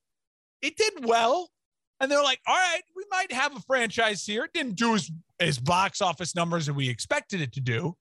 It 0.62 0.76
did 0.76 1.06
well. 1.06 1.50
And 2.02 2.12
they're 2.12 2.24
like, 2.24 2.40
all 2.46 2.56
right, 2.56 2.82
we 2.96 3.04
might 3.10 3.32
have 3.32 3.56
a 3.56 3.62
franchise 3.62 4.26
here. 4.26 4.44
It 4.44 4.54
didn't 4.54 4.76
do 4.76 4.96
as, 4.96 5.10
as 5.40 5.58
box 5.58 6.02
office 6.02 6.36
numbers 6.36 6.68
as 6.68 6.76
we 6.76 6.90
expected 6.90 7.40
it 7.40 7.54
to 7.54 7.62
do. 7.62 7.96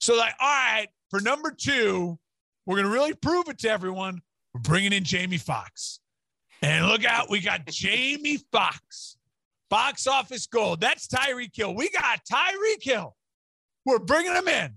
So, 0.00 0.16
like, 0.16 0.34
all 0.40 0.48
right, 0.48 0.88
for 1.10 1.20
number 1.20 1.52
two, 1.52 2.18
we're 2.66 2.76
going 2.76 2.86
to 2.86 2.92
really 2.92 3.14
prove 3.14 3.48
it 3.48 3.58
to 3.58 3.70
everyone. 3.70 4.20
We're 4.54 4.60
bringing 4.60 4.92
in 4.92 5.04
Jamie 5.04 5.38
Foxx. 5.38 6.00
And 6.62 6.86
look 6.86 7.04
out, 7.04 7.30
we 7.30 7.40
got 7.40 7.66
Jamie 7.70 8.38
Foxx. 8.50 9.17
Box 9.70 10.06
office 10.06 10.46
gold. 10.46 10.80
That's 10.80 11.06
Tyreek 11.06 11.54
Hill. 11.54 11.74
We 11.74 11.90
got 11.90 12.20
Tyreek 12.30 12.82
Hill. 12.82 13.14
We're 13.84 13.98
bringing 13.98 14.34
him 14.34 14.48
in. 14.48 14.74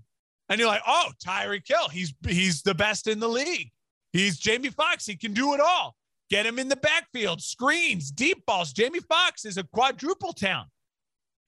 And 0.48 0.58
you're 0.58 0.68
like, 0.68 0.82
oh, 0.86 1.12
Tyreek 1.24 1.66
Hill, 1.66 1.88
he's 1.88 2.12
he's 2.26 2.62
the 2.62 2.74
best 2.74 3.06
in 3.06 3.20
the 3.20 3.28
league. 3.28 3.70
He's 4.12 4.38
Jamie 4.38 4.70
Foxx. 4.70 5.06
He 5.06 5.16
can 5.16 5.32
do 5.32 5.54
it 5.54 5.60
all. 5.60 5.96
Get 6.28 6.46
him 6.46 6.58
in 6.58 6.68
the 6.68 6.76
backfield, 6.76 7.42
screens, 7.42 8.10
deep 8.10 8.44
balls. 8.46 8.72
Jamie 8.72 9.00
Foxx 9.00 9.44
is 9.44 9.58
a 9.58 9.64
quadruple 9.64 10.32
town. 10.32 10.66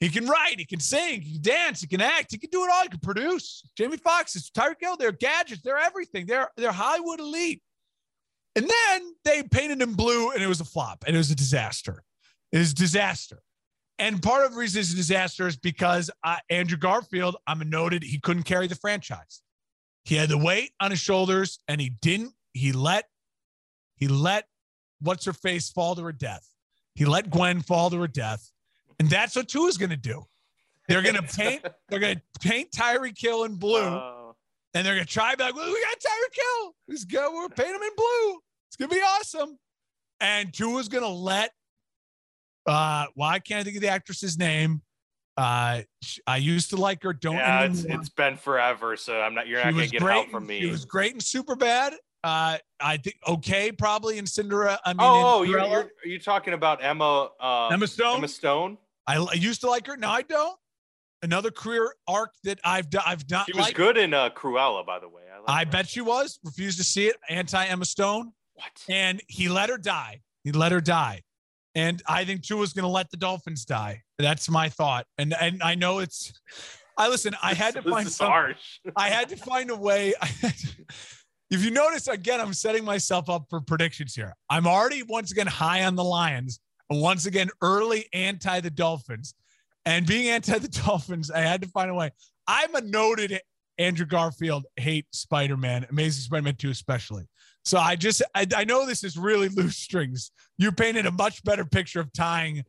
He 0.00 0.10
can 0.10 0.26
write, 0.26 0.58
he 0.58 0.66
can 0.66 0.80
sing, 0.80 1.22
he 1.22 1.32
can 1.32 1.42
dance, 1.42 1.80
he 1.80 1.86
can 1.86 2.02
act, 2.02 2.32
he 2.32 2.38
can 2.38 2.50
do 2.50 2.62
it 2.64 2.70
all. 2.70 2.82
He 2.82 2.88
can 2.90 3.00
produce. 3.00 3.62
Jamie 3.76 3.96
Foxx 3.96 4.36
is 4.36 4.50
Tyreek 4.50 4.80
Hill. 4.80 4.96
They're 4.98 5.12
gadgets. 5.12 5.62
They're 5.62 5.78
everything. 5.78 6.26
They're 6.26 6.50
they're 6.56 6.72
Hollywood 6.72 7.20
elite. 7.20 7.62
And 8.56 8.68
then 8.68 9.14
they 9.24 9.42
painted 9.42 9.80
him 9.82 9.94
blue, 9.94 10.30
and 10.30 10.42
it 10.42 10.46
was 10.46 10.60
a 10.60 10.64
flop, 10.64 11.04
and 11.06 11.16
it 11.16 11.18
was 11.18 11.30
a 11.30 11.34
disaster. 11.34 12.03
A 12.54 12.64
disaster. 12.72 13.42
And 13.98 14.22
part 14.22 14.44
of 14.44 14.52
the 14.52 14.58
reason 14.58 14.80
it's 14.80 14.92
a 14.92 14.96
disaster 14.96 15.46
is 15.46 15.56
because 15.56 16.10
uh, 16.22 16.36
Andrew 16.50 16.78
Garfield, 16.78 17.36
I'm 17.46 17.58
noted, 17.68 18.02
he 18.02 18.18
couldn't 18.18 18.44
carry 18.44 18.66
the 18.66 18.74
franchise. 18.74 19.42
He 20.04 20.16
had 20.16 20.28
the 20.28 20.38
weight 20.38 20.72
on 20.80 20.90
his 20.90 21.00
shoulders, 21.00 21.58
and 21.68 21.80
he 21.80 21.90
didn't. 21.90 22.32
He 22.52 22.72
let 22.72 23.04
he 23.96 24.08
let 24.08 24.46
what's 25.00 25.24
her 25.24 25.32
face 25.32 25.70
fall 25.70 25.94
to 25.96 26.02
her 26.02 26.12
death. 26.12 26.46
He 26.94 27.04
let 27.04 27.30
Gwen 27.30 27.60
fall 27.60 27.90
to 27.90 28.00
her 28.00 28.08
death, 28.08 28.50
and 28.98 29.08
that's 29.08 29.34
what 29.34 29.48
two 29.48 29.66
is 29.66 29.78
going 29.78 29.90
to 29.90 29.96
do. 29.96 30.24
They're 30.88 31.02
going 31.02 31.14
to 31.16 31.22
paint. 31.22 31.66
they're 31.88 31.98
going 31.98 32.16
to 32.16 32.48
paint 32.48 32.70
Tyreek 32.70 33.18
Hill 33.18 33.44
in 33.44 33.56
blue, 33.56 33.80
uh, 33.80 34.32
and 34.74 34.86
they're 34.86 34.94
going 34.94 35.06
to 35.06 35.12
try 35.12 35.34
be 35.34 35.42
like, 35.42 35.54
well, 35.54 35.66
"We 35.66 35.82
got 35.82 35.98
Tyreek 35.98 36.36
Hill. 36.36 36.74
Let's 36.88 37.04
go. 37.04 37.32
We're 37.34 37.48
painting 37.48 37.76
him 37.76 37.82
in 37.82 37.96
blue. 37.96 38.38
It's 38.68 38.76
going 38.76 38.90
to 38.90 38.94
be 38.94 39.02
awesome." 39.02 39.58
And 40.20 40.52
two 40.52 40.78
is 40.78 40.88
going 40.88 41.04
to 41.04 41.08
let. 41.08 41.52
Uh, 42.66 43.06
why 43.14 43.38
can't 43.38 43.60
I 43.60 43.64
think 43.64 43.76
of 43.76 43.82
the 43.82 43.88
actress's 43.88 44.38
name? 44.38 44.82
Uh, 45.36 45.82
I 46.26 46.36
used 46.36 46.70
to 46.70 46.76
like 46.76 47.02
her. 47.02 47.12
Don't. 47.12 47.36
Yeah, 47.36 47.64
it's, 47.64 47.84
it's 47.84 48.08
been 48.08 48.36
forever, 48.36 48.96
so 48.96 49.20
I'm 49.20 49.34
not. 49.34 49.48
You're 49.48 49.64
not 49.64 49.74
going 49.74 49.88
to 49.88 49.90
get 49.90 50.02
help 50.02 50.30
from 50.30 50.46
me. 50.46 50.60
She 50.60 50.66
was 50.66 50.84
great 50.84 51.12
and 51.12 51.20
Superbad. 51.20 51.94
Uh, 52.22 52.56
I 52.80 52.96
think 52.96 53.16
okay, 53.26 53.72
probably 53.72 54.18
in 54.18 54.26
Cinderella. 54.26 54.78
I 54.84 54.92
mean, 54.92 54.98
oh, 55.00 55.42
you're, 55.42 55.58
you're, 55.58 55.80
are 55.80 56.06
you 56.06 56.18
talking 56.18 56.54
about 56.54 56.82
Emma? 56.82 57.30
Uh, 57.40 57.68
Emma 57.68 57.86
Stone. 57.86 58.18
Emma 58.18 58.28
Stone. 58.28 58.78
I, 59.06 59.16
I, 59.16 59.34
used 59.34 59.60
to 59.60 59.68
like 59.68 59.86
her. 59.88 59.96
Now 59.96 60.12
I 60.12 60.22
don't. 60.22 60.56
Another 61.22 61.50
career 61.50 61.94
arc 62.06 62.30
that 62.44 62.60
I've 62.64 62.86
I've 63.04 63.28
not. 63.28 63.46
She 63.46 63.52
was 63.52 63.66
liked. 63.66 63.76
good 63.76 63.98
in 63.98 64.14
uh, 64.14 64.30
Cruella, 64.30 64.86
by 64.86 65.00
the 65.00 65.08
way. 65.08 65.22
I, 65.46 65.60
I 65.60 65.64
bet 65.64 65.88
she 65.88 66.00
was. 66.00 66.38
Refused 66.44 66.78
to 66.78 66.84
see 66.84 67.08
it. 67.08 67.16
Anti 67.28 67.66
Emma 67.66 67.84
Stone. 67.84 68.32
What? 68.54 68.70
And 68.88 69.20
he 69.28 69.48
let 69.48 69.68
her 69.68 69.78
die. 69.78 70.20
He 70.44 70.52
let 70.52 70.72
her 70.72 70.80
die. 70.80 71.22
And 71.74 72.02
I 72.06 72.24
think 72.24 72.42
Tua's 72.42 72.72
going 72.72 72.84
to 72.84 72.88
let 72.88 73.10
the 73.10 73.16
Dolphins 73.16 73.64
die. 73.64 74.02
That's 74.18 74.48
my 74.48 74.68
thought. 74.68 75.06
And 75.18 75.34
and 75.40 75.62
I 75.62 75.74
know 75.74 75.98
it's. 75.98 76.32
I 76.96 77.08
listen. 77.08 77.34
I 77.42 77.54
had 77.54 77.74
to 77.74 77.82
find 77.82 78.08
some. 78.08 78.28
Harsh. 78.28 78.80
I 78.96 79.08
had 79.08 79.28
to 79.30 79.36
find 79.36 79.70
a 79.70 79.76
way. 79.76 80.14
if 81.50 81.64
you 81.64 81.70
notice, 81.70 82.06
again, 82.06 82.40
I'm 82.40 82.54
setting 82.54 82.84
myself 82.84 83.28
up 83.28 83.46
for 83.50 83.60
predictions 83.60 84.14
here. 84.14 84.34
I'm 84.48 84.66
already 84.66 85.02
once 85.02 85.32
again 85.32 85.48
high 85.48 85.84
on 85.84 85.96
the 85.96 86.04
Lions, 86.04 86.60
and 86.90 87.00
once 87.00 87.26
again 87.26 87.50
early 87.60 88.06
anti 88.12 88.60
the 88.60 88.70
Dolphins. 88.70 89.34
And 89.86 90.06
being 90.06 90.28
anti 90.28 90.58
the 90.58 90.68
Dolphins, 90.86 91.30
I 91.30 91.40
had 91.40 91.62
to 91.62 91.68
find 91.68 91.90
a 91.90 91.94
way. 91.94 92.10
I'm 92.46 92.74
a 92.74 92.80
noted 92.80 93.40
Andrew 93.78 94.06
Garfield 94.06 94.66
hate 94.76 95.06
Spider 95.12 95.56
Man, 95.56 95.86
Amazing 95.90 96.22
Spider 96.22 96.42
Man 96.42 96.56
2 96.56 96.70
especially. 96.70 97.26
So 97.64 97.78
I 97.78 97.96
just 97.96 98.22
I, 98.34 98.46
I 98.54 98.64
know 98.64 98.86
this 98.86 99.04
is 99.04 99.16
really 99.16 99.48
loose 99.56 99.76
strings. 99.76 100.30
You 100.58 100.72
painted 100.72 101.06
a 101.06 101.10
much 101.10 101.42
better 101.44 101.64
picture 101.64 102.00
of 102.00 102.12
tying 102.12 102.64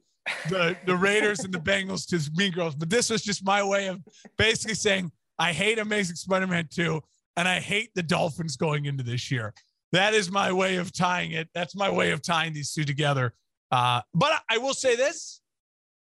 the 0.50 0.76
the 0.86 0.96
Raiders 0.96 1.42
and 1.42 1.54
the 1.54 1.60
Bengals 1.60 2.08
to 2.10 2.32
Mean 2.36 2.52
Girls, 2.52 2.76
but 2.76 2.90
this 2.90 3.10
was 3.10 3.22
just 3.22 3.46
my 3.46 3.64
way 3.64 3.88
of 3.88 4.02
basically 4.38 4.76
saying 4.76 5.12
I 5.38 5.52
hate 5.54 5.80
Amazing 5.80 6.16
Spider 6.16 6.48
Man 6.48 6.68
2 6.72 7.02
and 7.38 7.48
I 7.48 7.60
hate 7.60 7.92
the 7.96 8.04
Dolphins 8.04 8.56
going 8.56 8.86
into 8.86 9.04
this 9.04 9.30
year. 9.30 9.54
That 9.92 10.14
is 10.14 10.32
my 10.32 10.52
way 10.52 10.78
of 10.78 10.92
tying 10.92 11.32
it. 11.32 11.50
That's 11.54 11.76
my 11.76 11.90
way 11.90 12.12
of 12.12 12.22
tying 12.22 12.54
these 12.54 12.74
two 12.74 12.86
together. 12.86 13.34
Uh, 13.72 14.02
but 14.14 14.42
I 14.50 14.58
will 14.58 14.74
say 14.74 14.96
this 14.96 15.42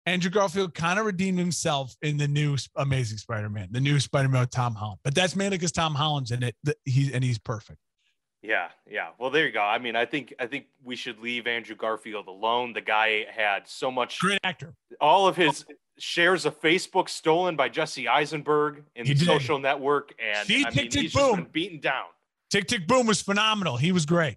Andrew 0.07 0.31
Garfield 0.31 0.75
kind 0.75 0.99
of 0.99 1.07
redeemed 1.07 1.39
himself 1.39 1.95
in 2.03 2.17
the 2.17 2.29
new 2.29 2.57
Amazing 2.77 3.19
Spider-Man, 3.19 3.69
the 3.71 3.81
new 3.81 3.99
Spider-Man 3.99 4.41
with 4.41 4.51
Tom 4.51 4.75
Holland. 4.75 5.01
But 5.03 5.15
that's 5.15 5.35
mainly 5.35 5.57
because 5.57 5.73
Tom 5.73 5.95
Holland's 5.95 6.31
in 6.31 6.43
it. 6.43 6.57
He's 6.85 7.13
and 7.13 7.25
he's 7.25 7.39
perfect. 7.39 7.79
Yeah, 8.45 8.69
yeah. 8.89 9.09
Well, 9.19 9.31
there 9.31 9.47
you 9.47 9.53
go. 9.53 9.63
I 9.63 9.79
mean, 9.79 9.97
I 9.97 10.05
think 10.05 10.35
I 10.39 10.47
think 10.47 10.67
we 10.85 10.97
should 10.97 11.19
leave 11.19 11.47
Andrew 11.47 11.75
Garfield 11.75 12.27
alone. 12.29 12.75
The 12.75 12.83
guy 12.83 13.25
had 13.35 13.67
so 13.67 13.91
much 13.91 14.19
great 14.19 14.39
actor. 14.45 14.75
All 15.01 15.27
of 15.27 15.35
his 15.35 15.65
shares 15.99 16.45
of 16.45 16.61
Facebook 16.61 17.09
stolen 17.09 17.57
by 17.57 17.71
Jesse 17.71 18.07
Eisenberg 18.07 18.85
in 18.97 19.07
the 19.07 19.15
social 19.17 19.59
network, 19.59 20.15
and 20.23 20.47
See, 20.47 20.65
I 20.65 20.71
mean, 20.71 20.91
tick, 20.91 20.93
he's 20.93 21.15
boom. 21.15 21.23
just 21.23 21.37
been 21.37 21.53
beaten 21.53 21.81
down. 21.81 22.05
Tick 22.51 22.67
Tick 22.67 22.87
Boom 22.87 23.07
was 23.07 23.23
phenomenal. 23.23 23.79
He 23.79 23.93
was 23.93 24.05
great. 24.05 24.37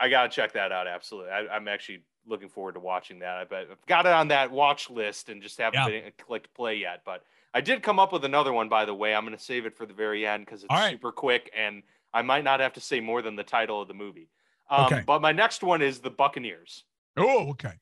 I 0.00 0.08
gotta 0.08 0.30
check 0.30 0.54
that 0.54 0.72
out. 0.72 0.86
Absolutely, 0.86 1.30
I, 1.30 1.54
am 1.54 1.68
actually 1.68 2.04
looking 2.26 2.48
forward 2.48 2.74
to 2.74 2.80
watching 2.80 3.18
that. 3.18 3.36
I 3.36 3.44
bet 3.44 3.66
I've 3.70 3.86
got 3.86 4.06
it 4.06 4.12
on 4.12 4.28
that 4.28 4.50
watch 4.50 4.88
list 4.88 5.28
and 5.28 5.42
just 5.42 5.58
haven't 5.58 5.78
yeah. 5.78 6.00
been 6.00 6.12
clicked 6.18 6.54
play 6.54 6.76
yet. 6.76 7.02
But 7.04 7.22
I 7.52 7.60
did 7.60 7.82
come 7.82 7.98
up 7.98 8.12
with 8.12 8.24
another 8.24 8.52
one, 8.52 8.70
by 8.70 8.86
the 8.86 8.94
way. 8.94 9.14
I'm 9.14 9.24
going 9.24 9.36
to 9.36 9.42
save 9.42 9.66
it 9.66 9.76
for 9.76 9.84
the 9.84 9.92
very 9.92 10.26
end 10.26 10.46
because 10.46 10.62
it's 10.62 10.72
right. 10.72 10.92
super 10.92 11.12
quick 11.12 11.50
and 11.56 11.82
I 12.14 12.22
might 12.22 12.44
not 12.44 12.60
have 12.60 12.72
to 12.74 12.80
say 12.80 13.00
more 13.00 13.22
than 13.22 13.36
the 13.36 13.44
title 13.44 13.80
of 13.80 13.88
the 13.88 13.94
movie. 13.94 14.28
Um, 14.70 14.86
okay. 14.86 15.02
But 15.06 15.22
my 15.22 15.32
next 15.32 15.62
one 15.62 15.82
is 15.82 16.00
the 16.00 16.10
Buccaneers. 16.10 16.84
Oh, 17.16 17.50
okay. 17.50 17.72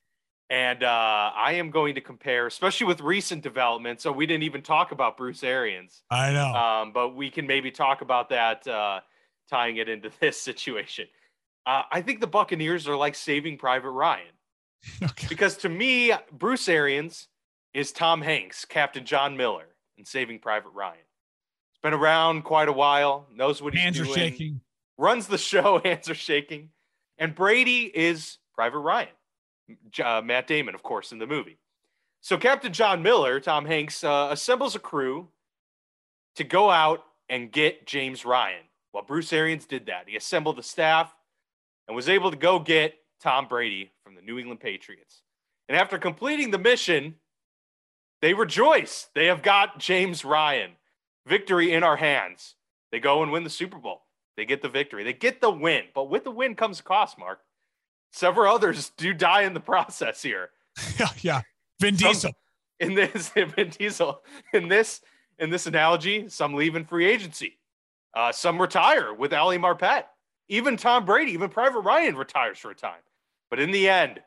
And 0.51 0.83
uh, 0.83 1.31
I 1.37 1.53
am 1.53 1.70
going 1.70 1.95
to 1.95 2.01
compare, 2.01 2.49
especially 2.49 2.89
with 2.89 3.01
recent 3.01 3.43
developments. 3.43 4.03
So 4.03 4.11
we 4.11 4.26
didn't 4.26 4.43
even 4.43 4.62
talk 4.62 4.91
about 4.91 5.16
Bruce 5.16 5.45
Arians. 5.45 6.03
I 6.11 6.33
know. 6.33 6.53
Um, 6.53 6.93
but 6.93 7.14
we 7.14 7.31
can 7.31 7.47
maybe 7.47 7.70
talk 7.70 8.01
about 8.03 8.31
that, 8.31 8.66
uh, 8.66 9.01
tying 9.49 9.76
it 9.76 9.89
into 9.89 10.11
this 10.20 10.41
situation. 10.41 11.07
Uh, 11.66 11.83
I 11.91 12.03
think 12.03 12.20
the 12.20 12.26
Buccaneers 12.26 12.89
are 12.89 12.97
like 12.97 13.14
Saving 13.14 13.59
Private 13.59 13.91
Ryan. 13.91 14.26
Okay. 15.03 15.26
Because 15.28 15.59
to 15.59 15.68
me, 15.68 16.11
Bruce 16.33 16.66
Arians 16.66 17.28
is 17.74 17.93
Tom 17.93 18.22
Hanks, 18.22 18.64
Captain 18.64 19.05
John 19.05 19.37
Miller, 19.37 19.68
in 19.99 20.07
Saving 20.07 20.39
Private 20.39 20.70
Ryan. 20.70 20.97
Been 21.83 21.95
around 21.95 22.43
quite 22.43 22.68
a 22.68 22.72
while, 22.72 23.26
knows 23.35 23.62
what 23.62 23.74
hands 23.74 23.97
he's 23.97 24.07
doing. 24.07 24.18
Hands 24.18 24.33
are 24.33 24.37
shaking. 24.37 24.61
Runs 24.99 25.26
the 25.26 25.39
show, 25.53 25.81
hands 25.85 26.11
are 26.11 26.14
shaking. 26.14 26.70
And 27.18 27.35
Brady 27.35 27.91
is 27.95 28.39
Private 28.55 28.78
Ryan. 28.78 29.09
Uh, 30.03 30.20
Matt 30.22 30.47
Damon, 30.47 30.74
of 30.74 30.83
course, 30.83 31.12
in 31.12 31.18
the 31.18 31.26
movie. 31.26 31.59
So 32.20 32.37
Captain 32.37 32.72
John 32.72 33.03
Miller, 33.03 33.41
Tom 33.41 33.64
Hanks, 33.64 34.05
uh, 34.05 34.28
assembles 34.31 34.74
a 34.74 34.78
crew 34.78 35.28
to 36.37 36.45
go 36.45 36.70
out 36.70 37.05
and 37.28 37.51
get 37.51 37.87
James 37.87 38.24
Ryan. 38.24 38.64
Well, 38.93 39.05
Bruce 39.05 39.33
Arians 39.33 39.64
did 39.64 39.87
that. 39.87 40.09
He 40.09 40.16
assembled 40.16 40.57
the 40.57 40.62
staff 40.62 41.14
and 41.87 41.95
was 41.97 42.09
able 42.09 42.31
to 42.31 42.37
go 42.37 42.59
get 42.59 42.95
Tom 43.20 43.47
Brady 43.47 43.93
from 44.05 44.14
the 44.14 44.22
New 44.22 44.39
England 44.39 44.61
Patriots. 44.61 45.22
And 45.68 45.78
after 45.78 45.99
completing 45.99 46.51
the 46.51 46.59
mission, 46.59 47.14
they 48.20 48.35
rejoice. 48.35 49.09
They 49.14 49.26
have 49.26 49.43
got 49.43 49.78
James 49.78 50.24
Ryan. 50.24 50.72
Victory 51.27 51.73
in 51.73 51.83
our 51.83 51.97
hands. 51.97 52.55
They 52.93 53.01
go 53.01 53.23
and 53.23 53.31
win 53.31 53.45
the 53.45 53.51
Super 53.51 53.79
Bowl. 53.79 54.03
They 54.37 54.45
get 54.45 54.62
the 54.62 54.68
victory. 54.68 55.05
They 55.05 55.12
get 55.12 55.41
the 55.41 55.51
win. 55.51 55.85
But 55.95 56.09
with 56.09 56.25
the 56.25 56.31
win 56.31 56.55
comes 56.55 56.81
a 56.81 56.83
cost, 56.83 57.18
Mark. 57.18 57.41
Several 58.12 58.53
others 58.53 58.91
do 58.97 59.12
die 59.12 59.43
in 59.43 59.55
the 59.55 59.61
process 59.61 60.23
here. 60.23 60.51
yeah, 60.99 61.09
yeah. 61.21 61.41
Vin 61.81 61.97
some, 61.97 62.12
Diesel. 62.12 62.33
In 62.81 62.95
this, 62.95 63.29
Vin 63.35 63.71
Diesel. 63.71 64.23
In 64.53 64.68
this, 64.68 65.01
in 65.39 65.51
this 65.51 65.66
analogy, 65.66 66.29
some 66.29 66.55
leave 66.55 66.77
in 66.77 66.85
free 66.85 67.07
agency. 67.07 67.59
Uh, 68.14 68.33
some 68.33 68.61
retire 68.61 69.14
with 69.14 69.33
Ali 69.33 69.59
Marpet. 69.59 70.05
Even 70.49 70.77
Tom 70.77 71.05
Brady, 71.05 71.33
even 71.33 71.49
Private 71.49 71.81
Ryan 71.81 72.16
retires 72.16 72.59
for 72.59 72.73
a 72.73 72.75
time. 72.75 73.03
But 73.51 73.61
in 73.61 73.71
the 73.71 73.89
end, 73.89 74.21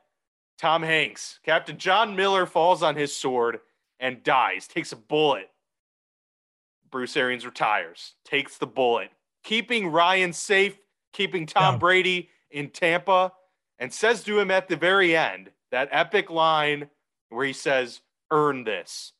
Tom 0.57 0.81
Hanks, 0.81 1.39
Captain 1.43 1.77
John 1.77 2.15
Miller 2.15 2.45
falls 2.45 2.81
on 2.81 2.95
his 2.95 3.15
sword 3.15 3.59
and 3.99 4.23
dies, 4.23 4.67
takes 4.67 4.91
a 4.91 4.95
bullet. 4.95 5.49
Bruce 6.93 7.17
Arians 7.17 7.45
retires, 7.45 8.13
takes 8.23 8.57
the 8.57 8.67
bullet, 8.67 9.09
keeping 9.43 9.87
Ryan 9.87 10.31
safe, 10.31 10.77
keeping 11.11 11.45
Tom 11.45 11.73
yeah. 11.73 11.79
Brady 11.79 12.29
in 12.51 12.69
Tampa, 12.69 13.33
and 13.79 13.91
says 13.91 14.23
to 14.23 14.39
him 14.39 14.49
at 14.49 14.69
the 14.69 14.77
very 14.77 15.13
end 15.15 15.49
that 15.71 15.89
epic 15.91 16.29
line 16.29 16.89
where 17.29 17.45
he 17.45 17.53
says, 17.53 17.99
Earn 18.31 18.63
this. 18.63 19.11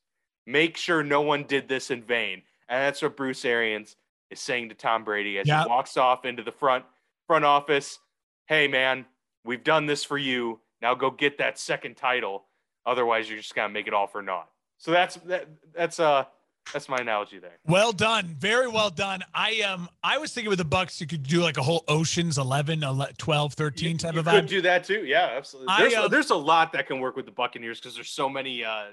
Make 0.45 0.78
sure 0.78 1.03
no 1.03 1.21
one 1.21 1.43
did 1.43 1.67
this 1.67 1.91
in 1.91 2.01
vain. 2.01 2.43
And 2.69 2.80
that's 2.80 3.01
what 3.01 3.17
Bruce 3.17 3.43
Arians 3.43 3.97
is 4.32 4.39
saying 4.39 4.69
to 4.69 4.76
Tom 4.76 5.03
Brady 5.03 5.38
as 5.38 5.47
he 5.47 5.53
walks 5.67 5.97
off 5.97 6.24
into 6.24 6.43
the 6.43 6.51
front 6.51 6.86
front 7.28 7.43
office. 7.43 7.99
Hey 8.47 8.67
man, 8.67 9.05
We've 9.45 9.63
done 9.63 9.86
this 9.86 10.03
for 10.03 10.17
you. 10.17 10.59
Now 10.82 10.95
go 10.95 11.11
get 11.11 11.38
that 11.38 11.59
second 11.59 11.97
title. 11.97 12.45
Otherwise, 12.86 13.30
you're 13.30 13.39
just 13.39 13.55
gonna 13.55 13.74
make 13.74 13.88
it 13.88 13.93
all 13.93 14.07
for 14.07 14.21
naught. 14.21 14.49
So 14.78 14.91
that's 14.91 15.15
that, 15.15 15.47
that's 15.74 15.99
uh 15.99 16.26
that's 16.72 16.88
my 16.88 16.97
analogy 16.97 17.39
there. 17.39 17.57
Well 17.68 17.91
done. 17.91 18.36
Very 18.39 18.68
well 18.68 18.89
done. 18.89 19.24
I 19.34 19.61
um 19.61 19.89
I 20.03 20.18
was 20.18 20.34
thinking 20.34 20.49
with 20.49 20.59
the 20.59 20.66
Bucks 20.66 21.01
you 21.01 21.07
could 21.07 21.24
do 21.24 21.41
like 21.41 21.57
a 21.57 21.64
whole 21.64 21.84
Oceans 21.88 22.38
11, 22.38 22.84
12, 23.18 23.53
13 23.53 23.91
you, 23.91 23.97
type 23.97 24.14
you 24.14 24.20
of 24.20 24.26
could 24.26 24.47
do 24.47 24.61
that 24.61 24.84
too. 24.84 25.05
Yeah, 25.05 25.34
absolutely. 25.36 25.74
There's, 25.78 25.93
I, 25.93 26.03
um, 26.03 26.11
there's 26.11 26.30
a 26.30 26.36
lot 26.36 26.72
that 26.74 26.88
can 26.88 26.99
work 26.99 27.16
with 27.16 27.26
the 27.26 27.32
Buccaneers 27.32 27.80
because 27.80 27.95
there's 27.95 28.09
so 28.09 28.30
many 28.30 28.64
uh 28.64 28.86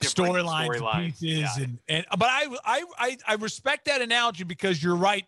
storylines, 0.00 0.76
story 0.76 1.14
pieces, 1.18 1.58
yeah. 1.58 1.64
and 1.64 1.78
and 1.88 2.06
but 2.10 2.28
I, 2.30 2.46
I 2.64 2.84
I 2.98 3.16
I 3.26 3.34
respect 3.34 3.86
that 3.86 4.00
analogy 4.00 4.44
because 4.44 4.82
you're 4.82 4.96
right. 4.96 5.24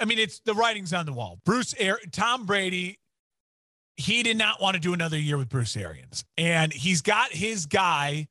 I 0.00 0.06
mean, 0.06 0.18
it's 0.18 0.40
the 0.40 0.54
writing's 0.54 0.92
on 0.92 1.06
the 1.06 1.12
wall. 1.12 1.38
Bruce, 1.44 1.74
Air, 1.78 2.00
Tom 2.10 2.46
Brady, 2.46 2.98
he 3.96 4.22
did 4.22 4.36
not 4.36 4.60
want 4.60 4.74
to 4.74 4.80
do 4.80 4.92
another 4.92 5.18
year 5.18 5.36
with 5.36 5.48
Bruce 5.48 5.76
Arians, 5.76 6.24
and 6.36 6.72
he's 6.72 7.02
got 7.02 7.30
his 7.32 7.66
guy 7.66 8.28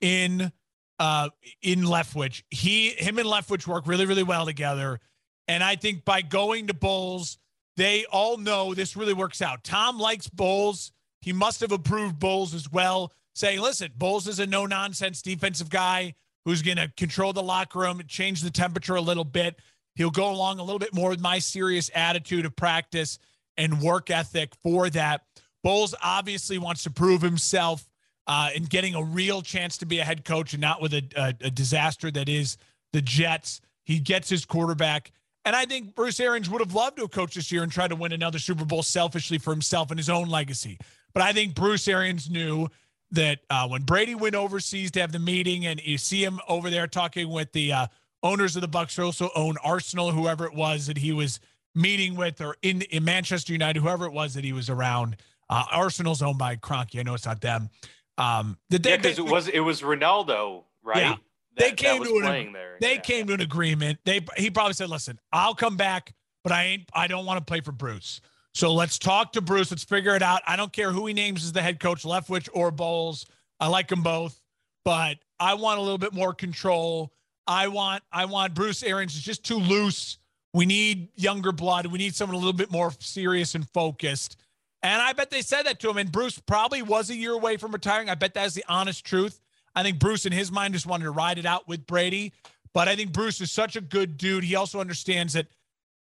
in 0.00 0.52
uh 0.98 1.28
in 1.62 1.80
Leftwich. 1.82 2.42
He 2.50 2.90
him 2.90 3.18
and 3.18 3.28
Leftwich 3.28 3.66
work 3.66 3.86
really 3.86 4.06
really 4.06 4.22
well 4.22 4.46
together, 4.46 5.00
and 5.48 5.62
I 5.62 5.76
think 5.76 6.04
by 6.04 6.22
going 6.22 6.68
to 6.68 6.74
Bowles, 6.74 7.38
they 7.76 8.04
all 8.06 8.36
know 8.38 8.74
this 8.74 8.96
really 8.96 9.14
works 9.14 9.42
out. 9.42 9.64
Tom 9.64 9.98
likes 9.98 10.28
Bowles. 10.28 10.92
He 11.20 11.32
must 11.32 11.60
have 11.60 11.72
approved 11.72 12.18
Bowles 12.18 12.54
as 12.54 12.70
well 12.70 13.12
saying, 13.36 13.60
listen, 13.60 13.92
Bowles 13.96 14.26
is 14.26 14.38
a 14.38 14.46
no 14.46 14.64
nonsense 14.64 15.20
defensive 15.20 15.68
guy 15.68 16.14
who's 16.46 16.62
going 16.62 16.78
to 16.78 16.90
control 16.96 17.34
the 17.34 17.42
locker 17.42 17.80
room, 17.80 18.00
change 18.08 18.40
the 18.40 18.50
temperature 18.50 18.94
a 18.94 19.00
little 19.00 19.24
bit. 19.24 19.56
He'll 19.94 20.10
go 20.10 20.30
along 20.30 20.58
a 20.58 20.62
little 20.62 20.78
bit 20.78 20.94
more 20.94 21.10
with 21.10 21.20
my 21.20 21.38
serious 21.38 21.90
attitude 21.94 22.46
of 22.46 22.56
practice 22.56 23.18
and 23.58 23.82
work 23.82 24.10
ethic 24.10 24.52
for 24.62 24.88
that. 24.90 25.22
Bowles 25.62 25.94
obviously 26.02 26.56
wants 26.56 26.82
to 26.84 26.90
prove 26.90 27.20
himself 27.20 27.86
uh, 28.26 28.50
in 28.54 28.64
getting 28.64 28.94
a 28.94 29.02
real 29.02 29.42
chance 29.42 29.78
to 29.78 29.86
be 29.86 29.98
a 29.98 30.04
head 30.04 30.24
coach 30.24 30.52
and 30.52 30.60
not 30.60 30.80
with 30.82 30.94
a, 30.94 31.02
a, 31.16 31.46
a 31.46 31.50
disaster 31.50 32.10
that 32.10 32.28
is 32.28 32.56
the 32.92 33.02
Jets. 33.02 33.60
He 33.84 33.98
gets 33.98 34.28
his 34.28 34.44
quarterback. 34.44 35.12
And 35.44 35.54
I 35.54 35.64
think 35.64 35.94
Bruce 35.94 36.18
Arians 36.18 36.50
would 36.50 36.60
have 36.60 36.74
loved 36.74 36.96
to 36.96 37.06
coach 37.06 37.36
this 37.36 37.52
year 37.52 37.62
and 37.62 37.70
try 37.70 37.86
to 37.86 37.94
win 37.94 38.12
another 38.12 38.40
Super 38.40 38.64
Bowl 38.64 38.82
selfishly 38.82 39.38
for 39.38 39.52
himself 39.52 39.90
and 39.90 39.98
his 39.98 40.10
own 40.10 40.28
legacy. 40.28 40.78
But 41.14 41.22
I 41.22 41.32
think 41.32 41.54
Bruce 41.54 41.86
Arians 41.86 42.28
knew 42.28 42.68
that 43.12 43.38
uh, 43.48 43.68
when 43.68 43.82
Brady 43.82 44.16
went 44.16 44.34
overseas 44.34 44.90
to 44.92 45.00
have 45.00 45.12
the 45.12 45.20
meeting, 45.20 45.66
and 45.66 45.80
you 45.80 45.98
see 45.98 46.24
him 46.24 46.40
over 46.48 46.68
there 46.68 46.88
talking 46.88 47.30
with 47.30 47.52
the 47.52 47.72
uh, 47.72 47.86
owners 48.24 48.56
of 48.56 48.62
the 48.62 48.68
Bucks, 48.68 48.96
who 48.96 49.04
also 49.04 49.30
own 49.36 49.56
Arsenal, 49.62 50.10
whoever 50.10 50.44
it 50.46 50.54
was 50.54 50.88
that 50.88 50.98
he 50.98 51.12
was 51.12 51.38
meeting 51.76 52.16
with, 52.16 52.40
or 52.40 52.56
in, 52.62 52.82
in 52.82 53.04
Manchester 53.04 53.52
United, 53.52 53.80
whoever 53.80 54.06
it 54.06 54.12
was 54.12 54.34
that 54.34 54.42
he 54.42 54.52
was 54.52 54.68
around. 54.68 55.16
Uh, 55.48 55.62
Arsenal's 55.70 56.22
owned 56.22 56.38
by 56.38 56.56
Kroenke. 56.56 56.98
I 56.98 57.02
know 57.04 57.14
it's 57.14 57.26
not 57.26 57.40
them. 57.40 57.70
Um, 58.18 58.58
the 58.70 58.80
yeah, 58.82 58.96
because 58.96 59.18
it 59.18 59.24
was 59.24 59.48
it 59.48 59.60
was 59.60 59.82
Ronaldo, 59.82 60.64
right? 60.82 60.98
Yeah. 60.98 61.10
That, 61.10 61.20
they 61.58 61.72
came 61.72 62.04
to 62.04 62.16
an 62.18 62.52
there. 62.52 62.76
they 62.80 62.94
yeah. 62.94 63.00
came 63.00 63.26
to 63.28 63.34
an 63.34 63.40
agreement. 63.40 63.98
They 64.04 64.20
he 64.36 64.50
probably 64.50 64.74
said, 64.74 64.90
"Listen, 64.90 65.18
I'll 65.32 65.54
come 65.54 65.76
back, 65.76 66.14
but 66.42 66.52
I 66.52 66.64
ain't. 66.64 66.88
I 66.92 67.06
don't 67.06 67.24
want 67.24 67.38
to 67.38 67.44
play 67.44 67.60
for 67.60 67.72
Bruce." 67.72 68.20
So 68.54 68.72
let's 68.72 68.98
talk 68.98 69.32
to 69.32 69.42
Bruce. 69.42 69.70
Let's 69.70 69.84
figure 69.84 70.16
it 70.16 70.22
out. 70.22 70.40
I 70.46 70.56
don't 70.56 70.72
care 70.72 70.90
who 70.90 71.06
he 71.06 71.12
names 71.12 71.44
as 71.44 71.52
the 71.52 71.60
head 71.60 71.78
coach, 71.78 72.04
Leftwich 72.04 72.48
or 72.54 72.70
Bowles. 72.70 73.26
I 73.60 73.68
like 73.68 73.88
them 73.88 74.02
both, 74.02 74.40
but 74.84 75.18
I 75.38 75.54
want 75.54 75.78
a 75.78 75.82
little 75.82 75.98
bit 75.98 76.14
more 76.14 76.32
control. 76.32 77.12
I 77.46 77.68
want 77.68 78.02
I 78.10 78.24
want 78.24 78.54
Bruce 78.54 78.82
Arians 78.82 79.14
is 79.14 79.22
just 79.22 79.44
too 79.44 79.58
loose. 79.58 80.18
We 80.54 80.64
need 80.64 81.08
younger 81.16 81.52
blood. 81.52 81.86
We 81.86 81.98
need 81.98 82.14
someone 82.14 82.34
a 82.34 82.38
little 82.38 82.54
bit 82.54 82.70
more 82.70 82.92
serious 82.98 83.54
and 83.54 83.68
focused. 83.70 84.38
And 84.82 85.02
I 85.02 85.12
bet 85.12 85.30
they 85.30 85.42
said 85.42 85.64
that 85.64 85.80
to 85.80 85.90
him. 85.90 85.96
And 85.96 86.12
Bruce 86.12 86.38
probably 86.38 86.82
was 86.82 87.10
a 87.10 87.16
year 87.16 87.32
away 87.32 87.56
from 87.56 87.72
retiring. 87.72 88.08
I 88.08 88.14
bet 88.14 88.34
that's 88.34 88.54
the 88.54 88.64
honest 88.68 89.04
truth. 89.04 89.40
I 89.74 89.82
think 89.82 89.98
Bruce, 89.98 90.26
in 90.26 90.32
his 90.32 90.52
mind, 90.52 90.74
just 90.74 90.86
wanted 90.86 91.04
to 91.04 91.10
ride 91.10 91.38
it 91.38 91.46
out 91.46 91.68
with 91.68 91.86
Brady. 91.86 92.32
But 92.72 92.88
I 92.88 92.96
think 92.96 93.12
Bruce 93.12 93.40
is 93.40 93.50
such 93.50 93.76
a 93.76 93.80
good 93.80 94.16
dude. 94.16 94.44
He 94.44 94.54
also 94.54 94.80
understands 94.80 95.32
that 95.32 95.48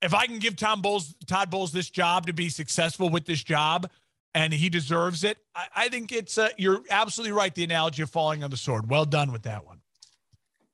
if 0.02 0.14
I 0.14 0.26
can 0.26 0.40
give 0.40 0.56
Tom 0.56 0.82
Bowles, 0.82 1.16
Todd 1.28 1.50
Bowles 1.50 1.72
this 1.72 1.90
job 1.90 2.28
to 2.28 2.34
be 2.34 2.50
successful 2.50 3.10
with 3.10 3.26
this 3.26 3.44
job, 3.44 3.90
and 4.34 4.54
he 4.54 4.70
deserves 4.70 5.24
it, 5.24 5.38
I, 5.56 5.68
I 5.76 5.90
think 5.90 6.12
it's 6.12 6.38
uh, 6.38 6.50
you're 6.58 6.82
absolutely 6.90 7.34
right. 7.34 7.54
The 7.54 7.64
analogy 7.64 8.02
of 8.02 8.10
falling 8.10 8.44
on 8.44 8.50
the 8.50 8.58
sword. 8.58 8.90
Well 8.90 9.06
done 9.06 9.32
with 9.32 9.44
that 9.44 9.66
one. 9.66 9.82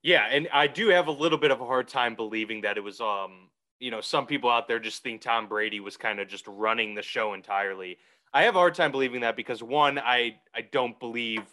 Yeah, 0.04 0.28
and 0.32 0.48
I 0.54 0.68
do 0.68 0.90
have 0.90 1.08
a 1.08 1.12
little 1.12 1.38
bit 1.38 1.52
of 1.52 1.60
a 1.60 1.66
hard 1.66 1.88
time 1.88 2.16
believing 2.16 2.62
that 2.62 2.78
it 2.78 2.84
was 2.84 3.02
um 3.02 3.47
you 3.80 3.92
know 3.92 4.02
some 4.02 4.26
people 4.26 4.50
out 4.50 4.68
there 4.68 4.80
just 4.80 5.04
think 5.04 5.22
Tom 5.22 5.48
Brady 5.48 5.80
was 5.80 5.98
kind 5.98 6.20
of 6.20 6.28
just 6.28 6.48
running 6.48 6.96
the 6.96 7.02
show 7.02 7.34
entirely. 7.34 7.98
I 8.34 8.44
have 8.44 8.56
a 8.56 8.60
hard 8.60 8.76
time 8.76 8.92
believing 8.92 9.22
that 9.22 9.36
because 9.36 9.64
one, 9.64 10.00
I 10.00 10.38
I 10.54 10.62
don't 10.62 11.00
believe 11.00 11.44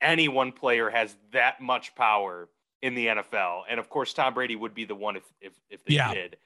any 0.00 0.28
one 0.28 0.52
player 0.52 0.90
has 0.90 1.16
that 1.32 1.60
much 1.60 1.94
power 1.94 2.48
in 2.82 2.94
the 2.94 3.06
NFL, 3.06 3.62
and 3.68 3.78
of 3.78 3.88
course 3.88 4.12
Tom 4.12 4.34
Brady 4.34 4.56
would 4.56 4.74
be 4.74 4.84
the 4.84 4.94
one 4.94 5.16
if 5.16 5.24
if 5.40 5.52
if 5.68 5.84
they 5.84 5.94
yeah. 5.94 6.14
did. 6.14 6.36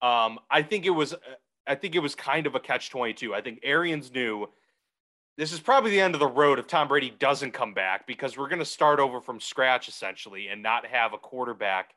Um, 0.00 0.38
I 0.50 0.62
think 0.62 0.86
it 0.86 0.90
was 0.90 1.14
I 1.66 1.74
think 1.74 1.94
it 1.94 2.00
was 2.00 2.14
kind 2.14 2.46
of 2.46 2.54
a 2.54 2.60
catch 2.60 2.90
22. 2.90 3.34
I 3.34 3.40
think 3.40 3.60
Arians 3.62 4.12
knew 4.12 4.48
this 5.36 5.52
is 5.52 5.60
probably 5.60 5.92
the 5.92 6.00
end 6.00 6.14
of 6.14 6.20
the 6.20 6.26
road 6.26 6.58
if 6.58 6.66
Tom 6.66 6.88
Brady 6.88 7.14
doesn't 7.18 7.52
come 7.52 7.74
back 7.74 8.06
because 8.06 8.36
we're 8.36 8.48
going 8.48 8.58
to 8.58 8.64
start 8.64 8.98
over 8.98 9.20
from 9.20 9.38
scratch 9.38 9.86
essentially 9.86 10.48
and 10.48 10.62
not 10.62 10.86
have 10.86 11.12
a 11.12 11.18
quarterback 11.18 11.94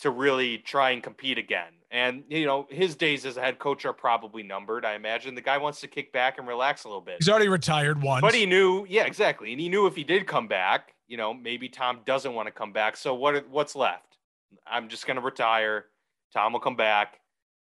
to 0.00 0.10
really 0.10 0.58
try 0.58 0.90
and 0.90 1.02
compete 1.02 1.38
again. 1.38 1.72
And 1.90 2.24
you 2.28 2.46
know, 2.46 2.66
his 2.70 2.94
days 2.94 3.24
as 3.26 3.36
a 3.36 3.40
head 3.40 3.58
coach 3.58 3.84
are 3.84 3.92
probably 3.92 4.42
numbered. 4.42 4.84
I 4.84 4.94
imagine 4.94 5.34
the 5.34 5.40
guy 5.40 5.58
wants 5.58 5.80
to 5.80 5.88
kick 5.88 6.12
back 6.12 6.38
and 6.38 6.46
relax 6.46 6.84
a 6.84 6.88
little 6.88 7.00
bit. 7.00 7.16
He's 7.18 7.28
already 7.28 7.48
retired 7.48 8.02
once. 8.02 8.20
But 8.20 8.34
he 8.34 8.46
knew, 8.46 8.86
yeah, 8.88 9.04
exactly. 9.04 9.52
And 9.52 9.60
he 9.60 9.68
knew 9.68 9.86
if 9.86 9.96
he 9.96 10.04
did 10.04 10.26
come 10.26 10.46
back, 10.48 10.94
you 11.06 11.16
know, 11.16 11.32
maybe 11.32 11.68
Tom 11.68 12.00
doesn't 12.04 12.34
want 12.34 12.46
to 12.46 12.52
come 12.52 12.72
back. 12.72 12.96
So 12.96 13.14
what 13.14 13.48
what's 13.48 13.74
left? 13.74 14.18
I'm 14.66 14.88
just 14.88 15.06
going 15.06 15.16
to 15.16 15.22
retire 15.22 15.86
Tom 16.32 16.52
will 16.52 16.60
come 16.60 16.76
back. 16.76 17.20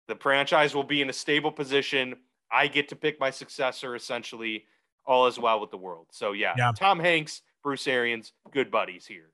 The 0.08 0.16
franchise 0.16 0.74
will 0.74 0.84
be 0.84 1.02
in 1.02 1.10
a 1.10 1.12
stable 1.12 1.52
position. 1.52 2.16
I 2.50 2.66
get 2.66 2.88
to 2.88 2.96
pick 2.96 3.20
my 3.20 3.30
successor, 3.30 3.94
essentially, 3.94 4.64
all 5.06 5.26
as 5.26 5.38
well 5.38 5.60
with 5.60 5.70
the 5.70 5.76
world. 5.76 6.06
So, 6.10 6.32
yeah, 6.32 6.54
yeah. 6.56 6.72
Tom 6.74 6.98
Hanks, 6.98 7.42
Bruce 7.62 7.86
Arians, 7.86 8.32
good 8.50 8.70
buddies 8.70 9.06
here. 9.06 9.30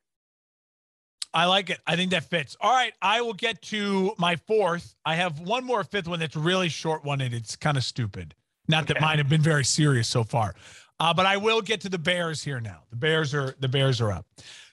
I 1.34 1.46
like 1.46 1.68
it. 1.68 1.80
I 1.86 1.96
think 1.96 2.12
that 2.12 2.24
fits. 2.24 2.56
All 2.60 2.72
right, 2.72 2.92
I 3.02 3.20
will 3.20 3.34
get 3.34 3.60
to 3.62 4.14
my 4.18 4.36
fourth. 4.36 4.94
I 5.04 5.16
have 5.16 5.40
one 5.40 5.64
more 5.64 5.82
fifth 5.82 6.06
one 6.06 6.20
that's 6.20 6.36
really 6.36 6.68
short 6.68 7.04
one, 7.04 7.20
and 7.20 7.34
it's 7.34 7.56
kind 7.56 7.76
of 7.76 7.82
stupid. 7.82 8.34
Not 8.68 8.86
that 8.86 9.00
mine 9.00 9.18
have 9.18 9.28
been 9.28 9.42
very 9.42 9.64
serious 9.64 10.08
so 10.08 10.22
far, 10.22 10.54
uh, 11.00 11.12
but 11.12 11.26
I 11.26 11.36
will 11.36 11.60
get 11.60 11.80
to 11.82 11.88
the 11.88 11.98
Bears 11.98 12.42
here 12.42 12.60
now. 12.60 12.84
The 12.90 12.96
Bears 12.96 13.34
are 13.34 13.54
the 13.58 13.68
Bears 13.68 14.00
are 14.00 14.12
up. 14.12 14.26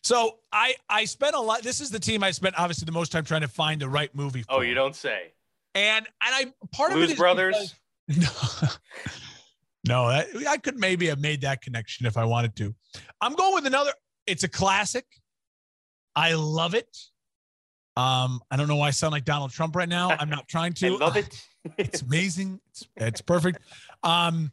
So 0.03 0.37
I 0.53 0.75
I 0.87 1.05
spent 1.05 1.35
a 1.35 1.39
lot. 1.39 1.63
This 1.63 1.81
is 1.81 1.89
the 1.89 1.99
team 1.99 2.23
I 2.23 2.31
spent 2.31 2.57
obviously 2.57 2.85
the 2.85 2.91
most 2.91 3.11
time 3.11 3.25
trying 3.25 3.41
to 3.41 3.47
find 3.47 3.81
the 3.81 3.89
right 3.89 4.13
movie. 4.15 4.43
Oh, 4.47 4.57
for. 4.57 4.59
Oh, 4.59 4.61
you 4.61 4.75
don't 4.75 4.95
say. 4.95 5.33
And 5.73 6.05
and 6.05 6.35
I 6.35 6.53
part 6.71 6.91
Blues 6.91 7.05
of 7.05 7.09
it 7.09 7.13
is 7.13 7.19
Brothers. 7.19 7.75
Because, 8.07 8.77
no, 9.87 10.03
no, 10.03 10.05
I, 10.05 10.25
I 10.47 10.57
could 10.57 10.77
maybe 10.77 11.07
have 11.07 11.19
made 11.19 11.41
that 11.41 11.61
connection 11.61 12.05
if 12.05 12.17
I 12.17 12.23
wanted 12.23 12.55
to. 12.57 12.75
I'm 13.19 13.33
going 13.33 13.55
with 13.55 13.65
another. 13.65 13.91
It's 14.27 14.43
a 14.43 14.49
classic. 14.49 15.05
I 16.15 16.33
love 16.33 16.73
it. 16.73 16.97
Um, 17.97 18.41
I 18.49 18.57
don't 18.57 18.67
know 18.67 18.77
why 18.77 18.87
I 18.87 18.91
sound 18.91 19.11
like 19.11 19.25
Donald 19.25 19.51
Trump 19.51 19.75
right 19.75 19.89
now. 19.89 20.11
I'm 20.11 20.29
not 20.29 20.47
trying 20.47 20.73
to. 20.73 20.87
I 20.95 20.97
love 20.97 21.17
it. 21.17 21.41
it's 21.77 22.01
amazing. 22.01 22.59
It's 22.69 22.87
it's 22.97 23.21
perfect. 23.21 23.59
Um, 24.03 24.51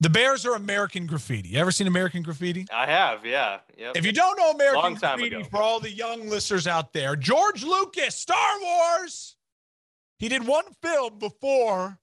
the 0.00 0.10
Bears 0.10 0.44
are 0.44 0.54
American 0.54 1.06
Graffiti. 1.06 1.50
You 1.50 1.58
ever 1.58 1.70
seen 1.70 1.86
American 1.86 2.22
Graffiti? 2.22 2.66
I 2.72 2.86
have, 2.86 3.24
yeah. 3.24 3.60
Yep. 3.78 3.96
If 3.96 4.04
you 4.04 4.12
don't 4.12 4.36
know 4.36 4.50
American 4.50 4.94
Graffiti, 4.94 5.36
ago. 5.36 5.44
for 5.50 5.62
all 5.62 5.80
the 5.80 5.90
young 5.90 6.28
listeners 6.28 6.66
out 6.66 6.92
there, 6.92 7.16
George 7.16 7.62
Lucas, 7.62 8.14
Star 8.14 8.60
Wars. 8.60 9.36
He 10.18 10.28
did 10.28 10.46
one 10.46 10.64
film 10.82 11.18
before 11.18 11.98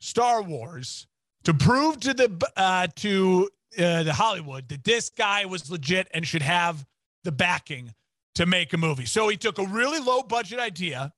Star 0.00 0.42
Wars 0.42 1.06
to 1.44 1.54
prove 1.54 2.00
to 2.00 2.14
the 2.14 2.50
uh, 2.56 2.88
to 2.96 3.48
uh, 3.78 4.02
the 4.02 4.12
Hollywood 4.12 4.68
that 4.68 4.84
this 4.84 5.08
guy 5.10 5.44
was 5.44 5.70
legit 5.70 6.08
and 6.12 6.26
should 6.26 6.42
have 6.42 6.84
the 7.24 7.32
backing 7.32 7.94
to 8.36 8.46
make 8.46 8.72
a 8.72 8.76
movie. 8.76 9.06
So 9.06 9.28
he 9.28 9.36
took 9.36 9.58
a 9.58 9.64
really 9.64 10.00
low 10.00 10.22
budget 10.22 10.58
idea 10.58 11.12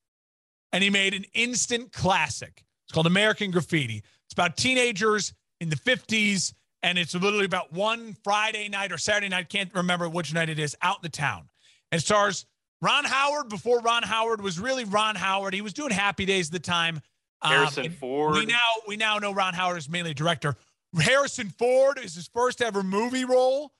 and 0.72 0.82
he 0.82 0.90
made 0.90 1.14
an 1.14 1.24
instant 1.34 1.92
classic. 1.92 2.64
It's 2.84 2.92
called 2.92 3.06
American 3.06 3.50
Graffiti. 3.50 4.02
It's 4.24 4.32
about 4.32 4.56
teenagers 4.56 5.32
in 5.60 5.68
the 5.68 5.76
50s. 5.76 6.52
And 6.82 6.98
it's 6.98 7.14
literally 7.14 7.46
about 7.46 7.72
one 7.72 8.16
Friday 8.22 8.68
night 8.68 8.92
or 8.92 8.98
Saturday 8.98 9.28
night, 9.28 9.48
can't 9.48 9.74
remember 9.74 10.08
which 10.08 10.32
night 10.32 10.48
it 10.48 10.58
is, 10.58 10.76
out 10.82 10.96
in 10.96 11.02
the 11.02 11.08
town. 11.08 11.48
And 11.90 12.00
stars 12.00 12.46
Ron 12.82 13.04
Howard 13.04 13.48
before 13.48 13.80
Ron 13.80 14.02
Howard 14.02 14.40
was 14.40 14.60
really 14.60 14.84
Ron 14.84 15.16
Howard. 15.16 15.54
He 15.54 15.62
was 15.62 15.72
doing 15.72 15.90
Happy 15.90 16.24
Days 16.26 16.48
at 16.48 16.52
the 16.52 16.58
time. 16.58 17.00
Um, 17.42 17.52
Harrison 17.52 17.86
um, 17.86 17.92
Ford. 17.92 18.34
We 18.34 18.46
now 18.46 18.56
we 18.86 18.96
now 18.96 19.18
know 19.18 19.32
Ron 19.32 19.54
Howard 19.54 19.78
is 19.78 19.88
mainly 19.88 20.10
a 20.12 20.14
director. 20.14 20.56
Harrison 20.98 21.52
Ford 21.58 21.98
is 22.02 22.14
his 22.14 22.28
first 22.28 22.62
ever 22.62 22.82
movie 22.82 23.24
role. 23.24 23.72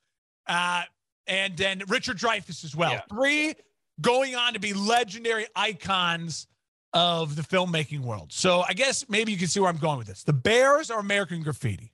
Uh, 0.46 0.82
and 1.26 1.56
then 1.56 1.82
Richard 1.88 2.18
Dreyfuss 2.18 2.64
as 2.64 2.74
well. 2.74 2.92
Yeah. 2.92 3.00
Three 3.10 3.54
going 4.00 4.34
on 4.34 4.54
to 4.54 4.60
be 4.60 4.74
legendary 4.74 5.46
icons 5.54 6.46
of 6.92 7.36
the 7.36 7.42
filmmaking 7.42 8.00
world. 8.00 8.32
So 8.32 8.62
I 8.66 8.72
guess 8.72 9.08
maybe 9.08 9.32
you 9.32 9.38
can 9.38 9.48
see 9.48 9.60
where 9.60 9.68
I'm 9.68 9.76
going 9.76 9.98
with 9.98 10.06
this. 10.06 10.22
The 10.22 10.32
Bears 10.32 10.90
are 10.90 10.98
American 10.98 11.42
Graffiti. 11.42 11.92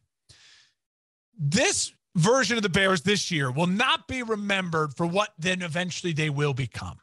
This 1.39 1.93
version 2.15 2.57
of 2.57 2.63
the 2.63 2.69
Bears 2.69 3.03
this 3.03 3.31
year 3.31 3.51
will 3.51 3.67
not 3.67 4.07
be 4.07 4.23
remembered 4.23 4.95
for 4.95 5.07
what 5.07 5.31
then 5.39 5.63
eventually 5.63 6.13
they 6.13 6.31
will 6.31 6.55
become. 6.55 6.99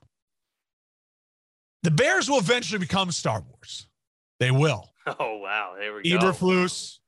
The 1.84 1.91
Bears 1.91 2.30
will 2.30 2.39
eventually 2.39 2.80
become 2.80 3.11
Star 3.11 3.41
Wars. 3.41 3.88
They 4.39 4.51
will. 4.51 4.89
Oh 5.19 5.38
wow, 5.38 5.73
there 5.75 5.95
we 5.95 6.03
go. 6.07 6.19
Eberflus, 6.19 6.99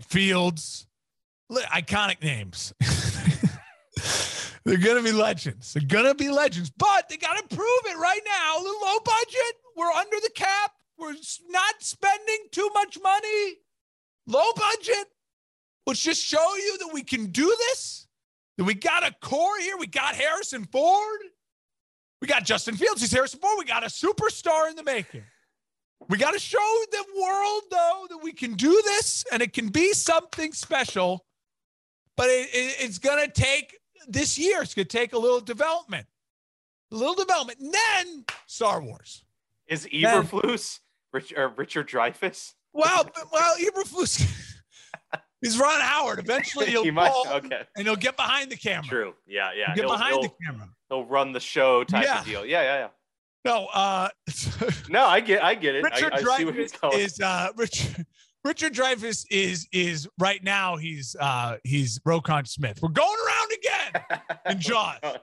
Fields, 0.00 0.86
iconic 1.52 2.22
names. 2.22 2.72
They're 4.68 4.76
gonna 4.76 5.02
be 5.02 5.12
legends. 5.12 5.72
They're 5.72 5.82
gonna 5.82 6.14
be 6.14 6.28
legends, 6.28 6.70
but 6.70 7.08
they 7.08 7.16
gotta 7.16 7.42
prove 7.48 7.82
it 7.86 7.96
right 7.96 8.20
now. 8.26 8.58
The 8.58 8.74
low 8.82 8.98
budget. 9.02 9.54
We're 9.76 9.90
under 9.90 10.16
the 10.22 10.30
cap. 10.34 10.72
We're 10.98 11.14
not 11.48 11.74
spending 11.80 12.38
too 12.52 12.68
much 12.74 12.98
money. 13.02 13.54
Low 14.26 14.52
budget. 14.54 15.06
Let's 15.86 16.02
just 16.02 16.22
show 16.22 16.54
you 16.56 16.78
that 16.78 16.90
we 16.92 17.02
can 17.02 17.26
do 17.26 17.46
this. 17.70 18.08
That 18.58 18.64
we 18.64 18.74
got 18.74 19.06
a 19.06 19.14
core 19.22 19.58
here. 19.58 19.78
We 19.78 19.86
got 19.86 20.14
Harrison 20.14 20.64
Ford. 20.64 21.20
We 22.20 22.28
got 22.28 22.44
Justin 22.44 22.76
Fields. 22.76 23.00
He's 23.00 23.12
Harrison 23.12 23.40
Ford. 23.40 23.54
We 23.58 23.64
got 23.64 23.84
a 23.84 23.86
superstar 23.86 24.68
in 24.68 24.76
the 24.76 24.82
making. 24.82 25.22
We 26.10 26.18
got 26.18 26.32
to 26.32 26.38
show 26.38 26.58
the 26.90 27.04
world, 27.18 27.62
though, 27.70 28.06
that 28.10 28.18
we 28.22 28.32
can 28.32 28.54
do 28.54 28.82
this 28.84 29.24
and 29.32 29.40
it 29.40 29.52
can 29.52 29.68
be 29.68 29.92
something 29.92 30.52
special. 30.52 31.24
But 32.16 32.26
it, 32.26 32.48
it, 32.52 32.76
it's 32.80 32.98
going 32.98 33.24
to 33.24 33.32
take 33.32 33.78
this 34.08 34.38
year. 34.38 34.62
It's 34.62 34.74
going 34.74 34.86
to 34.86 34.96
take 34.96 35.12
a 35.12 35.18
little 35.18 35.40
development, 35.40 36.06
a 36.90 36.96
little 36.96 37.14
development. 37.14 37.60
And 37.60 37.72
then 37.72 38.24
Star 38.46 38.82
Wars. 38.82 39.24
Is 39.68 39.86
Eberflus 39.86 40.80
Rich, 41.12 41.34
Richard 41.56 41.88
Dreyfuss? 41.88 42.54
Well, 42.72 43.08
well, 43.32 43.54
Eberflus. 43.58 44.26
is 45.42 45.58
Ron 45.58 45.80
Howard. 45.80 46.18
Eventually, 46.18 46.66
he'll 46.70 46.84
he 46.84 46.90
might, 46.90 47.12
okay. 47.28 47.62
and 47.76 47.86
he'll 47.86 47.96
get 47.96 48.16
behind 48.16 48.50
the 48.50 48.56
camera. 48.56 48.88
True. 48.88 49.14
Yeah, 49.26 49.50
yeah. 49.56 49.74
Get 49.74 49.84
He'll- 49.84 49.90
behind 49.90 50.12
he'll, 50.14 50.22
the 50.22 50.30
camera. 50.44 50.68
he'll 50.88 51.04
run 51.04 51.32
the 51.32 51.40
show 51.40 51.84
type 51.84 52.04
Yeah. 52.04 52.20
of 52.20 52.26
deal. 52.26 52.44
Yeah, 52.46 52.62
yeah, 52.62 52.78
yeah. 52.78 52.88
No, 53.44 53.66
uh, 53.66 54.08
No, 54.88 55.04
I 55.06 55.20
get, 55.20 55.42
I 55.42 55.54
get 55.54 55.76
it. 55.76 55.84
Richard 55.84 56.12
I, 56.12 56.18
I 56.18 56.22
where 56.44 56.52
Dreyfuss 56.52 56.98
is 56.98 57.20
uh, 57.20 57.48
Richard. 57.56 58.04
Richard 58.44 58.74
Dreyfuss 58.74 59.24
is 59.30 59.68
is 59.72 60.08
right 60.18 60.42
now. 60.42 60.76
He's 60.76 61.16
uh 61.20 61.56
he's 61.64 61.98
Roquan 62.00 62.46
Smith. 62.46 62.80
We're 62.82 62.88
going 62.90 63.16
around 63.26 63.37
again 63.58 64.02
in 64.50 64.60
Jaws. 64.60 64.98
Oh. 65.02 65.16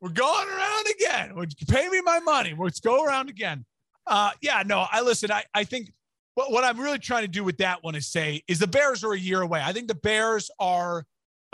We're 0.00 0.10
going 0.10 0.48
around 0.48 0.86
again. 0.88 1.34
Would 1.36 1.54
you 1.58 1.66
pay 1.66 1.88
me 1.88 2.00
my 2.02 2.20
money? 2.20 2.54
Let's 2.56 2.80
go 2.80 3.04
around 3.04 3.30
again. 3.30 3.64
Uh, 4.06 4.30
yeah, 4.40 4.62
no, 4.64 4.86
I 4.90 5.00
listen. 5.00 5.32
I, 5.32 5.44
I 5.54 5.64
think 5.64 5.92
what, 6.34 6.52
what 6.52 6.64
I'm 6.64 6.78
really 6.78 6.98
trying 6.98 7.22
to 7.22 7.28
do 7.28 7.42
with 7.42 7.58
that 7.58 7.82
one 7.82 7.94
is 7.94 8.06
say 8.06 8.42
is 8.46 8.58
the 8.58 8.66
Bears 8.66 9.02
are 9.02 9.12
a 9.12 9.18
year 9.18 9.40
away. 9.40 9.60
I 9.64 9.72
think 9.72 9.88
the 9.88 9.94
Bears 9.94 10.50
are 10.60 11.04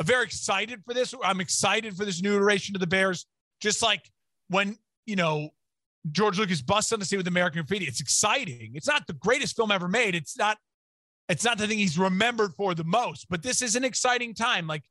very 0.03 0.25
excited 0.25 0.83
for 0.85 0.93
this. 0.93 1.15
I'm 1.25 1.41
excited 1.41 1.97
for 1.97 2.05
this 2.05 2.21
new 2.21 2.35
iteration 2.35 2.75
of 2.75 2.81
the 2.81 2.87
Bears. 2.87 3.27
Just 3.61 3.81
like 3.81 4.11
when 4.49 4.77
you 5.07 5.17
know 5.17 5.51
George 6.11 6.39
Lucas 6.39 6.61
busts 6.61 6.93
on 6.93 6.99
the 6.99 7.05
scene 7.05 7.19
with 7.19 7.29
American 7.29 7.63
Graffiti, 7.63 7.87
it's 7.87 8.01
exciting. 8.01 8.73
It's 8.75 8.89
not 8.89 9.07
the 9.07 9.13
greatest 9.15 9.57
film 9.57 9.71
ever 9.71 9.89
made. 9.89 10.15
It's 10.15 10.37
not. 10.37 10.59
It's 11.29 11.45
not 11.45 11.57
the 11.57 11.69
thing 11.69 11.79
he's 11.79 11.99
remembered 11.99 12.53
for 12.55 12.75
the 12.75 12.85
most. 12.85 13.27
But 13.31 13.43
this 13.43 13.63
is 13.63 13.77
an 13.77 13.85
exciting 13.85 14.35
time. 14.35 14.67
Like 14.67 14.83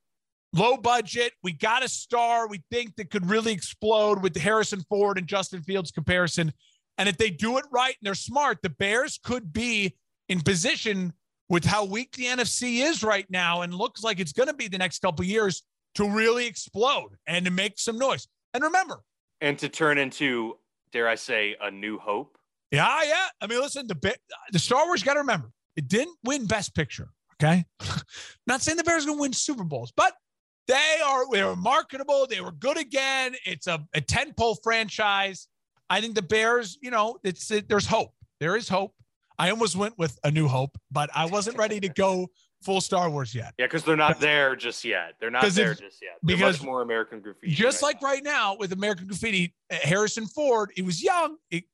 low 0.52 0.76
budget. 0.76 1.32
We 1.42 1.52
got 1.52 1.84
a 1.84 1.88
star 1.88 2.48
we 2.48 2.62
think 2.70 2.96
that 2.96 3.10
could 3.10 3.28
really 3.28 3.52
explode 3.52 4.22
with 4.22 4.34
the 4.34 4.40
Harrison 4.40 4.82
Ford 4.88 5.18
and 5.18 5.26
Justin 5.26 5.62
Fields 5.62 5.90
comparison. 5.90 6.52
And 6.98 7.08
if 7.08 7.16
they 7.16 7.30
do 7.30 7.58
it 7.58 7.64
right 7.70 7.94
and 8.00 8.06
they're 8.06 8.14
smart, 8.14 8.58
the 8.62 8.70
Bears 8.70 9.18
could 9.22 9.52
be 9.52 9.96
in 10.28 10.40
position 10.40 11.12
with 11.48 11.64
how 11.64 11.84
weak 11.84 12.12
the 12.16 12.24
NFC 12.24 12.84
is 12.84 13.02
right 13.02 13.26
now 13.28 13.62
and 13.62 13.74
looks 13.74 14.02
like 14.02 14.20
it's 14.20 14.32
going 14.32 14.48
to 14.48 14.54
be 14.54 14.68
the 14.68 14.78
next 14.78 15.00
couple 15.00 15.22
of 15.22 15.28
years 15.28 15.62
to 15.94 16.08
really 16.08 16.46
explode 16.46 17.10
and 17.26 17.44
to 17.44 17.50
make 17.50 17.78
some 17.78 17.98
noise. 17.98 18.28
And 18.54 18.62
remember, 18.62 19.02
and 19.40 19.58
to 19.58 19.68
turn 19.68 19.98
into, 19.98 20.56
dare 20.92 21.08
I 21.08 21.14
say, 21.14 21.56
a 21.60 21.70
new 21.70 21.98
hope. 21.98 22.38
yeah, 22.70 23.02
yeah. 23.04 23.26
I 23.40 23.46
mean, 23.46 23.60
listen, 23.60 23.86
the 23.86 24.16
the 24.52 24.58
Star 24.58 24.86
Wars 24.86 25.02
got 25.02 25.14
to 25.14 25.20
remember 25.20 25.50
it 25.76 25.88
didn't 25.88 26.16
win 26.24 26.46
Best 26.46 26.74
Picture. 26.74 27.08
Okay, 27.34 27.64
not 28.46 28.62
saying 28.62 28.76
the 28.76 28.84
Bears 28.84 29.04
are 29.04 29.08
going 29.08 29.18
to 29.18 29.22
win 29.22 29.32
Super 29.32 29.64
Bowls, 29.64 29.92
but 29.96 30.12
they 30.68 31.00
are 31.04 31.24
they 31.30 31.42
were 31.42 31.56
marketable. 31.56 32.26
They 32.26 32.40
were 32.40 32.52
good 32.52 32.78
again. 32.78 33.34
It's 33.44 33.66
a, 33.66 33.84
a 33.94 34.00
tentpole 34.00 34.56
franchise. 34.62 35.48
I 35.90 36.00
think 36.00 36.14
the 36.14 36.22
Bears, 36.22 36.78
you 36.80 36.90
know, 36.90 37.18
it's 37.24 37.50
it, 37.50 37.68
there's 37.68 37.86
hope. 37.86 38.14
There 38.40 38.56
is 38.56 38.68
hope. 38.68 38.94
I 39.38 39.50
almost 39.50 39.76
went 39.76 39.98
with 39.98 40.18
a 40.24 40.30
new 40.30 40.46
hope, 40.48 40.78
but 40.90 41.10
I 41.14 41.26
wasn't 41.26 41.58
ready 41.58 41.80
to 41.80 41.88
go 41.88 42.28
full 42.62 42.80
Star 42.80 43.10
Wars 43.10 43.34
yet. 43.34 43.54
Yeah, 43.58 43.66
because 43.66 43.82
they're 43.82 43.96
not 43.96 44.20
there 44.20 44.54
just 44.56 44.84
yet. 44.84 45.14
They're 45.20 45.30
not 45.30 45.44
there 45.50 45.74
just 45.74 46.00
yet. 46.00 46.12
They're 46.22 46.36
because 46.36 46.60
much 46.60 46.66
more 46.66 46.82
American 46.82 47.20
Graffiti. 47.20 47.52
Just 47.52 47.82
right 47.82 47.94
like 47.94 48.02
right 48.02 48.22
now 48.22 48.56
with 48.56 48.72
American 48.72 49.06
Graffiti, 49.06 49.54
uh, 49.70 49.76
Harrison 49.82 50.26
Ford, 50.26 50.70
he 50.74 50.82
was 50.82 51.02
young. 51.02 51.36
It 51.50 51.64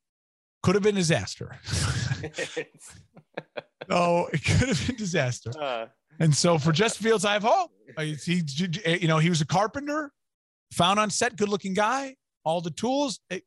could 0.63 0.75
have 0.75 0.83
been 0.83 0.95
disaster. 0.95 1.59
no, 3.89 4.29
it 4.33 4.45
could 4.45 4.69
have 4.69 4.87
been 4.87 4.97
disaster. 4.97 5.51
uh, 5.61 5.87
And 6.21 6.35
so 6.35 6.59
for 6.59 6.73
Justin 6.73 7.05
Fields, 7.05 7.25
I 7.25 7.35
have 7.35 7.45
hope. 7.45 7.71
He, 7.99 8.43
you 9.01 9.09
know, 9.09 9.19
he 9.19 9.31
was 9.31 9.41
a 9.41 9.47
carpenter, 9.47 10.13
found 10.73 10.99
on 10.99 11.11
set, 11.11 11.37
good 11.37 11.49
looking 11.49 11.75
guy, 11.75 12.17
all 12.45 12.61
the 12.61 12.71
tools. 12.71 13.21
It, 13.31 13.45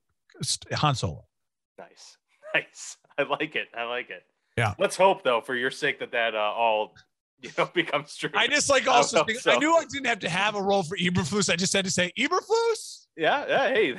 Han 0.74 0.95
Solo. 0.95 1.26
nice, 1.78 2.17
nice. 2.53 2.97
I 3.17 3.24
like 3.24 3.55
it. 3.55 3.67
I 3.76 3.84
like 3.84 4.09
it. 4.09 4.24
Yeah. 4.57 4.74
Let's 4.80 4.95
hope 4.95 5.24
though, 5.24 5.41
for 5.41 5.55
your 5.55 5.72
sake, 5.72 5.99
that 5.99 6.11
that 6.13 6.34
uh, 6.36 6.39
all 6.39 6.95
you 7.41 7.49
know 7.57 7.69
becomes 7.74 8.15
true. 8.15 8.30
I 8.34 8.47
just 8.47 8.69
like 8.69 8.88
also, 8.88 9.24
think- 9.26 9.39
so. 9.39 9.51
I 9.51 9.57
knew 9.57 9.74
I 9.76 9.86
didn't 9.86 10.07
have 10.07 10.19
to 10.19 10.30
have 10.30 10.55
a 10.55 10.61
role 10.61 10.84
for 10.84 10.97
Eberflus. 10.97 11.51
I 11.51 11.55
just 11.55 11.74
had 11.74 11.86
to 11.86 11.91
say 11.91 12.11
Eberflus. 12.17 13.05
yeah, 13.17 13.45
yeah. 13.47 13.67
Hey, 13.69 13.95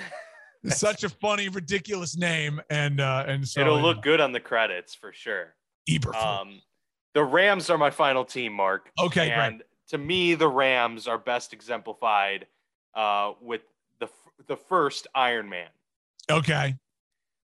such 0.68 1.04
a 1.04 1.08
funny, 1.08 1.48
ridiculous 1.48 2.16
name, 2.16 2.60
and 2.70 3.00
uh, 3.00 3.24
and 3.26 3.46
so 3.46 3.60
it'll 3.60 3.80
look 3.80 4.02
good 4.02 4.20
on 4.20 4.32
the 4.32 4.40
credits 4.40 4.94
for 4.94 5.12
sure. 5.12 5.54
Eberflus. 5.88 6.24
Um, 6.24 6.60
the 7.14 7.24
Rams 7.24 7.70
are 7.70 7.78
my 7.78 7.90
final 7.90 8.24
team, 8.24 8.52
Mark. 8.52 8.90
okay, 8.98 9.28
great. 9.28 9.38
and 9.38 9.62
to 9.88 9.98
me, 9.98 10.34
the 10.34 10.48
Rams 10.48 11.06
are 11.06 11.18
best 11.18 11.52
exemplified 11.52 12.46
uh, 12.94 13.32
with 13.40 13.62
the 14.00 14.08
the 14.46 14.56
first 14.56 15.06
Iron 15.14 15.48
Man. 15.48 15.68
Okay. 16.30 16.76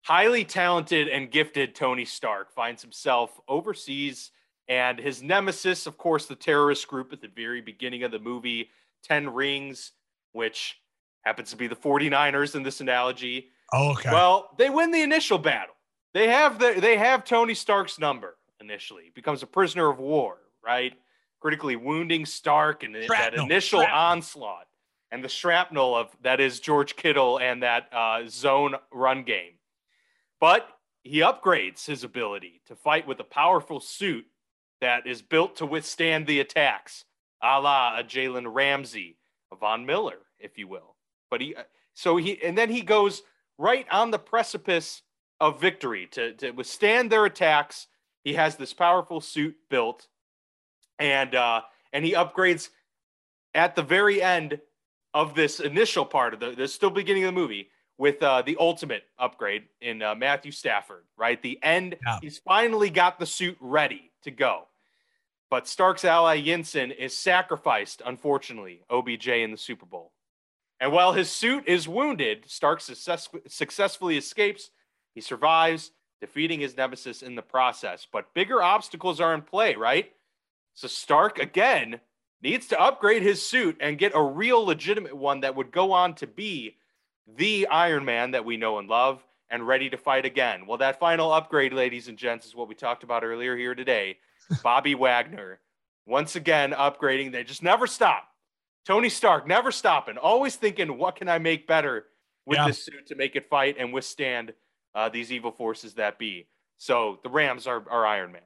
Highly 0.04 0.46
talented 0.46 1.08
and 1.08 1.32
gifted 1.32 1.74
Tony 1.74 2.06
Stark 2.06 2.52
finds 2.52 2.82
himself 2.84 3.40
overseas, 3.48 4.32
and 4.68 5.00
his 5.00 5.24
nemesis, 5.24 5.88
of 5.88 5.98
course, 5.98 6.28
the 6.28 6.36
terrorist 6.36 6.88
group 6.88 7.12
at 7.12 7.22
the 7.22 7.28
very 7.28 7.62
beginning 7.62 8.04
of 8.04 8.12
the 8.12 8.20
movie, 8.20 8.70
Ten 9.02 9.34
Rings, 9.34 9.94
which 10.34 10.80
happens 11.22 11.50
to 11.50 11.56
be 11.56 11.66
the 11.66 11.76
49ers 11.76 12.54
in 12.54 12.62
this 12.62 12.82
analogy. 12.82 13.50
Oh, 13.74 13.94
okay. 13.94 14.12
Well, 14.12 14.52
they 14.60 14.70
win 14.70 14.92
the 14.92 15.02
initial 15.02 15.40
battle. 15.40 15.74
They 16.14 16.28
have 16.28 16.60
the 16.60 16.76
they 16.80 16.98
have 16.98 17.26
Tony 17.26 17.56
Stark's 17.56 17.98
number 17.98 18.35
initially. 18.60 19.12
Becomes 19.14 19.44
a 19.44 19.48
prisoner 19.48 19.90
of 19.90 20.00
war, 20.00 20.38
right? 20.64 20.94
Critically 21.40 21.76
wounding 21.76 22.26
Stark 22.26 22.84
and 22.84 22.96
that 22.96 23.34
initial 23.34 23.82
shrapnel. 23.82 23.98
onslaught 23.98 24.68
and 25.12 25.24
the 25.24 25.30
shrapnel 25.30 25.96
of 25.96 26.10
that 26.24 26.40
is 26.40 26.60
George 26.60 26.96
Kittle 26.96 27.38
and 27.38 27.64
that 27.64 27.88
uh, 27.94 28.24
zone 28.28 28.76
run 28.92 29.24
game. 29.24 29.54
But 30.42 30.68
he 31.04 31.20
upgrades 31.20 31.86
his 31.86 32.04
ability 32.04 32.62
to 32.66 32.76
fight 32.76 33.08
with 33.08 33.20
a 33.20 33.24
powerful 33.24 33.80
suit 33.80 34.26
that 34.82 35.08
is 35.08 35.22
built 35.22 35.56
to 35.58 35.66
withstand 35.66 36.28
the 36.28 36.40
attacks, 36.40 37.06
a 37.42 37.62
la 37.62 37.98
a 37.98 38.04
Jalen 38.04 38.54
Ramsey, 38.54 39.18
a 39.52 39.56
Von 39.56 39.86
Miller, 39.86 40.20
if 40.40 40.58
you 40.58 40.68
will. 40.68 40.96
But 41.30 41.42
he, 41.42 41.56
so 41.94 42.18
he, 42.18 42.44
and 42.44 42.58
then 42.58 42.70
he 42.70 42.82
goes 42.82 43.24
right 43.58 43.88
on 43.90 44.12
the 44.12 44.20
precipice 44.20 45.02
of 45.40 45.62
victory 45.62 46.08
to, 46.12 46.34
to 46.34 46.52
withstand 46.52 47.12
their 47.12 47.26
attacks. 47.26 47.88
He 48.26 48.34
has 48.34 48.58
this 48.58 48.74
powerful 48.74 49.22
suit 49.22 49.56
built, 49.70 50.08
and 51.00 51.34
uh, 51.36 51.62
and 51.94 52.04
he 52.04 52.14
upgrades 52.14 52.70
at 53.54 53.76
the 53.76 53.84
very 53.84 54.22
end 54.22 54.60
of 55.14 55.36
this 55.36 55.62
initial 55.62 56.04
part 56.04 56.34
of 56.34 56.40
the, 56.42 56.52
the 56.52 56.68
still 56.68 56.90
beginning 56.90 57.24
of 57.24 57.34
the 57.34 57.40
movie 57.40 57.70
with 57.98 58.22
uh, 58.22 58.42
the 58.42 58.58
ultimate 58.60 59.04
upgrade 59.18 59.66
in 59.80 60.02
uh, 60.02 60.16
Matthew 60.16 60.52
Stafford. 60.52 61.04
Right, 61.16 61.42
the 61.42 61.60
end. 61.62 61.98
Yeah. 62.06 62.18
He's 62.20 62.40
finally 62.40 62.90
got 62.90 63.20
the 63.20 63.28
suit 63.28 63.58
ready 63.62 64.12
to 64.24 64.32
go. 64.32 64.68
But 65.52 65.68
Stark's 65.68 66.04
ally 66.04 66.42
Yinsen 66.42 66.94
is 66.98 67.16
sacrificed, 67.16 68.02
unfortunately, 68.04 68.82
OBJ 68.90 69.28
in 69.28 69.52
the 69.52 69.58
Super 69.58 69.86
Bowl. 69.86 70.12
And 70.80 70.92
while 70.92 71.14
his 71.14 71.30
suit 71.30 71.68
is 71.68 71.88
wounded, 71.88 72.46
Stark 72.48 72.82
success- 72.82 73.30
successfully 73.48 74.18
escapes. 74.18 74.72
He 75.14 75.22
survives, 75.22 75.92
defeating 76.22 76.60
his 76.60 76.76
nemesis 76.78 77.22
in 77.22 77.36
the 77.36 77.42
process. 77.42 78.08
But 78.12 78.34
bigger 78.34 78.62
obstacles 78.62 79.20
are 79.20 79.34
in 79.34 79.42
play, 79.42 79.76
right? 79.76 80.12
So 80.74 80.88
Stark, 80.88 81.40
again, 81.40 82.00
needs 82.42 82.68
to 82.68 82.80
upgrade 82.82 83.22
his 83.22 83.42
suit 83.48 83.78
and 83.80 83.98
get 83.98 84.12
a 84.16 84.22
real 84.22 84.64
legitimate 84.66 85.16
one 85.16 85.42
that 85.42 85.56
would 85.56 85.72
go 85.72 85.92
on 85.94 86.16
to 86.16 86.28
be 86.28 86.78
the 87.38 87.68
Iron 87.68 88.06
Man 88.06 88.32
that 88.32 88.46
we 88.46 88.58
know 88.58 88.78
and 88.78 88.88
love 88.88 89.24
and 89.50 89.66
ready 89.68 89.90
to 89.90 89.98
fight 89.98 90.26
again. 90.26 90.66
Well, 90.68 90.78
that 90.80 91.00
final 91.00 91.32
upgrade, 91.32 91.74
ladies 91.74 92.08
and 92.08 92.18
gents, 92.18 92.46
is 92.46 92.56
what 92.56 92.68
we 92.68 92.76
talked 92.76 93.04
about 93.04 93.24
earlier 93.24 93.56
here 93.56 93.76
today. 93.76 94.18
Bobby 94.64 94.96
Wagner, 94.96 95.60
once 96.06 96.36
again, 96.36 96.72
upgrading. 96.72 97.32
They 97.32 97.44
just 97.44 97.64
never 97.64 97.88
stop. 97.88 98.28
Tony 98.86 99.10
Stark, 99.10 99.48
never 99.48 99.72
stopping, 99.72 100.18
always 100.18 100.56
thinking, 100.56 100.98
what 101.00 101.16
can 101.16 101.28
I 101.28 101.40
make 101.40 101.68
better 101.68 102.06
with 102.46 102.58
Yeah. 102.58 102.68
this 102.68 102.84
suit 102.86 103.08
to 103.08 103.16
make 103.16 103.36
it 103.36 103.50
fight 103.50 103.78
and 103.80 103.92
withstand 103.92 104.54
uh, 104.96 105.10
these 105.10 105.32
evil 105.32 105.52
forces 105.52 105.94
that 105.96 106.18
be. 106.18 106.48
So 106.78 107.20
the 107.24 107.30
Rams 107.30 107.68
are, 107.68 107.84
are 107.90 108.06
Iron 108.06 108.32
Man. 108.32 108.42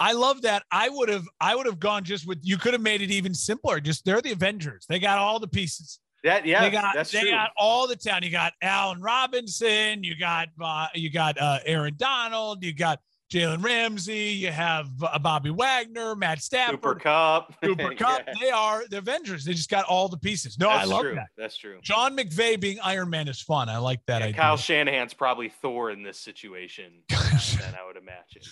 I 0.00 0.12
love 0.12 0.42
that. 0.42 0.64
I 0.70 0.88
would 0.88 1.08
have 1.08 1.24
I 1.40 1.54
would 1.54 1.66
have 1.66 1.78
gone 1.78 2.02
just 2.02 2.26
with 2.26 2.40
you 2.42 2.58
could 2.58 2.72
have 2.72 2.82
made 2.82 3.00
it 3.00 3.10
even 3.10 3.32
simpler. 3.32 3.80
Just 3.80 4.04
they're 4.04 4.20
the 4.20 4.32
Avengers. 4.32 4.86
They 4.88 4.98
got 4.98 5.18
all 5.18 5.38
the 5.38 5.48
pieces. 5.48 6.00
That 6.24 6.46
yeah, 6.46 6.62
they 6.62 6.70
got 6.70 6.94
that's 6.94 7.12
they 7.12 7.20
true. 7.20 7.30
got 7.30 7.50
all 7.56 7.86
the 7.86 7.96
town. 7.96 8.22
You 8.22 8.30
got 8.30 8.54
Allen 8.60 9.00
Robinson. 9.00 10.02
You 10.02 10.16
got 10.16 10.48
uh, 10.62 10.88
you 10.94 11.10
got 11.10 11.40
uh, 11.40 11.58
Aaron 11.64 11.94
Donald. 11.96 12.64
You 12.64 12.72
got 12.74 12.98
Jalen 13.32 13.62
Ramsey. 13.64 14.30
You 14.30 14.50
have 14.50 14.88
uh, 15.02 15.18
Bobby 15.18 15.50
Wagner, 15.50 16.14
Matt 16.14 16.40
Stafford, 16.42 16.80
Cooper 16.82 16.94
Kupp. 16.96 17.60
Cooper 17.62 17.94
Kupp. 17.94 18.22
Yeah, 18.26 18.34
They 18.40 18.50
are 18.50 18.84
the 18.88 18.98
Avengers. 18.98 19.44
They 19.44 19.52
just 19.52 19.70
got 19.70 19.84
all 19.86 20.08
the 20.08 20.16
pieces. 20.18 20.58
No, 20.58 20.68
that's 20.68 20.82
I 20.82 20.84
love 20.86 21.02
true. 21.02 21.14
that. 21.14 21.28
That's 21.36 21.56
true. 21.56 21.78
Sean 21.82 22.16
McVay 22.16 22.60
being 22.60 22.78
Iron 22.82 23.10
Man 23.10 23.28
is 23.28 23.40
fun. 23.40 23.68
I 23.68 23.78
like 23.78 24.00
that 24.06 24.20
Yeah, 24.20 24.26
idea. 24.28 24.36
Kyle 24.40 24.56
Shanahan's 24.56 25.14
probably 25.14 25.48
Thor 25.48 25.90
in 25.90 26.02
this 26.02 26.18
situation. 26.18 26.92
then 27.08 27.74
I 27.80 27.84
would 27.86 27.96
imagine, 27.96 28.42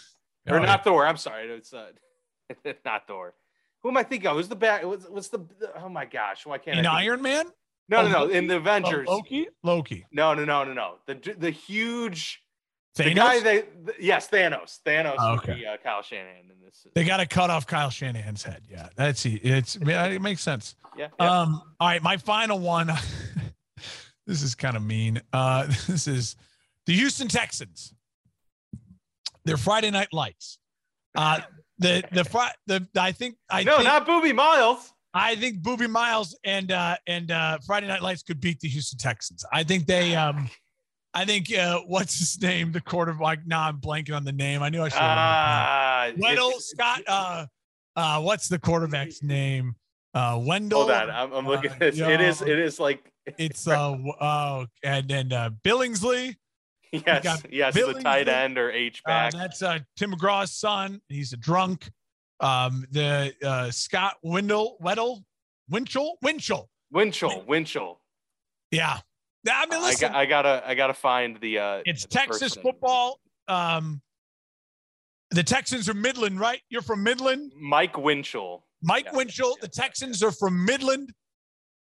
Oh, 0.49 0.55
or 0.55 0.59
yeah. 0.59 0.64
not 0.66 0.85
Thor. 0.85 1.07
I'm 1.07 1.16
sorry, 1.16 1.49
it's 1.51 1.73
uh, 1.73 1.91
not 2.85 3.07
Thor. 3.07 3.35
Who 3.83 3.91
am 3.91 3.97
I 3.97 4.03
thinking 4.03 4.29
of? 4.29 4.37
Who's 4.37 4.49
the 4.49 4.57
back? 4.57 4.85
What's, 4.85 5.09
what's 5.09 5.29
the? 5.29 5.41
Oh 5.77 5.89
my 5.89 6.05
gosh, 6.05 6.47
why 6.47 6.59
can't 6.59 6.79
in 6.79 6.87
I? 6.87 7.03
Iron 7.03 7.20
Man? 7.23 7.47
No, 7.89 8.03
no, 8.09 8.23
Oh, 8.23 8.27
no. 8.27 8.31
In 8.33 8.47
the 8.47 8.55
Oh, 8.55 8.59
Avengers. 8.59 9.09
Loki? 9.09 9.49
Loki. 9.62 10.07
No, 10.12 10.35
no, 10.35 10.45
no, 10.45 10.64
no, 10.64 10.73
no. 10.73 10.95
The 11.07 11.35
the 11.37 11.51
huge 11.51 12.41
Thanos? 12.97 13.05
the 13.05 13.14
guy 13.14 13.40
that 13.40 13.86
the, 13.86 13.95
yes, 14.01 14.28
Thanos. 14.28 14.78
Thanos 14.84 15.16
Oh, 15.18 15.30
would 15.32 15.40
okay. 15.40 15.55
be 15.55 15.66
uh, 15.66 15.76
Kyle 15.82 16.03
Shanahan 16.03 16.45
in 16.51 16.61
this. 16.64 16.86
they 16.95 17.05
got 17.05 17.18
to 17.18 17.26
cut 17.26 17.49
off 17.51 17.66
Kyle 17.66 17.88
Shanahan's 17.90 18.43
head. 18.43 18.62
Yeah, 18.70 18.88
that's 18.97 19.24
it's 19.24 19.76
it 19.76 20.20
makes 20.22 20.43
sense. 20.43 20.74
yeah, 20.97 21.09
yeah. 21.18 21.40
Um, 21.40 21.62
all 21.80 21.88
right, 21.88 22.03
my 22.03 22.16
final 22.18 22.59
one. 22.59 22.90
this 24.26 24.43
is 24.43 24.55
kind 24.55 24.76
of 24.76 24.82
mean. 24.82 25.20
Uh, 25.32 25.66
this 25.88 26.07
is 26.07 26.36
the 26.86 26.93
Houston 26.95 27.28
Texans. 27.28 27.95
They're 29.45 29.57
Friday 29.57 29.90
Night 29.90 30.12
Lights. 30.12 30.59
Uh, 31.14 31.40
the 31.78 32.05
the 32.12 32.24
Fri- 32.24 32.55
the 32.66 32.86
I 32.97 33.12
think 33.12 33.36
I 33.51 33.64
no, 33.64 33.76
think, 33.76 33.84
not 33.88 34.07
Boobie 34.07 34.34
Miles. 34.34 34.93
I 35.14 35.34
think 35.36 35.61
Boobie 35.62 35.90
Miles 35.90 36.36
and 36.45 36.70
uh, 36.72 36.97
and 37.07 37.30
uh, 37.30 37.59
Friday 37.66 37.86
Night 37.86 38.03
Lights 38.03 38.22
could 38.22 38.40
beat 38.40 38.61
the 38.61 38.68
Houston 38.68 38.99
Texans. 38.99 39.45
I 39.53 39.62
think 39.64 39.86
they. 39.86 40.14
Um, 40.14 40.49
I 41.15 41.25
think 41.25 41.53
uh, 41.57 41.81
what's 41.87 42.19
his 42.19 42.41
name? 42.41 42.73
The 42.73 42.81
quarterback. 42.81 43.47
Now 43.47 43.69
I'm 43.69 43.79
blanking 43.79 44.17
on 44.17 44.25
the 44.25 44.33
name. 44.33 44.63
I 44.63 44.69
knew 44.71 44.83
I 44.83 44.89
should. 44.89 44.99
Ah, 45.01 46.11
Wendell 46.17 46.53
Scott. 46.61 47.03
Uh, 47.07 47.47
uh, 47.97 48.21
what's 48.23 48.49
the 48.49 48.59
quarterback's 48.59 49.23
name? 49.23 49.75
Uh, 50.15 50.41
Wendell. 50.43 50.81
Hold 50.81 50.91
on, 50.93 51.11
I'm, 51.11 51.33
I'm 51.33 51.47
looking 51.47 51.71
uh, 51.71 51.75
at 51.75 51.81
this. 51.81 51.99
It 51.99 52.21
is 52.21 52.43
it 52.43 52.59
is 52.59 52.81
like 52.81 53.11
It's 53.39 53.67
uh 53.67 53.97
oh 54.21 54.67
and 54.83 55.09
then 55.09 55.33
uh 55.33 55.51
Billingsley. 55.65 56.37
yes 56.93 57.43
yes 57.51 57.75
the 57.75 57.95
tight 58.03 58.29
end 58.29 58.59
or 58.59 58.71
H 58.71 59.01
Uh, 59.07 59.09
back. 59.09 59.33
that's 59.33 59.63
uh 59.63 59.79
Tim 59.97 60.13
McGraw's 60.13 60.53
son. 60.53 61.01
He's 61.09 61.33
a 61.33 61.39
drunk. 61.39 61.91
Um 62.41 62.85
the 62.91 63.35
uh 63.43 63.71
Scott 63.71 64.17
Wendell 64.23 64.77
Weddle 64.83 65.23
Winchell 65.71 66.19
Winchell. 66.23 66.69
Winchell 66.91 67.45
Winchell. 67.47 68.01
Yeah. 68.71 68.99
Yeah, 69.45 69.55
I 69.57 69.66
mean 69.66 69.80
I 69.82 69.86
listen, 69.86 70.09
got 70.12 70.16
I 70.16 70.26
gotta 70.26 70.62
I 70.66 70.74
gotta 70.74 70.95
find 70.95 71.38
the 71.40 71.59
uh 71.59 71.82
it's 71.84 72.03
the 72.03 72.09
Texas 72.09 72.40
person. 72.55 72.62
football. 72.62 73.20
Um 73.49 74.01
the 75.30 75.43
Texans 75.43 75.88
are 75.88 75.95
Midland, 75.95 76.38
right? 76.38 76.61
You're 76.68 76.82
from 76.82 77.03
Midland. 77.03 77.53
Mike 77.59 77.97
Winchell. 77.97 78.66
Mike 78.82 79.07
Yeah. 79.07 79.16
Winchell. 79.16 79.57
The 79.61 79.68
Texans 79.68 80.22
are 80.22 80.32
from 80.32 80.64
Midland. 80.64 81.12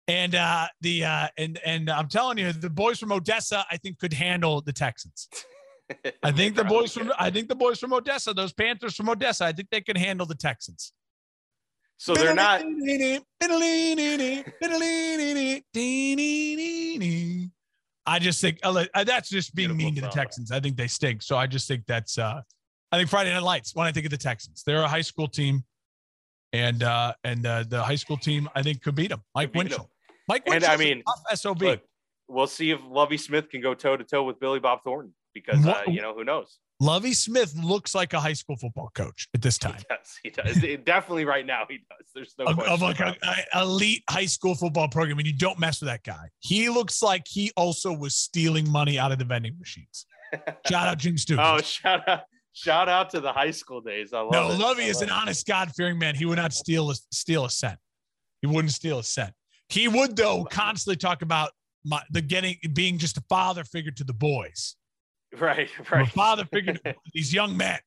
And 0.09 0.35
uh 0.35 0.67
the 0.81 1.05
uh 1.05 1.29
and 1.37 1.59
and 1.65 1.91
I'm 1.91 2.09
telling 2.09 2.39
you, 2.39 2.53
the 2.53 2.71
boys 2.71 2.99
from 2.99 3.13
Odessa, 3.13 3.65
I 3.71 3.77
think, 3.77 3.99
could 3.99 4.13
handle 4.13 4.61
the 4.63 4.73
Texans. 4.73 5.29
I 6.23 6.33
think 6.33 6.57
the 6.57 6.65
boys 6.65 6.93
from 6.95 7.13
I 7.19 7.31
think 7.31 7.49
the 7.49 7.55
boys 7.55 7.79
from 7.79 7.93
Odessa, 7.93 8.33
those 8.33 8.53
Panthers 8.53 8.97
from 8.97 9.09
Odessa, 9.11 9.45
I 9.45 9.53
think 9.53 9.69
they 9.71 9.81
can 9.83 9.97
handle 9.97 10.27
the 10.27 10.35
Texans. 10.35 10.93
So 12.03 12.15
they're 12.15 12.35
not 12.35 12.63
I 18.05 18.19
just 18.19 18.41
think 18.41 18.59
that's 18.61 19.29
just 19.31 19.55
being 19.55 19.69
Beautiful 19.69 19.77
mean 19.77 19.95
to 19.95 20.01
the 20.01 20.09
song. 20.09 20.13
Texans. 20.13 20.51
I 20.51 20.59
think 20.59 20.77
they 20.77 20.89
stink. 20.89 21.23
So 21.23 21.37
I 21.37 21.47
just 21.47 21.69
think 21.69 21.85
that's 21.87 22.19
uh 22.19 22.41
I 22.91 22.97
think 22.97 23.09
Friday 23.09 23.33
Night 23.33 23.45
Lights 23.45 23.77
when 23.77 23.87
I 23.87 23.93
think 23.93 24.05
of 24.07 24.11
the 24.11 24.17
Texans. 24.17 24.65
They're 24.67 24.83
a 24.83 24.89
high 24.89 25.01
school 25.01 25.29
team. 25.29 25.63
And 26.53 26.83
uh 26.83 27.15
and 27.23 27.47
uh, 27.47 27.63
the 27.69 27.81
high 27.81 27.95
school 27.95 28.17
team 28.17 28.49
I 28.57 28.65
think 28.65 28.83
could 28.83 28.97
beat 28.97 29.11
them. 29.11 29.23
Mike 29.37 29.53
Could 29.53 29.69
beat 29.69 29.73
'em. 29.75 29.83
Winchell. 29.83 29.91
Mike 30.27 30.43
And, 30.47 30.65
I 30.65 30.77
mean, 30.77 31.05
SOB. 31.33 31.63
look, 31.63 31.83
we'll 32.27 32.49
see 32.49 32.73
if 32.73 32.81
Lovie 32.85 33.17
Smith 33.17 33.49
can 33.49 33.61
go 33.61 33.75
toe 33.75 33.97
to 33.97 34.03
toe 34.03 34.25
with 34.25 34.41
Billy 34.41 34.59
Bob 34.59 34.81
Thornton 34.83 35.15
because 35.35 35.65
uh, 35.65 35.83
you 35.87 36.01
know 36.01 36.15
who 36.15 36.25
knows. 36.25 36.59
Lovie 36.83 37.13
Smith 37.13 37.55
looks 37.63 37.95
like 37.95 38.13
a 38.13 38.19
high 38.19 38.33
school 38.33 38.57
football 38.57 38.91
coach 38.93 39.29
at 39.35 39.41
this 39.41 39.57
time. 39.57 39.79
He 40.25 40.31
does. 40.31 40.57
He 40.57 40.77
does. 40.77 40.85
Definitely 40.85 41.25
right 41.25 41.47
now 41.47 41.65
he 41.69 41.79
does. 41.79 42.09
There's 42.13 42.35
no 42.37 42.47
of, 42.47 42.57
question. 42.57 42.73
of 42.73 42.83
like 42.83 42.99
a, 42.99 43.03
about 43.03 43.39
it. 43.39 43.49
a 43.55 43.63
elite 43.63 44.03
high 44.11 44.27
school 44.27 44.57
football 44.57 44.89
program, 44.89 45.19
and 45.19 45.27
you 45.27 45.33
don't 45.33 45.61
mess 45.61 45.81
with 45.81 45.89
that 45.89 46.03
guy. 46.03 46.29
He 46.41 46.69
looks 46.69 47.01
like 47.01 47.23
he 47.29 47.53
also 47.57 47.93
was 47.93 48.17
stealing 48.17 48.69
money 48.69 48.99
out 48.99 49.13
of 49.13 49.21
the 49.21 49.25
vending 49.25 49.57
machines. 49.61 50.07
Shout 50.69 50.89
out 50.89 50.99
Jim 50.99 51.17
Stoops. 51.17 51.41
oh, 51.41 51.61
shout 51.61 52.09
out! 52.09 52.23
Shout 52.53 52.89
out 52.89 53.11
to 53.11 53.21
the 53.21 53.33
high 53.33 53.53
school 53.53 53.81
days. 53.81 54.13
I 54.13 54.21
love 54.21 54.33
no, 54.33 54.51
it. 54.51 54.59
Lovie 54.59 54.85
I 54.85 54.87
is 54.87 55.03
an 55.03 55.09
it. 55.09 55.13
honest, 55.13 55.47
God 55.47 55.71
fearing 55.77 55.99
man. 55.99 56.17
He 56.17 56.25
would 56.25 56.39
not 56.39 56.53
steal 56.53 56.91
a, 56.91 56.95
steal 57.13 57.45
a 57.45 57.51
cent. 57.51 57.79
He 58.41 58.49
wouldn't 58.49 58.73
steal 58.73 58.99
a 58.99 59.05
cent. 59.05 59.33
He 59.69 59.87
would 59.87 60.17
though 60.17 60.45
constantly 60.47 60.97
talk 60.97 61.23
about 61.23 61.51
my, 61.85 62.03
the 62.11 62.21
getting 62.21 62.57
being 62.73 62.99
just 62.99 63.17
a 63.17 63.23
father 63.29 63.63
figure 63.65 63.93
to 63.93 64.05
the 64.05 64.13
boys, 64.13 64.77
Right, 65.41 65.71
right. 65.91 66.09
father 66.11 66.45
figure 66.53 66.77
these 67.15 67.33
young 67.33 67.57
men. 67.57 67.79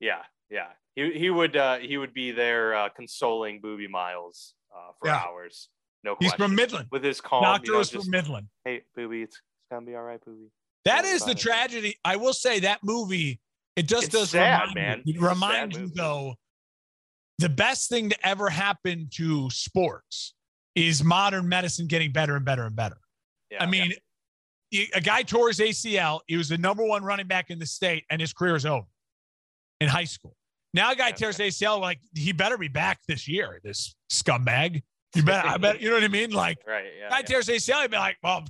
Yeah, 0.00 0.22
yeah. 0.50 0.68
He 0.96 1.12
he 1.12 1.30
would 1.30 1.56
uh, 1.56 1.78
he 1.78 1.98
would 1.98 2.14
be 2.14 2.30
there 2.32 2.74
uh, 2.74 2.88
consoling 2.88 3.60
Boobie 3.60 3.90
Miles 3.90 4.54
uh, 4.74 4.92
for 4.98 5.08
Yeah. 5.08 5.22
hours. 5.26 5.68
No 6.02 6.16
He's 6.18 6.30
question. 6.30 6.46
from 6.46 6.54
Midland. 6.56 6.88
With 6.90 7.04
his 7.04 7.20
calm, 7.20 7.42
Doctor 7.42 7.66
you 7.66 7.72
know, 7.72 7.78
was 7.78 7.90
just, 7.90 8.04
from 8.06 8.10
Midland. 8.10 8.46
hey 8.64 8.82
Boobie, 8.96 9.24
it's, 9.24 9.36
it's 9.36 9.42
gonna 9.70 9.84
be 9.84 9.94
all 9.94 10.02
right, 10.02 10.20
Boobie. 10.26 10.48
That 10.86 11.04
is 11.04 11.24
the 11.24 11.34
tragedy. 11.34 11.96
I 12.04 12.16
will 12.16 12.32
say 12.32 12.60
that 12.60 12.80
movie, 12.82 13.38
it 13.76 13.86
just 13.86 14.04
It's 14.06 14.14
does 14.14 14.30
sad, 14.30 14.60
remind 14.70 14.74
man. 14.74 15.02
you. 15.04 15.20
Reminds 15.20 15.76
you 15.76 15.82
movie. 15.82 15.92
though, 15.94 16.34
the 17.38 17.50
best 17.50 17.90
thing 17.90 18.08
to 18.08 18.26
ever 18.26 18.48
happen 18.48 19.08
to 19.16 19.50
sports 19.50 20.34
is 20.74 21.04
modern 21.04 21.48
medicine 21.48 21.86
getting 21.86 22.12
better 22.12 22.34
and 22.34 22.46
better 22.46 22.64
and 22.64 22.74
better. 22.74 22.96
Yeah, 23.50 23.62
I 23.62 23.66
mean, 23.66 23.90
he- 23.90 23.98
a 24.94 25.00
guy 25.00 25.22
tore 25.22 25.48
his 25.48 25.58
ACL. 25.58 26.20
He 26.26 26.36
was 26.36 26.48
the 26.48 26.58
number 26.58 26.84
one 26.84 27.04
running 27.04 27.26
back 27.26 27.50
in 27.50 27.58
the 27.58 27.66
state, 27.66 28.04
and 28.10 28.20
his 28.20 28.32
career 28.32 28.56
is 28.56 28.66
over 28.66 28.86
in 29.80 29.88
high 29.88 30.04
school. 30.04 30.36
Now, 30.72 30.92
a 30.92 30.96
guy 30.96 31.10
tears 31.10 31.38
ACL, 31.38 31.80
like 31.80 31.98
he 32.14 32.32
better 32.32 32.56
be 32.56 32.68
back 32.68 33.00
this 33.08 33.26
year. 33.26 33.60
This 33.64 33.94
scumbag. 34.10 34.82
You 35.16 35.24
bet. 35.24 35.44
I 35.44 35.56
bet. 35.56 35.80
You 35.80 35.88
know 35.88 35.96
what 35.96 36.04
I 36.04 36.08
mean? 36.08 36.30
Like 36.30 36.58
right. 36.66 36.84
Yeah, 36.98 37.08
guy 37.10 37.18
yeah. 37.18 37.22
tears 37.22 37.48
ACL, 37.48 37.82
he'd 37.82 37.90
be 37.90 37.96
like, 37.96 38.16
well, 38.22 38.44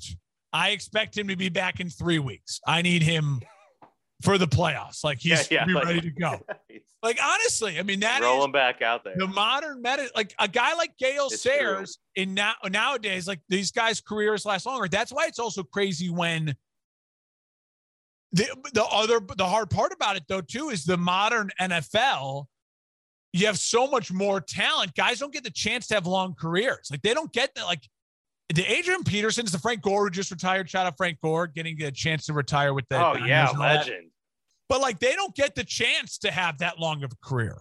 I 0.52 0.70
expect 0.70 1.16
him 1.16 1.28
to 1.28 1.36
be 1.36 1.48
back 1.48 1.80
in 1.80 1.88
three 1.88 2.18
weeks. 2.18 2.60
I 2.66 2.82
need 2.82 3.02
him 3.02 3.40
for 4.22 4.38
the 4.38 4.46
playoffs. 4.48 5.02
Like 5.04 5.18
he's 5.20 5.48
Yeah, 5.50 5.64
yeah, 5.68 5.74
like- 5.74 5.84
ready 5.84 6.00
to 6.02 6.10
go. 6.10 6.40
Like 7.02 7.18
honestly, 7.24 7.78
I 7.78 7.82
mean 7.82 8.00
that 8.00 8.20
is 8.20 8.26
rolling 8.26 8.52
back 8.52 8.82
out 8.82 9.04
there. 9.04 9.14
the 9.16 9.26
modern 9.26 9.80
medicine. 9.80 10.12
Like 10.14 10.34
a 10.38 10.46
guy 10.46 10.74
like 10.74 10.98
Gale 10.98 11.28
It's 11.30 11.40
Sayers 11.40 11.98
in 12.14 12.34
now 12.34 12.52
nowadays, 12.70 13.26
like 13.26 13.40
these 13.48 13.70
guys' 13.72 14.02
careers 14.02 14.44
last 14.44 14.66
longer. 14.66 14.86
That's 14.86 15.10
why 15.10 15.24
it's 15.24 15.38
also 15.38 15.62
crazy 15.62 16.10
when 16.10 16.54
the 18.32 18.46
the 18.74 18.84
other 18.84 19.20
the 19.36 19.46
hard 19.46 19.70
part 19.70 19.92
about 19.92 20.16
it 20.16 20.24
though 20.28 20.42
too 20.42 20.68
is 20.68 20.84
the 20.84 20.98
modern 20.98 21.50
NFL. 21.58 22.44
You 23.32 23.46
have 23.46 23.58
so 23.58 23.86
much 23.86 24.12
more 24.12 24.40
talent. 24.42 24.94
Guys 24.94 25.20
don't 25.20 25.32
get 25.32 25.44
the 25.44 25.50
chance 25.50 25.86
to 25.86 25.94
have 25.94 26.06
long 26.06 26.34
careers. 26.34 26.88
Like 26.90 27.00
they 27.00 27.14
don't 27.14 27.32
get 27.32 27.54
that. 27.54 27.64
Like 27.64 27.82
the 28.54 28.64
Adrian 28.70 29.04
Petersons, 29.04 29.52
the 29.52 29.58
Frank 29.58 29.80
Gore 29.82 30.04
who 30.04 30.10
just 30.10 30.30
retired. 30.30 30.68
Shout 30.68 30.84
out 30.84 30.96
Frank 30.98 31.18
Gore 31.22 31.46
getting 31.46 31.80
a 31.82 31.90
chance 31.90 32.26
to 32.26 32.34
retire 32.34 32.74
with 32.74 32.84
the. 32.90 32.96
oh 32.96 33.14
yeah, 33.16 33.46
honors 33.46 33.50
and 33.54 33.62
all 33.62 33.68
that. 33.68 33.76
legend. 33.86 34.09
But 34.70 34.80
like 34.80 35.00
they 35.00 35.14
don't 35.14 35.34
get 35.34 35.54
the 35.54 35.64
chance 35.64 36.16
to 36.18 36.30
have 36.30 36.56
that 36.58 36.78
long 36.78 37.02
of 37.04 37.12
a 37.12 37.16
career. 37.28 37.60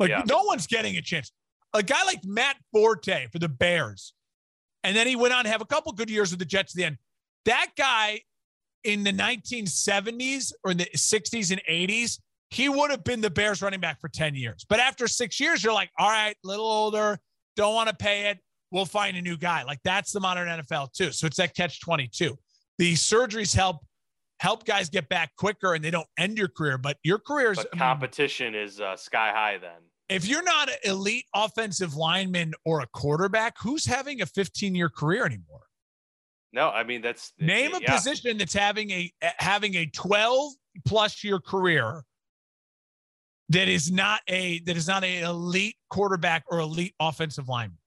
Like 0.00 0.08
Yeah. 0.08 0.22
no 0.26 0.44
one's 0.44 0.66
getting 0.66 0.96
a 0.96 1.02
chance. 1.02 1.30
A 1.74 1.82
guy 1.82 2.02
like 2.04 2.24
Matt 2.24 2.56
Forte 2.72 3.26
for 3.32 3.38
the 3.40 3.48
Bears, 3.48 4.14
and 4.84 4.96
then 4.96 5.06
he 5.06 5.16
went 5.16 5.34
on 5.34 5.44
to 5.44 5.50
have 5.50 5.60
a 5.60 5.66
couple 5.66 5.90
good 5.92 6.08
years 6.08 6.30
with 6.30 6.38
the 6.38 6.44
Jets 6.46 6.72
at 6.72 6.76
the 6.76 6.84
end. 6.84 6.98
That 7.44 7.72
guy 7.76 8.22
in 8.84 9.02
the 9.02 9.12
1970s 9.12 10.52
or 10.62 10.70
in 10.70 10.76
the 10.78 10.84
60s 10.94 11.50
and 11.50 11.60
80s, 11.68 12.20
he 12.50 12.68
would 12.68 12.90
have 12.90 13.02
been 13.02 13.20
the 13.20 13.30
Bears 13.30 13.60
running 13.62 13.80
back 13.80 14.00
for 14.00 14.08
10 14.08 14.34
years. 14.36 14.64
But 14.68 14.78
after 14.78 15.08
six 15.08 15.40
years, 15.40 15.64
you're 15.64 15.72
like, 15.72 15.90
all 15.98 16.08
right, 16.08 16.36
little 16.44 16.66
older, 16.66 17.18
don't 17.56 17.74
want 17.74 17.88
to 17.88 17.94
pay 17.96 18.30
it. 18.30 18.38
We'll 18.70 18.84
find 18.84 19.16
a 19.16 19.22
new 19.22 19.36
guy. 19.36 19.62
Like 19.64 19.80
that's 19.84 20.12
the 20.12 20.20
modern 20.20 20.48
NFL 20.48 20.92
too. 20.92 21.10
So 21.12 21.26
it's 21.26 21.36
that 21.38 21.54
catch 21.56 21.80
22. 21.80 22.38
The 22.78 22.94
surgeries 22.94 23.54
help 23.54 23.78
help 24.44 24.66
guys 24.66 24.90
get 24.90 25.08
back 25.08 25.34
quicker 25.36 25.72
and 25.72 25.82
they 25.82 25.90
don't 25.90 26.06
end 26.18 26.36
your 26.36 26.48
career, 26.48 26.76
but 26.76 26.98
your 27.02 27.18
career's 27.18 27.56
But 27.56 27.68
I 27.72 27.76
mean, 27.76 27.78
competition 27.78 28.54
is 28.54 28.78
uh, 28.78 28.94
sky 28.94 29.30
high 29.30 29.56
then. 29.56 29.80
if 30.10 30.26
you're 30.26 30.42
not 30.42 30.68
an 30.68 30.76
elite 30.84 31.24
offensive 31.34 31.96
lineman 31.96 32.52
or 32.66 32.80
a 32.80 32.86
quarterback, 32.86 33.54
who's 33.58 33.86
having 33.86 34.20
a 34.20 34.26
15 34.26 34.74
year 34.74 34.90
career 34.90 35.24
anymore? 35.24 35.62
No, 36.52 36.68
I 36.68 36.84
mean 36.84 37.00
that's 37.00 37.32
Name 37.40 37.74
a 37.74 37.80
position 37.80 38.36
that's 38.36 38.52
having 38.52 38.90
a 38.90 39.10
having 39.38 39.74
a 39.76 39.86
12 39.86 40.52
plus 40.86 41.24
year 41.24 41.40
career 41.40 42.04
that 43.48 43.66
is 43.66 43.90
not 43.90 44.20
a 44.28 44.60
that 44.60 44.76
is 44.76 44.86
not 44.86 45.04
an 45.04 45.24
elite 45.24 45.76
quarterback 45.88 46.44
or 46.48 46.58
elite 46.60 46.94
offensive 47.00 47.48
lineman. 47.48 47.78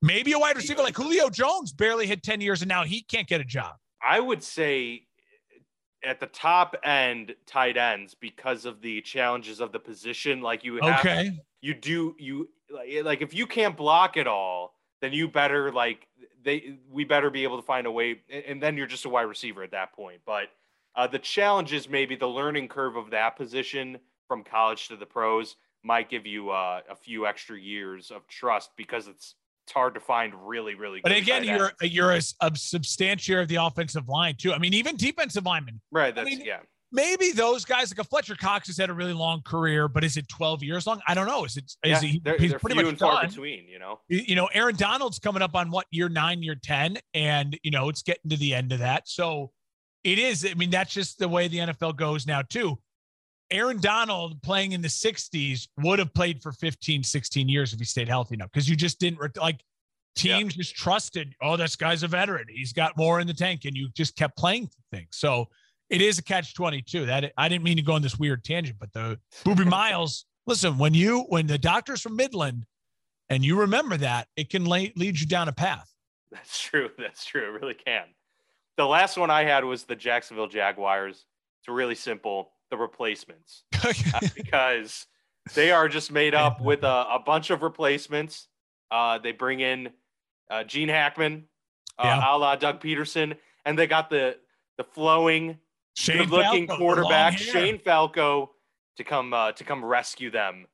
Maybe 0.00 0.32
a 0.32 0.38
wide 0.38 0.56
receiver 0.56 0.80
like 0.80 0.96
Julio 0.96 1.28
Jones 1.28 1.72
barely 1.72 2.06
hit 2.06 2.22
10 2.22 2.40
years 2.40 2.62
and 2.62 2.68
now 2.68 2.84
he 2.84 3.02
can't 3.02 3.26
get 3.26 3.40
a 3.40 3.44
job. 3.44 3.74
I 4.00 4.20
would 4.20 4.44
say 4.44 5.07
at 6.04 6.20
the 6.20 6.26
top 6.26 6.76
end 6.84 7.34
tight 7.46 7.76
ends 7.76 8.14
because 8.14 8.64
of 8.64 8.80
the 8.80 9.00
challenges 9.02 9.60
of 9.60 9.72
the 9.72 9.78
position. 9.78 10.40
Like 10.40 10.64
you 10.64 10.78
have, 10.82 11.00
okay, 11.00 11.40
you 11.60 11.74
do 11.74 12.14
you 12.18 12.48
like, 13.02 13.22
if 13.22 13.34
you 13.34 13.46
can't 13.46 13.76
block 13.76 14.16
it 14.16 14.26
all, 14.26 14.74
then 15.00 15.12
you 15.12 15.28
better 15.28 15.72
like 15.72 16.06
they 16.42 16.78
we 16.90 17.04
better 17.04 17.30
be 17.30 17.42
able 17.42 17.56
to 17.56 17.66
find 17.66 17.86
a 17.86 17.90
way, 17.90 18.20
and 18.30 18.62
then 18.62 18.76
you're 18.76 18.86
just 18.86 19.04
a 19.04 19.08
wide 19.08 19.22
receiver 19.22 19.62
at 19.62 19.70
that 19.72 19.92
point. 19.92 20.20
But 20.24 20.48
uh, 20.94 21.06
the 21.06 21.18
challenge 21.18 21.72
is 21.72 21.88
maybe 21.88 22.16
the 22.16 22.26
learning 22.26 22.68
curve 22.68 22.96
of 22.96 23.10
that 23.10 23.36
position 23.36 23.98
from 24.26 24.44
college 24.44 24.88
to 24.88 24.96
the 24.96 25.06
pros 25.06 25.56
might 25.84 26.10
give 26.10 26.26
you 26.26 26.50
uh, 26.50 26.80
a 26.90 26.96
few 26.96 27.26
extra 27.26 27.58
years 27.58 28.10
of 28.10 28.26
trust 28.26 28.70
because 28.76 29.06
it's 29.06 29.34
it's 29.68 29.74
hard 29.74 29.92
to 29.92 30.00
find 30.00 30.32
really, 30.46 30.74
really. 30.74 31.00
Good. 31.00 31.10
But 31.10 31.18
again, 31.18 31.44
you're 31.44 31.72
you're 31.82 32.12
a, 32.12 32.22
a 32.40 32.50
substantiator 32.52 33.42
of 33.42 33.48
the 33.48 33.56
offensive 33.56 34.08
line 34.08 34.34
too. 34.38 34.54
I 34.54 34.58
mean, 34.58 34.72
even 34.72 34.96
defensive 34.96 35.44
linemen. 35.44 35.82
Right. 35.92 36.14
That's 36.14 36.26
I 36.26 36.30
mean, 36.30 36.42
yeah. 36.42 36.60
Maybe 36.90 37.32
those 37.32 37.66
guys 37.66 37.92
like 37.92 37.98
a 37.98 38.08
Fletcher 38.08 38.34
Cox 38.34 38.68
has 38.68 38.78
had 38.78 38.88
a 38.88 38.94
really 38.94 39.12
long 39.12 39.42
career, 39.42 39.88
but 39.88 40.04
is 40.04 40.16
it 40.16 40.26
12 40.30 40.62
years 40.62 40.86
long? 40.86 41.02
I 41.06 41.12
don't 41.12 41.26
know. 41.26 41.44
Is 41.44 41.58
it? 41.58 41.64
Is 41.64 41.76
yeah, 41.84 42.00
he? 42.00 42.20
They're, 42.24 42.38
he's 42.38 42.50
they're 42.52 42.58
pretty 42.58 42.82
much 42.82 42.98
far 42.98 43.20
done. 43.20 43.28
between. 43.28 43.68
You 43.68 43.78
know. 43.78 44.00
You 44.08 44.34
know, 44.34 44.48
Aaron 44.54 44.74
Donald's 44.74 45.18
coming 45.18 45.42
up 45.42 45.54
on 45.54 45.70
what 45.70 45.84
year 45.90 46.08
nine, 46.08 46.42
year 46.42 46.54
10, 46.54 46.96
and 47.12 47.58
you 47.62 47.70
know 47.70 47.90
it's 47.90 48.00
getting 48.00 48.30
to 48.30 48.38
the 48.38 48.54
end 48.54 48.72
of 48.72 48.78
that. 48.78 49.06
So 49.06 49.50
it 50.02 50.18
is. 50.18 50.46
I 50.50 50.54
mean, 50.54 50.70
that's 50.70 50.94
just 50.94 51.18
the 51.18 51.28
way 51.28 51.46
the 51.46 51.58
NFL 51.58 51.96
goes 51.96 52.26
now 52.26 52.40
too. 52.40 52.78
Aaron 53.50 53.80
Donald 53.80 54.40
playing 54.42 54.72
in 54.72 54.82
the 54.82 54.88
60s 54.88 55.68
would 55.78 55.98
have 55.98 56.12
played 56.12 56.42
for 56.42 56.52
15, 56.52 57.02
16 57.02 57.48
years 57.48 57.72
if 57.72 57.78
he 57.78 57.84
stayed 57.84 58.08
healthy 58.08 58.34
enough 58.34 58.50
because 58.52 58.68
you 58.68 58.76
just 58.76 58.98
didn't 58.98 59.18
like 59.36 59.62
teams 60.18 60.54
yeah. 60.54 60.62
just 60.62 60.76
trusted, 60.76 61.34
oh, 61.40 61.56
this 61.56 61.76
guy's 61.76 62.02
a 62.02 62.08
veteran. 62.08 62.46
He's 62.48 62.72
got 62.72 62.96
more 62.96 63.20
in 63.20 63.26
the 63.26 63.34
tank, 63.34 63.64
and 63.64 63.76
you 63.76 63.88
just 63.94 64.16
kept 64.16 64.36
playing 64.36 64.68
things. 64.92 65.08
So 65.12 65.48
it 65.88 66.02
is 66.02 66.18
a 66.18 66.22
catch 66.22 66.54
22. 66.54 67.06
That 67.06 67.32
I 67.36 67.48
didn't 67.48 67.64
mean 67.64 67.76
to 67.76 67.82
go 67.82 67.94
on 67.94 68.02
this 68.02 68.18
weird 68.18 68.44
tangent, 68.44 68.78
but 68.78 68.92
the 68.92 69.18
Boobie 69.44 69.66
Miles, 69.68 70.26
listen, 70.46 70.76
when 70.78 70.94
you 70.94 71.20
when 71.28 71.46
the 71.46 71.58
doctor's 71.58 72.02
from 72.02 72.16
Midland 72.16 72.66
and 73.30 73.44
you 73.44 73.60
remember 73.60 73.96
that, 73.98 74.28
it 74.36 74.50
can 74.50 74.64
lay, 74.64 74.92
lead 74.96 75.18
you 75.18 75.26
down 75.26 75.48
a 75.48 75.52
path. 75.52 75.90
That's 76.30 76.60
true. 76.60 76.90
That's 76.98 77.24
true. 77.24 77.54
It 77.54 77.60
really 77.60 77.74
can. 77.74 78.04
The 78.76 78.86
last 78.86 79.16
one 79.16 79.30
I 79.30 79.44
had 79.44 79.64
was 79.64 79.84
the 79.84 79.96
Jacksonville 79.96 80.46
Jaguars. 80.46 81.24
It's 81.60 81.68
really 81.68 81.94
simple 81.94 82.52
the 82.70 82.76
replacements 82.76 83.64
uh, 83.84 84.20
because 84.34 85.06
they 85.54 85.70
are 85.70 85.88
just 85.88 86.12
made 86.12 86.34
up 86.34 86.60
with 86.62 86.82
a, 86.82 87.06
a 87.12 87.22
bunch 87.24 87.50
of 87.50 87.62
replacements. 87.62 88.48
Uh, 88.90 89.18
they 89.18 89.32
bring 89.32 89.60
in 89.60 89.90
uh, 90.50 90.64
Gene 90.64 90.88
Hackman, 90.88 91.44
uh, 91.98 92.04
yeah. 92.04 92.34
a 92.34 92.36
la 92.36 92.56
Doug 92.56 92.80
Pederson, 92.80 93.36
and 93.64 93.78
they 93.78 93.86
got 93.86 94.10
the 94.10 94.36
the 94.76 94.84
flowing, 94.84 95.58
good-looking 96.06 96.66
Falco, 96.68 96.78
quarterback 96.78 97.36
Shane 97.36 97.78
Falco 97.78 98.52
to 98.96 99.04
come 99.04 99.32
uh, 99.34 99.52
to 99.52 99.64
come 99.64 99.84
rescue 99.84 100.30
them 100.30 100.66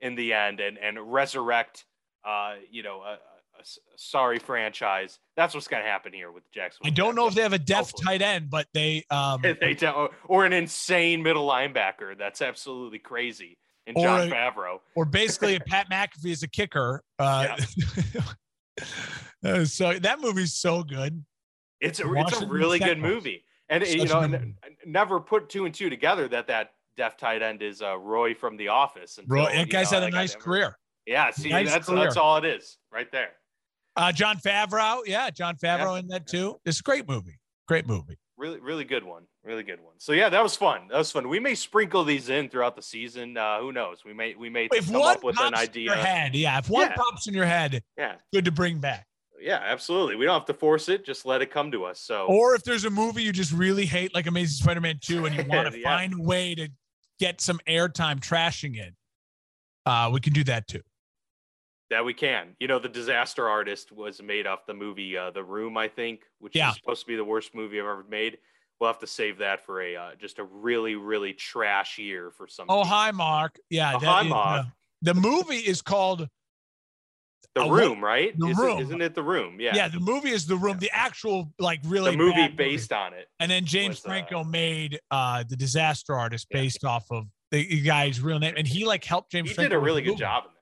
in 0.00 0.14
the 0.14 0.32
end 0.32 0.60
and 0.60 0.78
and 0.78 1.12
resurrect, 1.12 1.84
uh, 2.24 2.54
you 2.70 2.82
know, 2.82 3.02
a, 3.02 3.18
sorry 3.96 4.38
franchise. 4.38 5.18
That's 5.36 5.54
what's 5.54 5.68
going 5.68 5.82
to 5.82 5.88
happen 5.88 6.12
here 6.12 6.32
with 6.32 6.50
Jackson. 6.52 6.82
I 6.84 6.90
don't 6.90 7.14
know 7.14 7.26
if 7.26 7.34
they 7.34 7.42
have 7.42 7.52
a 7.52 7.58
deaf 7.58 7.92
tight 8.04 8.22
end, 8.22 8.50
but 8.50 8.66
they 8.74 9.04
um 9.10 9.42
they 9.42 9.74
don't, 9.74 10.10
or 10.26 10.44
an 10.44 10.52
insane 10.52 11.22
middle 11.22 11.48
linebacker. 11.48 12.16
That's 12.18 12.42
absolutely 12.42 12.98
crazy. 12.98 13.58
And 13.86 13.96
Jon 13.96 14.28
Favreau, 14.28 14.80
or 14.94 15.04
basically 15.06 15.56
a 15.56 15.60
Pat 15.66 15.88
McAfee 15.90 16.32
as 16.32 16.42
a 16.42 16.48
kicker. 16.48 17.02
Uh, 17.18 17.56
uh, 19.44 19.64
so 19.64 19.98
that 19.98 20.20
movie's 20.20 20.54
so 20.54 20.82
good. 20.82 21.24
It's 21.80 22.00
a 22.00 22.12
it's 22.14 22.40
a 22.40 22.46
really 22.46 22.78
good 22.78 22.98
movie, 22.98 23.44
and 23.70 23.86
Such 23.86 23.96
you 23.96 24.04
know, 24.04 24.20
and, 24.20 24.54
never 24.84 25.20
put 25.20 25.48
two 25.48 25.64
and 25.64 25.74
two 25.74 25.88
together 25.88 26.28
that 26.28 26.48
that 26.48 26.72
deaf 26.98 27.16
tight 27.16 27.40
end 27.40 27.62
is 27.62 27.80
uh, 27.80 27.96
Roy 27.96 28.34
from 28.34 28.58
The 28.58 28.68
Office. 28.68 29.16
Until, 29.16 29.36
Roy, 29.36 29.52
that 29.54 29.70
guy's 29.70 29.90
know, 29.92 30.00
had 30.00 30.08
a 30.08 30.14
nice 30.14 30.34
career. 30.34 30.76
Yeah, 31.06 31.30
see, 31.30 31.48
nice 31.48 31.70
that's 31.70 31.86
career. 31.86 32.04
that's 32.04 32.18
all 32.18 32.36
it 32.36 32.44
is 32.44 32.76
right 32.92 33.10
there. 33.10 33.30
Uh, 33.98 34.12
Jon 34.12 34.36
Favreau, 34.36 35.00
yeah, 35.06 35.28
Jon 35.30 35.56
Favreau 35.56 35.94
yeah. 35.94 35.98
in 35.98 36.08
that 36.08 36.28
too. 36.28 36.56
It's 36.64 36.78
a 36.78 36.82
great 36.82 37.08
movie. 37.08 37.38
Great 37.66 37.86
movie. 37.86 38.16
Really, 38.36 38.60
really 38.60 38.84
good 38.84 39.02
one. 39.02 39.24
Really 39.42 39.64
good 39.64 39.80
one. 39.80 39.94
So 39.98 40.12
yeah, 40.12 40.28
that 40.28 40.40
was 40.40 40.54
fun. 40.54 40.82
That 40.88 40.98
was 40.98 41.10
fun. 41.10 41.28
We 41.28 41.40
may 41.40 41.56
sprinkle 41.56 42.04
these 42.04 42.28
in 42.28 42.48
throughout 42.48 42.76
the 42.76 42.82
season. 42.82 43.36
Uh, 43.36 43.58
who 43.58 43.72
knows? 43.72 44.04
We 44.04 44.14
may 44.14 44.36
we 44.36 44.48
may 44.48 44.68
if 44.72 44.86
come 44.86 45.02
up 45.02 45.24
with 45.24 45.40
an 45.40 45.54
idea. 45.54 45.92
In 45.92 45.98
your 45.98 46.06
head, 46.06 46.34
yeah. 46.36 46.58
If 46.58 46.70
one 46.70 46.86
yeah. 46.88 46.94
pops 46.94 47.26
in 47.26 47.34
your 47.34 47.46
head, 47.46 47.82
yeah, 47.96 48.14
good 48.32 48.44
to 48.44 48.52
bring 48.52 48.78
back. 48.78 49.04
Yeah, 49.40 49.60
absolutely. 49.64 50.14
We 50.14 50.24
don't 50.24 50.34
have 50.34 50.46
to 50.46 50.54
force 50.54 50.88
it. 50.88 51.04
Just 51.04 51.26
let 51.26 51.42
it 51.42 51.50
come 51.50 51.72
to 51.72 51.84
us. 51.84 52.00
So, 52.00 52.26
or 52.26 52.54
if 52.54 52.62
there's 52.62 52.84
a 52.84 52.90
movie 52.90 53.24
you 53.24 53.32
just 53.32 53.52
really 53.52 53.86
hate, 53.86 54.14
like 54.14 54.26
Amazing 54.26 54.62
Spider-Man 54.62 55.00
Two, 55.02 55.26
and 55.26 55.34
you 55.34 55.44
want 55.48 55.72
to 55.72 55.78
yeah. 55.78 55.96
find 55.96 56.14
a 56.14 56.22
way 56.22 56.54
to 56.54 56.68
get 57.18 57.40
some 57.40 57.58
airtime 57.68 58.20
trashing 58.20 58.76
it, 58.76 58.94
uh, 59.86 60.10
we 60.12 60.20
can 60.20 60.32
do 60.32 60.44
that 60.44 60.68
too. 60.68 60.82
That 61.90 62.04
we 62.04 62.12
can. 62.12 62.54
You 62.60 62.68
know, 62.68 62.78
the 62.78 62.88
disaster 62.88 63.48
artist 63.48 63.92
was 63.92 64.20
made 64.22 64.46
off 64.46 64.66
the 64.66 64.74
movie 64.74 65.16
uh, 65.16 65.30
The 65.30 65.42
Room, 65.42 65.78
I 65.78 65.88
think, 65.88 66.20
which 66.38 66.54
yeah. 66.54 66.70
is 66.70 66.76
supposed 66.76 67.00
to 67.00 67.06
be 67.06 67.16
the 67.16 67.24
worst 67.24 67.54
movie 67.54 67.80
I've 67.80 67.86
ever 67.86 68.04
made. 68.10 68.38
We'll 68.78 68.90
have 68.90 68.98
to 69.00 69.06
save 69.06 69.38
that 69.38 69.64
for 69.64 69.80
a 69.80 69.96
uh, 69.96 70.10
just 70.20 70.38
a 70.38 70.44
really 70.44 70.94
really 70.94 71.32
trash 71.32 71.98
year 71.98 72.30
for 72.30 72.46
some. 72.46 72.66
Oh, 72.68 72.84
hi, 72.84 73.10
Mark. 73.10 73.58
Yeah, 73.70 73.94
oh, 73.94 73.98
hi, 73.98 74.22
Mark. 74.22 74.66
Uh, 74.66 74.68
the 75.02 75.14
movie 75.14 75.56
is 75.56 75.80
called 75.82 76.28
The 77.54 77.68
Room, 77.68 78.04
right? 78.04 78.38
The 78.38 78.48
isn't, 78.48 78.64
Room. 78.64 78.78
Isn't 78.80 79.00
it 79.00 79.14
The 79.14 79.22
Room? 79.22 79.58
Yeah. 79.58 79.74
Yeah, 79.74 79.88
the 79.88 79.98
movie 79.98 80.30
is 80.30 80.46
The 80.46 80.56
Room. 80.56 80.74
Yeah. 80.74 80.88
The 80.88 80.90
actual 80.92 81.52
like 81.58 81.80
really 81.84 82.12
the 82.12 82.18
movie 82.18 82.48
based 82.48 82.90
movie. 82.90 83.00
on 83.00 83.14
it. 83.14 83.28
And 83.40 83.50
then 83.50 83.64
James 83.64 83.96
was, 83.96 84.04
uh, 84.04 84.08
Franco 84.08 84.44
made 84.44 85.00
uh 85.10 85.42
the 85.48 85.56
disaster 85.56 86.14
artist 86.14 86.48
based 86.50 86.80
yeah. 86.82 86.90
off 86.90 87.06
of 87.10 87.24
the 87.50 87.80
guy's 87.80 88.20
real 88.20 88.38
name, 88.38 88.54
and 88.56 88.66
he 88.66 88.84
like 88.84 89.04
helped 89.04 89.32
James. 89.32 89.48
He 89.48 89.54
Franco 89.54 89.70
did 89.70 89.76
a 89.76 89.80
really 89.80 90.02
good 90.02 90.10
movie. 90.10 90.20
job 90.20 90.44
in 90.44 90.50
that. 90.50 90.57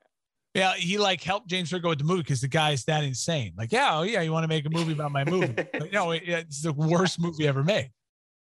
Yeah, 0.57 0.72
he 0.74 0.96
like 0.96 1.22
helped 1.22 1.48
James 1.48 1.68
Franco 1.68 1.90
with 1.90 1.98
the 1.98 2.04
movie 2.04 2.22
because 2.22 2.40
the 2.40 2.48
guy 2.48 2.70
is 2.70 2.84
that 2.84 3.04
insane. 3.04 3.52
Like, 3.57 3.72
yeah, 3.72 3.98
oh 3.98 4.02
yeah, 4.02 4.22
you 4.22 4.32
want 4.32 4.44
to 4.44 4.48
make 4.48 4.64
a 4.64 4.70
movie 4.70 4.92
about 4.92 5.12
my 5.12 5.24
movie? 5.24 5.52
but, 5.72 5.92
no, 5.92 6.12
it, 6.12 6.22
it's 6.26 6.62
the 6.62 6.72
worst 6.72 7.20
movie 7.20 7.46
ever 7.46 7.62
made. 7.62 7.90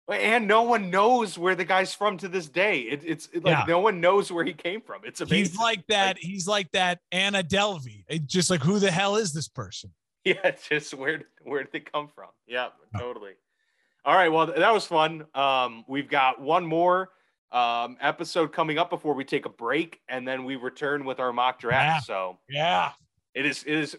And 0.08 0.48
no 0.48 0.62
one 0.62 0.90
knows 0.90 1.38
where 1.38 1.54
the 1.54 1.64
guy's 1.64 1.94
from 1.94 2.18
to 2.18 2.26
this 2.26 2.48
day. 2.48 2.80
It, 2.80 3.02
it's 3.04 3.28
it, 3.32 3.44
like 3.44 3.58
yeah. 3.58 3.64
no 3.68 3.78
one 3.78 4.00
knows 4.00 4.32
where 4.32 4.44
he 4.44 4.52
came 4.52 4.80
from. 4.80 5.02
It's 5.04 5.20
amazing. 5.20 5.38
He's 5.38 5.56
like 5.56 5.86
that. 5.86 6.16
Like, 6.16 6.18
he's 6.18 6.48
like 6.48 6.72
that 6.72 6.98
Anna 7.12 7.44
Delvey. 7.44 8.04
It 8.08 8.26
just 8.26 8.50
like 8.50 8.60
who 8.60 8.80
the 8.80 8.90
hell 8.90 9.16
is 9.16 9.32
this 9.32 9.48
person? 9.48 9.92
Yeah, 10.22 10.50
just 10.68 10.92
where 10.92 11.22
where 11.44 11.62
did 11.62 11.72
they 11.72 11.80
come 11.80 12.08
from? 12.14 12.28
Yeah, 12.46 12.68
oh. 12.94 12.98
totally. 12.98 13.32
All 14.04 14.14
right, 14.14 14.28
well 14.28 14.48
that 14.48 14.70
was 14.70 14.84
fun. 14.84 15.24
Um, 15.34 15.82
we've 15.88 16.10
got 16.10 16.42
one 16.42 16.66
more 16.66 17.08
um, 17.52 17.96
episode 18.00 18.52
coming 18.52 18.78
up 18.78 18.90
before 18.90 19.14
we 19.14 19.24
take 19.24 19.46
a 19.46 19.50
break, 19.50 20.00
and 20.08 20.26
then 20.26 20.44
we 20.44 20.56
return 20.56 21.04
with 21.04 21.20
our 21.20 21.32
mock 21.32 21.60
draft. 21.60 21.86
Yeah. 21.86 22.00
So 22.00 22.38
yeah, 22.48 22.92
it 23.34 23.46
is 23.46 23.64
it 23.64 23.74
is 23.74 23.96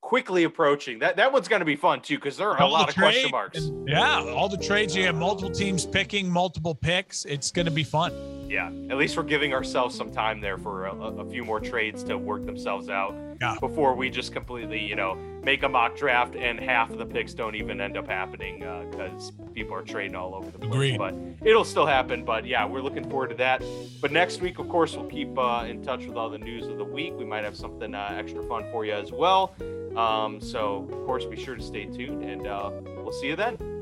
quickly 0.00 0.44
approaching. 0.44 0.98
That 1.00 1.16
that 1.16 1.32
one's 1.32 1.48
going 1.48 1.60
to 1.60 1.66
be 1.66 1.76
fun 1.76 2.00
too 2.00 2.16
because 2.16 2.36
there 2.36 2.50
are 2.50 2.60
all 2.60 2.70
a 2.70 2.72
lot 2.72 2.88
of 2.88 2.94
trade, 2.94 3.12
question 3.12 3.30
marks. 3.30 3.70
Yeah, 3.86 4.20
all 4.20 4.48
the 4.48 4.58
trades 4.58 4.94
you 4.94 5.04
have 5.04 5.16
multiple 5.16 5.50
teams 5.50 5.86
picking 5.86 6.30
multiple 6.30 6.74
picks. 6.74 7.24
It's 7.24 7.50
going 7.50 7.66
to 7.66 7.72
be 7.72 7.84
fun. 7.84 8.37
Yeah, 8.48 8.72
at 8.90 8.96
least 8.96 9.16
we're 9.16 9.24
giving 9.24 9.52
ourselves 9.52 9.94
some 9.94 10.10
time 10.10 10.40
there 10.40 10.56
for 10.58 10.86
a, 10.86 10.94
a 10.94 11.30
few 11.30 11.44
more 11.44 11.60
trades 11.60 12.02
to 12.04 12.16
work 12.16 12.46
themselves 12.46 12.88
out 12.88 13.14
yeah. 13.40 13.56
before 13.60 13.94
we 13.94 14.10
just 14.10 14.32
completely, 14.32 14.82
you 14.82 14.96
know, 14.96 15.16
make 15.44 15.62
a 15.62 15.68
mock 15.68 15.96
draft 15.96 16.34
and 16.34 16.58
half 16.58 16.90
of 16.90 16.98
the 16.98 17.06
picks 17.06 17.34
don't 17.34 17.54
even 17.54 17.80
end 17.80 17.96
up 17.96 18.08
happening 18.08 18.60
because 18.90 19.30
uh, 19.30 19.44
people 19.54 19.74
are 19.74 19.82
trading 19.82 20.16
all 20.16 20.34
over 20.34 20.50
the 20.50 20.58
place. 20.58 20.70
Agreed. 20.70 20.98
But 20.98 21.14
it'll 21.42 21.64
still 21.64 21.86
happen. 21.86 22.24
But 22.24 22.46
yeah, 22.46 22.64
we're 22.64 22.82
looking 22.82 23.08
forward 23.08 23.30
to 23.30 23.36
that. 23.36 23.62
But 24.00 24.12
next 24.12 24.40
week, 24.40 24.58
of 24.58 24.68
course, 24.68 24.96
we'll 24.96 25.08
keep 25.08 25.36
uh, 25.38 25.66
in 25.68 25.82
touch 25.82 26.06
with 26.06 26.16
all 26.16 26.30
the 26.30 26.38
news 26.38 26.66
of 26.66 26.78
the 26.78 26.84
week. 26.84 27.14
We 27.16 27.24
might 27.24 27.44
have 27.44 27.56
something 27.56 27.94
uh, 27.94 28.14
extra 28.18 28.42
fun 28.44 28.64
for 28.72 28.84
you 28.84 28.92
as 28.92 29.12
well. 29.12 29.54
Um, 29.96 30.40
so, 30.40 30.88
of 30.90 31.06
course, 31.06 31.24
be 31.24 31.36
sure 31.36 31.56
to 31.56 31.62
stay 31.62 31.86
tuned 31.86 32.24
and 32.24 32.46
uh, 32.46 32.70
we'll 32.98 33.12
see 33.12 33.28
you 33.28 33.36
then. 33.36 33.77